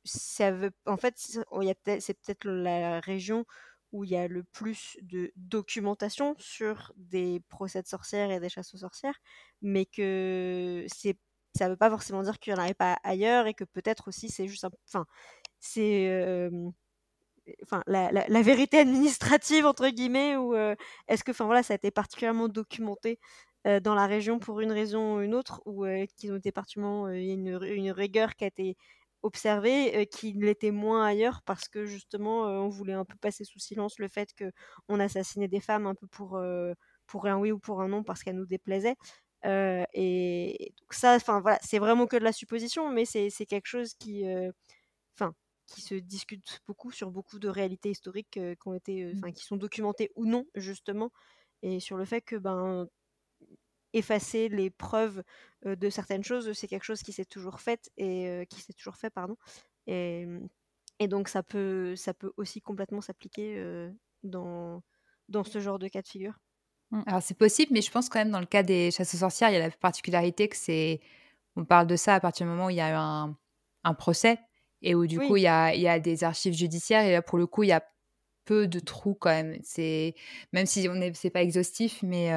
ça 0.06 0.52
veut, 0.52 0.72
en 0.86 0.98
fait, 0.98 1.14
c'est 1.18 1.44
peut-être 1.46 2.46
la 2.46 3.00
région 3.00 3.46
où 3.92 4.04
il 4.04 4.12
y 4.12 4.16
a 4.18 4.28
le 4.28 4.44
plus 4.44 4.98
de 5.02 5.32
documentation 5.36 6.36
sur 6.38 6.94
des 6.96 7.42
procès 7.50 7.82
de 7.82 7.88
sorcières 7.88 8.32
et 8.32 8.40
des 8.40 8.50
chasses 8.50 8.74
aux 8.76 8.78
sorcières, 8.78 9.20
mais 9.62 9.86
que 9.86 10.86
c'est 10.88 11.18
ça 11.58 11.66
ne 11.66 11.72
veut 11.72 11.78
pas 11.78 11.90
forcément 11.90 12.24
dire 12.24 12.40
qu'il 12.40 12.54
n'y 12.54 12.60
en 12.60 12.64
avait 12.64 12.74
pas 12.74 12.98
ailleurs 13.04 13.48
et 13.48 13.54
que 13.54 13.64
peut-être 13.64 14.08
aussi 14.08 14.30
c'est 14.30 14.48
juste 14.48 14.64
un... 14.66 14.70
Enfin, 14.88 15.06
c'est... 15.60 16.50
La, 17.88 18.42
vérité 18.44 18.80
administrative, 18.80 19.66
entre 19.66 19.90
guillemets, 19.90 20.36
ou 20.38 20.56
est-ce 21.08 21.24
que 21.24 21.32
voilà, 21.32 21.64
ça 21.64 21.74
a 21.74 21.76
été 21.76 21.90
particulièrement 21.92 22.48
documenté 22.48 23.20
dans 23.66 23.96
la 23.96 24.06
région 24.06 24.40
pour 24.40 24.60
une 24.62 24.72
raison 24.72 25.18
ou 25.18 25.22
une 25.22 25.34
autre, 25.34 25.62
ou 25.66 25.86
qu'ils 26.16 26.32
ont 26.32 26.38
été 26.38 26.52
particulièrement... 26.52 27.10
Il 27.10 27.24
y 27.24 27.32
a 27.32 27.34
une, 27.34 27.60
une, 27.64 27.92
rigueur 27.92 28.36
qui 28.36 28.44
a 28.44 28.48
été 28.48 28.78
observée, 29.24 30.08
qui 30.12 30.34
l'était 30.34 30.72
moins 30.72 31.06
ailleurs, 31.06 31.42
parce 31.44 31.68
que 31.68 31.86
justement, 31.86 32.44
on 32.44 32.70
voulait 32.70 32.94
un 32.94 33.06
peu 33.06 33.18
passer 33.18 33.44
sous 33.44 33.60
silence 33.60 33.98
le 34.00 34.08
fait 34.10 34.30
qu'on 34.38 35.00
assassinait 35.00 35.48
des 35.48 35.60
femmes 35.60 35.88
un 35.88 35.96
peu 35.96 36.08
pour, 36.08 36.40
pour 37.08 37.26
un 37.26 37.38
oui 37.38 37.52
ou 37.52 37.60
pour 37.60 37.82
un 37.82 37.88
non, 37.90 38.04
parce 38.04 38.24
qu'elles 38.24 38.38
nous 38.38 38.46
déplaisaient 39.44 39.88
et 39.94 40.74
donc 40.80 40.94
ça, 40.94 41.16
enfin 41.16 41.40
voilà, 41.42 41.60
c'est 41.62 41.80
vraiment 41.80 42.08
que 42.08 42.18
de 42.18 42.24
la 42.24 42.34
supposition, 42.34 42.90
mais 42.90 43.06
c'est 43.06 43.30
quelque 43.46 43.68
chose 43.68 43.94
qui, 43.96 44.24
enfin, 45.16 45.34
qui 45.68 45.82
se 45.82 45.96
discute 45.96 46.62
beaucoup 46.68 46.92
sur 46.92 47.12
beaucoup 47.12 47.40
de 47.40 47.50
réalités 47.50 47.92
historiques 47.92 48.32
qui 48.32 48.68
ont 48.68 48.74
été, 48.74 49.06
mmh. 49.06 49.18
enfin, 49.18 49.32
qui 49.32 49.46
sont 49.46 49.58
documentées 49.58 50.12
ou 50.16 50.26
non 50.26 50.46
justement, 50.56 51.12
et 51.62 51.80
sur 51.80 51.98
le 51.98 52.06
fait 52.06 52.22
que 52.22 52.36
ben 52.36 52.88
effacer 53.94 54.50
les 54.50 54.70
preuves 54.70 55.24
de 55.66 55.90
certaines 55.90 56.24
choses, 56.24 56.54
c'est 56.54 56.68
quelque 56.68 56.84
chose 56.84 57.02
qui 57.02 57.12
s'est 57.14 57.26
toujours 57.26 57.60
fait 57.60 57.92
et 57.98 58.46
qui 58.50 58.62
s'est 58.62 58.74
toujours 58.74 58.96
fait, 58.96 59.10
pardon. 59.10 59.36
Et, 59.88 60.28
et, 61.00 61.08
donc 61.08 61.28
ça 61.28 61.44
peut, 61.44 61.96
ça 61.96 62.14
peut 62.14 62.32
aussi 62.38 62.62
complètement 62.62 63.02
s'appliquer 63.02 63.90
dans, 64.24 64.84
dans 65.28 65.44
ce 65.44 65.60
genre 65.60 65.80
de 65.80 65.88
cas 65.88 66.02
de 66.02 66.08
figure. 66.08 66.40
Mmh. 66.92 67.02
Alors 67.06 67.22
c'est 67.22 67.38
possible, 67.38 67.72
mais 67.74 67.82
je 67.82 67.92
pense 67.92 68.10
quand 68.10 68.20
même 68.20 68.32
dans 68.32 68.40
le 68.40 68.46
cas 68.46 68.64
des 68.64 68.92
chasses 68.92 69.14
aux 69.14 69.18
sorcières, 69.18 69.50
il 69.50 69.54
y 69.54 69.58
a 69.58 69.60
la 69.60 69.70
particularité 69.72 70.48
que 70.48 70.56
c'est, 70.58 71.00
on 71.56 71.66
parle 71.66 71.88
de 71.88 71.96
ça 71.96 72.16
à 72.16 72.20
partir 72.20 72.46
du 72.46 72.52
moment 72.52 72.68
où 72.68 72.70
il 72.70 72.78
y 72.78 72.82
a 72.82 72.90
eu 72.90 72.96
un, 72.96 73.36
un 73.84 73.94
procès 73.94 74.40
et 74.82 74.96
où 74.96 75.06
du 75.08 75.20
coup 75.20 75.38
il 75.38 75.44
y, 75.44 75.48
a, 75.48 75.74
il 75.76 75.82
y, 75.82 75.88
a, 75.88 76.00
des 76.00 76.24
archives 76.24 76.54
judiciaires 76.54 77.04
et 77.04 77.12
là 77.12 77.22
pour 77.22 77.38
le 77.38 77.46
coup 77.46 77.64
il 77.64 77.70
y 77.70 77.74
a 77.74 77.84
peu 78.46 78.68
de 78.68 78.80
trous 78.80 79.14
quand 79.14 79.30
même. 79.30 79.60
C'est 79.62 80.16
même 80.54 80.66
si 80.66 80.88
on 80.90 80.96
est, 80.96 81.16
c'est 81.16 81.30
pas 81.30 81.44
exhaustif, 81.44 82.02
mais 82.02 82.32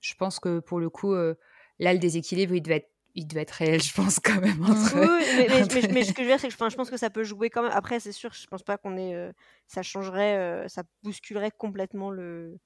je 0.00 0.14
pense 0.14 0.38
que 0.40 0.58
pour 0.58 0.80
le 0.80 0.90
coup, 0.90 1.14
là, 1.14 1.92
le 1.92 1.98
déséquilibre, 1.98 2.54
il 2.54 2.62
devait 2.62 2.76
être 2.76 2.90
il 3.14 3.26
devait 3.26 3.40
être 3.40 3.52
réel, 3.52 3.82
je 3.82 3.92
pense, 3.94 4.20
quand 4.20 4.40
même. 4.40 4.60
Oui, 4.60 5.22
mais, 5.38 5.48
mais, 5.90 6.04
ce 6.04 6.12
que 6.12 6.22
je 6.22 6.28
veux 6.28 6.28
dire, 6.28 6.38
c'est 6.38 6.46
que 6.48 6.52
je 6.54 6.76
pense 6.76 6.90
que 6.90 6.96
ça 6.96 7.10
peut 7.10 7.24
jouer 7.24 7.50
quand 7.50 7.62
même. 7.62 7.72
Après, 7.74 7.98
c'est 7.98 8.12
sûr, 8.12 8.32
je 8.32 8.46
pense 8.46 8.62
pas 8.62 8.76
qu'on 8.76 8.96
ait. 8.96 9.32
ça 9.66 9.82
changerait, 9.82 10.68
ça 10.68 10.82
bousculerait 11.02 11.50
complètement 11.50 12.10
le, 12.10 12.58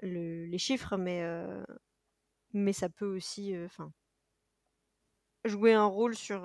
le 0.00 0.46
les 0.46 0.58
chiffres, 0.58 0.96
mais, 0.96 1.22
mais 2.52 2.72
ça 2.72 2.88
peut 2.88 3.06
aussi. 3.06 3.54
Enfin. 3.64 3.92
jouer 5.44 5.72
un 5.74 5.86
rôle 5.86 6.14
sur. 6.14 6.42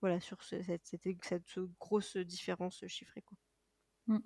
voilà, 0.00 0.20
sur 0.20 0.42
cette, 0.42 0.86
cette, 1.22 1.58
grosse 1.78 2.16
différence 2.16 2.84
chiffrée. 2.86 3.22
Quoi. 3.22 3.38
Mmh. 4.08 4.18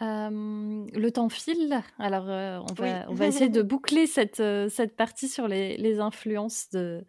le 0.00 1.08
temps 1.10 1.28
file. 1.28 1.82
Alors, 1.98 2.24
on, 2.24 2.72
va, 2.74 3.08
on 3.10 3.14
va 3.14 3.26
essayer 3.26 3.50
de 3.50 3.62
boucler 3.74 4.06
cette, 4.06 4.42
cette 4.70 4.96
partie 4.96 5.28
sur 5.28 5.46
les, 5.46 5.76
les 5.76 6.00
influences 6.00 6.70
de, 6.70 7.04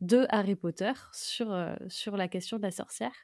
de 0.00 0.26
Harry 0.28 0.54
Potter 0.54 0.92
sur, 1.12 1.76
sur 1.88 2.16
la 2.16 2.28
question 2.28 2.56
de 2.56 2.62
la 2.62 2.70
sorcière. 2.70 3.14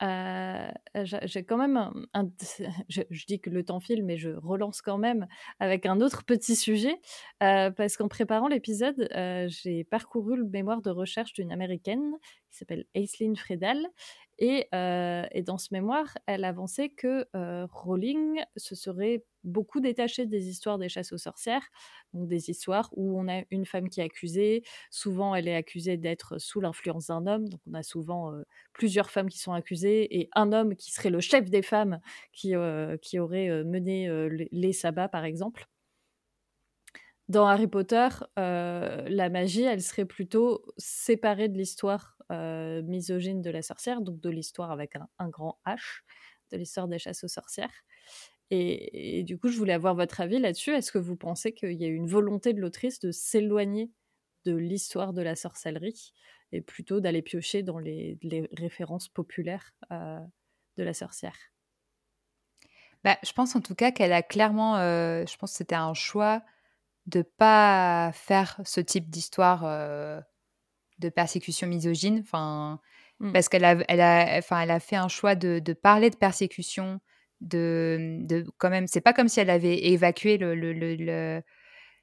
J'ai 0.00 1.44
quand 1.44 1.56
même 1.56 1.90
un, 2.14 2.28
je, 2.88 3.26
dis 3.26 3.40
que 3.40 3.50
le 3.50 3.64
temps 3.64 3.80
file, 3.80 4.04
mais 4.04 4.16
je 4.16 4.30
relance 4.30 4.82
quand 4.82 4.98
même 4.98 5.26
avec 5.58 5.86
un 5.86 6.00
autre 6.00 6.24
petit 6.24 6.56
sujet. 6.56 6.96
Parce 7.40 7.96
qu'en 7.96 8.08
préparant 8.08 8.48
l'épisode, 8.48 9.08
j'ai 9.48 9.84
parcouru 9.84 10.36
le 10.36 10.44
mémoire 10.44 10.82
de 10.82 10.90
recherche 10.90 11.32
d'une 11.32 11.52
américaine 11.52 12.12
qui 12.50 12.58
s'appelle 12.58 12.84
Aislinn 12.94 13.36
Fredal 13.36 13.86
et, 14.38 14.68
dans 15.42 15.58
ce 15.58 15.68
mémoire, 15.72 16.16
elle 16.26 16.44
avançait 16.44 16.88
que 16.90 17.26
Rowling 17.72 18.42
se 18.56 18.74
serait 18.74 19.24
beaucoup 19.44 19.80
détachée 19.80 20.26
des 20.26 20.48
histoires 20.48 20.76
des 20.78 20.88
chasses 20.88 21.12
aux 21.12 21.18
sorcières, 21.18 21.62
donc 22.12 22.28
des 22.28 22.50
histoires 22.50 22.90
où 22.96 23.18
on 23.18 23.28
a 23.28 23.42
une 23.50 23.64
femme 23.64 23.88
qui 23.88 24.00
est 24.00 24.04
accusée, 24.04 24.64
souvent 24.90 25.34
elle 25.36 25.46
est 25.48 25.54
accusée 25.54 25.96
d'être 25.96 26.38
sous 26.38 26.60
l'influence 26.60 27.06
d'un 27.06 27.26
homme, 27.26 27.48
donc 27.48 27.60
on 27.70 27.74
a 27.74 27.82
souvent 27.84 28.32
plusieurs 28.72 29.10
femmes 29.10 29.28
qui 29.28 29.38
sont 29.38 29.52
accusées 29.52 30.18
et 30.18 30.28
un 30.34 30.52
homme 30.52 30.74
qui 30.76 30.90
serait 30.92 31.10
le 31.10 31.20
chef 31.20 31.48
des 31.50 31.62
femmes 31.62 32.00
qui, 32.32 32.54
qui 33.02 33.18
aurait 33.20 33.64
mené 33.64 34.08
les 34.50 34.72
sabbats 34.72 35.08
par 35.08 35.24
exemple. 35.24 35.66
Dans 37.28 37.46
Harry 37.46 37.66
Potter, 37.66 38.08
la 38.36 39.28
magie, 39.30 39.62
elle 39.62 39.82
serait 39.82 40.04
plutôt 40.04 40.64
séparée 40.78 41.48
de 41.48 41.58
l'histoire 41.58 42.16
euh, 42.32 42.82
misogyne 42.82 43.40
de 43.40 43.50
la 43.50 43.62
sorcière, 43.62 44.00
donc 44.00 44.20
de 44.20 44.30
l'histoire 44.30 44.72
avec 44.72 44.94
un, 45.18 45.28
grand 45.28 45.60
H, 45.64 46.02
de 46.50 46.56
l'histoire 46.56 46.88
des 46.88 46.98
chasses 46.98 47.22
aux 47.22 47.28
sorcières. 47.28 47.84
Et, 48.50 49.22
du 49.24 49.38
coup, 49.38 49.48
je 49.48 49.56
voulais 49.56 49.72
avoir 49.72 49.94
votre 49.94 50.20
avis 50.20 50.38
là-dessus. 50.38 50.70
Est-ce 50.70 50.90
que 50.90 50.98
vous 50.98 51.16
pensez 51.16 51.52
qu'il 51.52 51.80
y 51.80 51.84
a 51.84 51.88
une 51.88 52.08
volonté 52.08 52.52
de 52.52 52.60
l'autrice 52.60 52.98
de 52.98 53.12
s'éloigner 53.12 53.92
de 54.44 54.54
l'histoire 54.54 55.12
de 55.12 55.22
la 55.22 55.36
sorcellerie 55.36 56.12
et 56.52 56.60
plutôt 56.60 57.00
d'aller 57.00 57.22
piocher 57.22 57.62
dans 57.62 57.78
les, 57.78 58.18
références 58.52 59.08
populaires 59.08 59.72
euh, 59.92 60.18
de 60.76 60.82
la 60.82 60.94
sorcière? 60.94 61.36
Bah, 63.04 63.18
Je 63.24 63.32
pense 63.32 63.54
en 63.54 63.60
tout 63.60 63.74
cas 63.76 63.92
qu'elle 63.92 64.12
a 64.12 64.22
clairement, 64.22 64.78
euh, 64.78 65.24
je 65.26 65.36
pense 65.36 65.52
que 65.52 65.58
c'était 65.58 65.76
un 65.76 65.94
choix 65.94 66.42
de 67.06 67.22
pas 67.22 68.10
faire 68.14 68.60
ce 68.64 68.80
type 68.80 69.08
d'histoire 69.10 69.62
de 70.98 71.08
persécution 71.08 71.66
misogyne, 71.66 72.20
enfin, 72.22 72.80
mmh. 73.20 73.32
parce 73.32 73.48
qu'elle 73.48 73.64
a, 73.64 73.76
elle 73.88 74.00
a, 74.00 74.38
enfin, 74.38 74.60
elle 74.60 74.70
a 74.70 74.80
fait 74.80 74.96
un 74.96 75.08
choix 75.08 75.34
de, 75.34 75.58
de 75.58 75.72
parler 75.72 76.10
de 76.10 76.16
persécution, 76.16 77.00
de, 77.40 78.18
de 78.22 78.46
quand 78.58 78.70
même, 78.70 78.86
c'est 78.86 79.00
pas 79.00 79.12
comme 79.12 79.28
si 79.28 79.40
elle 79.40 79.50
avait 79.50 79.86
évacué 79.86 80.38
le, 80.38 80.54
le, 80.54 80.72
le, 80.72 81.42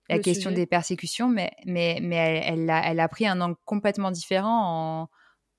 la 0.10 0.20
question 0.20 0.52
des 0.52 0.66
persécutions, 0.66 1.28
mais, 1.30 1.52
mais, 1.66 2.00
mais 2.02 2.16
elle, 2.16 2.60
elle, 2.62 2.70
a, 2.70 2.92
elle 2.92 3.00
a 3.00 3.08
pris 3.08 3.26
un 3.26 3.42
angle 3.42 3.56
complètement 3.66 4.12
différent 4.12 5.02
en, 5.02 5.10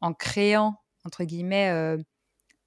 en 0.00 0.14
créant, 0.14 0.76
entre 1.04 1.24
guillemets, 1.24 1.70
euh, 1.70 1.98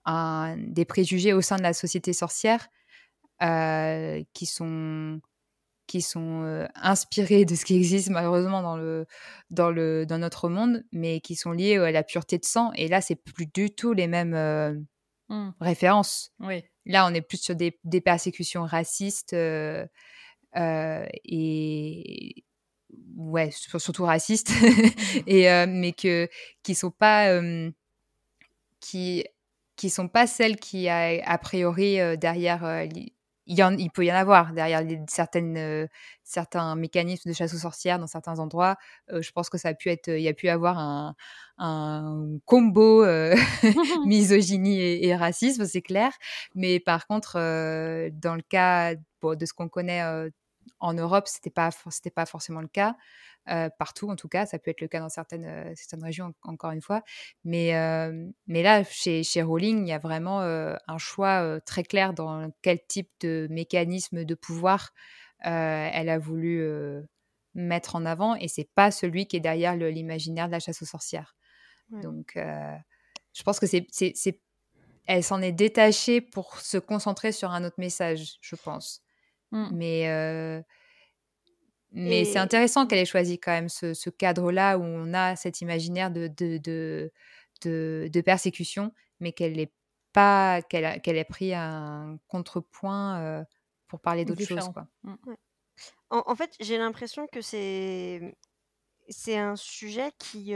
un, 0.05 0.57
des 0.57 0.85
préjugés 0.85 1.33
au 1.33 1.41
sein 1.41 1.57
de 1.57 1.63
la 1.63 1.73
société 1.73 2.13
sorcière 2.13 2.67
euh, 3.41 4.23
qui 4.33 4.45
sont 4.45 5.21
qui 5.87 6.01
sont 6.01 6.67
inspirés 6.75 7.45
de 7.45 7.55
ce 7.55 7.65
qui 7.65 7.75
existe 7.75 8.09
malheureusement 8.09 8.61
dans, 8.61 8.77
le, 8.77 9.05
dans, 9.49 9.71
le, 9.71 10.05
dans 10.05 10.17
notre 10.17 10.49
monde, 10.49 10.83
mais 10.91 11.21
qui 11.21 11.35
sont 11.35 11.51
liés 11.51 11.77
à 11.77 11.91
la 11.91 12.03
pureté 12.03 12.37
de 12.37 12.45
sang. 12.45 12.71
Et 12.75 12.87
là, 12.87 13.01
c'est 13.01 13.15
plus 13.15 13.47
du 13.47 13.71
tout 13.71 13.93
les 13.93 14.07
mêmes 14.07 14.85
mmh. 15.29 15.49
références. 15.59 16.31
Oui. 16.39 16.63
Là, 16.85 17.07
on 17.07 17.13
est 17.13 17.21
plus 17.21 17.41
sur 17.41 17.55
des, 17.55 17.79
des 17.83 18.01
persécutions 18.01 18.65
racistes 18.65 19.33
et 19.33 19.85
ouais, 23.15 23.51
surtout 23.51 24.05
racistes, 24.05 24.51
et 25.27 25.65
mais 25.67 25.93
que 25.93 26.29
qui 26.63 26.75
sont 26.75 26.91
pas 26.91 27.41
qui 28.79 29.25
qui 29.75 29.89
sont 29.89 30.07
pas 30.07 30.27
celles 30.27 30.57
qui 30.57 30.89
a, 30.89 31.21
a 31.23 31.37
priori 31.37 31.97
derrière 32.17 32.87
il, 33.47 33.89
peut 33.91 34.05
y 34.05 34.11
en 34.11 34.15
avoir 34.15 34.53
derrière 34.53 34.83
certaines, 35.07 35.57
euh, 35.57 35.87
certains 36.23 36.75
mécanismes 36.75 37.29
de 37.29 37.35
chasse 37.35 37.53
aux 37.53 37.59
sorcières 37.59 37.99
dans 37.99 38.07
certains 38.07 38.39
endroits. 38.39 38.77
Euh, 39.11 39.21
je 39.21 39.31
pense 39.31 39.49
que 39.49 39.57
ça 39.57 39.69
a 39.69 39.73
pu 39.73 39.89
être, 39.89 40.09
il 40.09 40.21
y 40.21 40.27
a 40.27 40.33
pu 40.33 40.49
avoir 40.49 40.77
un, 40.77 41.15
combo 42.45 43.03
euh, 43.03 43.35
misogynie 44.05 44.79
et, 44.79 45.15
racisme, 45.15 45.65
c'est 45.65 45.81
clair. 45.81 46.11
Mais 46.55 46.79
par 46.79 47.07
contre, 47.07 47.35
dans 48.11 48.35
le 48.35 48.43
cas 48.47 48.95
de 48.95 49.45
ce 49.45 49.53
qu'on 49.53 49.69
connaît 49.69 50.29
en 50.79 50.93
Europe, 50.93 51.27
c'était 51.27 51.49
pas, 51.49 51.69
c'était 51.89 52.11
pas 52.11 52.25
forcément 52.25 52.61
le 52.61 52.67
cas. 52.67 52.95
Euh, 53.49 53.69
partout 53.79 54.09
en 54.09 54.15
tout 54.15 54.27
cas, 54.27 54.45
ça 54.45 54.59
peut 54.59 54.71
être 54.71 54.81
le 54.81 54.87
cas 54.87 54.99
dans 54.99 55.09
certaines, 55.09 55.73
certaines 55.75 56.03
régions 56.03 56.33
encore 56.43 56.71
une 56.71 56.81
fois. 56.81 57.03
Mais, 57.45 57.71
mais 58.47 58.63
là, 58.63 58.83
chez, 58.83 59.23
chez 59.23 59.41
Rowling, 59.41 59.85
il 59.85 59.89
y 59.89 59.93
a 59.93 59.99
vraiment 59.99 60.41
un 60.41 60.97
choix 60.97 61.59
très 61.61 61.83
clair 61.83 62.13
dans 62.13 62.51
quel 62.61 62.85
type 62.87 63.09
de 63.21 63.47
mécanisme 63.49 64.25
de 64.25 64.35
pouvoir 64.35 64.91
elle 65.39 66.09
a 66.09 66.19
voulu 66.19 66.61
mettre 67.53 67.95
en 67.95 68.05
avant 68.05 68.35
et 68.35 68.47
c'est 68.47 68.69
pas 68.75 68.91
celui 68.91 69.27
qui 69.27 69.37
est 69.37 69.41
derrière 69.41 69.75
l'imaginaire 69.75 70.47
de 70.47 70.51
la 70.51 70.59
chasse 70.59 70.81
aux 70.81 70.85
sorcières. 70.85 71.35
Donc, 71.91 72.33
je 72.35 73.43
pense 73.43 73.59
que 73.59 73.67
c'est, 73.67 73.87
c'est, 73.91 74.41
elle 75.05 75.23
s'en 75.23 75.41
est 75.41 75.51
détachée 75.51 76.21
pour 76.21 76.59
se 76.59 76.77
concentrer 76.77 77.31
sur 77.31 77.51
un 77.51 77.63
autre 77.63 77.79
message, 77.79 78.37
je 78.41 78.55
pense. 78.55 79.03
Mmh. 79.51 79.69
Mais 79.73 80.63
mais 81.91 82.25
c'est 82.25 82.37
intéressant 82.37 82.85
qu'elle 82.85 82.99
ait 82.99 83.05
choisi 83.05 83.39
quand 83.39 83.51
même 83.51 83.69
ce, 83.69 84.09
cadre-là 84.09 84.77
où 84.77 84.83
on 84.83 85.13
a 85.13 85.35
cet 85.35 85.61
imaginaire 85.61 86.11
de, 86.11 86.27
de, 86.27 86.57
de, 86.57 87.11
de, 88.11 88.21
persécution, 88.21 88.93
mais 89.19 89.31
qu'elle 89.31 89.59
ait 89.59 89.71
pas 90.13 90.61
qu'elle 90.61 91.01
qu'elle 91.01 91.17
ait 91.17 91.23
pris 91.23 91.53
un 91.53 92.17
contrepoint 92.27 93.19
euh, 93.19 93.43
pour 93.87 93.99
parler 93.99 94.25
d'autre 94.25 94.43
chose. 94.43 94.69
Quoi. 94.73 94.87
Mmh. 95.03 95.15
En, 96.09 96.35
fait, 96.35 96.55
j'ai 96.59 96.77
l'impression 96.77 97.27
que 97.27 97.41
c'est 97.41 98.35
c'est 99.09 99.37
un 99.37 99.55
sujet 99.55 100.11
qui 100.19 100.53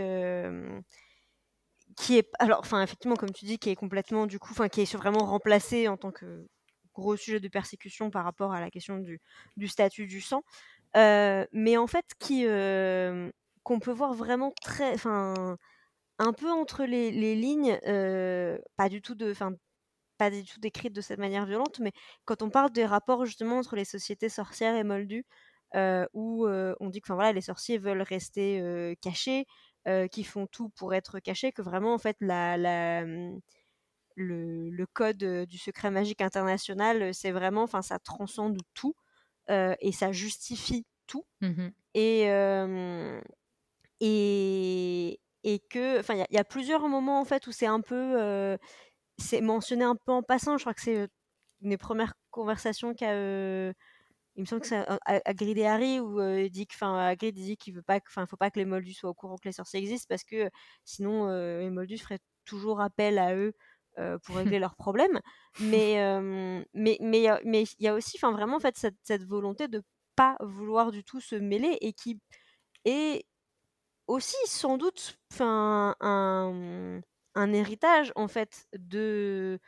qui 1.97 2.18
est 2.18 2.30
alors 2.39 2.59
enfin 2.59 2.81
effectivement 2.84 3.15
comme 3.15 3.31
tu 3.31 3.45
dis 3.45 3.59
qui 3.59 3.69
est 3.69 3.76
complètement 3.76 4.26
du 4.27 4.39
coup 4.39 4.51
enfin 4.51 4.69
qui 4.69 4.81
est 4.81 4.95
vraiment 4.95 5.26
remplacé 5.26 5.88
en 5.88 5.97
tant 5.97 6.11
que 6.11 6.47
gros 6.93 7.15
sujet 7.15 7.39
de 7.39 7.47
persécution 7.47 8.09
par 8.09 8.23
rapport 8.23 8.53
à 8.53 8.59
la 8.59 8.69
question 8.69 8.97
du, 8.97 9.19
statut 9.68 10.07
du 10.07 10.22
sang. 10.22 10.43
Mais 10.95 11.77
en 11.77 11.88
fait, 11.88 12.05
qui 12.19 12.45
qu'on 13.63 13.80
peut 13.80 13.91
voir 13.91 14.13
vraiment 14.13 14.51
très, 14.61 14.93
enfin, 14.93 15.57
un 16.19 16.34
peu 16.34 16.49
entre 16.51 16.84
les, 16.85 17.11
lignes, 17.35 17.77
pas 18.77 18.89
du 18.89 19.01
tout 19.01 19.15
de, 19.15 19.31
enfin, 19.31 19.53
pas 20.18 20.30
du 20.31 20.43
tout 20.45 20.59
décrite 20.59 20.93
de 20.93 21.01
cette 21.01 21.19
manière 21.19 21.45
violente, 21.45 21.80
mais 21.80 21.91
quand 22.26 22.41
on 22.41 22.49
parle 22.49 22.72
des 22.72 22.85
rapports 22.85 23.26
justement 23.26 23.57
entre 23.59 23.76
les 23.76 23.85
sociétés 23.85 24.30
sorcières 24.30 24.76
et 24.76 24.84
moldues, 24.84 25.26
où 26.13 26.47
on 26.47 26.89
dit 26.89 27.01
que, 27.01 27.13
voilà, 27.13 27.34
les 27.34 27.41
sorciers 27.41 27.77
veulent 27.77 28.01
rester 28.01 28.95
cachés, 29.01 29.45
qui 30.11 30.23
font 30.23 30.47
tout 30.47 30.69
pour 30.69 30.93
être 30.93 31.19
cachés, 31.19 31.51
que 31.51 31.61
vraiment 31.61 31.93
en 31.93 31.97
fait 31.97 32.18
la, 32.19 33.05
mmh, 33.05 33.39
le, 34.15 34.69
le, 34.69 34.85
code 34.85 35.23
du 35.45 35.57
secret 35.57 35.91
magique 35.91 36.21
international, 36.21 37.13
c'est 37.13 37.31
vraiment, 37.31 37.63
enfin, 37.63 37.81
ça 37.81 37.99
transcende 37.99 38.57
tout 38.73 38.95
et 39.49 39.91
ça 39.91 40.11
justifie 40.11 40.85
tout. 41.07 41.25
Mmh 41.41 41.69
et, 41.93 42.21
et, 43.99 45.19
et 45.43 45.59
que, 45.69 45.99
enfin, 45.99 46.13
il 46.15 46.25
y, 46.35 46.38
a 46.38 46.43
plusieurs 46.45 46.88
moments 46.88 47.19
en 47.19 47.25
fait 47.25 47.47
où 47.47 47.51
c'est 47.51 47.65
un 47.65 47.81
peu, 47.81 48.57
c'est 49.17 49.41
mentionné 49.41 49.83
un 49.83 49.95
peu 49.95 50.13
en 50.13 50.23
passant. 50.23 50.57
Je 50.57 50.63
crois 50.63 50.73
que 50.73 50.81
c'est 50.81 51.07
une 51.61 51.69
des 51.69 51.77
premières 51.77 52.13
conversations 52.31 52.93
qu'a 52.93 53.13
il 54.35 54.41
me 54.41 54.45
semble 54.45 54.61
que 54.61 54.67
c'est 54.67 54.85
Hagrid 55.05 55.57
et 55.57 55.65
Harry 55.65 55.99
où 55.99 56.21
il 56.21 56.49
dit 56.49 56.65
que 56.65 56.73
enfin 56.75 56.97
Hagrid 56.97 57.35
dit 57.35 57.57
qu'il 57.57 57.73
veut 57.73 57.81
pas 57.81 57.99
enfin 58.07 58.25
faut 58.25 58.38
pas 58.38 58.49
que 58.49 58.59
les 58.59 58.65
Moldus 58.65 58.93
soient 58.93 59.09
au 59.09 59.13
courant 59.13 59.35
que 59.38 59.47
les 59.47 59.51
sorciers 59.51 59.79
existent 59.79 60.07
parce 60.07 60.23
que 60.23 60.49
sinon 60.85 61.27
les 61.59 61.69
Moldus 61.69 61.97
feraient 61.97 62.19
toujours 62.45 62.81
appel 62.81 63.17
à 63.19 63.35
eux 63.35 63.53
euh, 63.99 64.18
pour 64.19 64.35
régler 64.38 64.59
leurs 64.59 64.76
problèmes. 64.76 65.19
Mais 65.59 65.95
mais 66.73 66.97
mais 67.01 67.27
mais 67.45 67.63
il 67.80 67.85
y 67.85 67.88
a 67.88 67.93
aussi, 67.95 68.18
enfin 68.18 68.31
vraiment 68.31 68.57
en 68.57 68.59
fait 68.59 68.77
cette, 68.77 68.97
cette 69.03 69.23
volonté 69.26 69.68
de 69.68 69.84
pas 70.15 70.38
vouloir 70.41 70.91
du 70.91 71.03
tout 71.03 71.22
se 71.22 71.35
mêler 71.35 71.77
et 71.81 71.93
qui 71.93 72.19
est 72.85 73.26
aussi 74.07 74.35
sans 74.45 74.77
doute 74.77 75.18
enfin 75.31 75.95
un, 76.01 77.01
un 77.35 77.53
héritage 77.53 78.11
en 78.15 78.27
fait 78.27 78.65
de 78.77 79.59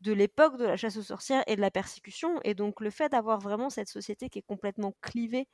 de 0.00 0.12
l'époque 0.12 0.56
de 0.58 0.64
la 0.64 0.76
chasse 0.76 0.96
aux 0.96 1.02
sorcières 1.02 1.44
et 1.46 1.56
de 1.56 1.60
la 1.60 1.70
persécution 1.70 2.40
et 2.44 2.54
donc 2.54 2.80
le 2.80 2.90
fait 2.90 3.10
d'avoir 3.10 3.38
vraiment 3.40 3.70
cette 3.70 3.88
société 3.88 4.28
qui 4.28 4.40
est 4.40 4.42
complètement 4.42 4.94
clivée 5.02 5.48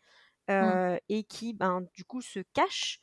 Mmh. 0.60 0.78
et 1.08 1.24
qui 1.24 1.54
ben 1.54 1.82
du 1.94 2.04
coup 2.04 2.20
se 2.22 2.40
cache 2.54 3.00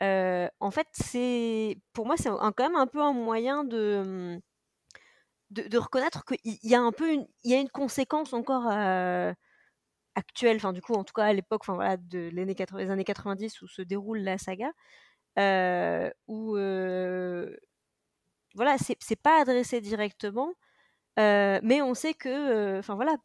en 0.00 0.70
fait 0.70 0.88
c'est 0.92 1.78
pour 1.92 2.06
moi 2.06 2.16
c'est 2.16 2.30
quand 2.30 2.60
même 2.60 2.76
un 2.76 2.86
peu 2.86 3.00
un 3.00 3.12
moyen 3.12 3.64
de 3.64 4.36
mmh, 4.36 4.40
de, 5.50 5.78
reconnaître 5.78 6.24
qu'il 6.24 6.58
y 6.62 6.74
a 6.74 6.80
un 6.80 6.92
peu 6.92 7.12
une, 7.12 7.26
il 7.44 7.50
y 7.50 7.54
a 7.54 7.60
une 7.60 7.70
conséquence 7.70 8.32
encore 8.32 8.66
actuelle, 10.18 10.56
enfin 10.56 10.72
du 10.72 10.82
coup 10.82 10.94
en 10.94 11.04
tout 11.04 11.14
cas 11.14 11.24
à 11.24 11.32
l'époque, 11.32 11.62
enfin 11.62 11.74
voilà, 11.74 11.96
de 11.96 12.30
l'année 12.32 12.56
années 12.90 13.04
90 13.04 13.62
où 13.62 13.68
se 13.68 13.82
déroule 13.82 14.18
la 14.18 14.38
saga, 14.38 14.72
euh, 15.38 16.10
où 16.26 16.56
euh, 16.56 17.56
voilà, 18.54 18.76
c'est 18.78 19.22
pas 19.22 19.40
adressé 19.40 19.80
directement, 19.80 20.54
euh, 21.18 21.60
mais 21.62 21.82
on 21.82 21.94
sait 21.94 22.14
que, 22.14 22.78
enfin 22.78 22.96
voilà, 22.96 23.16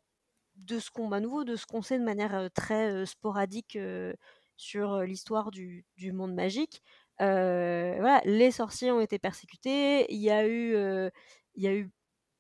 de 0.58 0.80
ce 0.80 0.92
qu'on, 0.92 1.12
à 1.12 1.20
nouveau, 1.20 1.44
de 1.44 1.56
ce 1.56 1.66
qu'on 1.66 1.82
sait 1.82 2.00
de 2.00 2.04
manière 2.04 2.50
très 2.54 3.06
sporadique 3.06 3.78
sur 4.58 5.02
l'histoire 5.02 5.52
du, 5.52 5.86
du, 5.98 6.12
monde 6.14 6.34
magique, 6.36 6.84
voilà, 7.20 8.22
les 8.26 8.52
sorciers 8.52 8.92
ont 8.92 9.02
été 9.02 9.20
persécutés, 9.20 10.06
il 10.14 10.22
y 10.22 10.30
a 10.32 10.48
eu, 10.48 10.76
il 11.56 11.64
y 11.64 11.68
a 11.68 11.74
eu 11.74 11.92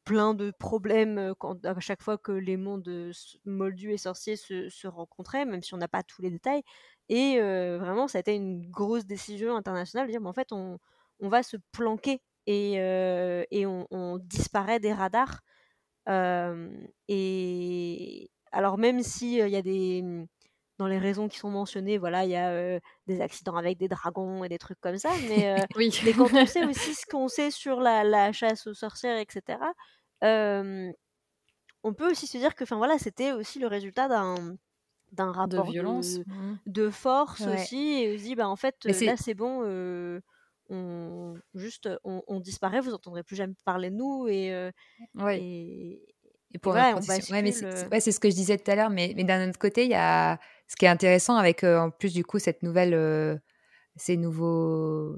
plein 0.06 0.34
de 0.34 0.52
problèmes 0.52 1.34
à 1.64 1.80
chaque 1.80 2.04
fois 2.04 2.18
que 2.18 2.32
les 2.32 2.58
mondes 2.58 3.12
moldus 3.46 3.94
et 3.94 3.98
sorciers 3.98 4.36
se, 4.36 4.70
se 4.70 4.88
rencontraient, 4.88 5.46
même 5.46 5.62
si 5.62 5.74
on 5.74 5.78
n'a 5.78 5.88
pas 5.88 6.04
tous 6.04 6.22
les 6.22 6.30
détails. 6.32 6.64
Et 7.10 7.40
vraiment, 7.40 8.08
ça 8.08 8.20
a 8.20 8.22
été 8.22 8.36
une 8.36 8.70
grosse 8.70 9.06
décision 9.06 9.56
internationale 9.56 10.08
de 10.08 10.12
dire, 10.12 10.22
mais 10.22 10.30
en 10.30 10.34
fait, 10.34 10.52
on, 10.52 10.80
on 11.20 11.30
va 11.30 11.44
se 11.44 11.58
planquer 11.72 12.22
et, 12.48 12.74
et 13.52 13.66
on, 13.66 14.18
disparaît 14.20 14.80
des 14.80 14.94
radars. 14.94 15.42
et 17.08 18.30
alors, 18.52 18.78
même 18.78 19.02
s'il 19.02 19.40
il 19.40 19.50
y 19.50 19.56
a 19.56 19.62
des 19.62 20.02
mmh, 20.04 20.28
dans 20.78 20.88
les 20.88 20.98
raisons 20.98 21.28
qui 21.28 21.38
sont 21.38 21.50
mentionnées, 21.52 21.98
voilà, 21.98 22.26
il 22.26 22.32
y 22.32 22.36
a 22.36 22.50
euh, 22.52 22.80
des 23.08 23.22
accidents 23.22 23.56
avec 23.56 23.78
des 23.78 23.88
dragons 23.88 24.44
et 24.44 24.50
des 24.50 24.58
trucs 24.58 24.80
comme 24.80 24.98
ça. 24.98 25.12
Mais, 25.30 25.48
euh, 25.60 25.66
oui. 25.76 26.00
mais 26.04 26.14
quand 26.14 26.34
on 26.34 26.46
sait 26.46 26.66
aussi 26.70 26.96
ce 26.96 27.06
qu'on 27.06 27.28
sait 27.28 27.52
sur 27.52 27.80
la, 27.80 28.04
la, 28.04 28.32
chasse 28.32 28.66
aux 28.68 28.74
sorcières, 28.74 29.18
etc., 29.18 29.60
euh, 30.24 30.92
on 31.84 31.94
peut 31.94 32.10
aussi 32.10 32.28
se 32.28 32.38
dire 32.38 32.56
que, 32.56 32.64
enfin 32.64 32.78
voilà, 32.78 32.98
c'était 32.98 33.34
aussi 33.34 33.60
le 33.60 33.68
résultat 33.68 34.08
d'un 34.08 34.58
d'un 35.12 35.32
rapport 35.32 35.68
de 35.68 35.72
violence, 35.72 36.16
de, 36.16 36.24
mmh. 36.24 36.60
de 36.66 36.90
force 36.90 37.42
Ouais. 37.42 37.54
aussi. 37.54 38.02
Et 38.02 38.16
on 38.16 38.18
se 38.18 38.24
dit, 38.24 38.36
bah 38.36 38.50
en 38.50 38.56
fait, 38.56 38.84
là 38.86 39.16
c'est 39.16 39.36
bon. 39.36 39.62
on 40.70 41.36
juste 41.54 41.88
on, 42.04 42.24
on 42.26 42.40
disparaît, 42.40 42.80
vous 42.80 42.96
entendrez 42.96 43.22
plus 43.22 43.36
jamais 43.36 43.54
parler 43.64 43.92
de 43.92 43.96
nous 43.96 44.28
et, 44.28 44.72
Ouais. 45.14 45.40
et, 45.40 46.13
Et 46.54 46.60
pour 46.60 46.74
ouais, 46.74 47.42
mais 47.42 47.52
c'est 47.52 47.90
ouais, 47.92 48.00
ce 48.00 48.20
que 48.20 48.30
je 48.30 48.36
disais 48.36 48.58
tout 48.58 48.70
à 48.70 48.76
l'heure. 48.76 48.90
Mais, 48.92 49.14
mais 49.16 49.24
d'un 49.24 49.50
autre 49.50 49.58
côté, 49.60 49.86
il 49.86 49.90
y 49.90 49.96
a 49.96 50.40
ce 50.68 50.76
qui 50.76 50.86
est 50.86 50.90
intéressant 50.90 51.36
avec, 51.36 51.64
euh, 51.64 51.80
en 51.80 51.90
plus 51.90 52.14
du 52.14 52.24
coup, 52.24 52.40
cette 52.40 52.62
nouvelle, 52.64 52.94
euh, 52.94 53.38
ces 53.96 54.18
nouveaux 54.18 55.16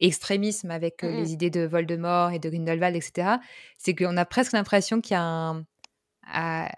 extrémismes 0.00 0.70
avec 0.70 1.04
euh, 1.04 1.10
les 1.20 1.32
idées 1.32 1.50
de 1.50 1.66
Voldemort 1.66 2.32
et 2.32 2.38
de 2.38 2.50
Grindelwald, 2.50 2.96
etc. 2.96 3.38
C'est 3.78 3.94
qu'on 3.94 4.16
a 4.16 4.24
presque 4.24 4.52
l'impression 4.52 5.00
qu'il 5.00 5.12
y 5.14 5.16
a 5.16 5.22
un, 5.22 5.64
à- 6.26 6.68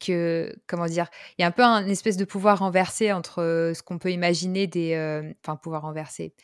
que 0.00 0.54
comment 0.66 0.86
dire, 0.86 1.08
il 1.38 1.42
y 1.42 1.44
a 1.44 1.48
un 1.48 1.52
peu 1.52 1.62
un 1.62 1.86
espèce 1.86 2.16
de 2.16 2.24
pouvoir 2.24 2.58
renversé 2.58 3.12
entre 3.12 3.72
ce 3.74 3.82
qu'on 3.82 3.98
peut 3.98 4.10
imaginer 4.10 4.66
des, 4.66 5.32
enfin 5.44 5.56
pouvoir 5.56 5.82
renversé. 5.82 6.34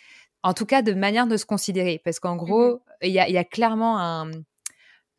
En 0.42 0.54
tout 0.54 0.64
cas, 0.66 0.80
de 0.82 0.94
manière 0.94 1.26
de 1.26 1.36
se 1.36 1.44
considérer, 1.44 2.00
parce 2.04 2.20
qu'en 2.20 2.36
gros, 2.36 2.80
il 3.02 3.10
y, 3.10 3.18
a, 3.18 3.28
il 3.28 3.34
y 3.34 3.38
a 3.38 3.44
clairement 3.44 3.98
un, 3.98 4.30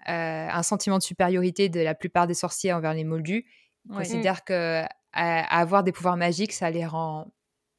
un 0.07 0.63
sentiment 0.63 0.97
de 0.97 1.03
supériorité 1.03 1.69
de 1.69 1.79
la 1.81 1.95
plupart 1.95 2.27
des 2.27 2.33
sorciers 2.33 2.73
envers 2.73 2.93
les 2.93 3.03
moldus. 3.03 3.45
Ils 3.85 3.91
Ouais. 3.91 3.97
considèrent 4.03 4.43
que 4.43 4.81
à- 4.83 4.87
à 5.13 5.59
avoir 5.59 5.83
des 5.83 5.91
pouvoirs 5.91 6.17
magiques, 6.17 6.53
ça 6.53 6.69
les 6.69 6.85
rend 6.85 7.31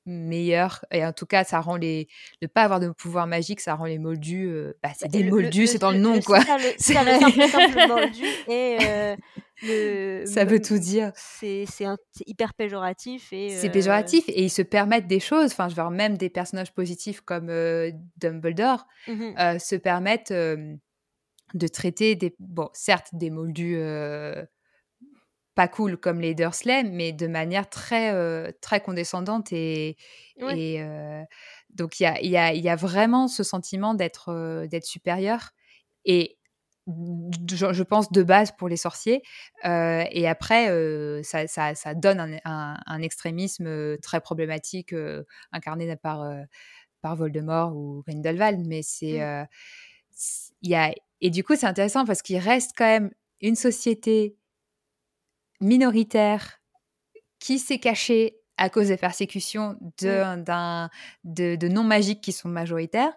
meilleurs. 0.04 0.84
Et 0.90 1.04
en 1.04 1.12
tout 1.12 1.26
cas, 1.26 1.44
ça 1.44 1.60
rend 1.60 1.76
les. 1.76 2.08
Ne 2.42 2.48
pas 2.48 2.62
avoir 2.62 2.80
de 2.80 2.90
pouvoir 2.90 3.26
magique, 3.28 3.60
ça 3.60 3.74
rend 3.74 3.84
les 3.84 3.98
moldus. 3.98 4.48
euh, 4.48 4.72
bah, 4.82 4.90
c'est 4.98 5.06
Bah, 5.06 5.12
des 5.18 5.22
le- 5.22 5.30
moldus, 5.30 5.66
c'est 5.68 5.78
dans 5.78 5.92
le 5.92 5.98
nom, 5.98 6.14
le- 6.14 6.20
quoi. 6.22 6.40
c'est 6.40 6.46
ça, 6.46 6.58
le- 6.58 6.74
ça, 6.78 7.04
le 7.04 7.20
simple, 7.20 7.48
simple 7.48 7.88
moldu 7.88 8.24
et 8.48 8.78
euh, 8.82 9.16
le, 9.62 10.24
Ça 10.26 10.44
veut 10.44 10.60
tout 10.60 10.78
dire. 10.78 11.12
C'est 11.14 11.64
un- 11.84 11.96
hyper 12.26 12.52
péjoratif 12.54 13.32
et 13.32 13.50
C'est 13.50 13.68
euh, 13.68 13.72
péjoratif 13.72 14.24
et 14.28 14.42
ils 14.42 14.50
se 14.50 14.62
permettent 14.62 15.06
des 15.06 15.20
choses. 15.20 15.52
Enfin, 15.52 15.68
je 15.68 15.76
veux 15.76 15.82
dire, 15.82 15.90
même 15.92 16.16
des 16.18 16.30
personnages 16.30 16.74
positifs 16.74 17.20
comme 17.20 17.48
euh, 17.48 17.92
Dumbledore 18.16 18.86
euh, 19.08 19.58
se 19.60 19.76
permettent 19.76 20.32
euh, 20.32 20.74
de 21.54 21.66
traiter 21.68 22.14
des. 22.16 22.34
Bon, 22.38 22.68
certes, 22.72 23.08
des 23.12 23.30
moldus 23.30 23.76
euh, 23.78 24.44
pas 25.54 25.68
cool 25.68 25.98
comme 25.98 26.20
les 26.20 26.34
Dursley, 26.34 26.82
mais 26.84 27.12
de 27.12 27.26
manière 27.26 27.68
très, 27.68 28.12
euh, 28.14 28.50
très 28.62 28.80
condescendante. 28.80 29.52
Et, 29.52 29.96
Ouais. 30.40 30.58
et 30.58 30.82
euh, 30.82 31.22
donc, 31.70 32.00
il 32.00 32.04
y 32.04 32.06
a, 32.06 32.20
y, 32.22 32.36
a, 32.38 32.54
y 32.54 32.68
a 32.70 32.76
vraiment 32.76 33.28
ce 33.28 33.42
sentiment 33.42 33.92
d'être 33.94 34.66
d'être 34.66 34.86
supérieur. 34.86 35.50
Et 36.06 36.38
je, 36.88 37.72
je 37.72 37.82
pense 37.82 38.10
de 38.10 38.22
base 38.22 38.50
pour 38.56 38.68
les 38.68 38.78
sorciers. 38.78 39.22
Et 39.64 40.26
après, 40.26 40.66
ça, 41.22 41.46
ça, 41.46 41.74
ça 41.74 41.94
donne 41.94 42.18
un, 42.20 42.38
un, 42.44 42.76
un 42.86 43.02
extrémisme 43.02 43.98
très 43.98 44.20
problématique 44.20 44.94
incarné 45.52 45.94
par, 45.96 46.26
par 47.02 47.14
Voldemort 47.16 47.76
ou 47.76 48.02
Grindelwald. 48.08 48.66
Mais 48.66 48.80
c'est. 48.82 49.18
Mm. 49.18 49.22
euh, 49.22 49.44
c'est- 50.12 50.52
il 50.62 50.70
y 50.70 50.74
a... 50.74 50.92
Et 51.22 51.30
du 51.30 51.42
coup, 51.44 51.56
c'est 51.56 51.66
intéressant 51.66 52.04
parce 52.04 52.20
qu'il 52.20 52.36
reste 52.38 52.72
quand 52.76 52.84
même 52.84 53.10
une 53.40 53.54
société 53.56 54.36
minoritaire 55.60 56.60
qui 57.38 57.58
s'est 57.58 57.78
cachée 57.78 58.36
à 58.56 58.68
cause 58.68 58.88
des 58.88 58.96
persécutions 58.96 59.76
de, 60.00 61.56
de 61.56 61.68
non-magiques 61.68 62.20
qui 62.20 62.32
sont 62.32 62.48
majoritaires. 62.48 63.12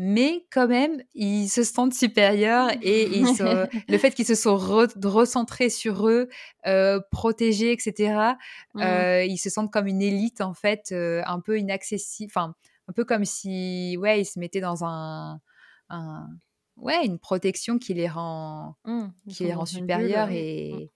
Mais 0.00 0.46
quand 0.52 0.68
même, 0.68 1.02
ils 1.14 1.48
se 1.48 1.64
sentent 1.64 1.92
supérieurs 1.92 2.70
et 2.82 3.08
ils 3.18 3.26
le 3.88 3.98
fait 3.98 4.12
qu'ils 4.14 4.26
se 4.26 4.36
sont 4.36 4.56
re- 4.56 5.06
recentrés 5.06 5.70
sur 5.70 6.06
eux, 6.08 6.28
euh, 6.66 7.00
protégés, 7.10 7.72
etc., 7.72 8.36
Mmh. 8.74 8.82
euh, 8.82 9.24
ils 9.24 9.38
se 9.38 9.50
sentent 9.50 9.72
comme 9.72 9.86
une 9.88 10.02
élite, 10.02 10.40
en 10.40 10.54
fait, 10.54 10.90
euh, 10.92 11.22
un 11.26 11.40
peu 11.40 11.58
inaccessible. 11.58 12.30
Enfin, 12.30 12.54
un 12.86 12.92
peu 12.92 13.04
comme 13.04 13.24
si, 13.24 13.96
ouais, 13.98 14.20
ils 14.20 14.24
se 14.26 14.38
mettaient 14.38 14.60
dans 14.60 14.84
un, 14.84 15.40
un- 15.88 16.28
ouais, 16.78 17.04
une 17.04 17.18
protection 17.18 17.78
qui 17.78 17.94
les 17.94 18.08
rend, 18.08 18.76
Mmh. 18.84 19.08
Qui 19.30 19.44
les 19.44 19.54
rend 19.54 19.66
supérieurs 19.66 20.28
ouais. 20.28 20.36
et, 20.38 20.90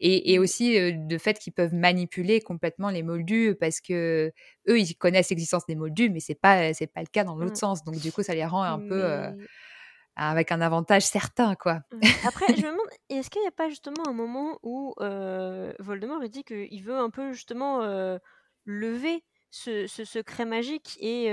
et, 0.00 0.32
et 0.34 0.38
aussi 0.38 0.78
euh, 0.78 0.92
le 1.08 1.18
fait 1.18 1.38
qu'ils 1.38 1.52
peuvent 1.54 1.74
manipuler 1.74 2.40
complètement 2.40 2.90
les 2.90 3.02
moldus 3.02 3.54
parce 3.58 3.80
que 3.80 4.32
eux 4.68 4.78
ils 4.78 4.94
connaissent 4.96 5.30
l'existence 5.30 5.64
des 5.66 5.74
moldus 5.76 6.10
mais 6.10 6.20
c'est 6.20 6.34
pas 6.34 6.74
c'est 6.74 6.86
pas 6.86 7.00
le 7.00 7.06
cas 7.06 7.24
dans 7.24 7.36
l'autre 7.36 7.52
Mm. 7.52 7.56
sens 7.56 7.84
donc 7.84 7.96
du 7.98 8.12
coup 8.12 8.22
ça 8.22 8.34
les 8.34 8.44
rend 8.44 8.62
un 8.62 8.78
peu 8.78 9.02
euh, 9.04 9.30
avec 10.16 10.52
un 10.52 10.60
avantage 10.60 11.02
certain 11.04 11.54
quoi 11.54 11.80
Ouais. 11.92 12.00
Après, 12.26 12.46
je 12.48 12.60
me 12.62 12.72
demande, 12.72 12.86
est-ce 13.10 13.30
qu'il 13.30 13.42
n'y 13.42 13.48
a 13.48 13.52
pas 13.52 13.68
justement 13.68 14.06
un 14.08 14.12
moment 14.12 14.58
où 14.62 14.94
euh, 15.00 15.72
Voldemort 15.78 16.26
dit 16.28 16.44
qu'il 16.44 16.82
veut 16.82 16.96
un 16.96 17.10
peu 17.10 17.32
justement 17.32 17.80
lever 18.64 19.24
ce, 19.50 19.86
ce 19.86 20.04
secret 20.04 20.44
magique 20.44 20.96
et, 21.00 21.26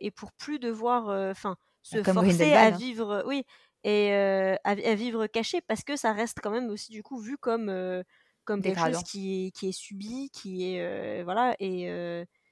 et 0.00 0.10
pour 0.10 0.32
plus 0.32 0.58
devoir, 0.58 1.08
enfin, 1.30 1.56
se 1.88 1.98
Comme 1.98 2.14
forcer 2.14 2.52
à 2.52 2.66
hein. 2.66 2.70
vivre, 2.70 3.24
oui, 3.26 3.44
et 3.84 4.12
euh, 4.12 4.54
à, 4.64 4.70
à 4.72 4.94
vivre 4.94 5.26
caché 5.26 5.60
parce 5.66 5.82
que 5.84 5.96
ça 5.96 6.12
reste 6.12 6.38
quand 6.42 6.50
même 6.50 6.68
aussi 6.70 6.90
du 6.92 7.02
coup 7.02 7.18
vu 7.20 7.36
comme 7.38 7.68
euh, 7.68 8.02
comme 8.44 8.60
quelque 8.62 8.80
chose 8.80 9.02
qui 9.04 9.46
est 9.46 9.50
qui 9.52 9.68
est 9.68 9.72
subi, 9.72 10.30
qui 10.30 10.74
est 10.74 10.80
euh, 10.80 11.22
voilà 11.24 11.54
et 11.60 11.88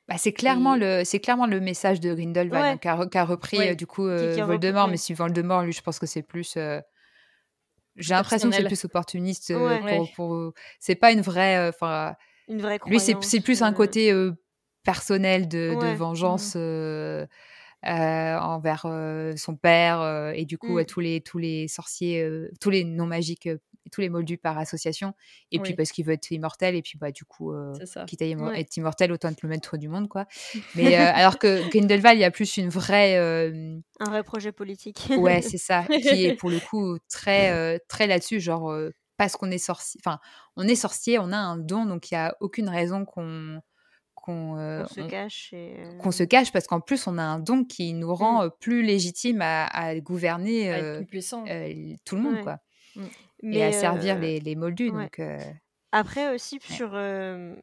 Bah, 0.09 0.19
c'est 0.19 0.33
clairement 0.33 0.75
Et- 0.77 0.81
le 1.01 1.05
c'est 1.05 1.19
clairement 1.21 1.47
le 1.47 1.59
message 1.61 1.99
de 2.01 2.15
Grindelwald 2.15 2.79
Ouais. 2.85 2.89
hein, 2.89 2.97
re- 2.97 3.09
qu'a 3.09 3.25
repris 3.25 3.59
Ouais. 3.59 3.75
du 3.77 3.87
coup 3.89 4.09
Qui- 4.09 4.17
qui 4.17 4.23
a 4.25 4.29
repris, 4.29 4.43
Voldemort 4.43 4.85
ouais. 4.85 4.91
mais 4.93 4.97
suivant 4.99 5.25
Voldemort 5.27 5.63
lui 5.63 5.73
je 5.73 5.81
pense 5.83 5.99
que 5.99 6.07
c'est 6.07 6.23
plus 6.23 6.57
j'ai 7.97 8.15
l'impression 8.15 8.51
que 8.51 8.57
c'est 8.57 8.65
plus 8.65 8.85
opportuniste 8.85 9.49
Ouais. 9.51 9.79
pour, 9.81 9.85
Ouais. 9.85 10.13
pour- 10.15 10.53
c'est 10.79 10.95
pas 10.97 11.13
une 11.13 11.23
vraie 11.23 11.69
enfin 11.69 12.15
Lui, 12.49 13.01
c'est 13.01 13.41
plus 13.41 13.63
un 13.63 13.73
côté 13.73 14.13
euh, 14.13 14.33
personnel 14.85 15.49
de, 15.49 15.71
de 15.75 15.77
Ouais. 15.87 15.95
vengeance. 15.97 16.55
Euh, 17.85 18.39
envers 18.39 18.83
euh, 18.87 19.35
son 19.37 19.55
père 19.57 20.01
euh, 20.01 20.33
et 20.35 20.45
du 20.45 20.59
coup 20.59 20.75
Mm. 20.77 20.79
à 20.79 20.85
tous 20.85 21.01
les 21.01 21.21
tous 21.21 21.39
les 21.39 21.69
sorciers, 21.69 22.29
tous 22.61 22.71
les 22.71 22.85
non 22.85 23.07
magiques, 23.07 23.49
tous 23.93 24.01
les 24.01 24.09
moldus 24.09 24.39
par 24.39 24.59
association. 24.59 25.13
Et 25.53 25.61
puis 25.61 25.75
parce 25.75 25.93
qu'il 25.93 26.05
veut 26.05 26.15
être 26.15 26.31
immortel 26.33 26.75
et 26.75 26.83
puis 26.83 26.99
bah 26.99 27.13
du 27.13 27.25
coup 27.25 27.53
quitte 28.07 28.23
à 28.23 28.25
Ouais. 28.27 28.61
être 28.61 28.77
immortel 28.77 29.13
autant 29.13 29.29
être 29.29 29.43
le 29.43 29.49
maître 29.49 29.77
du 29.77 29.89
monde 29.89 30.09
quoi. 30.09 30.27
Mais 30.75 30.95
alors 30.97 31.39
que 31.39 31.69
Grindelwald 31.71 32.19
il 32.19 32.23
y 32.23 32.25
a 32.25 32.31
plus 32.33 32.57
une 32.57 32.69
vraie 32.71 33.17
Un 33.17 34.11
vrai 34.11 34.25
projet 34.25 34.51
politique. 34.53 35.07
ouais 35.19 35.43
c'est 35.43 35.59
ça 35.59 35.85
qui 35.89 36.27
est 36.27 36.35
pour 36.41 36.51
le 36.51 36.59
coup 36.59 36.99
très 37.09 37.79
très 37.89 38.07
là-dessus 38.09 38.41
genre 38.41 38.75
parce 39.17 39.37
qu'on 39.37 39.51
est 39.51 39.59
sorcier 39.59 40.01
enfin 40.05 40.19
on 40.57 40.67
est 40.67 40.75
sorcier 40.75 41.19
on 41.19 41.31
a 41.33 41.37
un 41.39 41.57
don 41.57 41.87
donc 41.87 42.11
il 42.11 42.15
y 42.15 42.17
a 42.19 42.37
aucune 42.41 42.69
raison 42.69 43.05
qu'on 43.05 43.61
qu'on 44.27 44.59
euh, 44.59 44.83
on 44.85 44.87
se 44.89 45.01
on- 45.01 45.09
cache 45.09 45.53
et. 45.55 45.77
euh, 45.79 45.99
qu'on 45.99 46.11
se 46.13 46.23
cache 46.25 46.53
parce 46.53 46.67
qu'en 46.67 46.81
plus 46.81 47.07
on 47.07 47.17
a 47.19 47.23
un 47.23 47.39
don 47.39 47.65
qui 47.65 47.95
nous 47.95 48.15
rend 48.15 48.43
Mm. 48.43 48.47
euh, 48.47 48.51
plus 48.61 48.83
légitime 48.83 49.41
à, 49.43 49.67
à 49.67 49.99
gouverner 50.01 50.71
À 50.73 50.79
être 50.79 50.85
euh, 50.85 50.97
plus 50.99 51.07
puissant. 51.07 51.45
euh, 51.49 51.95
tout 52.05 52.17
le 52.17 52.23
monde 52.23 52.37
Ouais. 52.37 52.43
quoi 52.43 52.59
Mais, 53.43 53.59
et 53.59 53.63
à 53.63 53.73
servir 53.73 54.19
les, 54.19 54.41
les 54.41 54.57
moldus 54.57 54.91
ouais. 54.91 55.05
donc 55.05 55.19
euh, 55.21 55.39
Après 55.93 56.35
aussi 56.35 56.57
Ouais. 56.57 56.75
sur 56.75 56.91
euh, 56.95 57.55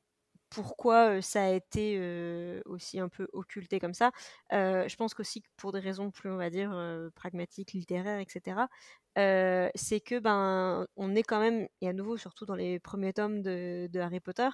pourquoi 0.49 1.17
euh, 1.17 1.21
ça 1.21 1.45
a 1.45 1.49
été 1.49 1.95
euh, 1.97 2.61
aussi 2.65 2.99
un 2.99 3.09
peu 3.09 3.27
occulté 3.33 3.79
comme 3.79 3.93
ça, 3.95 4.11
euh, 4.53 4.87
je 4.87 4.95
pense 4.95 5.13
qu'aussi 5.15 5.41
pour 5.57 5.71
des 5.73 5.79
raisons 5.79 6.11
plus 6.11 6.29
on 6.31 6.37
va 6.37 6.49
dire 6.51 6.71
euh, 6.73 7.09
pragmatiques, 7.15 7.73
littéraires, 7.73 8.19
etc. 8.19 8.69
euh, 9.17 9.69
c'est 9.75 9.99
que 9.99 10.19
ben 10.19 10.87
on 10.95 11.15
est 11.15 11.23
quand 11.23 11.39
même 11.39 11.67
et 11.81 11.89
à 11.89 11.93
nouveau 11.93 12.17
surtout 12.17 12.45
dans 12.45 12.55
les 12.55 12.79
premiers 12.79 13.13
tomes 13.13 13.41
de, 13.41 13.87
de 13.91 13.99
Harry 13.99 14.19
Potter. 14.19 14.49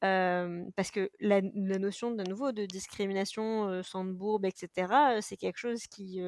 Parce 0.00 0.90
que 0.90 1.10
la, 1.20 1.40
notion 1.42 2.12
de 2.12 2.24
nouveau 2.24 2.52
de 2.52 2.66
discrimination, 2.66 3.68
euh, 3.68 3.82
Sandbourg, 3.82 4.40
etc., 4.44 5.20
c'est 5.20 5.36
quelque 5.36 5.58
chose 5.58 5.86
qui... 5.86 6.20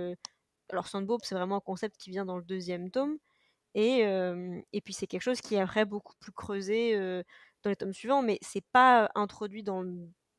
alors 0.71 0.89
Sandbourg, 0.89 1.21
c'est 1.23 1.35
vraiment 1.35 1.57
un 1.57 1.61
concept 1.61 1.97
qui 1.97 2.11
vient 2.11 2.25
dans 2.25 2.37
le 2.39 2.45
deuxième 2.45 2.91
tome, 2.91 3.19
et, 3.75 4.01
et 4.73 4.81
puis 4.81 4.95
c'est 4.95 5.07
quelque 5.07 5.23
chose 5.23 5.41
qui 5.41 5.55
est 5.55 5.61
après 5.61 5.85
beaucoup 5.85 6.15
plus 6.21 6.33
creusé 6.33 6.97
dans 7.63 7.71
les 7.71 7.77
tomes 7.77 7.93
suivants, 7.93 8.23
mais 8.23 8.39
c'est 8.43 8.65
pas 8.73 9.11
introduit 9.15 9.63
dans 9.63 9.85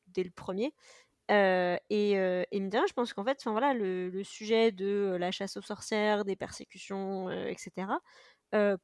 dès 0.08 0.24
le 0.24 0.30
premier. 0.30 0.74
Et, 1.28 1.34
et 1.90 2.16
rien, 2.50 2.84
je 2.88 2.92
pense 2.92 3.12
qu'en 3.12 3.24
fait, 3.24 3.42
voilà, 3.46 3.72
le, 3.72 4.10
le 4.10 4.24
sujet 4.24 4.72
de 4.72 5.16
la 5.18 5.30
chasse 5.30 5.56
aux 5.56 5.62
sorcières, 5.62 6.24
des 6.24 6.36
persécutions, 6.36 7.30
etc., 7.30 7.86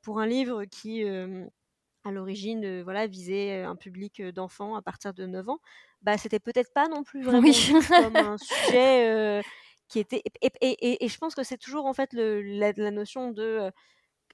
pour 0.02 0.20
un 0.20 0.27
livre 0.27 0.64
qui, 0.64 1.05
à 2.06 2.12
l'origine, 2.12 2.64
euh, 2.64 2.82
voilà, 2.82 3.06
visait 3.06 3.62
un 3.62 3.76
public 3.76 4.20
euh, 4.20 4.32
d'enfants 4.32 4.76
à 4.76 4.82
partir 4.82 5.12
de 5.14 5.26
9 5.26 5.48
ans, 5.48 5.58
bah, 6.02 6.16
c'était 6.18 6.38
peut-être 6.40 6.72
pas 6.72 6.88
non 6.88 7.02
plus 7.02 7.22
vraiment 7.22 7.40
Oui. 7.48 7.72
comme 7.90 8.16
un 8.34 8.38
sujet 8.38 9.06
euh, 9.08 9.42
qui 9.88 9.98
était... 9.98 10.22
Et, 10.40 10.50
et- 10.60 10.68
et- 10.92 11.04
et 11.04 11.08
je 11.08 11.18
pense 11.18 11.34
que 11.34 11.42
c'est 11.42 11.58
toujours 11.58 11.86
en 11.86 11.92
fait 11.94 12.12
le- 12.12 12.40
la, 12.42 12.72
la 12.76 12.90
notion 12.90 13.30
de... 13.32 13.42
euh, 13.42 13.70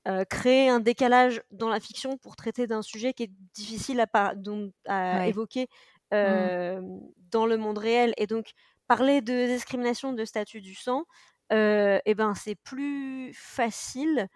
euh, 0.08 0.24
créer 0.24 0.68
un 0.68 0.80
décalage 0.80 1.42
dans 1.52 1.68
la 1.68 1.78
fiction 1.78 2.16
pour 2.18 2.34
traiter 2.34 2.66
d'un 2.66 2.82
sujet 2.82 3.12
qui 3.12 3.22
est 3.24 3.30
difficile 3.54 4.00
à, 4.00 4.08
par- 4.08 4.34
dont- 4.34 4.72
à 4.88 5.18
Ouais. 5.18 5.28
évoquer 5.28 5.68
euh, 6.12 6.80
dans 7.30 7.46
le 7.46 7.56
monde 7.56 7.78
réel. 7.78 8.12
Et 8.16 8.26
donc, 8.26 8.50
parler 8.88 9.20
de 9.20 9.46
discrimination 9.46 10.12
de 10.12 10.24
statut 10.24 10.60
du 10.60 10.74
sang, 10.74 11.04
euh, 11.52 12.00
eh 12.04 12.14
ben, 12.16 12.34
c'est 12.34 12.56
plus 12.56 13.32
facile 13.34 14.26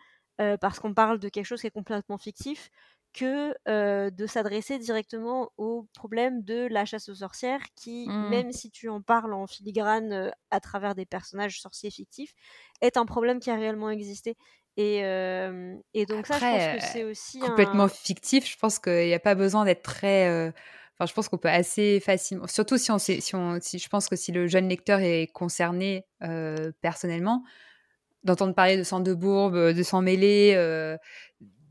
euh, 0.40 0.56
parce 0.56 0.78
qu'on 0.78 0.94
parle 0.94 1.18
de 1.18 1.28
quelque 1.28 1.46
chose 1.46 1.60
qui 1.60 1.66
est 1.66 1.70
complètement 1.70 2.18
fictif 2.18 2.70
que 3.16 3.55
euh, 3.66 4.10
de 4.10 4.26
s'adresser 4.26 4.78
directement 4.78 5.51
au 5.56 5.88
problème 5.94 6.43
de 6.43 6.68
la 6.70 6.84
chasse 6.84 7.09
aux 7.09 7.14
sorcières 7.14 7.62
qui, 7.74 8.06
Mm. 8.09 8.28
même 8.28 8.52
si 8.52 8.70
tu 8.70 8.88
en 8.88 9.01
parles 9.01 9.32
en 9.32 9.47
filigrane 9.47 10.12
euh, 10.12 10.30
à 10.51 10.60
travers 10.60 10.94
des 10.94 11.06
personnages 11.06 11.60
sorciers 11.60 11.90
fictifs, 11.90 12.34
est 12.82 12.97
un 12.97 13.06
problème 13.06 13.40
qui 13.40 13.51
a 13.51 13.56
réellement 13.56 13.90
existé. 13.90 14.36
Et, 14.76 15.05
euh, 15.05 15.74
et 15.94 16.05
donc 16.05 16.26
ça, 16.26 16.34
je 16.38 16.44
Après, 16.44 16.74
pense 16.74 16.84
que 16.84 16.93
c'est 16.93 17.05
aussi 17.05 17.40
complètement 17.40 17.84
un... 17.84 17.88
fictif 17.88 18.47
je 18.47 18.59
pense 18.59 18.78
qu'il 18.78 19.06
n'y 19.06 19.14
a 19.14 19.18
pas 19.18 19.34
besoin 19.34 19.64
d'être 19.64 19.82
très 19.82 20.52
Enfin, 20.98 21.06
je 21.06 21.12
pense 21.12 21.28
qu'on 21.28 21.36
peut 21.36 21.51
assez 21.51 22.01
facilement, 22.01 22.47
surtout 22.47 22.78
si 22.78 22.90
on, 22.90 22.98
si 22.98 23.20
on, 23.34 23.59
si 23.60 23.78
je 23.78 23.88
pense 23.88 24.09
que 24.09 24.16
si 24.16 24.32
le 24.32 24.47
jeune 24.47 24.66
lecteur 24.68 25.01
est 25.01 25.26
concerné 25.26 26.06
personnellement, 26.80 27.43
d'entendre 28.26 28.55
parler 28.55 28.76
de 28.76 28.82
sang 28.82 29.01
de 29.01 29.14
bourbe, 29.14 29.72
de 29.72 29.82
sang 29.82 30.02
mêlé, 30.02 30.52
euh, 30.56 30.98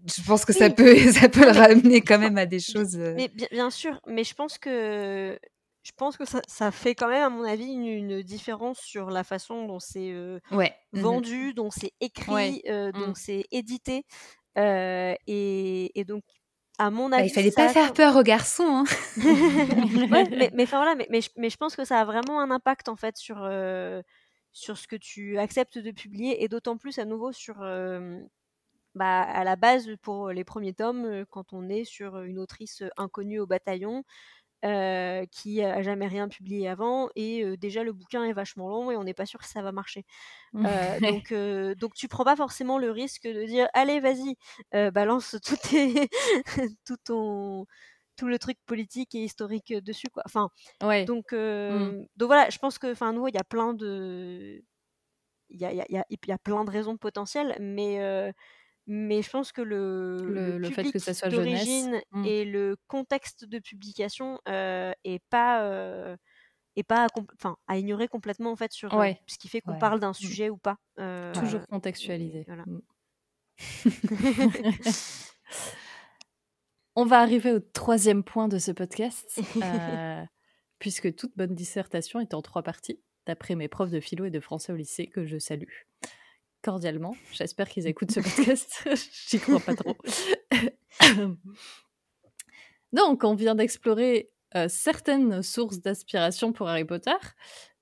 je 0.06 0.22
pense 0.24 0.46
que 0.46 0.54
ça 0.54 0.70
peut, 0.70 0.96
ça 1.12 1.30
peut 1.30 1.46
le 1.46 1.52
ramener 1.58 2.02
quand 2.02 2.20
même 2.20 2.38
à 2.38 2.46
des 2.46 2.60
choses. 2.60 2.96
euh, 2.98 3.14
Mais 3.16 3.28
bien, 3.30 3.48
bien 3.52 3.70
sûr, 3.70 4.00
mais 4.08 4.24
je 4.24 4.34
pense 4.34 4.58
que 4.58 5.38
je 5.84 5.92
pense 5.96 6.18
que 6.18 6.26
ça, 6.26 6.42
ça 6.48 6.72
fait 6.72 6.96
quand 6.96 7.08
même, 7.10 7.22
à 7.24 7.30
mon 7.30 7.44
avis, 7.44 7.66
une, 7.72 7.86
une 7.86 8.22
différence 8.24 8.80
sur 8.80 9.12
la 9.12 9.24
façon 9.24 9.68
dont 9.68 9.80
c'est 9.80 10.12
euh, 10.12 10.40
Ouais. 10.52 10.74
mhm. 10.94 11.02
vendu, 11.02 11.54
dont 11.54 11.70
c'est 11.70 11.92
écrit, 12.02 12.32
Ouais. 12.34 12.62
euh, 12.70 12.92
dont 12.92 13.10
Mm. 13.10 13.16
c'est 13.16 13.46
édité. 13.52 14.04
Euh, 14.58 15.14
et, 15.28 15.92
et 16.00 16.04
donc, 16.04 16.24
à 16.80 16.90
mon 16.90 17.10
Bah, 17.10 17.18
avis, 17.18 17.28
il 17.30 17.34
fallait 17.34 17.52
pas 17.52 17.66
a 17.66 17.70
faire 17.70 17.94
peur 17.94 18.16
aux 18.16 18.24
garçons. 18.24 18.64
Hein. 18.84 18.84
Ouais, 20.12 20.28
mais, 20.32 20.50
mais, 20.56 20.64
enfin, 20.64 20.78
voilà, 20.78 20.96
mais, 20.96 21.06
mais, 21.12 21.22
je, 21.22 21.30
mais 21.38 21.50
je 21.52 21.58
pense 21.58 21.76
que 21.76 21.86
ça 21.86 22.00
a 22.02 22.06
vraiment 22.06 22.40
un 22.42 22.50
impact 22.50 22.90
en 22.90 22.96
fait 22.96 23.16
sur, 23.18 23.36
sur 24.52 24.78
ce 24.78 24.88
que 24.88 24.96
tu 24.96 25.38
acceptes 25.38 25.78
de 25.78 25.92
publier 25.92 26.44
et 26.44 26.48
d'autant 26.48 26.78
plus 26.78 26.98
à 26.98 27.06
nouveau 27.06 27.32
sur 27.32 27.58
bah, 28.96 29.22
à 29.24 29.44
la 29.44 29.56
base 29.56 29.90
pour 30.02 30.32
les 30.32 30.44
premiers 30.44 30.74
tomes 30.74 31.06
euh, 31.06 31.26
quand 31.30 31.54
on 31.54 31.70
est 31.70 31.84
sur 31.86 32.22
une 32.22 32.40
autrice 32.40 32.84
inconnue 32.98 33.40
au 33.40 33.48
bataillon 33.48 34.04
euh, 34.66 35.26
qui 35.32 35.62
a 35.64 35.82
jamais 35.84 36.08
rien 36.08 36.28
publié 36.30 36.68
avant 36.70 37.10
et 37.16 37.44
euh, 37.44 37.58
déjà 37.58 37.84
le 37.84 37.94
bouquin 37.94 38.24
est 38.26 38.34
vachement 38.34 38.70
long 38.70 38.92
et 38.92 38.98
on 38.98 39.04
n'est 39.04 39.14
pas 39.14 39.26
sûr 39.28 39.40
que 39.40 39.48
ça 39.48 39.62
va 39.62 39.72
marcher. 39.72 40.06
Euh, 40.66 41.02
donc, 41.02 41.32
euh, 41.32 41.76
donc 41.76 41.94
tu 41.96 42.08
prends 42.08 42.24
pas 42.26 42.36
forcément 42.36 42.80
le 42.80 42.92
risque 42.92 43.28
de 43.28 43.46
dire 43.46 43.68
allez 43.74 44.00
vas-y 44.00 44.36
euh, 44.76 44.92
balance 44.92 45.36
tout, 45.46 45.58
tes 45.58 46.10
tout 46.86 46.98
ton 47.04 47.66
tout 48.18 48.28
le 48.28 48.40
truc 48.40 48.58
politique 48.66 49.14
et 49.16 49.24
historique 49.26 49.72
euh, 49.72 49.82
dessus 49.82 50.10
quoi. 50.10 50.24
Enfin 50.26 50.50
ouais. 50.84 51.10
donc 51.10 51.34
euh, 51.34 52.06
donc 52.18 52.28
voilà 52.28 52.50
je 52.50 52.60
pense 52.60 52.80
que 52.80 52.92
enfin 52.92 53.14
nous 53.14 53.28
il 53.28 53.36
y 53.36 53.40
a 53.40 53.44
plein 53.46 53.74
de 53.74 54.64
il 55.50 55.60
y 55.62 55.66
a, 55.66 55.74
y, 55.74 55.82
a, 55.82 55.86
y 55.90 55.98
a- 55.98 56.06
il 56.10 56.18
y 56.28 56.32
a 56.32 56.38
plein 56.40 56.64
de 56.66 56.72
raisons 56.72 56.98
potentielles 56.98 57.56
mais 57.60 58.02
euh, 58.02 58.32
mais 58.88 59.22
je 59.22 59.30
pense 59.30 59.52
que 59.52 59.62
le, 59.62 60.18
Le- 60.22 60.58
le 60.58 60.70
fait 60.70 60.92
que 60.92 61.00
ça 61.00 61.14
soit 61.14 61.30
jeunesse. 61.30 61.66
d'origine 61.66 62.02
Mm. 62.12 62.26
et 62.26 62.46
le 62.46 62.76
contexte 62.88 63.46
de 63.46 63.60
publication 63.60 64.40
euh, 64.48 64.92
est 65.04 65.24
pas 65.30 65.64
euh, 65.64 66.16
est 66.76 66.84
pas 66.84 67.04
à, 67.06 67.08
compl- 67.08 67.34
enfin, 67.40 67.58
à 67.68 67.78
ignorer 67.78 68.08
complètement 68.08 68.52
en 68.52 68.56
fait 68.56 68.72
sur 68.74 68.94
euh, 68.94 69.12
ce 69.28 69.38
qui 69.38 69.48
fait 69.48 69.62
qu'on 69.62 69.72
Ouais. 69.74 69.80
parle 69.80 70.00
d'un 70.00 70.14
sujet 70.14 70.50
ou 70.50 70.58
pas. 70.58 70.78
Euh, 71.00 71.34
Toujours 71.34 71.66
contextualisé. 71.68 72.44
voilà. 72.48 72.64
Mm. 72.68 72.82
On 76.98 77.06
va 77.06 77.20
arriver 77.20 77.52
au 77.52 77.60
troisième 77.60 78.24
point 78.24 78.48
de 78.48 78.58
ce 78.58 78.72
podcast, 78.72 79.40
puisque 80.80 81.14
toute 81.16 81.36
bonne 81.36 81.54
dissertation 81.54 82.20
est 82.22 82.34
en 82.34 82.42
trois 82.42 82.64
parties, 82.64 83.02
d'après 83.26 83.56
mes 83.56 83.68
profs 83.68 83.92
de 83.92 84.00
philo 84.00 84.26
et 84.26 84.30
de 84.30 84.40
français 84.40 84.72
au 84.72 84.76
lycée, 84.78 85.08
que 85.08 85.26
je 85.26 85.38
salue 85.38 85.68
cordialement. 86.66 87.16
J'espère 87.32 87.70
qu'ils 87.70 87.88
écoutent 87.92 88.12
ce 88.12 88.20
podcast. 88.20 88.90
J'y 89.30 89.40
crois 89.40 89.60
pas 89.60 89.76
trop. 89.76 89.96
Donc, 92.92 93.24
on 93.24 93.36
vient 93.36 93.56
d'explorer 93.56 94.32
euh, 94.56 94.68
certaines 94.68 95.44
sources 95.44 95.80
d'inspiration 95.80 96.52
pour 96.54 96.68
Harry 96.68 96.86
Potter. 96.86 97.16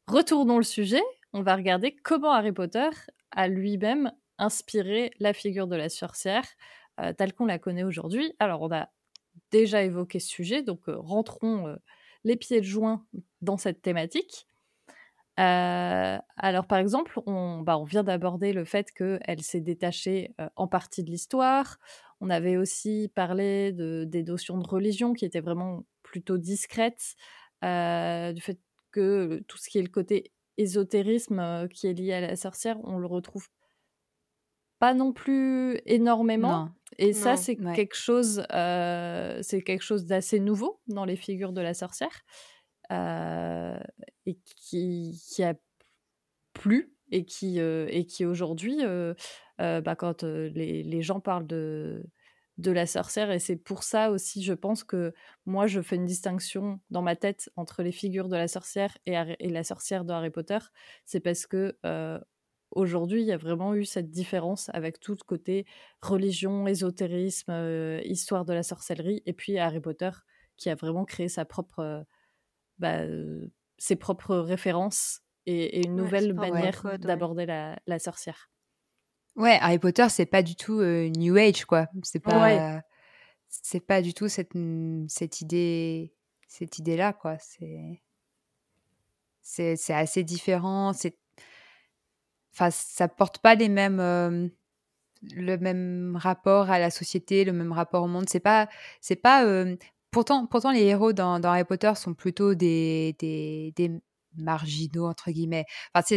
Retournons 0.08 0.58
le 0.58 0.64
sujet. 0.64 1.02
On 1.32 1.42
va 1.42 1.56
regarder 1.56 1.96
comment 1.96 2.32
Harry 2.32 2.52
Potter 2.52 2.90
a 3.32 3.48
lui-même 3.48 4.12
inspiré 4.38 5.12
la 5.20 5.34
figure 5.34 5.68
de 5.68 5.76
la 5.76 5.90
sorcière 5.90 6.46
euh, 7.00 7.14
telle 7.14 7.34
qu'on 7.34 7.46
la 7.46 7.60
connaît 7.60 7.84
aujourd'hui. 7.84 8.34
Alors, 8.40 8.62
on 8.62 8.72
a 8.72 8.90
déjà 9.52 9.84
évoqué 9.84 10.20
ce 10.20 10.28
sujet, 10.28 10.62
donc 10.62 10.82
euh, 10.90 10.96
rentrons 10.98 11.78
les 12.24 12.36
pieds 12.36 12.60
de 12.60 12.66
joint 12.66 13.06
dans 13.42 13.58
cette 13.58 13.82
thématique. 13.82 14.48
Euh, 15.40 16.18
alors, 16.38 16.68
par 16.68 16.78
exemple, 16.78 17.20
on, 17.26 17.62
bah, 17.62 17.78
on 17.78 17.84
vient 17.86 18.04
d'aborder 18.04 18.54
le 18.54 18.66
fait 18.66 18.92
qu'elle 18.92 19.42
s'est 19.42 19.62
détachée 19.62 20.36
euh, 20.40 20.48
en 20.56 20.68
partie 20.68 21.04
de 21.04 21.10
l'histoire. 21.10 21.80
On 22.22 22.30
avait 22.30 22.56
aussi 22.58 23.12
parlé 23.16 23.72
de, 23.72 24.04
des 24.08 24.24
notions 24.24 24.58
de 24.58 24.68
religion 24.68 25.14
qui 25.14 25.26
étaient 25.26 25.42
vraiment 25.42 25.86
plutôt 26.04 26.38
discrètes, 26.38 27.16
euh, 27.64 28.32
du 28.34 28.42
fait 28.42 28.60
que 28.92 29.44
tout 29.48 29.58
ce 29.58 29.70
qui 29.70 29.80
est 29.80 29.82
le 29.82 29.88
côté 29.90 30.32
ésotérisme 30.58 31.68
qui 31.70 31.88
est 31.88 31.94
lié 31.94 32.14
à 32.14 32.22
la 32.22 32.36
sorcière, 32.36 32.78
on 32.84 33.00
le 33.00 33.08
retrouve 33.08 33.48
pas 34.80 34.94
non 34.94 35.14
plus 35.14 35.80
énormément. 35.86 36.60
Non. 36.60 36.76
Et 36.98 37.14
ça, 37.14 37.36
c'est 37.38 37.58
Ouais. 37.58 37.72
quelque 37.72 37.96
chose, 37.96 38.46
c'est 38.50 39.62
quelque 39.66 39.82
chose 39.82 40.06
d'assez 40.06 40.40
nouveau 40.40 40.82
dans 40.88 41.06
les 41.06 41.16
figures 41.16 41.54
de 41.54 41.62
la 41.62 41.74
sorcière 41.74 42.22
et 42.90 44.38
qui, 44.46 45.44
a 45.44 45.54
plu 46.54 46.94
et 47.12 47.26
qui, 47.26 47.60
euh, 47.60 47.88
et 47.90 48.06
qui 48.06 48.26
aujourd'hui, 48.26 48.80
euh, 48.84 49.14
euh, 49.62 49.82
bah, 49.82 49.96
quand 49.96 50.24
euh, 50.24 50.50
les, 50.50 51.02
gens 51.02 51.20
parlent 51.20 51.48
de, 51.48 52.04
de 52.58 52.72
la 52.72 52.86
sorcière. 52.86 53.32
Et 53.32 53.40
c'est 53.40 53.56
pour 53.56 53.84
ça 53.84 54.12
aussi, 54.12 54.44
je 54.44 54.54
pense 54.54 54.84
que 54.84 55.14
moi, 55.46 55.68
je 55.68 55.82
fais 55.82 55.96
une 55.96 56.06
distinction 56.06 56.80
dans 56.90 57.02
ma 57.02 57.16
tête 57.16 57.52
entre 57.56 57.84
les 57.84 57.92
figures 57.92 58.30
de 58.30 58.36
la 58.36 58.48
sorcière 58.48 58.98
et, 59.06 59.14
la 59.50 59.64
sorcière 59.64 60.06
de 60.06 60.14
Harry 60.14 60.30
Potter. 60.30 60.60
C'est 61.06 61.20
parce 61.20 61.48
que 61.48 61.78
euh, 61.86 62.20
aujourd'hui, 62.72 63.22
il 63.22 63.28
y 63.28 63.32
a 63.32 63.38
vraiment 63.38 63.76
eu 63.76 63.86
cette 63.86 64.10
différence 64.10 64.70
avec 64.74 65.00
tout 65.00 65.14
le 65.14 65.24
côté 65.26 65.66
religion, 66.02 66.68
ésotérisme, 66.68 67.52
euh, 67.52 68.02
histoire 68.06 68.46
de 68.46 68.54
la 68.54 68.64
sorcellerie, 68.64 69.22
et 69.26 69.34
puis 69.34 69.58
Harry 69.58 69.80
Potter 69.80 70.12
qui 70.56 70.70
a 70.70 70.76
vraiment 70.76 71.06
créé 71.06 71.30
sa 71.30 71.46
propre, 71.46 71.80
euh, 71.80 72.04
bah, 72.80 73.02
ses 73.78 73.96
propres 73.96 74.36
références 74.36 75.22
et, 75.46 75.86
une 75.86 75.96
nouvelle 75.96 76.34
manière 76.34 76.98
d'aborder 77.00 77.46
la, 77.46 77.78
la 77.86 78.00
sorcière. 78.00 78.50
Ouais, 79.36 79.58
Harry 79.62 79.80
Potter, 79.80 80.08
c'est 80.10 80.26
pas 80.26 80.44
du 80.44 80.56
tout 80.56 80.82
New 80.82 81.38
Age, 81.38 81.66
quoi. 81.66 81.88
C'est 82.04 82.20
pas, 82.20 82.82
c'est 83.50 83.86
pas 83.86 84.02
du 84.02 84.14
tout 84.14 84.28
cette, 84.28 84.56
mmh, 84.56 85.08
cette 85.10 85.42
idée, 85.42 86.14
cette 86.48 86.80
idée-là, 86.80 87.14
quoi. 87.14 87.38
C'est, 87.40 88.02
c'est, 89.42 89.76
c'est 89.76 89.94
assez 89.94 90.24
différent. 90.24 90.94
C'est, 90.94 91.18
enfin, 92.54 92.70
ça 92.72 93.08
porte 93.08 93.40
pas 93.40 93.56
les 93.56 93.70
mêmes, 93.70 94.52
le 95.32 95.58
même 95.58 96.16
rapport 96.16 96.70
à 96.70 96.80
la 96.80 96.92
société, 96.92 97.44
le 97.44 97.54
même 97.54 97.72
rapport 97.72 98.04
au 98.04 98.08
monde. 98.08 98.30
C'est 98.30 98.40
pas, 98.40 98.70
c'est 99.02 99.16
pas. 99.16 99.46
Pourtant, 100.14 100.46
pourtant, 100.46 100.72
les 100.72 100.84
héros 100.84 101.12
dans, 101.12 101.40
dans, 101.40 101.50
Harry 101.50 101.66
Potter 101.66 101.92
sont 101.96 102.14
plutôt 102.14 102.56
des, 102.56 103.16
des, 103.20 103.74
des 103.76 103.92
marginaux 104.38 105.08
entre 105.08 105.32
guillemets. 105.32 105.66
Enfin, 105.94 106.16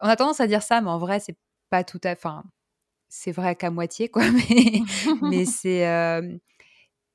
on 0.00 0.08
a 0.08 0.16
tendance 0.16 0.40
à 0.40 0.46
dire 0.46 0.62
ça, 0.62 0.80
mais 0.80 0.90
en 0.90 0.98
vrai, 0.98 1.20
c'est 1.20 1.36
pas 1.70 1.84
tout 1.84 2.00
à 2.04 2.12
enfin 2.12 2.42
c'est 3.08 3.32
vrai 3.32 3.56
qu'à 3.56 3.70
moitié 3.70 4.08
quoi 4.08 4.22
mais 4.30 4.82
mais 5.22 5.44
c'est 5.46 5.86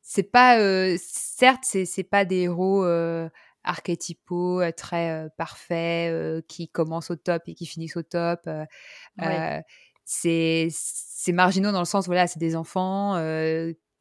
c'est 0.02 0.32
pas 0.32 0.57
certes 0.98 1.64
c'est 1.64 2.03
pas 2.03 2.26
des 2.26 2.44
héros 2.44 2.86
archétypaux 3.64 4.61
très 4.76 5.30
parfaits 5.38 6.45
qui 6.48 6.69
commencent 6.69 7.11
au 7.11 7.15
top 7.15 7.44
et 7.48 7.53
qui 7.53 7.65
finissent 7.65 7.98
au 7.98 8.03
top 8.03 8.49
c'est 10.06 10.68
c'est 10.72 11.32
marginaux 11.32 11.72
dans 11.72 11.80
le 11.80 11.86
sens 11.86 12.06
voilà 12.07 12.27
c'est 12.27 12.40
des 12.40 12.56
enfants 12.56 13.15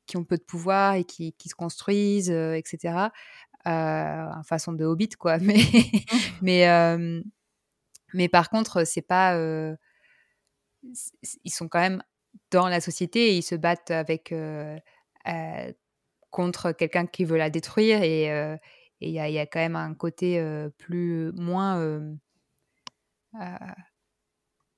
qui 0.07 0.17
ont 0.17 0.25
peu 0.25 0.37
de 0.37 0.43
pouvoir 0.43 0.95
et 0.95 1.05
qui, 1.05 1.33
qui 1.35 1.49
se 1.49 1.55
construisent 1.55 2.31
etc 2.31 3.09
en 3.67 4.43
façon 4.45 4.73
de 4.73 4.85
hobbit 4.85 5.11
quoi. 5.19 5.39
Mais 5.41 5.65
mais 6.43 7.23
mais 8.13 8.29
par 8.29 8.51
contre 8.51 8.85
c'est 8.85 9.03
pas 9.03 9.37
ils 11.45 11.51
sont 11.51 11.69
quand 11.69 11.81
même 11.81 12.03
dans 12.51 12.69
la 12.69 12.81
société 12.81 13.31
et 13.31 13.37
ils 13.37 13.43
se 13.43 13.55
battent 13.55 13.91
avec 13.91 14.33
euh, 14.33 14.79
euh, 15.29 15.73
contre 16.31 16.73
quelqu'un 16.73 17.07
qui 17.07 17.25
veut 17.25 17.37
la 17.37 17.51
détruire 17.51 18.03
et 18.03 18.31
euh, 18.33 18.57
il 19.01 19.11
y, 19.11 19.15
y, 19.15 19.39
a 19.39 19.47
quand 19.47 19.61
même 19.61 19.77
un 19.77 19.95
côté 19.95 20.43
plus 20.79 21.31
moins 21.33 22.01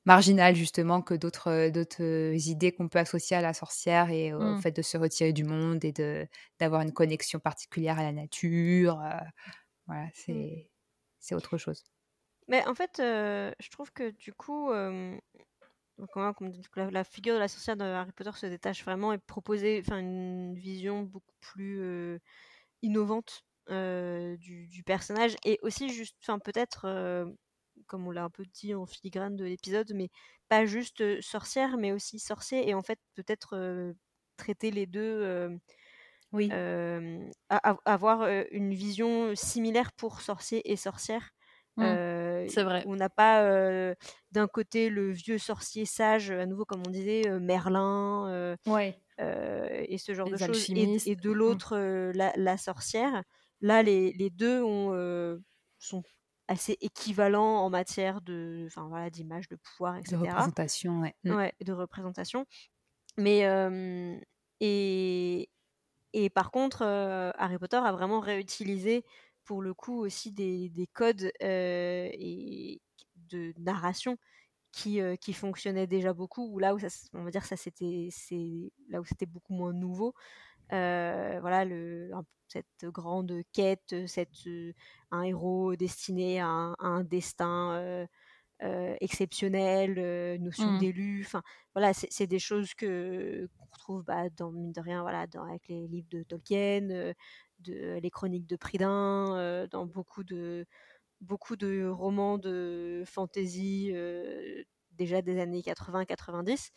marginal 0.06 0.54
justement 0.54 1.02
que 1.02 1.12
d'autres 1.12 1.68
d'autres 1.68 2.48
idées 2.48 2.72
qu'on 2.72 2.88
peut 2.88 2.98
associer 2.98 3.36
à 3.36 3.42
la 3.42 3.52
sorcière 3.52 4.10
et 4.10 4.32
au 4.32 4.40
mmh. 4.40 4.62
fait 4.62 4.72
de 4.72 4.82
se 4.82 4.96
retirer 4.96 5.32
du 5.34 5.44
monde 5.44 5.84
et 5.84 5.92
de 5.92 6.26
d'avoir 6.58 6.80
une 6.80 6.92
connexion 6.92 7.38
particulière 7.38 7.98
à 7.98 8.02
la 8.02 8.12
nature 8.12 8.98
voilà 9.86 10.04
mmh. 10.04 10.10
c'est 10.14 10.70
c'est 11.18 11.34
autre 11.34 11.58
chose 11.58 11.84
mais 12.48 12.66
en 12.66 12.74
fait 12.74 12.94
je 12.98 13.70
trouve 13.70 13.92
que 13.92 14.10
du 14.12 14.32
coup 14.32 14.70
donc, 15.98 16.10
la, 16.76 17.04
figure 17.04 17.34
de 17.34 17.38
la 17.38 17.48
sorcière 17.48 17.76
de 17.76 17.84
Harry 17.84 18.12
Potter 18.12 18.32
se 18.34 18.46
détache 18.46 18.84
vraiment 18.84 19.12
et 19.14 19.18
proposer 19.18 19.82
une 19.90 20.54
vision 20.54 21.02
beaucoup 21.02 21.34
plus 21.40 21.80
euh, 21.80 22.18
innovante 22.82 23.44
euh, 23.70 24.36
du, 24.36 24.82
personnage 24.84 25.36
et 25.44 25.58
aussi 25.62 25.88
juste, 25.88 26.16
enfin 26.22 26.38
peut-être, 26.38 26.84
euh, 26.84 27.24
comme 27.86 28.06
on 28.06 28.10
l'a 28.10 28.24
un 28.24 28.30
peu 28.30 28.44
dit 28.46 28.74
en 28.74 28.86
filigrane 28.86 29.36
de 29.36 29.44
l'épisode, 29.44 29.92
mais 29.94 30.08
pas 30.48 30.66
juste 30.66 31.20
sorcière, 31.20 31.76
mais 31.76 31.92
aussi 31.92 32.18
sorcier 32.18 32.68
et 32.68 32.74
en 32.74 32.82
fait 32.82 32.98
peut-être 33.14 33.94
traiter 34.36 34.70
les 34.70 34.86
deux. 34.86 35.58
oui. 36.32 36.50
avoir 37.84 38.28
une 38.50 38.74
vision 38.74 39.34
similaire 39.34 39.92
pour 39.92 40.20
sorcier 40.20 40.70
et 40.70 40.76
sorcière 40.76 41.32
Mmh. 41.76 42.48
c'est 42.48 42.62
vrai. 42.62 42.82
On 42.86 42.96
n'a 42.96 43.10
pas 43.10 43.94
d'un 44.32 44.46
côté 44.46 44.88
le 44.88 45.10
vieux 45.10 45.38
sorcier 45.38 45.84
sage, 45.84 46.30
à 46.30 46.46
nouveau 46.46 46.64
comme 46.64 46.82
on 46.86 46.90
disait, 46.90 47.24
Merlin, 47.40 48.56
ouais. 48.66 48.98
et 49.18 49.98
ce 49.98 50.14
genre 50.14 50.30
de 50.30 50.36
choses, 50.36 50.70
et, 50.70 51.16
de 51.16 51.30
mmh. 51.30 51.32
l'autre 51.32 51.78
la, 52.14 52.56
sorcière. 52.56 53.22
Là, 53.60 53.82
les, 53.82 54.12
les 54.12 54.30
deux 54.30 54.62
ont, 54.62 55.38
sont 55.78 56.02
assez 56.48 56.76
équivalents 56.80 57.58
en 57.64 57.70
matière 57.70 58.20
de, 58.20 58.64
enfin 58.66 58.86
voilà, 58.88 59.10
d'image, 59.10 59.48
de 59.48 59.56
pouvoir, 59.56 59.96
etc. 59.96 60.16
De 60.16 60.22
représentation, 60.22 61.00
ouais. 61.00 61.14
Mmh. 61.24 61.34
ouais 61.34 61.54
de 61.64 61.72
représentation. 61.72 62.46
Mais 63.18 63.44
et 64.60 65.50
et 66.12 66.30
par 66.30 66.50
contre, 66.50 66.82
Harry 67.38 67.58
Potter 67.58 67.76
a 67.76 67.92
vraiment 67.92 68.20
réutilisé 68.20 69.04
pour 69.44 69.62
le 69.62 69.74
coup 69.74 69.98
aussi 69.98 70.32
des, 70.32 70.68
des 70.70 70.86
codes 70.86 71.30
et 71.40 72.80
de 73.16 73.52
narration 73.58 74.16
qui, 74.72 75.00
qui 75.20 75.32
fonctionnaient 75.32 75.86
déjà 75.86 76.12
beaucoup, 76.12 76.46
ou 76.52 76.58
là 76.58 76.74
où 76.74 76.78
ça, 76.78 76.88
on 77.12 77.24
va 77.24 77.30
dire 77.30 77.44
ça 77.44 77.56
c'était 77.56 78.08
c'est 78.10 78.72
là 78.88 79.00
où 79.00 79.04
c'était 79.04 79.26
beaucoup 79.26 79.54
moins 79.54 79.72
nouveau. 79.72 80.14
Voilà 80.70 81.64
le, 81.64 82.10
cette 82.48 82.84
grande 82.84 83.40
quête, 83.52 83.94
cette, 84.06 84.30
un 85.10 85.22
héros 85.22 85.76
destiné 85.76 86.40
à 86.40 86.46
un, 86.48 86.76
un 86.78 87.04
destin 87.04 88.06
exceptionnel, 89.00 90.40
notion 90.40 90.72
mmh. 90.72 90.78
d'élu. 90.78 91.22
Enfin, 91.24 91.42
voilà, 91.74 91.92
c'est 91.92 92.26
des 92.26 92.38
choses 92.38 92.74
que 92.74 93.48
qu'on 93.58 93.66
retrouve 93.70 94.04
bah, 94.04 94.30
dans 94.30 94.50
mine 94.50 94.72
de 94.72 94.80
rien, 94.80 95.02
voilà, 95.02 95.26
dans, 95.26 95.44
avec 95.44 95.68
les 95.68 95.86
livres 95.88 96.08
de 96.10 96.22
Tolkien, 96.22 97.12
de 97.60 97.98
les 98.00 98.10
chroniques 98.10 98.46
de 98.46 98.56
Pridin, 98.56 99.36
euh, 99.36 99.66
dans 99.68 99.86
beaucoup 99.86 100.24
de, 100.24 100.66
beaucoup 101.20 101.56
de 101.56 101.86
romans 101.88 102.38
de 102.38 103.02
fantasy 103.06 103.90
euh, 103.94 104.62
déjà 104.92 105.22
des 105.22 105.40
années 105.40 105.60
80-90. 105.62 106.70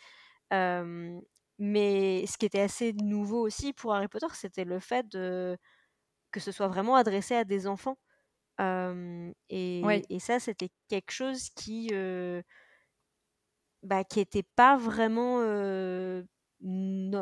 Mais 1.60 2.26
ce 2.26 2.38
qui 2.38 2.46
était 2.46 2.62
assez 2.62 2.94
nouveau 2.94 3.46
aussi 3.46 3.74
pour 3.74 3.94
Harry 3.94 4.08
Potter, 4.08 4.28
c'était 4.34 4.66
le 4.66 4.80
fait 4.80 5.08
de, 5.10 5.58
que 6.32 6.40
ce 6.40 6.52
soit 6.52 6.68
vraiment 6.68 6.96
adressé 6.96 7.36
à 7.36 7.44
des 7.46 7.68
enfants. 7.68 7.98
et, 8.60 10.04
et, 10.10 10.20
ça, 10.20 10.40
c'était 10.40 10.70
quelque 10.88 11.12
chose 11.12 11.50
qui, 11.56 11.92
bah, 13.84 14.04
qui 14.04 14.20
n'était 14.20 14.44
pas 14.56 14.78
vraiment 14.78 15.38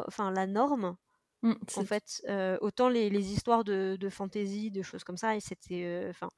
enfin 0.08 0.32
la 0.32 0.48
norme 0.48 0.98
Mmh, 1.44 1.54
en 1.76 1.84
fait, 1.84 2.24
autant 2.62 2.90
les, 2.90 3.32
histoires 3.32 3.64
de, 3.64 3.98
de, 4.00 4.10
fantasy, 4.10 4.72
de 4.72 4.82
choses 4.82 5.04
comme 5.04 5.18
ça, 5.18 5.40
c'était. 5.40 6.08
Enfin, 6.10 6.30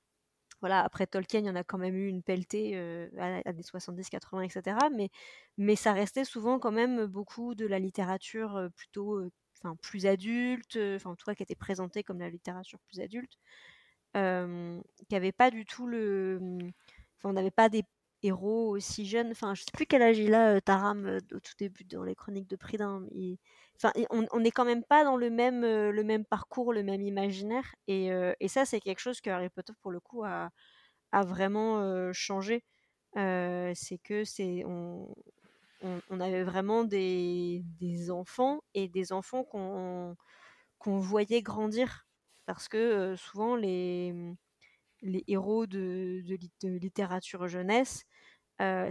voilà, 0.62 0.82
après 0.84 1.08
Tolkien, 1.08 1.40
il 1.42 1.46
y 1.46 1.50
en 1.50 1.56
a 1.56 1.64
quand 1.64 1.78
même 1.78 1.96
eu 1.96 2.08
une 2.08 2.24
pelletée 2.24 2.78
à, 3.18 3.54
des 3.54 3.64
70, 3.64 4.10
80, 4.10 4.42
etc. 4.44 4.78
Mais, 4.96 5.10
mais 5.58 5.76
ça 5.76 5.94
restait 5.94 6.26
souvent 6.26 6.60
quand 6.60 6.72
même 6.72 7.06
beaucoup 7.06 7.56
de 7.56 7.66
la 7.66 7.80
littérature 7.80 8.70
plutôt. 8.76 9.22
Enfin, 9.62 9.76
plus 9.82 10.06
adulte, 10.06 10.80
enfin, 10.96 11.10
en 11.10 11.16
tout 11.16 11.26
cas, 11.26 11.36
qui 11.36 11.44
était 11.44 11.54
présentée 11.54 12.02
comme 12.02 12.20
la 12.20 12.30
littérature 12.30 12.80
plus 12.88 13.02
adulte, 13.02 13.34
qui 14.14 15.14
n'avait 15.14 15.32
pas 15.34 15.52
du 15.52 15.66
tout 15.66 15.88
le. 15.88 16.40
On 17.24 17.34
n'avait 17.34 17.52
pas 17.52 17.68
des 17.70 17.84
héros 18.24 18.70
aussi 18.76 19.06
jeunes. 19.06 19.32
Enfin, 19.32 19.56
je 19.56 19.62
sais 19.62 19.72
plus 19.74 19.86
quel 19.86 20.02
âge 20.02 20.18
il 20.20 20.34
a, 20.34 20.60
Taram, 20.62 21.20
au 21.34 21.40
tout 21.40 21.54
début 21.58 21.84
dans 21.86 22.04
les 22.04 22.16
chroniques 22.16 22.50
de 22.50 22.56
Pridin. 22.56 23.06
Enfin, 23.82 23.94
on 24.12 24.40
n'est 24.40 24.52
quand 24.52 24.66
même 24.66 24.84
pas 24.84 25.04
dans 25.04 25.16
le 25.18 25.30
même, 25.30 25.64
euh, 25.64 25.92
le 25.92 26.04
même 26.04 26.26
parcours, 26.26 26.74
le 26.74 26.84
même 26.84 27.02
imaginaire. 27.02 27.76
Et, 27.88 28.12
euh, 28.12 28.34
ça, 28.48 28.66
c'est 28.66 28.82
quelque 28.82 29.00
chose 29.00 29.22
que 29.22 29.30
Harry 29.30 29.50
Potter, 29.50 29.74
pour 29.82 29.92
le 29.92 30.00
coup, 30.00 30.24
a, 30.24 30.50
a 31.12 31.24
vraiment 31.24 31.82
euh, 31.82 32.12
changé. 32.14 32.64
c'est 33.16 34.00
que 34.04 34.24
c'est 34.26 34.64
on, 34.66 35.14
on, 36.10 36.20
avait 36.20 36.44
vraiment 36.44 36.84
des, 36.84 37.64
des, 37.80 38.12
enfants 38.12 38.62
et 38.74 38.88
des 38.90 39.14
enfants 39.14 39.44
qu'on 39.44 40.16
qu'on 40.80 41.00
voyait 41.00 41.42
grandir. 41.42 42.08
Parce 42.46 42.68
que 42.70 43.16
souvent, 43.18 43.56
les, 43.56 44.14
les 45.02 45.24
héros 45.28 45.68
de, 45.68 46.22
de, 46.26 46.38
de 46.62 46.78
littérature 46.78 47.48
jeunesse, 47.48 48.06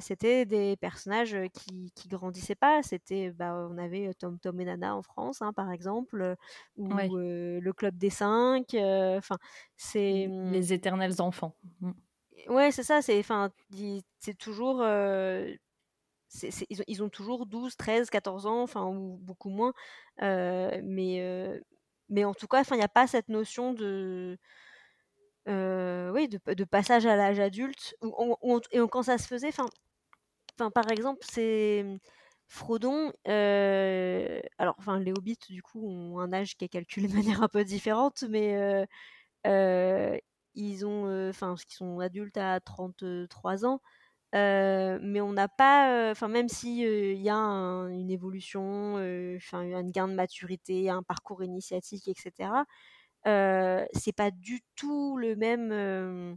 c'était 0.00 0.46
des 0.46 0.76
personnages 0.76 1.36
qui, 1.52 1.92
qui 1.94 2.08
grandissaient 2.08 2.54
pas. 2.54 2.82
C'était, 2.82 3.30
bah, 3.32 3.54
on 3.70 3.76
avait 3.76 4.14
Tom 4.14 4.38
Tom 4.38 4.58
et 4.60 4.64
Nana 4.64 4.96
en 4.96 5.02
France, 5.02 5.42
hein, 5.42 5.52
par 5.52 5.70
exemple, 5.70 6.36
ou 6.76 6.88
le 6.88 7.72
Club 7.72 7.98
des 7.98 8.08
Cinq. 8.08 8.74
Enfin, 8.74 9.36
c'est 9.76 10.26
mmh 10.28 10.52
les 10.52 10.72
éternels 10.72 11.20
enfants. 11.20 11.54
Mmh. 11.82 11.92
Ouais, 12.48 12.70
c'est 12.70 12.82
ça. 12.82 13.02
C'est, 13.02 13.18
enfin, 13.18 13.50
c'est 14.20 14.38
toujours 14.38 14.82
ils, 16.70 16.80
ont, 16.80 16.84
ils 16.86 17.02
ont 17.02 17.08
toujours 17.08 17.46
12, 17.46 17.76
13, 17.76 18.10
14 18.10 18.46
ans, 18.46 18.62
enfin, 18.62 18.86
ou 18.86 19.18
beaucoup 19.22 19.50
moins. 19.50 19.72
Euh, 20.22 20.80
mais, 20.84 21.20
euh, 21.22 21.58
mais 22.08 22.24
en 22.24 22.34
tout 22.34 22.46
cas, 22.46 22.60
enfin, 22.60 22.76
il 22.76 22.78
n'y 22.78 22.84
a 22.84 22.88
pas 22.88 23.06
cette 23.06 23.28
notion 23.28 23.72
de, 23.72 24.38
euh, 25.48 26.10
oui, 26.12 26.28
de, 26.28 26.64
passage 26.64 27.06
à 27.06 27.16
l'âge 27.16 27.40
adulte. 27.40 27.96
Et 28.72 28.78
quand 28.90 29.02
ça 29.02 29.18
se 29.18 29.26
faisait, 29.26 29.50
enfin, 30.58 30.70
par 30.70 30.90
exemple, 30.90 31.20
c'est 31.28 31.84
Frodon. 32.48 33.12
euh, 33.28 34.40
alors, 34.58 34.74
enfin, 34.78 34.98
les 34.98 35.12
hobbits, 35.12 35.38
du 35.48 35.62
coup, 35.62 35.86
ont 35.88 36.18
un 36.20 36.32
âge 36.32 36.56
qui 36.56 36.64
est 36.64 36.68
calculé 36.68 37.08
de 37.08 37.14
manière 37.40 37.42
un 37.42 37.48
peu 37.48 37.64
différente, 37.64 38.24
mais 38.28 38.86
euh, 39.46 40.18
ils 40.54 40.86
ont, 40.86 41.30
enfin, 41.30 41.56
sont 41.68 42.00
adultes 42.00 42.36
à 42.38 42.60
33 42.60 43.64
ans. 43.66 43.80
Mais 44.34 45.20
on 45.20 45.32
n'a 45.32 45.48
pas, 45.48 46.10
enfin 46.12 46.28
même 46.28 46.48
si 46.48 46.84
euh, 46.86 47.12
il 47.14 47.22
y 47.22 47.30
a 47.30 47.36
un- 47.36 47.88
une 47.88 48.10
évolution, 48.10 48.94
enfin 49.36 49.60
un 49.60 49.90
gain 49.90 50.08
de 50.08 50.14
maturité, 50.14 50.90
un 50.90 51.02
parcours 51.02 51.42
initiatique, 51.44 52.08
etc. 52.08 52.64
Euh, 53.26 53.84
c'est 53.92 54.12
pas 54.12 54.30
du 54.30 54.62
tout 54.76 55.16
le 55.18 55.36
même, 55.36 55.70
euh, 55.72 56.34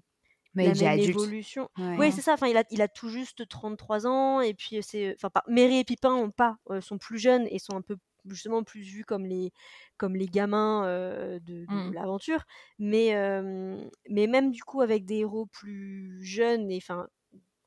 Mais 0.56 0.66
la 0.66 0.76
il 0.76 0.76
même 0.76 0.98
évolution. 1.00 1.70
Ouais. 1.78 1.98
Oui, 1.98 2.12
c'est 2.12 2.22
ça. 2.22 2.34
Enfin, 2.34 2.48
il 2.48 2.58
a, 2.58 2.64
il 2.72 2.82
a 2.82 2.88
tout 2.88 3.10
juste 3.10 3.48
33 3.48 4.08
ans 4.08 4.42
et 4.42 4.54
puis 4.54 4.82
c'est, 4.84 5.16
enfin, 5.16 5.30
pas- 5.30 5.44
Merry 5.48 5.80
et 5.80 5.84
Pipin 5.86 6.14
ont 6.14 6.32
pas, 6.32 6.58
euh, 6.72 6.82
sont 6.82 6.98
plus 6.98 7.20
jeunes 7.20 7.48
et 7.50 7.60
sont 7.60 7.76
un 7.76 7.82
peu 7.82 7.98
justement 8.28 8.64
plus 8.64 8.82
vus 8.82 9.06
comme 9.06 9.26
les, 9.26 9.52
comme 9.98 10.16
les 10.16 10.28
gamins 10.28 10.86
euh, 10.86 11.40
de, 11.40 11.66
de 11.68 11.82
Mm. 11.82 11.94
l'aventure. 11.94 12.44
Mais, 12.80 13.16
euh, 13.16 13.78
mais 14.10 14.28
même 14.28 14.52
du 14.52 14.64
coup 14.64 14.82
avec 14.82 15.06
des 15.06 15.18
héros 15.20 15.46
plus 15.48 16.24
jeunes 16.24 16.72
et 16.72 16.78
enfin 16.78 17.08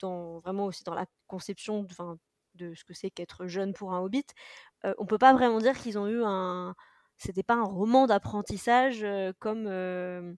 dans, 0.00 0.40
vraiment 0.40 0.66
aussi 0.66 0.84
dans 0.84 0.94
la 0.94 1.06
conception 1.26 1.84
de, 1.84 1.94
de 2.54 2.74
ce 2.74 2.84
que 2.84 2.94
c'est 2.94 3.10
qu'être 3.10 3.46
jeune 3.46 3.72
pour 3.74 3.92
un 3.94 4.00
hobbit, 4.00 4.26
on 4.98 5.06
peut 5.06 5.18
pas 5.18 5.32
vraiment 5.32 5.58
dire 5.58 5.78
qu'ils 5.78 5.98
ont 5.98 6.06
eu 6.08 6.22
un. 6.24 6.74
C'était 7.16 7.42
pas 7.42 7.54
un 7.54 7.64
roman 7.64 8.06
d'apprentissage 8.06 9.02
euh, 9.04 9.32
comme, 9.38 9.66
euh, 9.66 10.32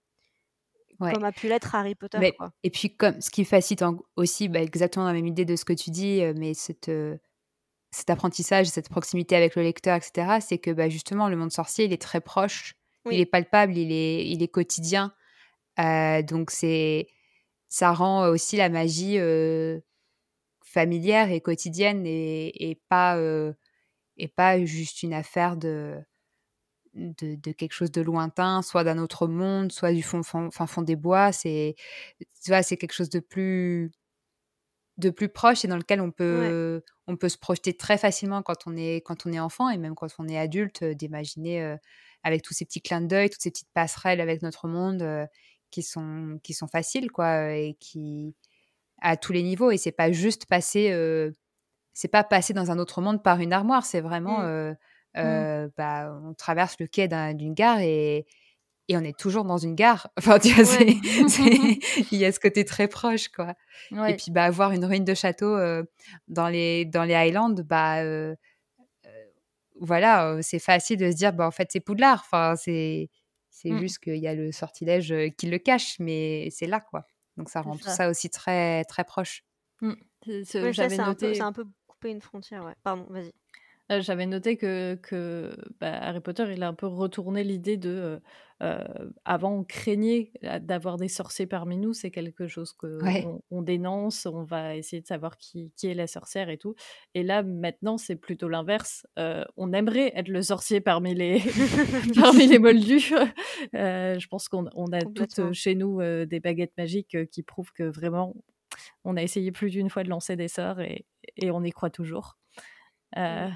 Ouais. 1.01 1.13
comme 1.13 1.25
a 1.25 1.33
pu 1.33 1.49
l'être 1.49 1.75
Harry 1.75 1.95
Potter. 1.95 2.19
Mais- 2.19 2.33
quoi. 2.33 2.53
Et 2.63 2.71
puis, 2.71 2.97
comme 2.97 3.21
ce 3.21 3.31
qui 3.31 3.45
facilite 3.45 3.83
en- 3.83 3.99
aussi 4.17 4.49
bah, 4.49 4.61
exactement 4.63 5.05
la 5.07 5.13
même 5.13 5.27
idée 5.27 5.45
de 5.45 5.55
ce 5.57 5.65
que 5.65 5.73
tu 5.75 5.91
dis, 5.91 6.23
euh, 6.23 6.33
mais 6.37 6.55
cette, 6.55 6.89
euh, 6.89 7.19
cet 7.91 8.09
apprentissage, 8.11 8.67
cette 8.67 8.89
proximité 8.89 9.37
avec 9.37 9.57
le 9.57 9.63
lecteur, 9.63 9.97
etc., 9.97 10.39
c'est 10.41 10.59
que 10.59 10.71
bah, 10.71 10.89
justement, 10.89 11.29
le 11.29 11.37
monde 11.37 11.53
sorcier, 11.53 11.85
il 11.87 11.93
est 11.93 12.01
très 12.01 12.21
proche, 12.21 12.75
Oui. 13.05 13.15
il 13.17 13.21
est 13.21 13.27
palpable, 13.27 13.77
il 13.77 13.93
est, 13.93 14.27
il 14.29 14.43
est 14.43 14.49
quotidien. 14.49 15.13
Euh, 15.79 16.23
donc, 16.23 16.51
c'est, 16.51 17.09
ça 17.69 17.93
rend 17.93 18.27
aussi 18.29 18.57
la 18.57 18.69
magie 18.71 19.19
familière 20.65 21.31
et 21.31 21.41
quotidienne 21.41 22.07
et, 22.07 22.71
et 22.71 22.81
pas, 22.89 23.19
et 24.17 24.29
pas 24.29 24.65
juste 24.65 25.03
une 25.03 25.13
affaire 25.15 25.57
de, 25.57 25.97
de, 26.97 27.37
de 27.37 27.53
quelque 27.53 27.73
chose 27.73 27.93
de 27.93 28.01
lointain, 28.03 28.63
soit 28.63 28.85
d'un 28.85 28.99
autre 28.99 29.29
monde, 29.29 29.73
soit 29.73 29.93
du 29.93 30.03
fond, 30.03 30.23
fond, 30.23 30.51
fin 30.51 30.67
fond 30.67 30.83
des 30.83 30.97
bois. 30.97 31.33
C'est, 31.33 31.77
tu 32.21 32.51
vois, 32.51 32.63
c'est 32.63 32.77
quelque 32.77 32.95
chose 32.95 33.11
de 33.11 33.21
plus, 33.21 33.93
de 34.99 35.11
plus 35.11 35.29
proche 35.29 35.65
et 35.65 35.69
dans 35.69 35.77
lequel 35.77 36.01
on 36.01 36.11
peut, 36.11 36.83
on 37.07 37.17
peut 37.17 37.29
se 37.29 37.39
projeter 37.39 37.77
très 37.77 37.99
facilement 37.99 38.43
quand 38.43 38.67
on 38.67 38.77
est, 38.77 39.03
quand 39.05 39.27
on 39.27 39.33
est 39.33 39.41
enfant 39.41 39.69
et 39.71 39.77
même 39.79 39.95
quand 39.95 40.09
on 40.19 40.29
est 40.29 40.39
adulte, 40.39 40.83
euh, 40.83 40.95
d'imaginer 40.95 41.63
euh, 41.63 41.77
avec 42.23 42.43
tous 42.43 42.55
ces 42.55 42.65
petits 42.65 42.81
clins 42.81 43.03
d'œil, 43.03 43.31
toutes 43.31 43.43
ces 43.43 43.51
petites 43.51 43.71
passerelles 43.75 44.21
avec 44.21 44.43
notre 44.43 44.69
monde 44.69 45.03
euh, 45.03 45.27
qui 45.71 45.83
sont, 45.83 46.41
qui 46.43 46.55
sont 46.55 46.69
faciles, 46.69 47.11
quoi, 47.13 47.53
et 47.53 47.77
qui 47.81 48.35
à 49.03 49.17
tous 49.17 49.33
les 49.33 49.43
niveaux. 49.43 49.71
Et 49.71 49.79
c'est 49.79 49.93
pas 49.93 50.13
juste 50.13 50.47
passer, 50.47 50.93
euh, 50.93 51.33
c'est 51.93 52.09
pas 52.09 52.25
passer 52.25 52.55
dans 52.55 52.71
un 52.71 52.79
autre 52.79 53.03
monde 53.03 53.23
par 53.23 53.41
une 53.41 53.53
armoire. 53.53 53.85
C'est 53.85 54.01
vraiment, 54.01 54.41
Mm. 54.43 54.77
Euh, 55.17 55.67
euh, 55.67 55.69
bah, 55.77 56.19
on 56.25 56.35
traverse 56.35 56.77
le 56.81 56.87
quai 56.87 57.09
d'un- 57.09 57.35
d'une 57.35 57.55
gare 57.55 57.81
et 57.81 58.27
et 58.89 58.97
on 58.97 59.01
est 59.01 59.19
toujours 59.19 59.45
dans 59.45 59.59
une 59.59 59.75
gare. 59.75 60.09
Enfin, 60.17 60.39
tu 60.39 60.51
vois, 60.51 60.63
Ouais. 60.65 60.97
c'est- 61.29 61.29
c'est- 61.29 62.07
il 62.13 62.19
y 62.19 62.25
a 62.25 62.31
ce 62.31 62.39
côté 62.39 62.65
très 62.65 62.87
proche, 62.87 63.29
quoi. 63.29 63.55
Ouais. 63.91 64.13
Et 64.13 64.17
puis, 64.17 64.31
bah, 64.31 64.45
avoir 64.45 64.71
une 64.71 64.85
ruine 64.85 65.05
de 65.05 65.13
château 65.15 65.57
euh, 65.57 65.83
dans, 66.29 66.47
les, 66.49 66.85
dans 66.85 67.03
les 67.03 67.15
Highlands, 67.15 67.51
bah, 67.65 68.03
euh, 68.05 68.37
euh, 69.07 69.25
voilà, 69.81 70.39
c'est 70.43 70.61
facile 70.61 70.99
de 70.99 71.11
se 71.11 71.17
dire, 71.17 71.33
bah, 71.33 71.47
en 71.47 71.51
fait, 71.51 71.69
c'est 71.73 71.81
Poudlard. 71.81 72.23
Enfin, 72.25 72.55
c'est 72.57 73.11
c'est 73.51 73.71
Mm. 73.71 73.79
juste 73.81 73.99
qu'il 74.01 74.19
y 74.19 74.29
a 74.29 74.35
le 74.35 74.53
sortilège 74.53 75.13
qui 75.39 75.47
le 75.49 75.59
cache, 75.59 75.99
mais 75.99 76.49
c'est 76.51 76.67
là, 76.67 76.79
quoi. 76.79 77.07
Donc, 77.39 77.49
ça 77.51 77.63
rend 77.63 77.77
tout 77.77 77.89
ça. 77.89 78.09
aussi 78.11 78.29
très, 78.31 78.85
très 78.85 79.03
proche. 79.03 79.43
C'est- 79.83 80.45
c'est- 80.45 80.63
Ouais, 80.63 80.79
un, 80.81 80.89
peu- 80.89 80.97
noté. 81.07 81.35
c'est 81.35 81.41
un 81.43 81.53
peu 81.53 81.65
couper 81.87 82.11
une 82.11 82.21
frontière. 82.21 82.65
Ouais. 82.65 82.75
Pardon, 82.85 83.07
vas-y. 83.11 83.33
Euh, 83.93 84.01
J'avais 84.01 84.27
noté 84.27 84.57
que, 84.57 84.97
que 84.97 85.57
bah, 85.81 85.93
Harry 86.01 86.21
Potter, 86.21 86.45
il 86.53 86.63
a 86.63 86.69
un 86.69 86.75
peu 86.75 86.87
retourné 86.87 87.45
l'idée 87.45 87.77
de. 87.77 87.91
euh, 87.91 88.19
euh, 88.63 89.11
avant, 89.27 89.53
on 89.59 89.65
craignait 89.65 90.33
d'avoir 90.63 90.97
des 90.97 91.09
sorciers 91.09 91.47
parmi 91.47 91.77
nous, 91.77 91.93
c'est 91.93 92.11
quelque 92.11 92.47
chose 92.49 92.73
qu'on 92.73 92.99
Ouais. 93.01 93.25
on, 93.27 93.43
on 93.51 93.61
dénonce, 93.63 94.25
on 94.25 94.45
va 94.45 94.77
essayer 94.77 95.03
de 95.03 95.07
savoir 95.07 95.37
qui, 95.37 95.73
qui 95.77 95.89
est 95.89 95.95
la 95.95 96.07
sorcière 96.07 96.49
et 96.49 96.57
tout. 96.57 96.75
Et 97.15 97.23
là, 97.23 97.43
maintenant, 97.43 97.99
c'est 97.99 98.17
plutôt 98.17 98.49
l'inverse. 98.49 99.07
Euh, 99.19 99.45
on 99.59 99.73
aimerait 99.75 100.11
être 100.17 100.29
le 100.29 100.41
sorcier 100.41 100.81
parmi 100.81 101.15
les, 101.15 101.41
parmi 102.19 102.47
les 102.47 102.59
moldus. 102.59 103.13
Je 103.75 104.27
pense 104.29 104.49
qu'on 104.49 104.69
on 104.75 104.91
a 104.93 105.01
toutes 105.05 105.53
chez 105.53 105.75
nous 105.75 106.01
des 106.25 106.41
baguettes 106.41 106.73
magiques 106.79 107.17
qui 107.31 107.43
prouvent 107.43 107.73
que 107.73 107.83
vraiment, 107.85 108.35
on 109.05 109.17
a 109.19 109.23
essayé 109.23 109.53
plus 109.53 109.69
d'une 109.71 109.91
fois 109.91 110.03
de 110.03 110.09
lancer 110.09 110.35
des 110.35 110.49
sorts 110.49 110.81
et, 110.81 111.05
et 111.37 111.51
on 111.51 111.63
y 111.63 111.71
croit 111.73 111.91
toujours. 111.91 112.39
Euh, 113.19 113.49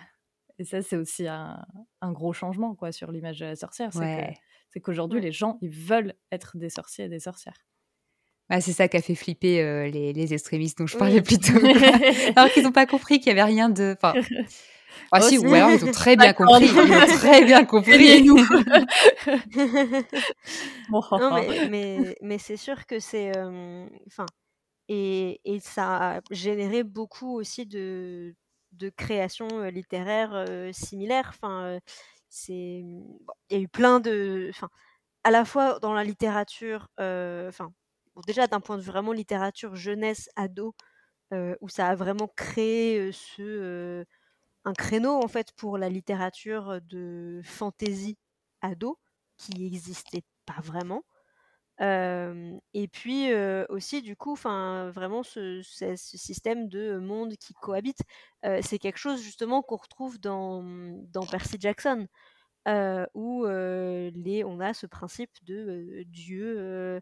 Et 0.60 0.64
ça, 0.64 0.82
c'est 0.82 0.96
aussi 0.96 1.26
un, 1.26 1.64
un 2.02 2.12
gros 2.12 2.32
changement 2.34 2.74
quoi, 2.74 2.92
sur 2.92 3.10
l'image 3.10 3.38
de 3.40 3.46
la 3.46 3.56
sorcière. 3.56 3.92
C'est 3.94 3.98
que- 4.00 4.04
Ouais. 4.04 4.34
c'est 4.68 4.80
qu'aujourd'hui, 4.80 5.18
Ouais. 5.18 5.24
les 5.24 5.32
gens, 5.32 5.56
ils 5.62 5.70
veulent 5.70 6.12
être 6.30 6.58
des 6.58 6.68
sorciers 6.68 7.06
et 7.06 7.08
des 7.08 7.18
sorcières. 7.20 7.56
Bah, 8.50 8.60
c'est 8.60 8.72
ça 8.72 8.86
qui 8.86 8.96
a 8.98 9.00
fait 9.02 9.14
flipper 9.14 9.62
euh, 9.62 9.88
les, 9.88 10.12
les 10.12 10.34
extrémistes 10.34 10.76
dont 10.78 10.86
je 10.86 10.94
Oui. 10.94 10.98
parlais 10.98 11.22
plus 11.22 11.38
tôt. 11.38 11.52
alors 12.36 12.50
qu'ils 12.52 12.62
n'ont 12.64 12.72
pas 12.72 12.84
compris 12.86 13.20
qu'il 13.20 13.32
n'y 13.32 13.40
avait 13.40 13.50
rien 13.50 13.70
de. 13.70 13.96
Enfin, 13.96 14.12
ah 15.12 15.20
Oh, 15.22 15.26
si, 15.26 15.38
ou 15.38 15.54
alors 15.54 15.70
ils 15.70 15.84
ont 15.84 15.92
très 15.92 16.16
bien 16.16 16.32
compris. 16.34 16.66
Ils 16.66 16.78
ont 16.78 17.16
très 17.16 17.44
bien 17.44 17.64
compris. 17.64 18.22
nous 18.22 18.36
non, 20.90 21.34
mais, 21.48 21.68
mais, 21.68 22.16
mais 22.22 22.38
c'est 22.38 22.56
sûr 22.58 22.86
que 22.86 22.98
c'est. 22.98 23.36
euh, 23.36 23.86
Enfin. 24.08 24.26
et, 24.88 25.40
et 25.44 25.60
ça 25.60 26.16
a 26.16 26.20
généré 26.30 26.82
beaucoup 26.82 27.34
aussi 27.38 27.66
de, 27.66 28.34
de 28.72 28.90
créations 28.90 29.48
euh, 29.60 29.70
littéraires 29.70 30.34
euh, 30.34 30.72
similaires. 30.72 31.30
Enfin, 31.30 31.64
euh, 31.64 31.80
c'est. 32.28 32.54
Il 32.54 33.18
y 33.50 33.54
a 33.56 33.58
eu 33.58 33.68
plein 33.68 34.00
de. 34.00 34.48
Enfin, 34.50 34.70
à 35.24 35.30
la 35.30 35.44
fois 35.44 35.78
dans 35.80 35.94
la 35.94 36.04
littérature. 36.04 36.88
Enfin, 36.98 37.72
déjà 38.26 38.46
d'un 38.46 38.60
point 38.60 38.76
de 38.76 38.82
vue 38.82 38.90
vraiment 38.90 39.12
littérature 39.12 39.74
jeunesse, 39.76 40.28
ado, 40.36 40.74
où 41.60 41.68
ça 41.68 41.88
a 41.88 41.94
vraiment 41.94 42.28
créé 42.36 43.12
ce. 43.12 44.04
un 44.64 44.72
créneau 44.74 45.22
en 45.22 45.28
fait 45.28 45.52
pour 45.52 45.78
la 45.78 45.88
littérature 45.88 46.80
de 46.82 47.40
fantasy 47.44 48.18
ado 48.62 48.98
qui 49.36 49.52
n'existait 49.58 50.24
pas 50.46 50.60
vraiment. 50.62 51.04
Et 51.80 52.88
puis 52.88 53.32
aussi 53.68 54.02
du 54.02 54.16
coup, 54.16 54.34
vraiment 54.34 55.22
ce, 55.22 55.62
système 55.96 56.68
de 56.68 56.98
monde 56.98 57.34
qui 57.36 57.54
cohabite, 57.54 58.00
c'est 58.62 58.78
quelque 58.78 58.98
chose 58.98 59.22
justement 59.22 59.62
qu'on 59.62 59.76
retrouve 59.76 60.18
dans, 60.20 60.62
dans 61.08 61.26
Percy 61.26 61.56
Jackson, 61.58 62.06
où 63.14 63.46
on 63.46 64.60
a 64.60 64.74
ce 64.74 64.86
principe 64.86 65.32
de 65.44 66.02
dieu 66.06 67.00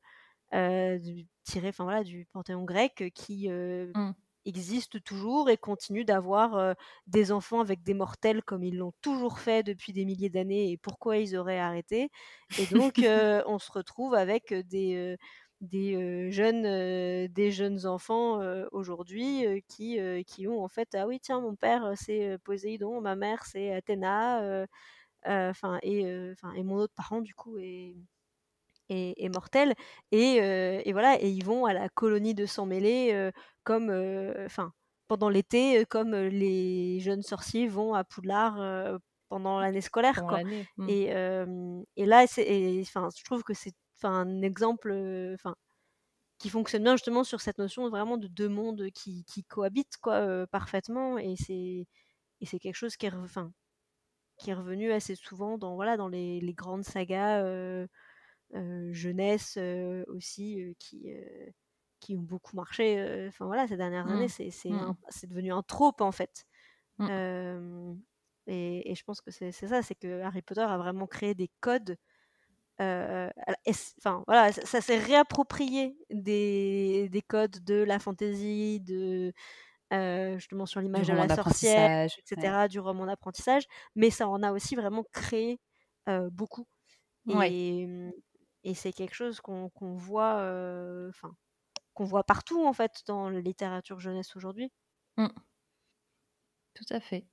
tiré, 1.45 1.71
voilà, 1.79 2.05
du 2.05 2.27
panthéon 2.33 2.65
grec 2.65 3.11
qui 3.15 3.51
euh, 3.51 3.91
Mm. 3.95 4.13
Existe 4.49 5.03
toujours 5.05 5.51
et 5.51 5.57
continue 5.57 6.05
d'avoir 6.05 6.57
euh, 6.57 6.75
des 7.07 7.33
enfants 7.33 7.61
avec 7.61 7.83
des 7.83 7.95
mortels 7.95 8.43
comme 8.43 8.65
ils 8.65 8.77
l'ont 8.77 8.95
toujours 9.03 9.39
fait 9.39 9.63
depuis 9.63 9.93
des 9.93 10.05
milliers 10.05 10.31
d'années 10.31 10.73
et 10.73 10.77
pourquoi 10.79 11.19
ils 11.19 11.37
auraient 11.37 11.59
arrêté. 11.61 12.11
Et 12.59 12.67
donc 12.67 12.99
euh, 12.99 13.43
on 13.47 13.59
se 13.59 13.71
retrouve 13.73 14.15
avec 14.15 14.53
des 14.55 15.17
des 15.61 16.31
jeunes 16.31 17.27
des 17.27 17.51
jeunes 17.51 17.85
enfants 17.87 18.41
aujourd'hui 18.71 19.45
qui 19.69 19.99
qui 20.25 20.47
ont 20.47 20.63
en 20.63 20.69
fait 20.69 20.95
ah 20.95 21.07
oui 21.09 21.19
tiens 21.21 21.41
mon 21.41 21.57
père 21.57 21.95
c'est 21.97 22.39
Poséidon 22.45 23.01
ma 23.01 23.17
mère 23.17 23.45
c'est 23.45 23.73
Athéna 23.75 24.67
euh, 25.27 25.51
enfin 25.51 25.79
et 25.83 26.03
et 26.03 26.63
mon 26.63 26.77
autre 26.77 26.95
parent 26.95 27.21
du 27.21 27.35
coup 27.35 27.59
est 27.59 27.97
est, 28.89 29.15
est 29.17 29.29
mortel 29.29 29.75
et, 30.13 30.41
euh, 30.41 30.81
et 30.85 30.93
voilà 30.93 31.21
et 31.23 31.29
ils 31.29 31.45
vont 31.45 31.67
à 31.67 31.73
la 31.73 31.89
colonie 31.89 32.35
de 32.35 32.47
sang 32.47 32.67
mêlé 32.67 33.11
euh, 33.13 33.31
comme 33.65 33.91
euh, 33.91 34.47
enfin 34.47 34.73
pendant 35.09 35.29
l'été 35.29 35.85
comme 35.87 36.15
les 36.15 37.01
jeunes 37.01 37.23
sorciers 37.23 37.69
vont 37.69 37.95
à 37.95 38.05
Poudlard 38.05 38.99
pendant 39.29 39.61
l'année 39.61 39.81
scolaire 39.81 40.15
pendant 40.15 40.29
quoi 40.29 40.39
l'année. 40.39 40.67
Mm. 40.77 40.89
et, 40.89 42.03
et 42.03 42.07
là 42.07 42.25
enfin 42.83 43.09
je 43.17 43.25
trouve 43.25 43.43
que 43.43 43.55
c'est 43.55 43.73
enfin 43.97 44.13
un 44.13 44.43
exemple 44.43 44.93
enfin 45.35 45.55
qui 46.39 46.51
fonctionne 46.51 46.85
bien 46.85 46.95
justement 46.95 47.25
sur 47.25 47.41
cette 47.41 47.59
notion 47.59 47.89
vraiment 47.91 48.17
de 48.17 48.29
deux 48.29 48.49
mondes 48.49 48.91
qui, 48.95 49.25
qui 49.25 49.45
cohabitent 49.45 49.97
quoi, 50.01 50.47
parfaitement. 50.47 51.19
Et 51.19 51.35
c'est, 51.37 51.87
et 52.41 52.47
c'est 52.47 52.59
quelque 52.59 52.77
chose 52.77 52.97
qui 52.97 53.07
est, 53.07 53.13
enfin, 53.13 53.53
qui 54.39 54.51
est 54.51 54.55
revenu 54.55 54.93
assez 54.93 55.17
souvent 55.17 55.59
dans, 55.59 55.75
voilà, 55.75 55.97
dans 55.97 56.09
les, 56.09 56.41
les 56.41 56.55
grandes 56.55 56.85
sagas 56.85 57.43
jeunesse 58.93 59.59
aussi 60.09 60.75
qui, 60.79 61.07
qui 62.01 62.17
ont 62.17 62.21
beaucoup 62.23 62.57
marché. 62.57 63.27
Enfin 63.29 63.47
voilà, 63.47 63.67
ces 63.69 63.77
dernières 63.77 64.07
Mmh. 64.07 64.13
années, 64.13 64.29
c'est, 64.29 64.51
c'est, 64.51 64.71
Mmh. 64.71 64.95
devenu 65.29 65.53
un 65.53 65.63
trope 65.63 66.01
en 66.01 66.13
fait. 66.13 66.45
Mmh. 66.99 67.07
Euh, 67.11 67.95
et, 68.47 68.91
et 68.91 68.95
je 68.95 69.05
pense 69.05 69.21
que 69.21 69.31
c'est, 69.31 69.53
ça, 69.53 69.83
c'est 69.83 69.95
que 69.95 70.21
Harry 70.23 70.43
Potter 70.43 70.63
a 70.63 70.79
vraiment 70.79 71.07
créé 71.07 71.35
des 71.35 71.51
codes. 71.61 71.97
euh, 72.81 73.29
Enfin 73.99 74.25
voilà, 74.27 74.53
ça, 74.53 74.63
ça 74.67 74.81
s'est 74.81 74.99
réapproprié 74.99 75.97
des, 76.11 77.09
des 77.11 77.23
codes 77.23 77.63
de 77.65 77.83
la 77.83 77.99
fantasy, 77.99 78.81
de 78.81 79.33
euh, 79.93 80.35
justement 80.39 80.67
sur 80.67 80.81
l'image 80.81 81.09
de 81.09 81.15
la 81.15 81.29
sorcière, 81.29 82.05
etc., 82.07 82.63
ouais. 82.63 82.69
du 82.69 82.81
roman 82.81 83.07
d'apprentissage, 83.07 83.65
mais 83.97 84.11
ça 84.11 84.29
en 84.29 84.43
a 84.43 84.53
aussi 84.53 84.77
vraiment 84.77 85.05
créé 85.13 85.61
beaucoup. 86.33 86.67
Ouais. 87.27 87.53
Et, 87.53 87.85
hum, 87.87 88.13
et 88.69 88.75
c'est 88.75 88.93
quelque 88.93 89.15
chose 89.15 89.41
qu'on 89.41 89.71
voit, 89.97 90.39
euh, 90.41 91.09
enfin, 91.11 91.35
qu'on 91.95 92.05
voit 92.05 92.25
partout 92.25 92.67
en 92.67 92.73
fait 92.75 93.03
dans 93.07 93.31
la 93.31 93.41
littérature 93.41 94.01
jeunesse 94.01 94.37
aujourd'hui. 94.37 94.73
Tout 96.75 96.85
à 96.91 97.01
fait. 97.01 97.27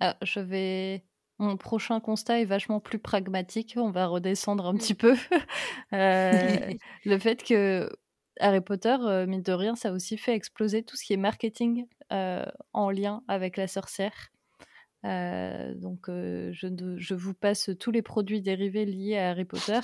Alors, 0.00 0.16
je 0.22 0.40
vais. 0.40 1.06
Mon 1.38 1.56
prochain 1.56 2.00
constat 2.00 2.40
est 2.40 2.44
vachement 2.46 2.80
plus 2.80 2.98
pragmatique. 3.00 3.74
On 3.78 3.90
va 3.90 4.06
redescendre 4.08 4.66
un 4.66 4.74
Mm. 4.74 4.78
petit 4.78 4.94
peu. 4.94 5.14
Euh, 5.94 6.74
le 7.04 7.18
fait 7.18 7.42
que 7.44 7.90
Harry 8.40 8.60
Potter, 8.60 8.96
euh, 9.02 9.26
mine 9.26 9.42
de 9.42 9.52
rien, 9.52 9.76
ça 9.76 9.90
a 9.90 9.92
aussi 9.92 10.18
fait 10.18 10.34
exploser 10.34 10.82
tout 10.84 10.96
ce 10.96 11.04
qui 11.04 11.12
est 11.14 11.16
marketing 11.18 11.86
euh, 12.12 12.44
en 12.72 12.90
lien 12.90 13.22
avec 13.28 13.56
la 13.56 13.68
sorcière. 13.68 14.32
Euh, 15.04 15.74
donc, 15.74 16.08
euh, 16.08 16.52
je, 16.52 17.14
vous 17.14 17.34
passe 17.34 17.70
tous 17.78 17.90
les 17.90 18.02
produits 18.02 18.40
dérivés 18.40 18.86
liés 18.86 19.18
à 19.18 19.30
Harry 19.30 19.44
Potter, 19.44 19.80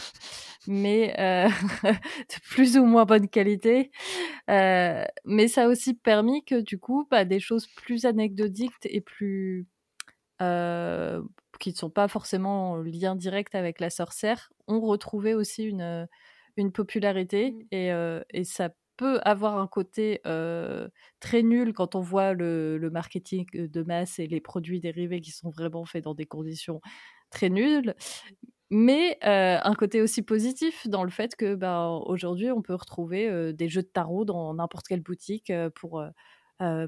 mais 0.67 1.15
euh, 1.19 1.49
de 1.83 2.41
plus 2.49 2.79
ou 2.79 2.85
moins 2.85 3.05
bonne 3.05 3.29
qualité. 3.29 3.91
Mais 4.49 5.49
ça 5.49 5.65
a 5.65 5.69
aussi 5.69 5.95
permis 5.95 6.45
que, 6.45 6.61
du 6.61 6.79
coup, 6.79 7.07
bah, 7.11 7.25
des 7.25 7.41
choses 7.41 7.67
plus 7.67 8.05
anecdotiques 8.07 8.73
et 8.85 9.01
plus. 9.01 9.67
qui 10.39 11.71
ne 11.71 11.77
sont 11.77 11.91
pas 11.91 12.09
forcément 12.09 12.73
en 12.73 12.77
lien 12.79 13.15
direct 13.17 13.55
avec 13.55 13.81
la 13.81 13.91
sorcière, 13.91 14.51
ont 14.67 14.81
retrouvé 14.81 15.35
aussi 15.35 15.65
une, 15.65 16.09
une 16.57 16.73
popularité. 16.73 17.53
Mm. 17.53 17.61
Et, 17.73 17.93
euh, 17.93 18.23
et 18.31 18.45
ça 18.45 18.71
peut 19.01 19.19
avoir 19.23 19.57
un 19.57 19.67
côté 19.67 20.21
très 21.21 21.43
nul 21.43 21.73
quand 21.73 21.95
on 21.95 22.01
voit 22.01 22.35
le, 22.35 22.91
marketing 22.93 23.47
de 23.55 23.83
masse 23.83 24.19
et 24.19 24.27
les 24.27 24.43
produits 24.43 24.79
dérivés 24.79 25.23
qui 25.23 25.31
sont 25.31 25.49
vraiment 25.49 25.87
faits 25.87 26.05
dans 26.05 26.15
des 26.15 26.27
conditions 26.27 26.83
très 27.31 27.49
nulles. 27.49 27.95
Mais 28.71 29.19
un 29.23 29.75
côté 29.75 30.03
aussi 30.03 30.23
positif 30.23 30.87
dans 30.87 31.03
le 31.03 31.11
fait 31.11 31.35
que 31.35 31.55
bah, 31.55 31.89
aujourd'hui, 32.05 32.51
on 32.51 32.61
peut 32.61 32.75
retrouver 32.75 33.55
des 33.55 33.69
jeux 33.71 33.83
de 33.83 33.89
tarot 33.89 34.27
dans 34.27 34.53
n'importe 34.53 34.87
quelle 34.87 35.01
boutique 35.01 35.51
pour, 35.77 36.05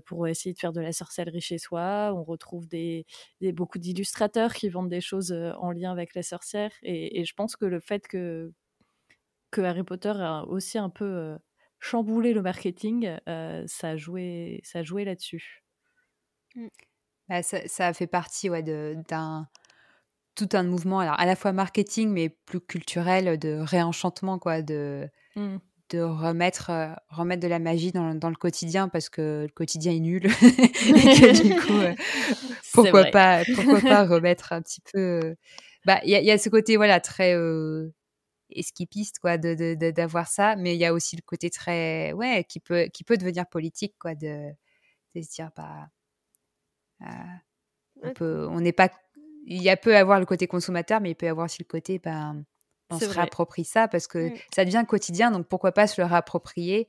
pour 0.05 0.29
essayer 0.29 0.53
de 0.53 0.59
faire 0.59 0.75
de 0.75 0.83
la 0.83 0.93
sorcellerie 0.93 1.41
chez 1.41 1.57
soi. 1.57 2.13
On 2.15 2.25
retrouve 2.25 2.69
des, 2.69 3.07
beaucoup 3.55 3.79
d'illustrateurs 3.79 4.53
qui 4.53 4.69
vendent 4.69 4.91
des 4.91 5.01
choses 5.01 5.33
en 5.33 5.71
lien 5.71 5.91
avec 5.91 6.15
la 6.15 6.23
sorcière. 6.23 6.73
Et, 6.83 7.21
et 7.21 7.25
je 7.25 7.35
pense 7.35 7.57
que 7.57 7.65
le 7.65 7.81
fait 7.81 8.07
que, 8.07 8.53
que 9.51 9.63
Harry 9.63 9.83
Potter 9.83 10.13
a 10.15 10.45
aussi 10.47 10.77
un 10.77 10.91
peu 10.91 11.39
chamboulé 11.85 12.33
le 12.33 12.43
marketing, 12.43 13.19
euh, 13.29 13.65
ça 13.67 13.91
a 13.91 13.97
joué, 13.97 14.61
ça 14.63 14.79
a 14.79 14.83
joué 14.85 15.05
là-dessus. 15.05 15.65
Bah, 17.29 17.43
ça, 17.43 17.59
ça 17.67 17.89
a 17.89 17.93
fait 17.93 18.07
partie 18.07 18.49
ouais, 18.49 18.63
de- 18.63 18.97
d'un 19.09 19.49
tout 20.35 20.49
un 20.53 20.63
mouvement, 20.63 21.01
alors 21.01 21.19
à 21.21 21.27
la 21.27 21.37
fois 21.37 21.53
marketing, 21.53 22.09
mais 22.11 22.31
plus 22.31 22.61
culturel, 22.61 23.39
de 23.39 23.59
réenchantement, 23.61 24.39
quoi, 24.39 24.63
de, 24.63 25.09
Mm. 25.37 25.57
de 25.91 26.01
remettre, 26.01 26.71
euh, 26.71 26.89
remettre 27.09 27.43
de 27.43 27.49
la 27.49 27.59
magie 27.59 27.91
dans, 27.93 28.15
dans 28.15 28.31
le 28.31 28.37
quotidien 28.37 28.89
parce 28.89 29.09
que 29.11 29.43
le 29.49 29.53
quotidien 29.53 29.93
est 29.93 30.01
nul. 30.01 30.25
et 30.27 30.31
que 31.21 31.43
du 31.43 31.61
coup, 31.61 31.73
euh, 31.81 31.95
pourquoi 32.73 33.05
pas, 33.11 33.43
pourquoi 33.55 33.81
pas 33.81 34.07
remettre 34.07 34.53
un 34.53 34.63
petit 34.63 34.81
peu. 34.93 35.35
Bah, 35.85 36.01
il 36.05 36.11
y, 36.11 36.15
a- 36.15 36.21
il 36.21 36.27
y 36.27 36.31
a 36.31 36.39
ce 36.39 36.49
côté, 36.49 36.77
voilà, 36.77 37.01
très 37.01 37.35
esquipiste, 38.59 39.19
quoi, 39.21 39.39
de, 39.39 39.75
d'avoir 39.91 40.29
ça, 40.29 40.57
mais 40.57 40.75
il 40.75 40.79
y 40.81 40.85
a 40.87 40.93
aussi 40.95 41.17
le 41.17 41.23
côté 41.23 41.51
très, 41.51 42.13
ouais, 42.13 42.45
qui 42.49 42.61
peut, 42.61 42.85
qui 42.93 43.05
peut 43.05 43.17
devenir 43.17 43.47
politique, 43.47 43.95
quoi, 43.99 44.15
de, 44.15 44.51
de 45.15 45.23
se 45.23 45.31
dire, 45.31 45.51
bah, 45.57 45.89
euh, 47.03 47.07
on 48.03 48.13
peut, 48.13 48.47
on 48.49 48.61
n'est 48.61 48.73
pas, 48.73 48.91
il 49.47 49.63
y 49.63 49.71
a 49.71 49.77
peut 49.77 49.97
avoir 49.97 50.21
le 50.21 50.27
côté 50.27 50.47
consommateur, 50.47 51.01
mais 51.01 51.11
il 51.13 51.15
peut 51.15 51.27
y 51.27 51.29
avoir 51.29 51.47
aussi 51.47 51.63
le 51.63 51.67
côté, 51.69 51.99
ben, 51.99 52.45
on 52.91 52.99
se 52.99 53.05
vrai. 53.07 53.15
réapproprie 53.17 53.65
ça 53.65 53.89
parce 53.89 54.07
que 54.07 54.29
Mm. 54.31 54.37
ça 54.55 54.65
devient 54.65 54.85
quotidien, 54.89 55.31
donc 55.31 55.49
pourquoi 55.49 55.73
pas 55.73 55.87
se 55.87 56.01
le 56.01 56.07
réapproprier 56.07 56.89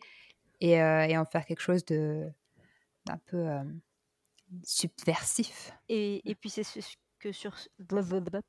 et, 0.61 0.81
euh, 0.81 1.06
et 1.07 1.18
en 1.18 1.26
faire 1.26 1.45
quelque 1.45 1.61
chose 1.61 1.85
de 1.85 2.30
d'un 3.06 3.18
peu 3.26 3.38
euh, 3.38 3.64
subversif. 4.64 5.73
Et, 5.90 6.30
et 6.30 6.35
puis 6.35 6.49
c'est 6.49 6.64
ce 6.64 6.80
que 7.24 7.32
sur 7.32 7.56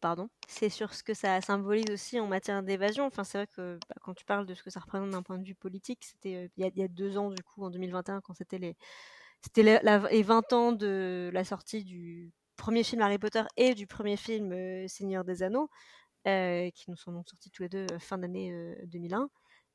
pardon, 0.01 0.29
c'est 0.49 0.69
sur 0.69 0.95
ce 0.95 1.03
que 1.03 1.15
ça 1.15 1.41
symbolise 1.41 1.91
aussi 1.91 2.21
en 2.21 2.27
matière 2.27 2.63
d'évasion. 2.63 3.07
Enfin, 3.07 3.25
c'est 3.25 3.39
vrai 3.39 3.47
que 3.47 3.79
bah, 3.89 3.97
quand 4.03 4.15
tu 4.15 4.25
parles 4.25 4.47
de 4.47 4.55
ce 4.55 4.63
que 4.63 4.71
ça 4.71 4.81
représente 4.81 5.11
d'un 5.11 5.23
point 5.23 5.39
de 5.39 5.45
vue 5.47 5.55
politique, 5.55 6.05
c'était 6.05 6.37
euh, 6.37 6.49
il 6.57 6.67
y, 6.77 6.83
a- 6.83 6.85
a 6.85 6.89
deux 6.89 7.17
ans 7.19 7.31
du 7.31 7.43
coup, 7.43 7.65
en 7.65 7.71
2021, 7.71 8.21
quand 8.21 8.35
c'était 8.35 8.59
les 8.59 8.77
c'était 9.43 9.63
les, 9.63 9.79
la- 9.83 9.99
les 10.11 10.23
20 10.23 10.53
ans 10.53 10.73
de 10.73 11.31
la 11.33 11.45
sortie 11.45 11.85
du 11.85 12.33
premier 12.57 12.85
film 12.85 13.03
Harry 13.03 13.19
Potter 13.19 13.43
et 13.57 13.75
du 13.75 13.87
premier 13.87 14.17
film 14.17 14.53
euh, 14.53 14.89
Seigneur 14.89 15.25
des 15.25 15.43
Anneaux, 15.43 15.69
euh, 16.29 16.71
qui 16.73 16.91
nous 16.91 16.97
sont 16.97 17.13
donc 17.13 17.29
sortis 17.29 17.51
tous 17.51 17.63
les 17.65 17.69
deux 17.69 17.87
fin 18.01 18.19
d'année 18.19 18.53
euh, 18.53 18.75
2001. 18.87 19.29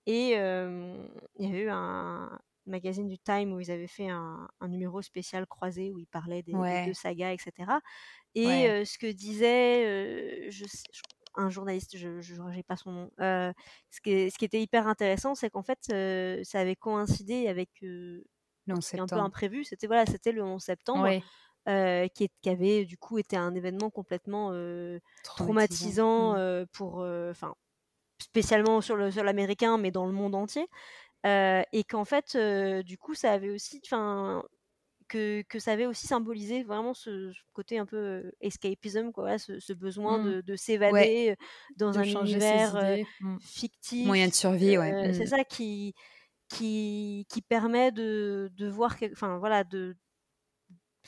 Et 0.08 0.32
il 0.32 1.46
y 1.46 1.48
avait 1.48 1.64
eu 1.64 1.70
un 1.70 2.40
magazine 2.70 3.08
du 3.08 3.18
Time 3.20 3.52
où 3.54 3.60
ils 3.60 3.72
avaient 3.72 3.88
fait 3.88 4.10
un, 4.10 4.48
un 4.60 4.68
numéro 4.68 5.02
spécial 5.02 5.46
croisé 5.48 5.92
où 5.92 6.00
ils 6.00 6.08
parlaient 6.08 6.44
des, 6.44 6.54
deux 6.86 6.94
sagas, 6.94 7.32
etc. 7.34 7.80
Et 8.36 8.46
Ouais. 8.46 8.70
euh, 8.70 8.86
ce 8.86 8.98
que 8.98 9.12
disait 9.12 10.50
je 10.50 10.66
sais- 10.66 10.84
je- 10.92 11.02
un 11.36 11.50
journaliste, 11.50 11.96
je 11.98 12.42
n'ai 12.42 12.64
pas 12.64 12.76
son 12.76 12.92
nom, 12.92 13.12
ce, 13.20 13.54
qui 14.04 14.30
ce 14.32 14.38
qui 14.38 14.46
était 14.46 14.62
hyper 14.62 14.88
intéressant, 14.88 15.36
c'est 15.36 15.50
qu'en 15.50 15.64
fait, 15.64 15.80
ça 16.46 16.60
avait 16.60 16.76
coïncidé 16.76 17.48
avec 17.48 17.70
un 17.84 18.74
11 18.76 18.86
truc 18.88 19.00
un 19.00 19.06
peu 19.08 19.16
imprévu. 19.18 19.64
C'était 19.64 19.88
voilà, 19.88 20.06
c'était 20.06 20.32
le 20.32 20.44
11 20.44 20.62
septembre, 20.64 21.04
Ouais. 21.04 21.24
euh, 21.68 22.08
qui, 22.10 22.26
est- 22.26 22.34
qui 22.42 22.50
avait 22.50 22.84
du 22.86 22.98
coup 22.98 23.20
été 23.20 23.38
un 23.38 23.54
événement 23.54 23.90
complètement 23.92 24.50
euh, 24.54 25.00
traumatisant 25.24 26.34
Mm. 26.34 26.38
euh, 26.38 26.66
pour, 26.74 26.96
enfin, 27.32 27.56
spécialement 28.22 28.82
sur 28.82 28.96
le 28.98 29.12
sol 29.12 29.28
américain, 29.30 29.78
mais 29.78 29.92
dans 29.92 30.06
le 30.08 30.12
monde 30.12 30.36
entier. 30.36 30.68
Euh, 31.26 31.62
et 31.74 31.84
qu'en 31.84 32.06
fait, 32.06 32.36
euh, 32.36 32.82
du 32.84 32.98
coup, 32.98 33.14
ça 33.14 33.34
avait 33.34 33.50
aussi, 33.50 33.82
enfin, 33.86 34.44
que, 35.10 35.42
que 35.50 35.60
ça 35.60 35.72
avait 35.74 35.86
aussi 35.88 36.08
symbolisé 36.08 36.64
vraiment 36.64 36.94
ce, 36.94 37.32
ce 37.34 37.42
côté 37.54 37.78
un 37.80 37.86
peu 37.86 38.32
escapism, 38.42 39.12
quoi, 39.12 39.24
voilà, 39.24 39.38
ce, 39.40 39.60
ce 39.60 39.74
besoin 39.74 40.20
Mm. 40.20 40.26
de, 40.26 40.42
de 40.42 40.56
s'évader 40.56 41.36
dans 41.78 41.92
De 41.92 41.98
un 42.00 42.04
univers 42.04 42.76
euh, 42.78 42.94
idées. 42.98 43.08
Mm. 43.22 43.38
fictif. 43.42 44.06
Moyen 44.08 44.28
de 44.30 44.34
survie, 44.34 44.78
ouais. 44.78 45.14
C'est 45.14 45.24
Mm. 45.26 45.28
ça 45.28 45.44
qui, 45.44 45.94
qui, 46.50 47.26
qui 47.30 47.42
permet 47.42 47.92
de, 47.92 48.50
de 48.54 48.68
voir, 48.70 48.96
enfin 49.12 49.38
voilà, 49.40 49.64
de 49.64 49.96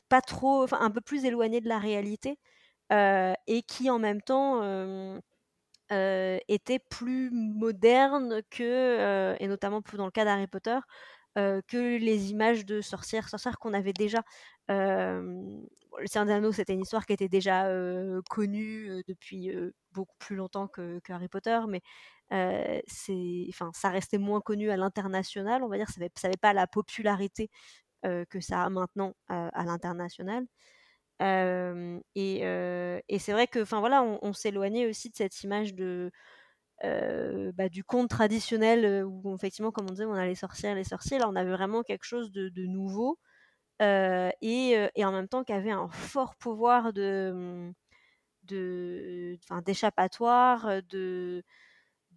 pas 0.09 0.21
trop, 0.21 0.63
enfin 0.63 0.79
un 0.81 0.91
peu 0.91 1.01
plus 1.01 1.25
éloigné 1.25 1.61
de 1.61 1.69
la 1.69 1.79
réalité 1.79 2.38
et 2.91 3.63
qui 3.67 3.89
en 3.89 3.99
même 3.99 4.21
temps 4.21 4.61
euh, 5.91 6.38
était 6.47 6.80
plus 6.80 7.30
moderne 7.31 8.41
que, 8.49 8.63
euh, 8.63 9.35
et 9.39 9.47
notamment 9.47 9.81
plus 9.81 9.97
dans 9.97 10.05
le 10.05 10.11
cas 10.11 10.23
d'Harry 10.23 10.47
Potter, 10.47 10.77
euh, 11.38 11.61
que 11.68 11.97
les 11.97 12.31
images 12.31 12.65
de 12.65 12.81
sorcières, 12.81 13.30
sorcières 13.30 13.59
qu'on 13.59 13.73
avait 13.73 13.93
déjà. 13.93 14.23
Le 14.69 16.07
Seigneur 16.07 16.26
des 16.26 16.31
Anneaux, 16.34 16.53
c'était 16.53 16.73
une 16.73 16.81
histoire 16.81 17.05
qui 17.05 17.13
était 17.13 17.27
déjà 17.27 17.68
connue 18.30 19.03
depuis 19.07 19.51
beaucoup 19.91 20.15
plus 20.19 20.38
longtemps 20.38 20.68
que, 20.69 21.01
Harry 21.09 21.27
Potter, 21.27 21.59
mais 21.68 21.81
c'est, 22.88 23.49
ça 23.73 23.89
restait 23.89 24.18
moins 24.18 24.39
connu 24.39 24.72
à 24.72 24.77
l'international, 24.77 25.63
on 25.63 25.68
va 25.68 25.77
dire, 25.77 25.89
ça 25.89 25.99
n'avait 25.99 26.38
pas 26.38 26.53
la 26.53 26.68
popularité 26.68 27.49
que 28.03 28.39
ça 28.39 28.63
a 28.63 28.69
maintenant 28.69 29.13
à 29.27 29.65
l'international. 29.65 30.45
Euh, 31.22 31.99
et, 32.15 32.39
euh, 32.43 32.99
et 33.10 33.19
c'est 33.19 33.31
vrai 33.31 33.48
que, 33.48 33.60
enfin 33.60 33.80
voilà, 33.80 34.03
on, 34.03 34.19
on 34.22 34.34
s'éloignait 34.34 34.88
aussi 34.88 35.10
de 35.10 35.15
cette 35.15 35.43
image 35.43 35.76
de 35.76 36.11
euh, 36.84 37.52
bah, 37.53 37.69
du 37.69 37.84
conte 37.84 38.10
traditionnel 38.10 39.06
où 39.06 39.35
effectivement, 39.35 39.72
comme 39.72 39.85
on 39.89 39.93
disait, 39.93 40.06
on 40.06 40.14
a 40.14 40.26
les 40.26 40.35
sorcières, 40.35 40.76
les 40.76 40.84
sorciers. 40.84 41.19
Là, 41.19 41.30
on 41.30 41.35
avait 41.35 41.52
vraiment 41.52 41.84
quelque 41.84 42.06
chose 42.06 42.31
de, 42.31 42.49
de 42.49 42.65
nouveau 42.65 43.19
et, 43.81 44.89
et 44.95 45.06
en 45.06 45.11
même 45.11 45.27
temps 45.27 45.43
qui 45.43 45.53
avait 45.53 45.72
un 45.72 45.89
fort 45.89 46.35
pouvoir 46.35 46.93
de, 46.93 47.72
de, 48.43 49.38
enfin, 49.43 49.61
d'échappatoire, 49.61 50.81
de, 50.89 51.43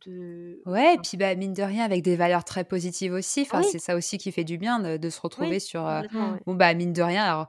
de... 0.04 0.62
Ouais, 0.66 0.94
et 0.94 0.98
puis 0.98 1.16
bah, 1.16 1.34
mine 1.34 1.52
de 1.52 1.62
rien, 1.62 1.84
avec 1.84 2.02
des 2.02 2.16
valeurs 2.16 2.44
très 2.44 2.64
positives 2.64 3.12
aussi. 3.12 3.42
Enfin, 3.42 3.60
Oui. 3.60 3.66
c'est 3.70 3.78
ça 3.78 3.96
aussi 3.96 4.18
qui 4.18 4.32
fait 4.32 4.44
du 4.44 4.58
bien 4.58 4.78
de, 4.80 4.96
de 4.96 5.10
se 5.10 5.20
retrouver 5.20 5.52
Oui, 5.52 5.60
sur. 5.60 5.86
euh, 5.86 6.02
ouais. 6.02 6.40
bon, 6.46 6.54
bah, 6.54 6.74
mine 6.74 6.92
de 6.92 7.02
rien, 7.02 7.24
alors, 7.24 7.46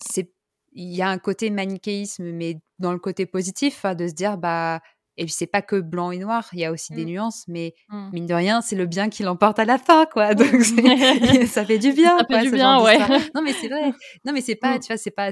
c'est. 0.00 0.32
Il 0.76 0.94
y 0.94 1.02
a 1.02 1.08
un 1.08 1.18
côté 1.18 1.50
manichéisme, 1.50 2.30
mais 2.32 2.58
dans 2.78 2.92
le 2.92 2.98
côté 2.98 3.26
positif, 3.26 3.84
hein, 3.84 3.94
de 3.94 4.06
se 4.06 4.12
dire, 4.14 4.36
bah. 4.38 4.80
Et 5.18 5.24
puis, 5.24 5.32
c'est 5.32 5.46
pas 5.46 5.62
que 5.62 5.76
blanc 5.80 6.10
et 6.10 6.18
noir, 6.18 6.46
il 6.52 6.58
y 6.58 6.66
a 6.66 6.70
aussi 6.70 6.92
des 6.92 7.04
Mm. 7.06 7.08
nuances, 7.08 7.44
mais 7.48 7.74
Mm. 7.88 8.10
mine 8.12 8.26
de 8.26 8.34
rien, 8.34 8.60
c'est 8.60 8.76
le 8.76 8.84
bien 8.84 9.08
qui 9.08 9.22
l'emporte 9.22 9.58
à 9.58 9.64
la 9.64 9.78
fin, 9.78 10.04
quoi. 10.04 10.34
Donc, 10.34 10.46
ça 11.50 11.64
fait 11.64 11.78
du 11.78 11.92
bien, 11.94 12.18
Ça 12.18 12.26
fait 12.26 12.34
quoi, 12.34 12.42
du 12.42 12.50
ce 12.50 12.54
bien, 12.54 12.82
ouais. 12.82 12.98
Non, 13.34 13.40
mais 13.42 13.54
c'est 13.54 13.68
vrai. 13.68 13.92
Non, 14.26 14.32
mais 14.34 14.42
c'est 14.42 14.56
pas, 14.56 14.76
Mm. 14.76 14.80
tu 14.80 14.86
vois, 14.88 14.98
c'est 14.98 15.10
pas. 15.10 15.30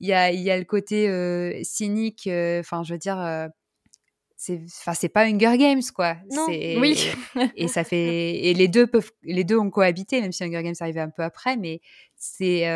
Il 0.00 0.06
y 0.08 0.12
a, 0.12 0.30
il 0.32 0.40
y 0.40 0.50
a 0.50 0.58
le 0.58 0.64
côté 0.66 1.08
euh, 1.08 1.58
cynique, 1.62 2.26
euh, 2.26 2.60
enfin, 2.60 2.82
je 2.82 2.92
veux 2.92 2.98
dire. 2.98 3.18
euh, 3.18 3.48
c'est 4.36 4.58
enfin 4.80 4.94
c'est 4.94 5.10
pas 5.10 5.24
Hunger 5.26 5.58
Games 5.58 5.82
quoi 5.94 6.16
Non. 6.30 6.46
Oui. 6.48 7.08
et 7.56 7.68
ça 7.68 7.84
fait 7.84 8.36
et 8.46 8.54
les 8.54 8.68
deux 8.68 8.86
peuvent 8.86 9.10
les 9.22 9.44
deux 9.44 9.58
ont 9.58 9.68
cohabité 9.68 10.22
même 10.22 10.32
si 10.32 10.42
Hunger 10.44 10.62
Games 10.62 10.74
arrivait 10.80 11.00
un 11.00 11.10
peu 11.10 11.22
après 11.22 11.58
mais 11.58 11.82
c'est 12.16 12.66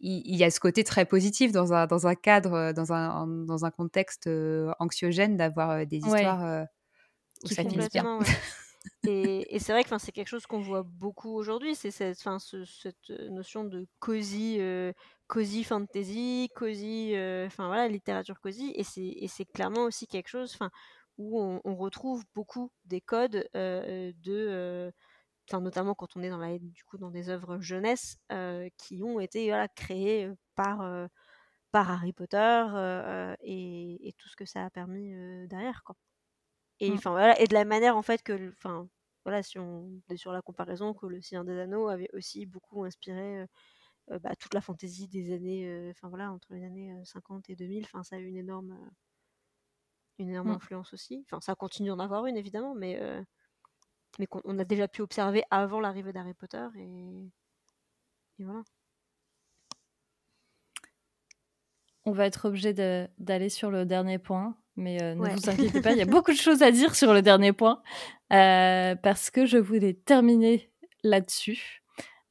il 0.00 0.36
y, 0.36 0.44
a 0.44 0.50
ce 0.50 0.60
côté 0.60 0.84
très 0.84 1.04
positif 1.06 1.52
dans 1.52 1.72
un 1.74 1.86
dans 1.86 2.06
un 2.06 2.14
cadre 2.14 2.52
euh, 2.54 2.72
dans 2.72 2.92
un 2.92 3.26
dans 3.26 3.64
un 3.66 3.70
contexte 3.70 4.26
euh, 4.28 4.72
anxiogène 4.80 5.36
d'avoir 5.36 5.70
euh, 5.70 5.84
des 5.84 5.98
Ouais. 6.02 6.02
histoires 6.06 6.44
euh, 6.44 6.64
où 7.44 7.48
Qui 7.48 7.56
ça 7.56 7.64
bien 7.64 8.06
ouais. 8.20 8.26
Et, 9.06 9.54
et 9.56 9.58
c'est 9.60 9.72
vrai 9.72 9.84
que 9.84 9.98
c'est 9.98 10.12
quelque 10.12 10.28
chose 10.28 10.46
qu'on 10.46 10.60
voit 10.60 10.82
beaucoup 10.84 11.30
aujourd'hui, 11.34 11.74
c'est 11.76 11.90
cette, 11.90 12.20
'fin, 12.20 12.38
ce- 12.38 12.64
cette 12.66 13.10
notion 13.30 13.64
de 13.64 13.86
cozy, 14.00 14.58
euh, 14.60 14.92
cozy 15.28 15.64
fantasy, 15.64 16.50
cozy, 16.54 17.14
euh, 17.16 17.46
enfin 17.46 17.68
voilà, 17.68 17.88
littérature 17.88 18.40
cozy, 18.40 18.72
et 18.76 18.84
c'est 18.84 19.02
et 19.06 19.28
c'est 19.28 19.46
clairement 19.46 19.84
aussi 19.84 20.06
quelque 20.06 20.28
chose, 20.28 20.58
où 21.18 21.40
on, 21.42 21.60
on 21.64 21.76
retrouve 21.76 22.24
beaucoup 22.34 22.72
des 22.84 23.00
codes 23.00 23.48
euh, 23.56 24.12
de, 24.22 24.92
euh, 25.50 25.58
'fin, 25.58 25.60
notamment 25.60 25.94
quand 25.94 26.16
on 26.16 26.22
est 26.22 26.30
dans 26.30 26.38
la, 26.38 26.58
du 26.58 26.84
coup 26.84 26.98
dans 26.98 27.10
des 27.10 27.28
œuvres 27.30 27.60
jeunesse 27.60 28.18
euh, 28.32 28.68
qui 28.78 29.02
ont 29.02 29.20
été 29.20 29.48
voilà, 29.48 29.68
créées 29.68 30.30
par 30.56 30.82
par 31.72 31.90
Harry 31.90 32.12
Potter 32.12 32.36
euh, 32.74 33.34
et, 33.40 34.08
et 34.08 34.12
tout 34.14 34.28
ce 34.28 34.36
que 34.36 34.44
ça 34.46 34.64
a 34.64 34.70
permis 34.70 35.14
euh, 35.14 35.46
derrière 35.48 35.82
quoi. 35.84 35.96
Et 36.80 36.94
Mm. 36.94 36.98
enfin 36.98 37.10
voilà, 37.12 37.40
et 37.40 37.46
de 37.46 37.54
la 37.54 37.64
manière 37.64 37.96
en 37.96 38.02
fait 38.02 38.22
que, 38.22 38.50
enfin 38.58 38.88
voilà, 39.24 39.42
si 39.42 39.58
on 39.58 40.02
est 40.10 40.16
sur 40.16 40.32
la 40.32 40.42
comparaison, 40.42 40.94
que 40.94 41.06
le 41.06 41.20
Seigneur 41.22 41.44
des 41.44 41.58
Anneaux 41.58 41.88
avait 41.88 42.08
aussi 42.14 42.46
beaucoup 42.46 42.84
inspiré 42.84 43.46
euh, 44.12 44.18
bah, 44.20 44.36
toute 44.36 44.54
la 44.54 44.60
fantaisie 44.62 45.08
des 45.08 45.32
années, 45.34 45.90
enfin 45.92 46.08
voilà, 46.10 46.32
entre 46.32 46.54
les 46.54 46.64
années 46.64 46.92
euh, 46.94 47.04
50 47.04 47.50
et 47.50 47.56
2000, 47.56 47.84
enfin 47.86 48.02
ça 48.04 48.16
a 48.16 48.20
eu 48.20 48.26
une 48.26 48.36
énorme, 48.38 48.90
une 50.18 50.30
énorme 50.30 50.50
Mm. 50.50 50.60
influence 50.60 50.92
aussi. 50.92 51.24
Enfin 51.26 51.40
ça 51.40 51.54
continue 51.54 51.88
d'en 51.88 51.98
avoir 51.98 52.26
une 52.26 52.36
évidemment, 52.36 52.74
mais 52.74 53.00
mais 54.18 54.26
qu'on 54.26 54.40
on 54.44 54.58
a 54.58 54.64
déjà 54.64 54.88
pu 54.88 55.02
observer 55.02 55.42
avant 55.50 55.80
l'arrivée 55.80 56.12
d'Harry 56.12 56.34
Potter 56.34 56.66
et, 56.76 57.30
et 58.38 58.44
voilà. 58.44 58.62
On 62.06 62.12
va 62.12 62.26
être 62.26 62.46
obligé 62.48 62.72
d'aller 63.18 63.48
sur 63.50 63.70
le 63.70 63.84
dernier 63.84 64.18
point, 64.18 64.56
mais 64.76 65.02
euh, 65.02 65.14
ne 65.14 65.20
Ouais. 65.20 65.34
vous 65.34 65.50
inquiétez 65.50 65.82
pas, 65.82 65.92
il 65.92 65.98
y 65.98 66.02
a 66.02 66.06
beaucoup 66.06 66.32
de 66.32 66.36
choses 66.36 66.62
à 66.62 66.70
dire 66.70 66.94
sur 66.94 67.12
le 67.12 67.20
dernier 67.22 67.52
point, 67.52 67.82
euh, 68.32 68.94
parce 68.96 69.30
que 69.30 69.44
je 69.46 69.58
voulais 69.58 69.94
terminer 69.94 70.72
là-dessus. 71.02 71.76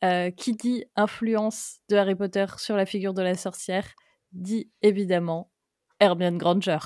Euh, 0.02 0.32
qui 0.32 0.54
dit 0.54 0.86
influence 0.96 1.80
de 1.90 1.98
Harry 1.98 2.16
Potter 2.16 2.46
sur 2.56 2.78
la 2.78 2.86
figure 2.86 3.14
de 3.14 3.22
la 3.22 3.36
sorcière 3.36 3.86
dit 4.32 4.72
évidemment 4.82 5.52
Hermione 6.00 6.38
Granger. 6.38 6.78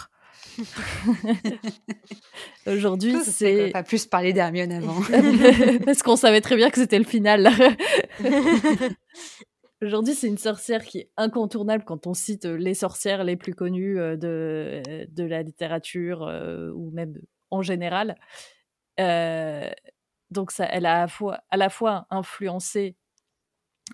Aujourd'hui, 2.67 3.15
c'est 3.23 3.71
pas 3.71 3.83
plus 3.83 4.05
parler 4.05 4.33
d'Hermione 4.33 4.71
avant 4.71 5.01
parce 5.85 6.03
qu'on 6.03 6.15
savait 6.15 6.41
très 6.41 6.55
bien 6.55 6.69
que 6.69 6.77
c'était 6.77 6.99
le 6.99 7.05
final. 7.05 7.49
Aujourd'hui, 9.81 10.13
c'est 10.13 10.27
une 10.27 10.37
sorcière 10.37 10.85
qui 10.85 10.99
est 10.99 11.11
incontournable 11.17 11.83
quand 11.83 12.07
on 12.07 12.13
cite 12.13 12.45
euh, 12.45 12.55
les 12.55 12.73
sorcières 12.73 13.25
les 13.25 13.35
plus 13.35 13.53
connues 13.53 13.99
euh, 13.99 14.15
de, 14.15 14.81
euh, 14.87 15.05
de 15.09 15.23
la 15.25 15.43
littérature 15.43 16.23
euh, 16.23 16.71
ou 16.73 16.89
même 16.91 17.15
en 17.51 17.61
général. 17.61 18.15
Euh, 19.01 19.69
donc, 20.31 20.51
ça, 20.51 20.65
elle 20.65 20.85
a 20.85 21.03
à, 21.03 21.07
fois, 21.07 21.41
à 21.49 21.57
la 21.57 21.69
fois 21.69 22.07
influencé 22.09 22.95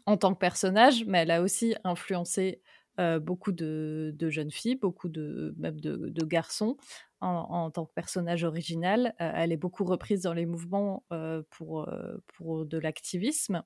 en 0.06 0.16
tant 0.16 0.34
que 0.34 0.40
personnage, 0.40 1.04
mais 1.06 1.20
elle 1.20 1.32
a 1.32 1.42
aussi 1.42 1.76
influencé 1.84 2.62
euh, 3.00 3.20
beaucoup 3.20 3.52
de, 3.52 4.14
de 4.18 4.30
jeunes 4.30 4.52
filles, 4.52 4.76
beaucoup 4.76 5.10
de, 5.10 5.56
même 5.58 5.80
de, 5.80 6.10
de 6.10 6.26
garçons 6.26 6.78
en, 7.22 7.30
en 7.30 7.72
tant 7.72 7.86
que 7.86 7.94
personnage 7.94 8.44
original. 8.44 9.16
Euh, 9.22 9.32
elle 9.36 9.52
est 9.52 9.58
beaucoup 9.58 9.86
reprise 9.86 10.22
dans 10.24 10.34
les 10.34 10.46
mouvements 10.46 11.04
euh, 11.14 11.42
pour, 11.50 11.90
pour 12.36 12.66
de 12.66 12.78
l'activisme. 12.78 13.64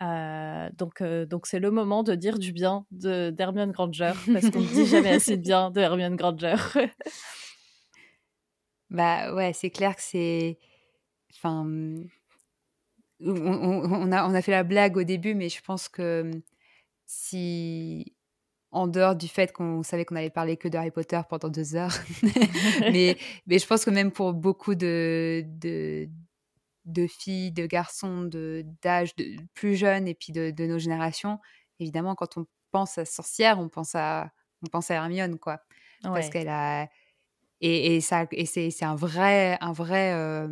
Euh, 0.00 0.68
donc, 0.76 1.00
euh, 1.00 1.26
donc 1.26 1.46
c'est 1.46 1.60
le 1.60 1.70
moment 1.70 2.02
de 2.02 2.14
dire 2.16 2.38
du 2.38 2.52
bien 2.52 2.86
de 2.90 3.30
d'Hermione 3.30 3.70
Granger 3.70 4.12
parce 4.32 4.50
qu'on 4.50 4.60
ne 4.60 4.66
dit 4.66 4.86
jamais 4.86 5.10
assez 5.10 5.36
de 5.36 5.42
bien 5.48 5.70
de 5.70 5.80
Hermione 5.80 6.16
Granger. 6.16 6.56
Bah 8.90 9.34
ouais, 9.34 9.52
c'est 9.52 9.70
clair 9.70 9.96
que 9.96 10.02
c'est. 10.02 10.58
Enfin. 11.34 11.64
On, 13.20 13.30
on- 13.36 13.92
on 14.08 14.12
a, 14.12 14.26
on 14.28 14.34
a 14.34 14.42
fait 14.42 14.50
la 14.50 14.64
blague 14.64 14.96
au 14.96 15.04
début, 15.04 15.34
mais 15.34 15.48
je 15.48 15.62
pense 15.62 15.88
que 15.88 16.30
si. 17.06 18.14
En 18.72 18.86
dehors 18.88 19.14
du 19.16 19.28
fait 19.28 19.52
qu'on 19.52 19.82
savait 19.82 20.04
qu'on 20.06 20.16
allait 20.16 20.30
parler 20.30 20.56
que 20.56 20.66
de 20.68 20.76
Harry 20.78 20.90
Potter 20.90 21.20
pendant 21.28 21.48
deux 21.50 21.76
heures, 21.76 21.92
mais, 22.92 23.18
mais 23.46 23.58
je 23.58 23.66
pense 23.66 23.84
que 23.84 23.90
même 23.90 24.10
pour 24.12 24.32
beaucoup 24.32 24.74
de, 24.74 25.44
de, 25.46 26.08
de 26.86 27.06
filles, 27.06 27.52
de 27.52 27.66
garçons 27.66 28.22
de- 28.24 28.64
d'âge 28.82 29.14
de, 29.16 29.36
plus 29.54 29.76
jeunes 29.76 30.08
et 30.08 30.14
puis 30.14 30.32
de, 30.32 30.50
de 30.50 30.66
nos 30.66 30.78
générations, 30.78 31.38
évidemment, 31.80 32.14
quand 32.14 32.38
on 32.38 32.46
pense 32.70 32.96
à 32.98 33.04
sorcière, 33.04 33.58
on 33.60 33.68
pense 33.68 33.94
à, 33.94 34.30
on 34.62 34.68
pense 34.68 34.90
à 34.90 34.94
Hermione, 34.94 35.38
quoi. 35.38 35.60
Parce 36.14 36.28
qu'elle 36.30 36.48
a 36.48 36.88
et, 37.60 37.96
et 37.96 38.00
ça 38.00 38.26
et 38.32 38.46
c'est 38.46 38.70
c'est 38.70 38.84
un 38.84 38.96
vrai 38.96 39.56
un 39.60 39.72
vrai 39.72 40.12
euh, 40.14 40.48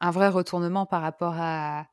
un 0.00 0.10
vrai 0.10 0.28
retournement 0.28 0.86
par 0.86 1.02
rapport 1.02 1.34
à 1.36 1.86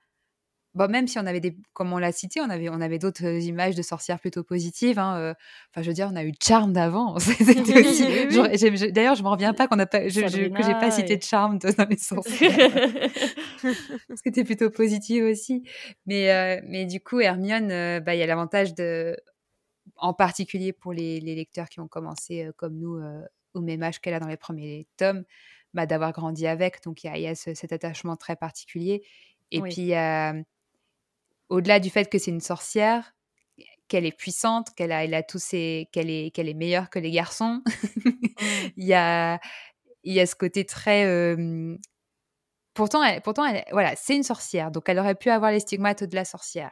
bon 0.76 0.90
même 0.91 1.08
si 1.08 1.20
on 1.20 1.26
avait 1.26 1.40
des 1.40 1.56
comme 1.74 1.94
on 1.94 1.98
l'a 2.00 2.12
cité 2.12 2.41
on 2.41 2.50
avait 2.50 2.70
on 2.70 2.82
avait 2.82 2.98
d'autres 3.00 3.26
images 3.26 3.76
de 3.76 3.82
sorcières 3.82 4.20
plutôt 4.20 4.44
positives 4.44 4.98
hein, 5.00 5.18
euh, 5.18 5.34
enfin 5.72 5.82
je 5.84 5.88
veux 5.90 5.94
dire 5.94 6.10
on 6.12 6.16
a 6.16 6.24
eu 6.24 6.34
Charm 6.41 6.74
d'avant 6.74 7.16
d'ailleurs 8.91 9.16
je 9.16 9.24
me 9.24 9.28
reviens 9.30 9.54
pas 9.54 9.68
qu'on 9.68 9.80
a 9.80 9.86
pas 9.86 10.08
je, 10.08 10.22
je- 10.28 10.48
que 10.50 10.64
j'ai 10.64 10.74
pas 10.74 10.91
cité 10.91 11.14
et- 11.14 11.18
de 11.18 11.24
Charm 11.24 11.58
dans 11.60 11.88
les 11.90 11.98
sorcières 11.98 12.58
parce 14.08 14.22
que 14.22 14.30
t'es 14.30 14.44
plutôt 14.44 14.70
positive 14.70 15.24
aussi. 15.24 15.64
Mais, 16.06 16.32
euh, 16.32 16.62
mais 16.68 16.86
du 16.86 17.00
coup, 17.00 17.20
Hermione, 17.20 17.72
euh, 17.72 18.00
bah, 18.00 18.16
il 18.16 18.20
y 18.20 18.24
a 18.24 18.26
l'avantage 18.26 18.74
de, 18.76 19.16
en 19.98 20.14
particulier 20.14 20.74
pour 20.74 20.94
les, 20.94 21.20
les 21.20 21.36
lecteurs 21.36 21.70
qui 21.70 21.80
ont 21.80 21.88
commencé 21.88 22.45
euh, 22.45 22.52
comme 22.56 22.78
nous 22.78 22.95
euh, 22.98 23.22
au 23.54 23.62
même 23.62 23.82
âge 23.84 24.00
qu'elle 24.02 24.14
a 24.14 24.20
dans 24.20 24.28
les 24.28 24.38
premiers 24.38 24.88
tomes, 24.98 25.24
bah, 25.74 25.86
d'avoir 25.86 26.12
grandi 26.12 26.45
avec. 26.48 26.84
Donc 26.84 27.04
il 27.04 27.08
y 27.08 27.10
a, 27.10 27.18
il 27.18 27.24
y 27.24 27.28
a 27.28 27.36
ce- 27.36 27.54
cet 27.54 27.72
attachement 27.72 28.16
très 28.16 28.36
particulier. 28.36 29.04
Et 29.52 29.62
Oui. 29.62 29.70
puis, 29.72 29.94
euh, 29.95 30.34
au-delà 31.49 31.80
du 31.80 31.90
fait 31.90 32.10
que 32.10 32.18
c'est 32.18 32.32
une 32.32 32.41
sorcière, 32.41 33.14
qu'elle 33.88 34.06
est 34.06 34.18
puissante, 34.18 34.70
qu'elle 34.76 34.91
a, 34.91 35.03
elle 35.03 35.14
a 35.14 35.24
tous 35.24 35.41
ses, 35.44 35.90
qu'elle 35.91 36.10
est, 36.10 36.32
qu'elle 36.34 36.49
est 36.49 36.53
meilleure 36.56 36.90
que 36.90 36.99
les 36.99 37.11
garçons, 37.11 37.61
il 38.78 38.86
y 38.86 38.94
a, 38.94 39.40
il 40.03 40.14
y 40.14 40.20
a 40.20 40.26
ce 40.26 40.36
côté 40.36 40.65
très. 40.65 41.06
euh, 41.06 41.78
pourtant, 42.74 43.03
elle, 43.03 43.22
pourtant 43.22 43.45
elle, 43.45 43.64
voilà, 43.72 43.95
c'est 43.95 44.15
une 44.15 44.24
sorcière, 44.24 44.72
donc 44.72 44.90
elle 44.90 44.99
aurait 44.99 45.15
pu 45.15 45.30
avoir 45.30 45.52
les 45.52 45.60
stigmates 45.60 46.03
de 46.03 46.15
la 46.15 46.26
sorcière. 46.26 46.72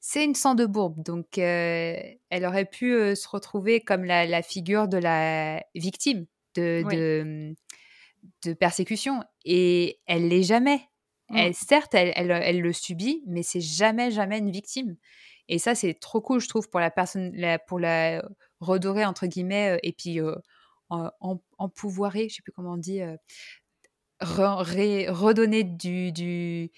C'est 0.00 0.24
une 0.24 0.34
sang 0.36 0.54
de 0.54 0.66
bourbe, 0.66 1.02
donc 1.02 1.38
euh, 1.38 1.96
elle 2.30 2.44
aurait 2.46 2.64
pu 2.66 2.92
euh, 2.94 3.14
se 3.16 3.28
retrouver 3.28 3.80
comme 3.80 4.04
la, 4.04 4.24
la 4.26 4.42
figure 4.42 4.88
de 4.88 4.98
la 4.98 5.64
victime 5.74 6.26
de, 6.54 6.82
Oui. 6.86 6.96
de, 6.96 7.54
de 8.44 8.52
persécution. 8.54 9.22
Et 9.44 10.00
elle 10.06 10.28
l'est 10.28 10.44
jamais. 10.44 10.80
Mm. 11.28 11.36
Elle, 11.36 11.54
certes, 11.54 11.94
elle, 11.94 12.12
elle, 12.14 12.30
elle 12.30 12.60
le 12.60 12.72
subit, 12.72 13.22
mais 13.26 13.42
c'est 13.42 13.60
jamais, 13.60 14.10
jamais 14.10 14.38
une 14.38 14.50
victime. 14.50 14.96
Et 15.48 15.58
ça, 15.58 15.74
c'est 15.74 15.94
trop 15.94 16.20
cool, 16.20 16.40
je 16.40 16.48
trouve, 16.48 16.68
pour 16.68 16.80
la 16.80 16.90
personne, 16.90 17.30
la- 17.34 17.58
pour 17.58 17.78
la 17.78 18.22
redorer, 18.60 19.04
entre 19.04 19.26
guillemets, 19.26 19.78
et 19.82 19.92
puis 19.92 20.20
euh, 20.20 20.34
en, 20.90 21.10
empouvoirer, 21.58 22.28
je 22.28 22.36
sais 22.36 22.42
plus 22.42 22.52
comment 22.52 22.72
on 22.74 22.76
dit, 22.78 23.00
euh, 23.02 23.16
re- 24.20 25.08
redonner 25.10 25.64
du, 25.64 26.12
du, 26.12 26.70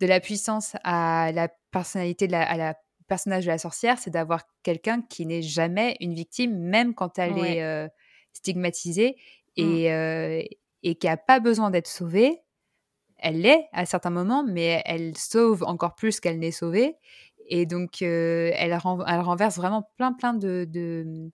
de 0.00 0.06
la 0.06 0.20
puissance 0.20 0.76
à 0.84 1.32
la 1.32 1.48
personnalité 1.70 2.26
de 2.26 2.32
la, 2.32 2.42
à 2.48 2.56
la 2.56 2.74
personnage 3.08 3.44
de 3.44 3.50
la 3.50 3.58
sorcière, 3.58 3.98
c'est 3.98 4.10
d'avoir 4.10 4.42
quelqu'un 4.62 5.02
qui 5.02 5.26
n'est 5.26 5.42
jamais 5.42 5.96
une 6.00 6.14
victime, 6.14 6.58
même 6.58 6.94
quand 6.94 7.18
elle 7.18 7.34
Ouais. 7.34 7.56
est 7.56 7.62
euh, 7.62 7.88
stigmatisée 8.32 9.16
et, 9.56 9.92
euh, 9.92 10.42
et 10.82 10.94
qui 10.96 11.08
a 11.08 11.16
pas 11.16 11.40
besoin 11.40 11.70
d'être 11.70 11.86
sauvée. 11.86 12.42
Elle 13.18 13.40
l'est 13.40 13.68
à 13.72 13.86
certains 13.86 14.10
moments, 14.10 14.44
mais 14.44 14.82
elle 14.84 15.16
sauve 15.16 15.62
encore 15.64 15.94
plus 15.94 16.20
qu'elle 16.20 16.38
n'est 16.38 16.50
sauvée. 16.52 16.96
Et 17.48 17.66
donc, 17.66 18.02
euh, 18.02 18.50
elle, 18.54 18.74
ren- 18.74 19.04
elle 19.06 19.20
renverse 19.20 19.56
vraiment 19.56 19.88
plein, 19.96 20.12
plein 20.12 20.34
de, 20.34 20.66
de, 20.68 21.30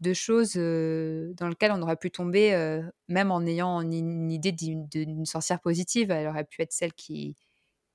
de 0.00 0.12
choses 0.12 0.54
dans 0.54 1.48
lesquelles 1.48 1.72
on 1.72 1.82
aurait 1.82 1.96
pu 1.96 2.10
tomber, 2.10 2.80
même 3.08 3.30
en 3.30 3.40
ayant 3.46 3.80
une, 3.80 4.30
idée 4.30 4.52
d'une 4.52 5.26
sorcière 5.26 5.60
positive. 5.60 6.10
Elle 6.10 6.28
aurait 6.28 6.44
pu 6.44 6.62
être 6.62 6.72
celle 6.72 6.92
qui, 6.92 7.36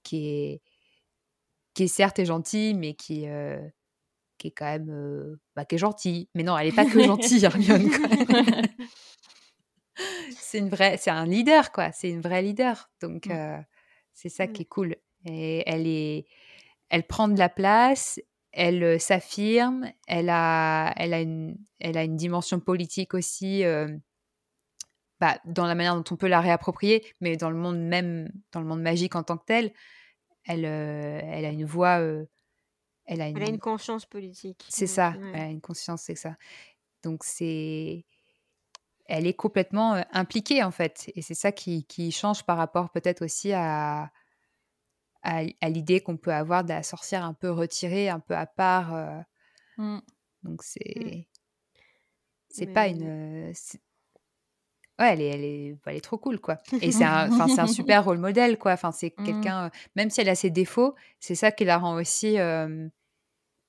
qui, 0.04 0.28
est, 0.28 0.62
qui 1.74 1.84
est 1.84 1.88
certes 1.88 2.20
est 2.20 2.26
gentille, 2.26 2.74
mais 2.74 2.96
qui, 2.96 3.26
qui 4.38 4.48
est 4.48 4.52
quand 4.52 4.66
même 4.66 5.38
bah, 5.56 5.66
qui 5.66 5.76
est 5.76 5.80
gentille. 5.80 6.30
Mais 6.36 6.44
non, 6.44 6.58
elle 6.58 6.68
n'est 6.68 6.76
pas 6.76 6.86
que 6.86 7.00
gentille, 7.04 7.46
Hermione. 7.46 7.90
c'est 10.38 10.60
une 10.60 10.70
vraie, 10.70 10.98
c'est 10.98 11.12
un 11.12 11.26
leader, 11.26 11.72
quoi. 11.72 11.92
C'est 11.92 12.10
une 12.10 12.22
vraie 12.22 12.42
leader. 12.42 12.90
Donc, 13.02 13.28
mmh. 13.28 13.66
c'est 14.14 14.30
ça 14.30 14.48
qui 14.48 14.64
est 14.64 14.70
cool. 14.70 14.96
Et 15.26 15.64
elle 15.66 15.88
est, 15.88 16.28
elle 16.90 17.08
prend 17.08 17.28
de 17.28 17.40
la 17.40 17.50
place, 17.50 18.20
elle 18.52 19.00
s'affirme, 19.00 19.92
elle 20.08 20.30
a, 20.30 20.94
elle, 20.98 21.14
a 21.14 21.22
une, 21.22 21.58
elle 21.80 21.98
a 21.98 22.04
une 22.04 22.16
dimension 22.16 22.60
politique 22.60 23.14
aussi 23.14 23.64
bah, 25.20 25.40
dans 25.46 25.66
la 25.66 25.76
manière 25.76 25.96
dont 25.96 26.04
on 26.12 26.16
peut 26.18 26.28
la 26.28 26.42
réapproprier, 26.42 27.06
mais 27.22 27.38
dans 27.38 27.50
le 27.50 27.58
monde 27.58 27.80
même, 27.80 28.30
dans 28.52 28.62
le 28.62 28.68
monde 28.68 28.82
magique 28.82 29.16
en 29.16 29.24
tant 29.24 29.38
que 29.38 29.46
tel, 29.46 29.74
elle, 30.44 30.66
elle 30.66 31.46
a 31.46 31.50
une 31.50 31.66
voix. 31.66 32.00
elle, 33.06 33.22
a 33.22 33.30
une... 33.30 33.38
elle 33.38 33.44
a 33.44 33.50
une 33.50 33.60
conscience 33.60 34.06
politique. 34.06 34.64
C'est 34.70 34.88
ça, 34.88 35.16
elle 35.34 35.42
a 35.42 35.48
une 35.48 35.62
conscience, 35.62 36.04
c'est 36.04 36.16
ça. 36.16 36.36
Donc 37.04 37.24
c'est. 37.24 38.06
Elle 39.06 39.28
est 39.28 39.34
complètement 39.34 40.04
impliquée 40.12 40.64
en 40.64 40.72
fait. 40.72 41.12
Et 41.16 41.22
c'est 41.22 41.36
ça 41.36 41.52
qui, 41.52 41.86
qui 41.86 42.12
change 42.12 42.44
par 42.44 42.58
rapport 42.58 42.90
peut-être 42.90 43.24
aussi 43.24 43.54
à, 43.54 44.12
à, 45.26 45.70
l'idée 45.70 46.02
qu'on 46.02 46.18
peut 46.18 46.34
avoir 46.34 46.64
de 46.64 46.70
la 46.70 46.84
sorcière 46.84 47.26
un 47.26 47.34
peu 47.34 47.52
retirée, 47.52 48.10
un 48.10 48.20
peu 48.20 48.36
à 48.36 48.46
part. 48.46 48.94
Euh. 48.94 49.20
Mmh. 49.78 50.00
Donc 50.44 50.62
mmh. 50.62 50.66
c'est 50.66 51.28
c'est 52.50 52.68
pas 52.68 52.88
une 52.88 53.52
ouais 54.98 55.12
elle 55.12 55.22
est, 55.22 55.28
elle 55.28 55.44
est 55.44 55.78
elle 55.86 55.96
est 55.98 56.02
trop 56.02 56.18
cool 56.18 56.40
quoi 56.40 56.58
et 56.82 56.94
c'est 56.94 57.04
un 57.04 57.30
un 57.32 57.68
super 57.68 58.06
rôle 58.06 58.20
modèle 58.20 58.58
quoi 58.58 58.72
enfin 58.72 58.94
c'est 58.94 59.14
mmh. 59.18 59.24
quelqu'un 59.26 59.72
même 59.98 60.10
si 60.10 60.22
elle 60.22 60.30
a 60.30 60.36
ses 60.36 60.52
défauts 60.52 60.96
c'est 61.20 61.36
ça 61.36 61.52
qui 61.52 61.66
la 61.66 61.78
rend 61.78 61.96
aussi 61.96 62.38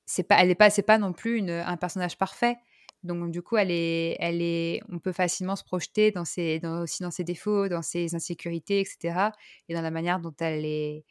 c'est 0.04 0.22
pas 0.22 0.36
elle 0.40 0.50
est 0.50 0.54
pas 0.54 0.70
c'est 0.70 0.82
pas 0.82 0.98
non 0.98 1.12
plus 1.12 1.38
une, 1.38 1.50
un 1.50 1.76
personnage 1.76 2.16
parfait 2.16 2.58
donc 3.02 3.30
du 3.30 3.42
coup 3.42 3.56
elle 3.56 3.70
est 3.70 4.16
elle 4.20 4.42
est 4.42 4.80
on 4.88 4.98
peut 4.98 5.12
facilement 5.12 5.54
se 5.54 5.64
projeter 5.64 6.10
dans 6.10 6.24
ses 6.24 6.58
dans, 6.60 6.82
aussi 6.82 7.02
dans 7.02 7.10
ses 7.10 7.24
défauts 7.24 7.68
dans 7.68 7.82
ses 7.82 8.14
insécurités 8.14 8.80
etc 8.80 9.28
et 9.68 9.74
dans 9.74 9.82
la 9.82 9.90
manière 9.90 10.18
dont 10.18 10.34
elle 10.40 10.64
est 10.64 11.04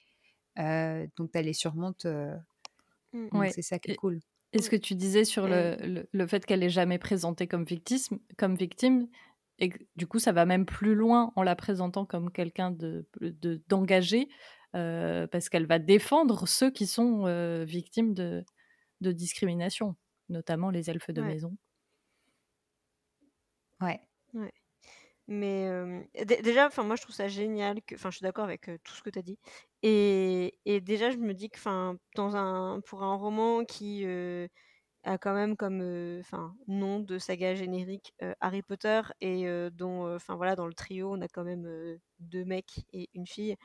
euh, 0.59 1.05
donc 1.17 1.31
elle 1.33 1.45
les 1.45 1.53
surmonte. 1.53 2.05
Euh, 2.05 2.35
mmh. 3.13 3.47
C'est 3.51 3.61
ça 3.61 3.79
qui 3.79 3.91
est 3.91 3.95
cool. 3.95 4.19
Et 4.53 4.61
ce 4.61 4.69
que 4.69 4.75
tu 4.75 4.95
disais 4.95 5.25
sur 5.25 5.47
le, 5.47 6.07
le, 6.09 6.27
fait 6.27 6.45
qu'elle 6.45 6.63
est 6.63 6.69
jamais 6.69 6.97
présentée 6.97 7.45
comme 7.45 7.65
victime, 7.65 8.19
comme 8.37 8.55
victime, 8.55 9.09
et 9.59 9.73
du 9.97 10.07
coup 10.07 10.17
ça 10.17 10.31
va 10.31 10.45
même 10.45 10.65
plus 10.65 10.95
loin 10.95 11.33
en 11.35 11.43
la 11.43 11.57
présentant 11.57 12.05
comme 12.05 12.31
quelqu'un 12.31 12.71
de 12.71 13.05
d'engagé, 13.67 14.29
euh, 14.73 15.27
parce 15.27 15.49
qu'elle 15.49 15.65
va 15.65 15.77
défendre 15.77 16.47
ceux 16.47 16.71
qui 16.71 16.87
sont 16.87 17.25
victimes 17.65 18.13
de, 18.13 18.45
de 19.01 19.11
discrimination, 19.11 19.97
notamment 20.29 20.69
les 20.69 20.89
elfes 20.89 21.11
de 21.11 21.21
maison. 21.21 21.57
Ouais. 24.33 24.51
Mais 25.27 25.69
déjà, 26.25 26.67
enfin 26.67 26.83
moi 26.83 26.95
je 26.95 27.01
trouve 27.01 27.15
ça 27.15 27.27
génial 27.27 27.79
enfin 27.93 28.11
je 28.11 28.17
suis 28.17 28.23
d'accord 28.23 28.43
avec 28.43 28.69
tout 28.83 28.93
ce 28.93 29.01
que 29.01 29.09
tu 29.09 29.19
as 29.19 29.21
dit. 29.23 29.39
Et, 29.83 30.59
et, 30.65 30.81
déjà 30.81 31.09
je 31.11 31.17
me 31.17 31.33
dis 31.33 31.49
que, 31.49 31.57
enfin 31.57 31.97
dans 32.15 32.35
un 32.35 32.81
pour 32.81 33.03
un 33.03 33.15
roman 33.15 33.65
qui 33.65 34.05
a 35.03 35.17
quand 35.17 35.33
même 35.33 35.55
comme 35.57 35.81
enfin 36.19 36.55
nom 36.67 36.99
de 36.99 37.17
saga 37.19 37.55
générique 37.55 38.13
Harry 38.39 38.61
Potter 38.61 39.01
et 39.21 39.45
dont 39.71 40.15
enfin 40.15 40.35
voilà 40.35 40.55
dans 40.55 40.67
le 40.67 40.73
trio 40.73 41.11
on 41.13 41.21
a 41.21 41.27
quand 41.27 41.43
même 41.43 41.97
deux 42.19 42.45
mecs 42.45 42.85
et 42.93 43.09
une 43.15 43.27
fille. 43.27 43.55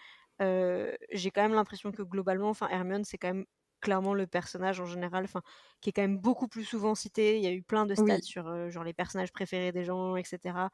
j'ai 0.41 1.31
quand 1.31 1.43
même 1.43 1.55
l'impression 1.55 1.93
que 1.93 2.03
globalement, 2.03 2.49
enfin 2.51 2.69
Hermione 2.69 3.05
c'est 3.05 3.19
quand 3.19 3.29
même 3.35 3.47
clairement 3.81 4.15
le 4.15 4.27
personnage 4.27 4.81
en 4.81 4.87
général, 4.87 5.25
enfin 5.25 5.43
qui 5.81 5.91
est 5.91 5.93
quand 5.93 6.03
même 6.03 6.19
beaucoup 6.19 6.49
plus 6.49 6.65
souvent 6.65 6.95
cité. 6.95 7.37
Il 7.39 7.43
y 7.43 7.47
a 7.47 7.53
eu 7.53 7.63
plein 7.63 7.87
de 7.87 7.95
stats 7.95 8.23
sur 8.23 8.71
genre 8.71 8.85
les 8.85 8.93
personnages 8.93 9.33
préférés 9.33 9.73
des 9.73 9.85
gens, 9.85 10.17
etc. 10.17 10.69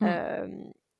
Mmh. 0.00 0.06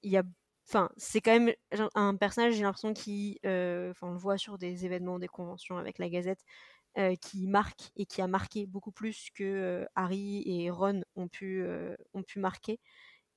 Il 0.03 0.11
y 0.11 0.17
a 0.17 0.23
enfin 0.69 0.91
c'est 0.97 1.21
quand 1.21 1.33
même 1.33 1.53
un 1.95 2.15
personnage 2.17 2.55
j'ai 2.55 2.63
l'impression 2.63 2.93
qui 2.93 3.39
enfin 3.43 4.09
on 4.09 4.13
le 4.13 4.19
voit 4.19 4.39
sur 4.39 4.59
des 4.59 4.85
événements 4.85 5.19
des 5.19 5.29
conventions 5.29 5.79
avec 5.79 5.99
la 5.99 6.09
Gazette 6.09 6.45
qui 7.21 7.47
marque 7.47 7.91
et 7.97 8.07
qui 8.07 8.21
a 8.23 8.27
marqué 8.27 8.67
beaucoup 8.67 8.93
plus 8.93 9.29
que 9.35 9.87
Harry 9.95 10.43
et 10.47 10.71
Ron 10.71 11.03
ont 11.17 11.29
pu 11.29 11.65
ont 12.15 12.23
pu 12.23 12.39
marquer 12.39 12.81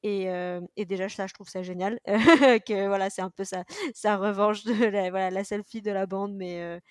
et, 0.04 0.28
et, 0.76 0.86
déjà 0.86 1.08
ça 1.10 1.28
je 1.28 1.34
trouve 1.34 1.48
ça 1.48 1.64
génial 1.64 2.00
que 2.06 2.88
voilà 2.88 3.10
c'est 3.10 3.22
un 3.22 3.30
peu 3.30 3.44
sa, 3.44 3.64
sa 3.94 4.18
revanche 4.18 4.64
de 4.64 4.86
la, 4.86 5.10
voilà, 5.10 5.30
la 5.30 5.44
seule 5.44 5.64
fille 5.64 5.84
de 5.84 5.92
la 5.92 6.08
bande 6.08 6.34
mais 6.36 6.82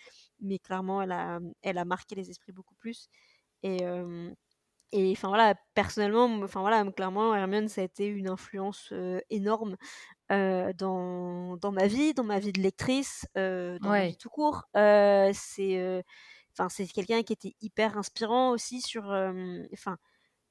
mais 0.40 0.58
clairement 0.58 1.02
elle 1.02 1.12
a 1.12 1.40
elle 1.62 1.78
a 1.78 1.84
marqué 1.84 2.14
les 2.14 2.30
esprits 2.30 2.52
beaucoup 2.52 2.74
plus 2.74 3.08
et 3.62 3.84
et 4.92 5.12
enfin 5.12 5.28
voilà, 5.28 5.54
personnellement, 5.74 6.24
enfin 6.42 6.60
voilà, 6.60 6.84
clairement, 6.90 7.34
Hermione, 7.34 7.68
ça 7.68 7.80
a 7.80 7.84
été 7.84 8.06
une 8.06 8.28
influence 8.28 8.92
énorme 9.30 9.76
dans, 10.28 11.56
dans, 11.56 11.72
ma 11.72 11.86
vie, 11.86 12.12
dans 12.14 12.24
ma 12.24 12.40
vie 12.40 12.52
de 12.52 12.60
lectrice, 12.60 13.26
dans 13.34 13.78
ma 13.80 14.06
vie 14.06 14.16
tout 14.16 14.30
court. 14.30 14.64
c'est 14.74 16.02
enfin 16.52 16.68
c'est 16.68 16.86
quelqu'un 16.88 17.22
qui 17.22 17.32
était 17.32 17.54
hyper 17.60 17.96
inspirant 17.96 18.50
aussi 18.50 18.80
sur 18.80 19.04
enfin 19.72 19.96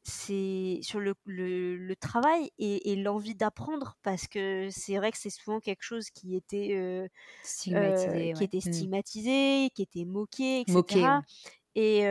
c'est 0.10 0.80
sur 0.81 0.99
le, 0.99 1.15
le, 1.26 1.95
travail 1.95 2.52
et, 2.57 2.95
l'envie 2.95 3.36
d'apprendre 3.36 3.95
parce 4.03 4.27
que 4.27 4.68
c'est 4.72 4.98
vrai 4.98 5.11
que 5.11 5.18
c'est 5.18 5.30
souvent 5.30 5.60
quelque 5.60 5.84
chose 5.84 6.10
qui 6.10 6.36
était 6.36 7.10
stigmatisé, 7.44 8.34
qui 8.34 8.44
était 8.44 8.57
mmh. 8.57 8.73
stigmatisé, 8.73 9.69
qui 9.73 9.81
était 9.81 10.06
moqué, 10.06 10.61
etc. 10.61 10.73
Moqué, 10.73 11.03
et, 11.76 12.06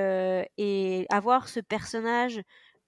et 0.56 1.06
avoir 1.10 1.48
ce 1.48 1.60
personnage 1.60 2.40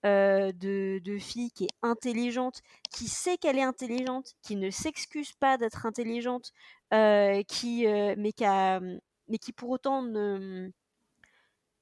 de, 0.05 1.19
fille 1.19 1.51
qui 1.51 1.65
est 1.65 1.77
intelligente, 1.83 2.61
qui 2.91 3.09
sait 3.09 3.37
qu'elle 3.37 3.59
est 3.59 3.63
intelligente, 3.63 4.33
qui 4.43 4.57
ne 4.57 4.71
s'excuse 4.71 5.33
pas 5.33 5.59
d'être 5.59 5.85
intelligente, 5.87 6.53
qui, 6.91 7.87
mais, 8.17 8.33
qui 8.33 8.45
mais 9.31 9.39
qui 9.39 9.53
pour 9.53 9.71
autant 9.71 10.03
ne. 10.03 10.71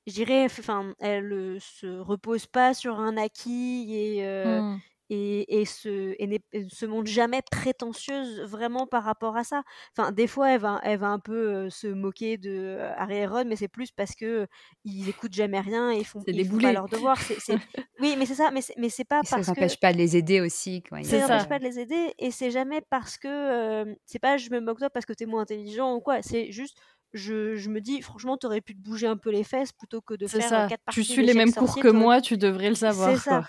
Je 0.09 0.14
dirais, 0.14 0.44
enfin, 0.47 0.94
elle 0.98 1.59
se 1.60 1.98
repose 1.98 2.47
pas 2.47 2.74
sur 2.74 2.98
un 2.98 3.16
acquis 3.16 3.86
et, 3.94 4.24
mmh 4.24 4.78
et, 5.10 5.60
et, 5.60 5.64
se, 5.64 6.14
et, 6.18 6.40
se 6.68 6.86
montre 6.86 7.09
jamais 7.09 7.40
prétentieuse 7.51 8.40
vraiment 8.43 8.86
par 8.86 9.05
rapport 9.05 9.36
à 9.36 9.44
ça. 9.44 9.62
Enfin, 9.97 10.12
des 10.12 10.26
fois, 10.26 10.52
elle 10.52 10.60
va, 10.60 10.80
elle 10.82 10.98
va 10.98 11.09
un 11.09 11.18
peu 11.18 11.70
se 11.70 11.86
moquer 11.86 12.36
de 12.36 12.78
Harry 12.97 13.16
et 13.16 13.26
Ron, 13.26 13.44
mais 13.47 13.56
c'est 13.56 13.68
plus 13.68 13.90
parce 13.90 14.14
que 14.14 14.47
ils 14.85 15.09
écoutent 15.09 15.32
jamais 15.32 15.60
rien 15.60 15.93
et 15.93 15.98
ils 15.98 16.05
font, 16.05 16.22
ils 16.26 16.47
font 16.47 16.59
pas 16.59 16.72
leur 16.72 16.89
devoir. 16.89 17.18
oui, 18.01 18.16
mais 18.18 18.26
c'est 18.26 18.35
ça, 18.35 18.51
mais 18.51 18.60
c'est, 18.90 19.05
pas 19.05 19.22
parce 19.22 19.44
ça 19.44 19.52
n'empêche 19.52 19.80
pas 19.80 19.93
de 19.93 19.98
les 19.98 20.16
aider 20.16 20.40
aussi. 20.40 20.82
Quoi. 20.82 21.02
Ça 21.02 21.20
n'empêche 21.20 21.48
pas 21.48 21.59
de 21.59 21.64
les 21.64 21.78
aider 21.78 22.14
et 22.18 22.30
c'est 22.30 22.51
jamais 22.51 22.82
parce 22.90 23.16
que 23.16 23.97
c'est 24.05 24.18
pas 24.18 24.36
je 24.36 24.51
me 24.51 24.60
moque 24.60 24.78
toi 24.78 24.90
parce 24.90 25.06
que 25.06 25.12
tu 25.12 25.24
es 25.24 25.26
moins 25.26 25.43
intelligent 25.43 25.94
ou 25.94 26.01
quoi. 26.01 26.20
C'est 26.22 26.52
juste 26.52 26.78
je, 27.12 27.56
je, 27.56 27.68
me 27.70 27.80
dis, 27.80 28.02
franchement, 28.02 28.36
tu 28.36 28.47
aurais 28.47 28.60
pu 28.60 28.74
te 28.74 28.80
bouger 28.80 29.06
un 29.06 29.16
peu 29.16 29.30
les 29.30 29.44
fesses 29.44 29.72
plutôt 29.72 30.01
que 30.01 30.14
de 30.14 30.26
faire 30.26 30.43
ça. 30.43 30.66
quatre 30.68 30.82
parties. 30.82 31.01
Tu 31.01 31.05
suis 31.05 31.24
les 31.24 31.35
mêmes 31.35 31.52
cours 31.52 31.78
que 31.78 31.89
moi, 31.89 32.20
tu 32.20 32.36
devrais 32.36 32.68
le 32.68 32.74
savoir. 32.74 33.10
C'est 33.10 33.30
ça. 33.30 33.47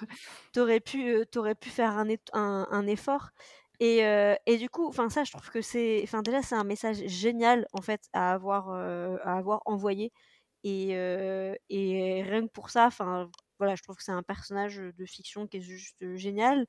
Tu 0.53 0.60
aurais, 0.60 0.80
pu, 0.80 1.26
aurais 1.36 1.56
pu 1.56 1.69
faire 1.69 1.98
un, 1.98 2.07
un, 2.34 2.68
un 2.69 2.88
effort. 2.88 3.30
Et, 3.80 3.99
et, 4.45 4.57
du 4.57 4.69
coup, 4.69 4.88
enfin 4.88 5.10
ça, 5.10 5.23
je 5.23 5.31
trouve 5.31 5.49
que 5.49 5.61
c'est, 5.61 6.02
enfin 6.03 6.22
déjà, 6.22 6.41
c'est 6.41 6.56
un 6.56 6.65
message 6.65 6.98
génial 7.07 7.65
en 7.72 7.81
fait 7.81 8.02
à 8.11 8.34
avoir, 8.34 8.69
à 8.69 9.38
avoir 9.38 9.61
envoyé. 9.65 10.11
Et, 10.64 10.90
et 10.90 12.23
rien 12.23 12.45
que 12.45 12.52
pour 12.52 12.69
ça, 12.69 12.88
enfin 12.88 13.30
voilà, 13.57 13.76
je 13.76 13.84
trouve 13.84 13.95
que 13.95 14.03
c'est 14.03 14.11
un 14.11 14.23
personnage 14.23 14.77
de 14.77 15.06
fiction 15.06 15.48
qui 15.48 15.57
est 15.57 15.61
juste 15.61 16.15
génial. 16.15 16.65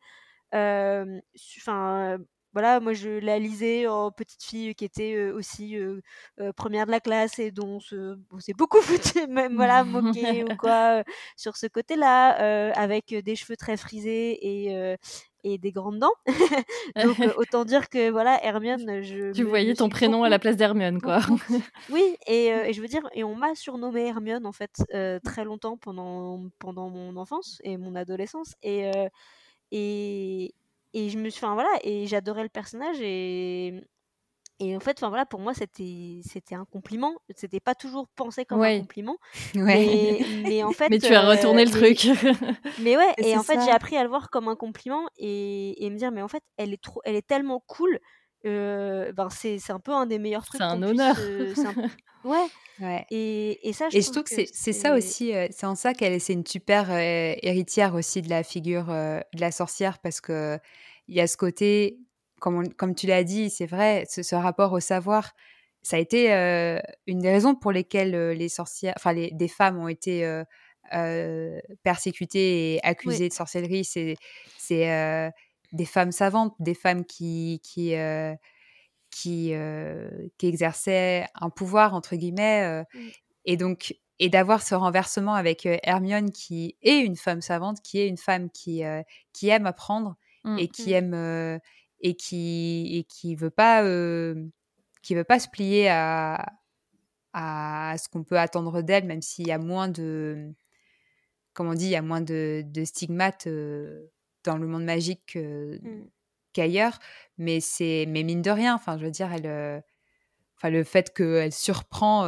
Enfin, 0.52 2.18
voilà, 2.52 2.80
moi 2.80 2.92
je 2.92 3.08
la 3.08 3.38
lisais 3.38 3.86
en 3.86 4.10
petite 4.10 4.42
fille 4.42 4.74
qui 4.74 4.84
était 4.84 5.30
aussi 5.30 5.76
première 6.56 6.86
de 6.86 6.90
la 6.90 7.00
classe 7.00 7.38
et 7.38 7.50
dont 7.50 7.78
on 8.32 8.40
s'est 8.40 8.54
beaucoup 8.54 8.80
foutu, 8.82 9.26
même 9.28 9.54
voilà, 9.54 9.84
moqué 9.84 10.44
ou 10.44 10.48
quoi 10.58 11.02
sur 11.36 11.56
ce 11.56 11.66
côté-là, 11.66 12.72
avec 12.72 13.14
des 13.14 13.36
cheveux 13.36 13.56
très 13.56 13.76
frisés 13.76 14.66
et, 14.66 14.96
et 15.44 15.58
des 15.58 15.72
grandes 15.72 15.98
dents. 15.98 16.12
Donc 17.02 17.16
autant 17.36 17.64
dire 17.64 17.88
que 17.88 18.10
voilà, 18.10 18.42
Hermione, 18.44 19.02
je. 19.02 19.32
Tu 19.32 19.44
voyais 19.44 19.74
ton 19.74 19.88
prénom 19.88 20.24
à 20.24 20.28
la 20.28 20.38
place 20.38 20.56
d'Hermione, 20.56 21.00
quoi. 21.00 21.20
oui, 21.90 22.16
et, 22.26 22.46
et, 22.46 22.72
je 22.72 22.80
veux 22.80 22.88
dire, 22.88 23.08
et 23.14 23.24
on 23.24 23.34
m'a 23.34 23.54
surnommée 23.54 24.06
Hermione 24.08 24.46
en 24.46 24.52
fait 24.52 24.82
très 25.24 25.44
longtemps 25.44 25.76
pendant 25.76 26.42
pendant 26.58 26.90
mon 26.90 27.16
enfance 27.16 27.60
et 27.64 27.76
mon 27.76 27.94
adolescence 27.94 28.54
et 28.62 28.90
et, 29.72 30.54
et 30.94 31.08
je 31.10 31.18
me 31.18 31.28
suis 31.30 31.44
enfin 31.44 31.54
voilà 31.54 31.70
et 31.84 32.06
j'adorais 32.06 32.42
le 32.42 32.48
personnage 32.48 33.00
et 33.00 33.80
Et 34.62 34.76
en 34.76 34.80
fait, 34.80 34.98
enfin 34.98 35.08
voilà, 35.08 35.24
pour 35.24 35.40
moi, 35.40 35.54
c'était 35.54 36.20
c'était 36.22 36.54
un 36.54 36.66
compliment. 36.66 37.14
C'était 37.34 37.60
pas 37.60 37.74
toujours 37.74 38.08
pensé 38.14 38.44
comme 38.44 38.60
Ouais. 38.60 38.76
un 38.76 38.80
compliment. 38.80 39.16
Ouais. 39.54 39.62
Mais, 39.64 40.26
mais 40.50 40.62
en 40.62 40.72
fait, 40.78 40.90
Mais 40.90 40.98
tu 40.98 41.14
as 41.14 41.24
euh, 41.24 41.30
retourné 41.30 41.64
le 41.64 41.70
mais- 41.72 41.94
truc. 41.94 41.98
mais 42.84 42.94
ouais, 42.98 43.12
et 43.16 43.36
en 43.38 43.42
fait, 43.42 43.58
j'ai 43.64 43.70
appris 43.70 43.96
à 43.96 44.02
le 44.02 44.10
voir 44.10 44.28
comme 44.28 44.48
un 44.48 44.56
compliment 44.56 45.08
et, 45.16 45.82
et 45.84 45.88
me 45.88 45.96
dire, 45.96 46.10
mais 46.12 46.20
en 46.20 46.28
fait, 46.28 46.42
elle 46.58 46.74
est 46.74 46.82
trop, 46.82 47.00
elle 47.06 47.16
est 47.16 47.26
tellement 47.26 47.60
cool. 47.66 47.98
Euh, 48.46 49.12
ben 49.12 49.28
c'est 49.30 49.58
c'est 49.58 49.72
un 49.72 49.80
peu 49.80 49.92
un 49.92 50.06
des 50.06 50.18
meilleurs 50.18 50.44
trucs. 50.44 50.60
C'est 50.60 50.64
un 50.66 50.76
puisse, 50.80 50.90
honneur. 50.90 51.16
euh, 51.20 51.52
c'est 51.54 51.66
un- 51.66 51.74
Ouais. 52.24 52.46
Ouais. 52.80 53.04
Et, 53.10 53.68
et 53.68 53.72
ça, 53.74 53.88
je 53.90 53.96
Et 53.98 54.00
je 54.00 54.06
trouve 54.06 54.24
trouve 54.24 54.36
que 54.36 54.44
c'est 54.44 54.48
c'est 54.52 54.72
ça 54.72 54.94
aussi, 54.94 55.34
euh, 55.34 55.46
c'est 55.50 55.66
en 55.66 55.74
ça 55.74 55.92
qu'elle 55.94 56.18
c'est 56.20 56.32
une 56.32 56.46
super 56.46 56.90
euh, 56.90 57.34
héritière 57.42 57.94
aussi 57.94 58.22
de 58.22 58.30
la 58.30 58.42
figure 58.42 58.90
euh, 58.90 59.20
de 59.34 59.40
la 59.40 59.50
sorcière 59.52 59.98
parce 59.98 60.20
que 60.22 60.58
il 61.08 61.14
y 61.14 61.20
a 61.20 61.26
ce 61.26 61.36
côté, 61.36 61.98
comme, 62.40 62.58
on- 62.60 62.68
comme 62.70 62.94
tu 62.94 63.06
l'as 63.06 63.24
dit, 63.24 63.50
c'est 63.50 63.66
vrai, 63.66 64.06
ce, 64.08 64.22
ce 64.22 64.34
rapport 64.34 64.72
au 64.72 64.80
savoir, 64.80 65.32
ça 65.82 65.96
a 65.96 65.98
été 65.98 66.32
euh, 66.32 66.78
une 67.06 67.18
des 67.20 67.30
raisons 67.30 67.54
pour 67.54 67.72
lesquelles 67.72 68.14
euh, 68.14 68.32
les 68.34 68.48
sorcières, 68.48 68.94
enfin 68.96 69.12
les, 69.12 69.30
des 69.32 69.48
femmes 69.48 69.78
ont 69.78 69.88
été 69.88 70.24
euh, 70.24 70.44
euh, 70.94 71.58
persécutées 71.82 72.74
et 72.74 72.80
accusées 72.84 73.24
Oui. 73.24 73.28
de 73.28 73.34
sorcellerie. 73.34 73.84
C'est 73.84 74.16
c'est 74.58 74.90
euh, 74.90 75.30
des 75.72 75.86
femmes 75.86 76.12
savantes, 76.12 76.54
des 76.60 76.74
femmes 76.74 77.04
qui 77.04 77.60
qui 77.64 77.94
euh, 77.96 78.34
qui, 79.10 79.54
euh, 79.54 80.28
qui 80.38 80.46
exerçaient 80.46 81.26
un 81.34 81.50
pouvoir 81.50 81.94
entre 81.94 82.16
guillemets 82.16 82.64
euh, 82.64 82.84
et 83.46 83.56
donc 83.56 83.96
et 84.20 84.28
d'avoir 84.30 84.62
ce 84.62 84.74
renversement 84.74 85.34
avec 85.34 85.66
Hermione 85.84 86.30
qui 86.32 86.76
est 86.82 86.98
une 87.00 87.16
femme 87.16 87.40
savante 87.42 87.78
qui 87.82 88.00
est 88.00 88.08
une 88.08 88.18
femme 88.18 88.50
qui 88.50 88.82
qui 89.32 89.48
aime 89.48 89.66
apprendre 89.66 90.16
Mm. 90.44 90.58
et 90.58 90.68
qui 90.68 90.92
Mm. 90.92 90.94
aime 90.94 91.60
et 92.02 92.16
qui 92.16 92.98
et 92.98 93.04
qui 93.04 93.36
veut 93.36 93.50
pas 93.50 93.82
qui 95.02 95.14
veut 95.14 95.24
pas 95.24 95.38
se 95.38 95.48
plier 95.48 95.88
à 95.88 96.52
à 97.34 97.96
ce 97.98 98.08
qu'on 98.08 98.24
peut 98.24 98.38
attendre 98.38 98.82
d'elle 98.82 99.06
même 99.06 99.22
s'il 99.22 99.46
y 99.48 99.52
a 99.52 99.58
moins 99.58 99.88
de 99.88 100.54
comme 101.52 101.68
on 101.68 101.74
dit 101.74 101.86
il 101.86 101.90
y 101.90 101.96
a 101.96 102.02
moins 102.02 102.20
de, 102.20 102.62
de 102.66 102.84
stigmates 102.84 103.46
euh, 103.46 104.10
dans 104.44 104.56
le 104.56 104.66
monde 104.66 104.84
magique 104.84 105.22
que- 105.32 105.78
Mm. 105.82 106.08
qu'ailleurs 106.52 106.98
mais 107.38 107.60
c'est 107.60 108.06
mais 108.08 108.22
mine 108.22 108.42
de 108.42 108.50
rien 108.50 108.74
enfin 108.74 108.98
je 108.98 109.04
veux 109.04 109.10
dire 109.10 109.30
elle 109.32 109.82
enfin 110.56 110.70
le 110.70 110.82
fait 110.84 111.12
qu'elle 111.14 111.52
surprend 111.52 112.26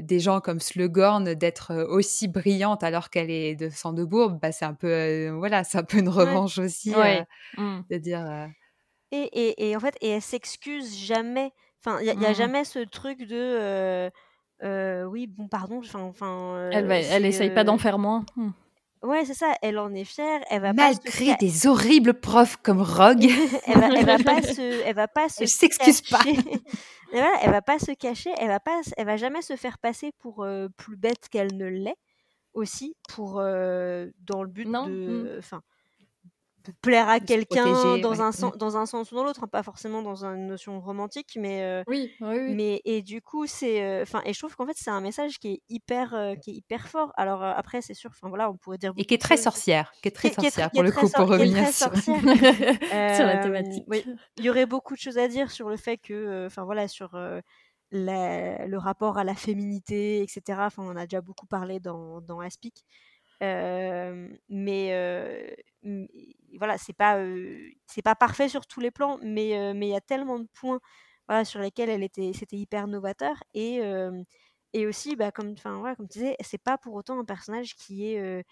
des 0.00 0.18
gens 0.18 0.40
comme 0.40 0.60
Slughorn 0.60 1.34
d'être 1.34 1.74
aussi 1.88 2.26
brillante 2.26 2.82
alors 2.82 3.10
qu'elle 3.10 3.30
est 3.30 3.54
de 3.54 3.68
Sandebourg 3.68 4.30
bah 4.30 4.50
c'est 4.50 4.64
un 4.64 4.74
peu 4.74 4.88
euh, 4.90 5.32
voilà 5.36 5.62
c'est 5.62 5.78
un 5.78 5.84
peu 5.84 5.98
une 5.98 6.08
revanche 6.08 6.58
aussi 6.58 6.94
Ouais. 6.94 7.24
euh, 7.58 7.62
Mm. 7.62 7.84
de 7.90 7.96
dire 7.98 8.26
euh, 8.26 8.46
Et, 9.12 9.28
et, 9.32 9.70
et 9.70 9.76
en 9.76 9.80
fait, 9.80 9.94
et 10.02 10.08
elle 10.10 10.22
s'excuse 10.22 10.94
jamais. 10.98 11.50
Enfin, 11.82 11.98
il 12.02 12.04
n'y 12.18 12.26
a, 12.26 12.30
Mhm. 12.30 12.34
jamais 12.34 12.64
ce 12.64 12.80
truc 12.80 13.20
de. 13.26 14.10
oui, 15.06 15.26
bon, 15.28 15.48
pardon. 15.48 15.80
Enfin. 15.94 16.68
Elle, 16.72 16.86
va, 16.86 16.98
elle 16.98 17.24
essaye 17.24 17.50
pas 17.54 17.64
d'en 17.64 17.78
faire 17.78 17.98
moins. 17.98 18.26
Mm. 18.36 18.50
Ouais, 19.02 19.24
c'est 19.24 19.34
ça. 19.34 19.54
Elle 19.62 19.78
en 19.78 19.94
est 19.94 20.04
fière. 20.04 20.40
Elle 20.50 20.62
va 20.62 20.74
pas 20.74 20.92
se 20.92 20.98
malgré 20.98 21.36
des 21.36 21.66
horribles 21.66 22.14
profs 22.14 22.56
comme 22.56 22.82
Rogue 22.82 23.24
elle 23.66 23.78
va, 23.78 23.88
elle 23.94 24.06
va 24.06 24.18
pas 24.18 24.42
se, 24.42 24.82
elle 24.84 24.94
va 24.94 25.08
pas 25.08 25.28
se 25.28 25.42
Elle 25.42 25.48
s'excuse 25.48 26.02
pas. 26.02 26.20
voilà, 27.12 27.32
elle 27.42 27.50
va 27.50 27.62
pas 27.62 27.78
se 27.78 27.92
cacher, 27.92 28.30
elle 28.38 28.48
va 28.48 28.60
pas, 28.60 28.80
elle 28.96 29.06
va 29.06 29.16
jamais 29.16 29.42
se 29.42 29.56
faire 29.56 29.78
passer 29.78 30.12
pour 30.18 30.44
euh, 30.44 30.68
plus 30.76 30.96
bête 30.96 31.28
qu'elle 31.30 31.56
ne 31.56 31.66
l'est 31.66 31.96
aussi 32.54 32.96
pour 33.08 33.38
euh, 33.38 34.08
dans 34.20 34.42
le 34.42 34.48
but 34.48 34.66
Non, 34.66 34.86
de, 34.86 35.36
enfin, 35.38 35.58
de 35.58 35.62
plaire 36.82 37.08
à 37.08 37.20
quelqu'un 37.20 37.98
dans 37.98 38.10
ouais. 38.12 38.20
un 38.20 38.32
sens, 38.32 38.56
dans 38.58 38.76
un 38.76 38.86
sens 38.86 39.10
ou 39.12 39.14
dans 39.14 39.24
l'autre, 39.24 39.44
hein, 39.44 39.48
pas 39.48 39.62
forcément 39.62 40.02
dans 40.02 40.24
une 40.24 40.46
notion 40.46 40.80
romantique, 40.80 41.36
mais 41.40 41.62
euh, 41.62 41.82
Oui, 41.86 42.12
oui, 42.20 42.38
oui. 42.46 42.54
mais 42.54 42.80
et 42.84 43.02
du 43.02 43.22
coup 43.22 43.46
c'est 43.46 43.82
euh, 43.82 44.02
enfin 44.02 44.22
et 44.24 44.32
je 44.32 44.38
trouve 44.38 44.54
qu'en 44.56 44.66
fait 44.66 44.76
c'est 44.76 44.90
un 44.90 45.00
message 45.00 45.38
qui 45.38 45.48
est 45.54 45.62
hyper 45.68 46.14
euh, 46.14 46.34
qui 46.36 46.50
est 46.50 46.54
hyper 46.54 46.88
fort 46.88 47.12
alors 47.16 47.42
euh, 47.42 47.52
après 47.56 47.80
c'est 47.82 47.94
sûr 47.94 48.10
enfin 48.10 48.28
voilà 48.28 48.50
on 48.50 48.56
pourrait 48.56 48.78
dire 48.78 48.92
et 48.96 49.04
qui 49.04 49.14
est 49.14 49.18
très 49.18 49.36
sorcière 49.36 49.92
qui 50.02 50.08
est 50.08 50.12
très 50.12 50.30
sorcière 50.32 50.70
pour 50.70 50.82
le 50.82 50.92
coup 50.92 51.08
pour 51.08 51.28
revenir 51.28 51.68
sur. 51.68 51.90
Sur 51.98 53.26
la 53.26 53.38
Euh, 53.38 53.42
thématique. 53.42 53.84
il 54.36 54.44
y 54.44 54.50
aurait 54.50 54.66
beaucoup 54.66 54.94
de 54.94 55.00
choses 55.00 55.18
à 55.18 55.28
dire 55.28 55.50
sur 55.50 55.68
le 55.68 55.76
fait 55.76 55.96
que, 55.98 56.12
euh, 56.14 56.46
enfin 56.46 56.64
voilà, 56.64 56.88
sur 56.88 57.14
euh, 57.14 57.40
la- 57.90 58.66
le 58.66 58.78
rapport 58.78 59.18
à 59.18 59.24
la 59.24 59.34
féminité, 59.34 60.22
etc. 60.22 60.60
Enfin, 60.66 60.82
on 60.84 60.90
en 60.90 60.96
a 60.96 61.04
déjà 61.06 61.20
beaucoup 61.20 61.46
parlé 61.46 61.80
dans, 61.80 62.20
dans 62.20 62.40
Aspic. 62.40 62.84
Euh, 63.42 64.28
mais 64.48 64.88
euh, 64.92 65.54
voilà, 66.58 66.78
c'est 66.78 66.92
pas, 66.92 67.18
euh, 67.18 67.70
c'est 67.86 68.02
pas 68.02 68.14
parfait 68.14 68.48
sur 68.48 68.66
tous 68.66 68.80
les 68.80 68.90
plans, 68.90 69.18
mais 69.22 69.72
mais 69.74 69.88
il 69.88 69.90
y 69.90 69.96
a 69.96 70.00
tellement 70.00 70.38
de 70.38 70.48
points 70.54 70.80
voilà, 71.28 71.44
sur 71.44 71.60
lesquels 71.60 71.90
elle 71.90 72.02
était, 72.02 72.32
c'était 72.34 72.56
hyper 72.56 72.86
novateur. 72.88 73.36
Et, 73.54 73.80
et 74.74 74.86
aussi, 74.86 75.16
bah, 75.16 75.30
comme, 75.32 75.52
enfin, 75.52 75.78
voilà, 75.78 75.96
comme 75.96 76.08
tu 76.08 76.18
disais, 76.18 76.36
c'est 76.40 76.58
pas 76.62 76.78
pour 76.78 76.94
autant 76.94 77.18
un 77.18 77.24
personnage 77.24 77.74
qui 77.76 78.12
est, 78.14 78.44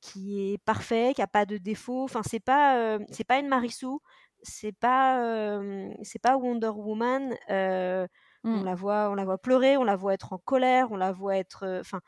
qui 0.00 0.52
est 0.54 0.58
parfait, 0.64 1.12
qui 1.14 1.22
a 1.22 1.26
pas 1.28 1.46
de 1.46 1.58
défaut. 1.58 2.04
Enfin, 2.04 2.22
c'est 2.24 2.40
pas, 2.40 2.98
c'est 3.12 3.24
pas 3.24 3.38
une 3.38 3.48
Marissou, 3.48 4.00
c'est 4.42 4.72
pas, 4.72 5.60
c'est 6.02 6.20
pas 6.20 6.36
Wonder 6.38 6.68
Woman. 6.74 7.36
On 8.54 8.60
Mm. 8.60 8.64
la 8.64 8.74
voit, 8.74 9.08
on 9.10 9.14
la 9.14 9.24
voit 9.24 9.38
pleurer, 9.38 9.76
on 9.78 9.84
la 9.84 9.96
voit 9.96 10.14
être 10.14 10.32
en 10.32 10.38
colère, 10.38 10.88
on 10.90 10.96
la 10.96 11.12
voit 11.12 11.36
être, 11.38 11.78
enfin. 11.80 12.00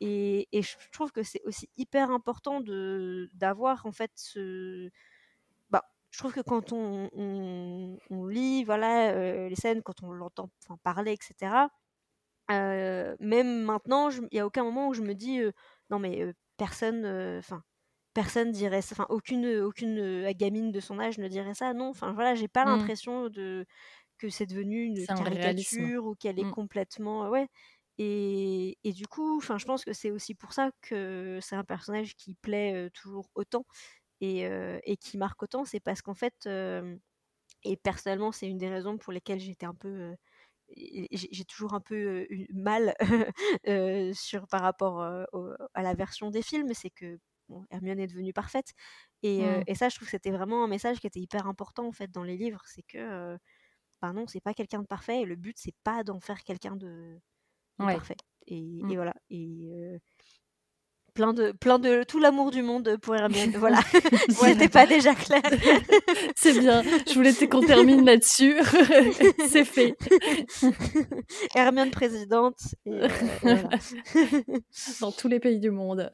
Et, 0.00 0.48
et 0.52 0.62
je 0.62 0.76
trouve 0.92 1.12
que 1.12 1.22
c'est 1.22 1.42
aussi 1.44 1.68
hyper 1.76 2.10
important 2.10 2.60
de 2.60 3.30
d'avoir 3.34 3.86
en 3.86 3.92
fait 3.92 4.12
ce, 4.16 4.90
bah, 5.70 5.84
je 6.10 6.18
trouve 6.18 6.32
que 6.34 6.40
quand 6.40 6.72
on, 6.72 7.08
on, 7.14 7.98
on 8.10 8.26
lit 8.26 8.64
voilà 8.64 9.12
euh, 9.14 9.48
les 9.48 9.56
scènes, 9.56 9.82
quand 9.82 10.02
on 10.02 10.12
l'entend 10.12 10.50
parler, 10.84 11.12
etc. 11.14 11.70
euh, 12.50 13.16
même 13.20 13.62
maintenant, 13.64 14.10
il 14.10 14.28
n'y 14.32 14.40
a 14.40 14.46
aucun 14.46 14.64
moment 14.64 14.88
où 14.88 14.94
je 14.94 15.02
me 15.02 15.14
dis 15.14 15.40
euh, 15.40 15.52
non 15.90 15.98
mais 16.00 16.34
personne, 16.58 17.06
enfin 17.38 17.64
personne 18.14 18.52
dirait 18.52 18.82
ça, 18.82 18.94
enfin 18.96 19.06
aucune 19.10 19.46
aucune 19.62 20.32
gamine 20.34 20.72
de 20.72 20.80
son 20.80 20.98
âge 21.00 21.18
ne 21.18 21.28
dirait 21.28 21.54
ça. 21.54 21.74
Non, 21.74 21.90
enfin 21.90 22.12
voilà, 22.14 22.34
j'ai 22.34 22.48
pas 22.48 22.64
Mm. 22.64 22.92
l'impression 23.04 23.28
de 23.30 23.66
que 24.18 24.30
c'est 24.30 24.46
devenu 24.46 24.84
une 24.84 25.08
un 25.08 25.14
caricature 25.14 26.06
ou 26.06 26.14
qu'elle 26.16 26.38
est 26.40 26.44
Mm. 26.44 26.52
complètement 26.52 27.28
ouais. 27.30 27.48
Et, 27.98 28.78
et 28.84 28.92
du 28.92 29.06
coup, 29.06 29.36
enfin, 29.38 29.58
je 29.58 29.66
pense 29.66 29.84
que 29.84 29.92
c'est 29.92 30.10
aussi 30.10 30.34
pour 30.34 30.52
ça 30.54 30.70
que 30.82 31.38
c'est 31.42 31.56
un 31.56 31.64
personnage 31.64 32.14
qui 32.16 32.34
plaît 32.36 32.90
toujours 32.94 33.30
autant 33.34 33.66
et, 34.20 34.42
et 34.84 34.96
qui 34.98 35.18
marque 35.18 35.42
autant. 35.44 35.64
C'est 35.66 35.80
parce 35.80 36.02
qu'en 36.02 36.14
fait, 36.14 36.48
et 37.64 37.76
personnellement, 37.76 38.32
c'est 38.32 38.48
une 38.48 38.58
des 38.58 38.68
raisons 38.68 38.98
pour 38.98 39.12
lesquelles 39.12 39.40
j'étais 39.40 39.66
un 39.66 39.74
peu. 39.74 40.14
j'ai 40.76 41.44
toujours 41.46 41.74
un 41.74 41.80
peu 41.80 42.26
eu 42.30 42.48
mal 42.54 42.94
euh, 43.68 44.12
sur, 44.14 44.46
par 44.48 44.62
rapport 44.62 45.02
euh, 45.02 45.24
au- 45.32 45.52
à 45.74 45.82
la 45.82 45.94
version 45.94 46.30
des 46.30 46.42
films, 46.42 46.74
c'est 46.74 46.90
que 46.90 47.18
bon, 47.48 47.64
Hermione 47.70 48.00
est 48.00 48.06
devenue 48.08 48.32
parfaite. 48.32 48.72
Et, 49.22 49.46
euh, 49.46 49.60
Mm. 49.60 49.66
et 49.66 49.74
ça, 49.76 49.88
je 49.90 49.96
trouve 49.96 50.06
que 50.08 50.12
c'était 50.12 50.30
vraiment 50.32 50.64
un 50.64 50.68
message 50.68 51.00
qui 51.00 51.06
était 51.06 51.20
hyper 51.20 51.46
important 51.48 51.86
en 51.88 51.92
fait 51.92 52.10
dans 52.10 52.24
les 52.24 52.36
livres. 52.38 52.62
C'est 52.66 52.82
que, 52.84 53.38
bah 54.02 54.12
non, 54.12 54.26
c'est 54.28 54.40
pas 54.42 54.54
quelqu'un 54.54 54.80
de 54.82 54.86
parfait 54.86 55.22
et 55.22 55.26
le 55.26 55.36
but, 55.36 55.56
c'est 55.58 55.74
pas 55.84 56.04
d'en 56.04 56.20
faire 56.20 56.42
quelqu'un 56.44 56.76
de 56.76 57.20
Ouais. 57.78 57.94
parfait. 57.94 58.16
Et, 58.48 58.60
Mm. 58.60 58.90
et 58.90 58.96
voilà. 58.96 59.14
Et 59.30 59.70
euh, 59.72 59.98
plein 61.14 61.32
de, 61.32 61.52
plein 61.52 61.78
de 61.78 62.02
tout 62.04 62.18
l'amour 62.18 62.50
du 62.50 62.62
monde 62.62 62.96
pour 63.02 63.14
Hermione. 63.14 63.50
voilà. 63.56 63.80
c'était 64.30 64.68
pas 64.68 64.86
déjà 64.86 65.14
clair. 65.14 65.42
C'est 66.36 66.58
bien. 66.58 66.82
Je 66.82 67.14
voulais 67.14 67.32
qu'on 67.46 67.60
termine 67.60 68.04
là-dessus. 68.04 68.56
C'est 69.48 69.64
fait. 69.64 69.94
Hermione 71.54 71.90
présidente. 71.90 72.58
Et, 72.86 72.92
euh, 72.92 73.08
voilà. 73.42 73.68
Dans 75.00 75.12
tous 75.12 75.28
les 75.28 75.40
pays 75.40 75.60
du 75.60 75.70
monde. 75.70 76.10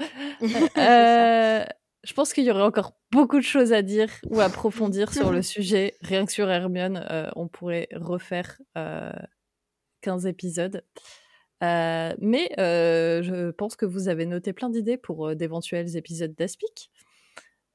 Euh, 0.76 1.64
je 2.04 2.12
pense 2.12 2.32
qu'il 2.32 2.44
y 2.44 2.50
aurait 2.50 2.62
encore 2.62 2.92
beaucoup 3.10 3.38
de 3.38 3.44
choses 3.44 3.72
à 3.72 3.82
dire 3.82 4.08
ou 4.30 4.40
à 4.40 4.44
approfondir 4.44 5.12
sur 5.12 5.30
le 5.32 5.42
sujet. 5.42 5.94
Rien 6.02 6.24
que 6.26 6.32
sur 6.32 6.48
Hermione, 6.50 7.04
euh, 7.10 7.28
on 7.36 7.48
pourrait 7.48 7.88
refaire 7.92 8.58
euh, 8.76 9.10
15 10.02 10.26
épisodes. 10.26 10.82
Euh, 11.62 12.14
mais 12.20 12.50
euh, 12.58 13.22
je 13.22 13.50
pense 13.50 13.74
que 13.74 13.84
vous 13.84 14.08
avez 14.08 14.26
noté 14.26 14.52
plein 14.52 14.70
d'idées 14.70 14.96
pour 14.96 15.28
euh, 15.28 15.34
d'éventuels 15.34 15.96
épisodes 15.96 16.34
d'Aspic. 16.36 16.90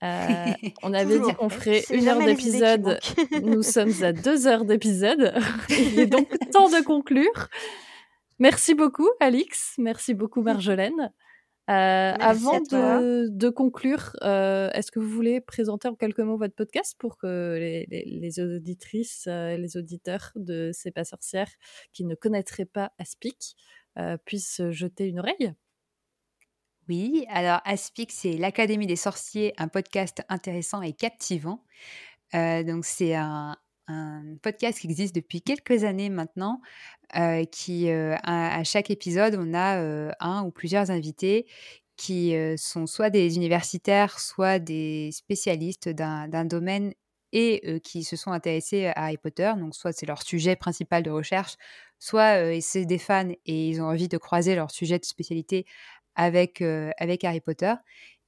Euh, 0.03 0.45
on 0.84 0.93
avait 0.93 1.19
dit 1.19 1.34
qu'on 1.34 1.49
ferait 1.49 1.84
une 1.91 2.07
heure 2.07 2.23
d'épisode. 2.23 2.99
Nous 3.41 3.64
sommes 3.64 3.93
à 4.01 4.14
deux 4.14 4.47
heures 4.47 4.65
d'épisode. 4.65 5.34
Il 5.69 5.99
est 5.99 6.07
donc 6.07 6.30
temps 6.51 6.69
de 6.69 6.84
conclure. 6.84 7.49
Merci 8.39 8.73
beaucoup, 8.73 9.10
Alix. 9.19 9.76
Merci 9.77 10.14
beaucoup, 10.14 10.41
Marjolaine. 10.41 11.11
Euh, 11.69 12.14
avant 12.19 12.60
de, 12.60 13.30
de 13.30 13.49
conclure, 13.49 14.11
euh, 14.22 14.69
est-ce 14.73 14.91
que 14.91 14.99
vous 14.99 15.10
voulez 15.10 15.40
présenter 15.40 15.88
en 15.88 15.95
quelques 15.95 16.19
mots 16.19 16.38
votre 16.38 16.56
podcast 16.56 16.95
pour 16.99 17.18
que 17.18 17.56
les, 17.57 17.85
les- 17.90 18.03
les 18.06 18.40
auditrices 18.41 19.27
euh, 19.27 19.56
les 19.56 19.77
auditeurs 19.77 20.31
de 20.35 20.72
C'est 20.73 20.91
pas 20.91 21.06
sorcière 21.06 21.48
qui 21.94 22.03
ne 22.03 22.15
connaîtraient 22.15 22.65
pas 22.65 22.91
Aspic 22.99 23.56
puissent 24.26 24.61
jeter 24.72 25.07
une 25.07 25.19
oreille? 25.19 25.53
Oui, 26.90 27.26
alors 27.30 27.61
Aspic, 27.64 28.11
c'est 28.11 28.34
l'Académie 28.34 28.88
des 28.88 28.95
sorciers, 28.98 29.53
un 29.57 29.69
podcast 29.69 30.22
intéressant 30.30 30.81
et 30.81 30.91
captivant. 30.94 31.64
Donc 32.34 32.84
c'est 32.85 33.15
un, 33.15 33.56
un 33.88 34.35
podcast 34.41 34.80
qui 34.80 34.88
existe 34.88 35.15
depuis 35.15 35.41
quelques 35.41 35.84
années 35.84 36.10
maintenant, 36.10 36.61
euh, 37.15 37.45
qui, 37.45 37.89
euh, 37.89 38.15
à, 38.23 38.64
chaque 38.64 38.89
épisode, 38.89 39.35
on 39.39 39.53
a 39.53 39.80
euh, 39.80 40.11
un 40.19 40.43
ou 40.43 40.51
plusieurs 40.51 40.89
invités 40.91 41.45
qui 41.95 42.35
sont 42.57 42.88
soit 42.88 43.11
des 43.11 43.35
universitaires, 43.35 44.19
soit 44.19 44.57
des 44.57 45.11
spécialistes 45.11 45.89
d'un 45.89 46.45
domaine 46.45 46.91
et 47.31 47.80
qui 47.81 48.03
se 48.03 48.15
sont 48.15 48.31
intéressés 48.31 48.88
à 48.88 49.03
Harry 49.03 49.18
Potter. 49.18 49.53
Donc, 49.60 49.76
soit 49.76 49.93
c'est 49.93 50.07
leur 50.07 50.23
sujet 50.23 50.55
principal 50.55 51.03
de 51.03 51.11
recherche, 51.11 51.55
soit 51.99 52.60
c'est 52.61 52.85
des 52.85 52.97
fans 52.97 53.30
et 53.45 53.69
ils 53.69 53.80
ont 53.80 53.85
envie 53.85 54.07
de 54.07 54.18
croiser 54.18 54.55
leur 54.55 54.72
sujet 54.72 54.97
de 54.97 55.05
spécialité 55.05 55.68
avec, 56.15 56.64
avec 56.97 57.23
Harry 57.23 57.41
Potter. 57.41 57.76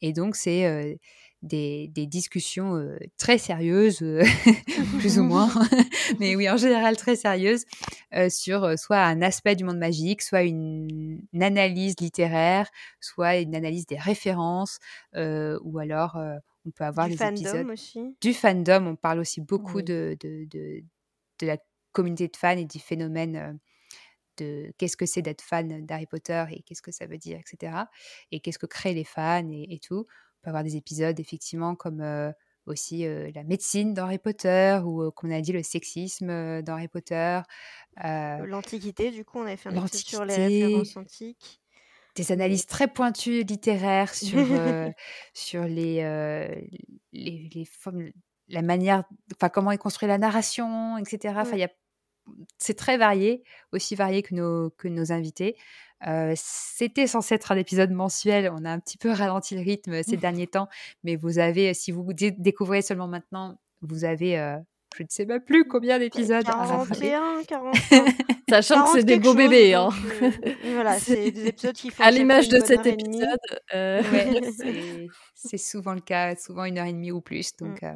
Et 0.01 0.13
donc, 0.13 0.35
c'est 0.35 0.99
des, 1.41 1.87
des 1.89 2.07
discussions 2.07 2.75
euh, 2.75 2.97
très 3.17 3.37
sérieuses, 3.37 4.01
euh, 4.01 4.23
plus 4.99 5.19
ou 5.19 5.23
moins, 5.31 5.49
mais 6.19 6.35
oui, 6.35 6.49
en 6.49 6.57
général 6.57 6.97
très 6.97 7.15
sérieuses, 7.15 7.65
euh, 8.13 8.29
sur 8.29 8.77
soit 8.79 8.99
un 9.01 9.21
aspect 9.21 9.55
du 9.55 9.63
monde 9.63 9.77
magique, 9.77 10.21
soit 10.21 10.41
une, 10.43 11.19
une 11.33 11.43
analyse 11.43 11.95
littéraire, 11.99 12.67
soit 12.99 13.37
une 13.37 13.55
analyse 13.55 13.85
des 13.85 13.97
références, 13.99 14.79
ou 15.15 15.79
alors 15.79 16.17
on 16.65 16.71
peut 16.71 16.83
avoir 16.83 17.05
du 17.05 17.11
des 17.11 17.17
fandom 17.17 17.35
épisodes 17.35 17.69
aussi. 17.69 17.99
du 18.21 18.33
fandom. 18.33 18.87
On 18.87 18.95
parle 18.95 19.19
aussi 19.19 19.39
beaucoup 19.41 19.77
Oui. 19.77 19.83
de, 19.83 20.17
de, 20.19 20.45
de, 20.49 20.83
de 21.39 21.45
la 21.47 21.57
communauté 21.91 22.27
de 22.27 22.35
fans 22.35 22.57
et 22.57 22.65
du 22.65 22.79
phénomène 22.79 23.59
de 24.37 24.73
qu'est-ce 24.77 24.97
que 24.97 25.05
c'est 25.05 25.21
d'être 25.21 25.41
fan 25.41 25.85
d'Harry 25.85 26.07
Potter 26.07 26.43
et 26.51 26.61
qu'est-ce 26.63 26.81
que 26.81 26.91
ça 26.91 27.05
veut 27.05 27.17
dire, 27.17 27.39
etc. 27.39 27.83
Et 28.31 28.39
qu'est-ce 28.41 28.59
que 28.59 28.65
créent 28.65 28.93
les 28.93 29.03
fans 29.05 29.47
et, 29.49 29.73
et 29.75 29.79
tout. 29.79 30.05
Peut 30.45 30.49
avoir 30.49 30.63
des 30.63 30.75
épisodes, 30.75 31.19
effectivement, 31.19 31.75
comme 31.75 32.01
aussi 32.67 33.05
euh, 33.05 33.31
la 33.33 33.43
médecine 33.43 33.93
dans 33.93 34.03
Harry 34.05 34.17
Potter 34.17 34.79
ou, 34.83 35.03
euh, 35.03 35.11
comme 35.11 35.31
on 35.31 35.35
a 35.35 35.41
dit, 35.41 35.51
le 35.51 35.63
sexisme 35.63 36.29
euh, 36.29 36.61
dans 36.61 36.73
Harry 36.73 36.87
Potter. 36.87 37.41
L'Antiquité, 37.97 39.11
du 39.11 39.23
coup, 39.25 39.39
on 39.39 39.43
avait 39.43 39.57
fait 39.57 39.69
un 39.69 39.75
épisode 39.75 39.93
sur 39.93 40.25
les 40.25 40.35
références 40.35 40.97
antiques. 40.97 41.61
des 42.15 42.31
analyses 42.31 42.65
très 42.65 42.87
pointues 42.87 43.43
littéraires 43.43 44.13
sur, 44.13 44.39
sur 45.33 45.63
les, 45.63 46.01
les, 47.13 47.49
les 47.53 47.65
formes, 47.65 48.09
la 48.47 48.61
manière, 48.61 49.03
enfin 49.35 49.49
comment 49.49 49.71
est 49.71 49.77
construite 49.77 50.09
la 50.09 50.17
narration, 50.17 50.97
etc. 50.97 51.33
Enfin, 51.37 51.51
Ouais. 51.51 51.57
il 51.57 51.59
y 51.59 51.63
a, 51.63 51.69
c'est 52.57 52.73
très 52.75 52.97
varié, 52.97 53.43
aussi 53.71 53.95
varié 53.95 54.21
que 54.21 54.33
nos, 54.35 54.69
que 54.71 54.87
nos 54.87 55.11
invités. 55.11 55.55
Euh, 56.07 56.33
C'était 56.35 57.07
censé 57.07 57.35
être 57.35 57.51
un 57.51 57.57
épisode 57.57 57.91
mensuel. 57.91 58.51
On 58.53 58.65
a 58.65 58.69
un 58.71 58.79
petit 58.79 58.97
peu 58.97 59.11
ralenti 59.11 59.55
le 59.55 59.61
rythme 59.61 60.03
ces 60.07 60.17
derniers 60.17 60.47
temps, 60.47 60.67
mais 61.03 61.15
vous 61.15 61.39
avez, 61.39 61.73
si 61.73 61.91
vous 61.91 62.13
dé- 62.13 62.31
découvrez 62.31 62.81
seulement 62.81 63.07
maintenant, 63.07 63.57
vous 63.81 64.03
avez, 64.05 64.37
euh, 64.39 64.57
je 64.97 65.03
ne 65.03 65.07
sais 65.09 65.25
même 65.25 65.41
plus 65.41 65.67
combien 65.67 65.99
d'épisodes 65.99 66.47
à 66.47 66.65
rattraper. 66.65 67.09
41, 67.11 67.43
45. 67.47 68.15
Sachant 68.47 68.75
que 68.75 68.79
40 68.81 68.95
c'est 68.95 69.03
des 69.03 69.17
beaux 69.17 69.29
chose, 69.29 69.35
bébés. 69.37 69.73
donc, 69.73 69.93
Hein. 69.93 70.31
euh, 70.45 70.51
voilà, 70.75 70.99
c'est 70.99 71.31
des 71.31 71.47
épisodes 71.47 71.75
qui 71.75 71.89
font 71.89 72.03
À 72.03 72.11
l'image 72.11 72.47
de 72.49 72.59
cet 72.59 72.85
épisode. 72.85 73.39
euh, 73.73 74.01
Ouais, 74.11 75.09
c'est- 75.33 75.57
souvent 75.57 75.93
le 75.93 76.01
cas, 76.01 76.35
souvent 76.35 76.63
une 76.65 76.77
heure 76.77 76.85
et 76.85 76.93
demie 76.93 77.11
ou 77.11 77.21
plus. 77.21 77.55
Donc, 77.57 77.81
euh, 77.83 77.93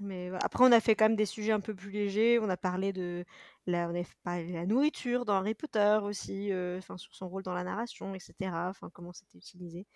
Mais 0.00 0.30
après, 0.42 0.64
on 0.64 0.72
a 0.72 0.80
fait 0.80 0.94
quand 0.94 1.06
même 1.06 1.16
des 1.16 1.26
sujets 1.26 1.52
un 1.52 1.60
peu 1.60 1.74
plus 1.74 1.90
légers. 1.90 2.38
On 2.40 2.48
a 2.48 2.56
parlé 2.56 2.92
de 2.92 3.24
la, 3.70 3.88
on 3.88 3.94
a 3.94 4.04
parlé 4.22 4.48
de 4.48 4.54
la 4.54 4.66
nourriture 4.66 5.24
dans 5.24 5.34
Harry 5.34 5.54
Potter 5.54 5.98
aussi, 6.02 6.50
enfin 6.78 6.96
sur 6.96 7.14
son 7.14 7.28
rôle 7.28 7.42
dans 7.42 7.54
la 7.54 7.64
narration, 7.64 8.14
etc. 8.14 8.34
Enfin 8.68 8.90
comment 8.92 9.12
c'était 9.12 9.38
utilisé. 9.38 9.86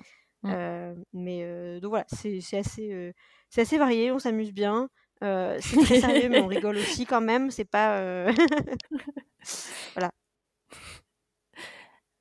Mm. 0.43 0.51
Euh, 0.53 0.95
mais 1.13 1.81
donc 1.81 1.91
voilà, 1.91 2.07
c'est 2.09 2.39
assez, 2.57 3.15
c'est 3.51 3.63
assez 3.63 3.79
varié. 3.79 4.13
On 4.13 4.19
s'amuse 4.19 4.53
bien. 4.53 4.89
Euh, 5.23 5.59
c'est 5.61 5.77
très 5.79 6.01
sérieux, 6.01 6.29
mais 6.29 6.41
on 6.41 6.47
rigole 6.49 6.77
aussi 6.77 7.07
quand 7.07 7.21
même. 7.21 7.51
C'est 7.51 7.65
pas. 7.65 7.99
euh, 7.99 8.33
voilà. 9.95 10.11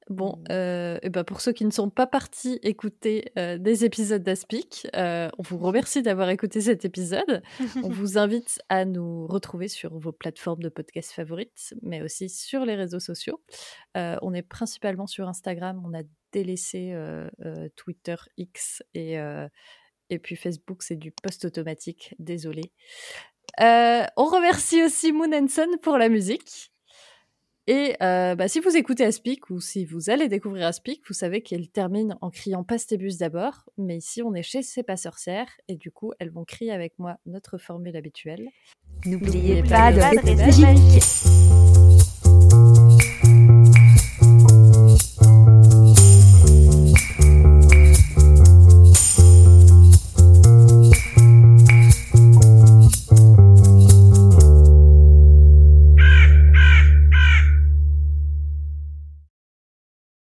Bon, 0.10 0.34
Mmh. 0.38 0.52
euh, 0.52 1.00
et 1.02 1.10
ben 1.10 1.24
pour 1.24 1.42
ceux 1.42 1.54
qui 1.54 1.66
ne 1.66 1.72
sont 1.72 1.90
pas 1.90 2.08
partis 2.08 2.60
écouter 2.62 3.32
euh, 3.38 3.58
des 3.58 3.86
épisodes 3.86 4.22
d'Aspic, 4.22 4.88
euh, 4.96 5.30
on 5.38 5.44
vous 5.44 5.58
remercie 5.58 6.02
d'avoir 6.02 6.30
écouté 6.30 6.62
cet 6.62 6.86
épisode. 6.86 7.42
On 7.84 7.90
vous 7.90 8.18
invite 8.18 8.60
à 8.70 8.86
nous 8.86 9.28
retrouver 9.28 9.68
sur 9.68 9.98
vos 9.98 10.12
plateformes 10.12 10.62
de 10.62 10.70
podcast 10.70 11.12
favorites, 11.12 11.74
mais 11.82 12.02
aussi 12.02 12.30
sur 12.30 12.66
les 12.66 12.76
réseaux 12.76 13.00
sociaux. 13.00 13.42
On 13.96 14.34
est 14.34 14.42
principalement 14.42 15.08
sur 15.08 15.28
Instagram. 15.28 15.82
On 15.86 15.98
a 15.98 16.04
délaissé 16.32 16.96
Twitter, 17.76 18.16
X 18.38 18.84
et, 18.94 19.18
et 20.10 20.20
puis 20.20 20.36
Facebook, 20.36 20.82
c'est 20.84 20.96
du 20.96 21.12
post 21.12 21.46
automatique. 21.46 22.16
Désolé. 22.20 22.72
On 23.60 24.26
remercie 24.26 24.84
aussi 24.84 25.12
Moon 25.12 25.48
Son 25.48 25.78
pour 25.82 25.98
la 25.98 26.10
musique. 26.10 26.73
Et 27.66 27.96
euh, 28.04 28.36
bah, 28.36 28.50
si 28.50 28.60
vous 28.60 28.76
écoutez 28.76 29.06
Aspic 29.06 29.50
ou 29.50 29.62
si 29.62 29.86
vous 29.86 30.10
allez 30.10 30.28
découvrir 30.28 30.68
Aspic, 30.68 31.02
vous 31.08 31.14
savez 31.14 31.42
qu'elle 31.42 31.70
termine 31.70 32.18
en 32.20 32.30
criant 32.30 32.64
Pastébus 32.64 33.18
d'abord, 33.20 33.70
mais 33.78 33.98
ici 33.98 34.22
on 34.22 34.34
est 34.34 34.44
chez 34.44 34.62
C'est 34.62 34.84
pas 34.84 34.98
sorcière 34.98 35.48
et 35.70 35.78
du 35.78 35.90
coup 35.90 36.12
elles 36.20 36.30
vont 36.30 36.44
crier 36.44 36.72
avec 36.72 37.00
moi 37.00 37.18
notre 37.26 37.58
formule 37.58 37.96
habituelle. 37.96 38.50
N'oubliez 39.06 39.64
pas 39.64 39.94
pas 39.94 40.12
de 40.12 40.22
de. 40.22 41.73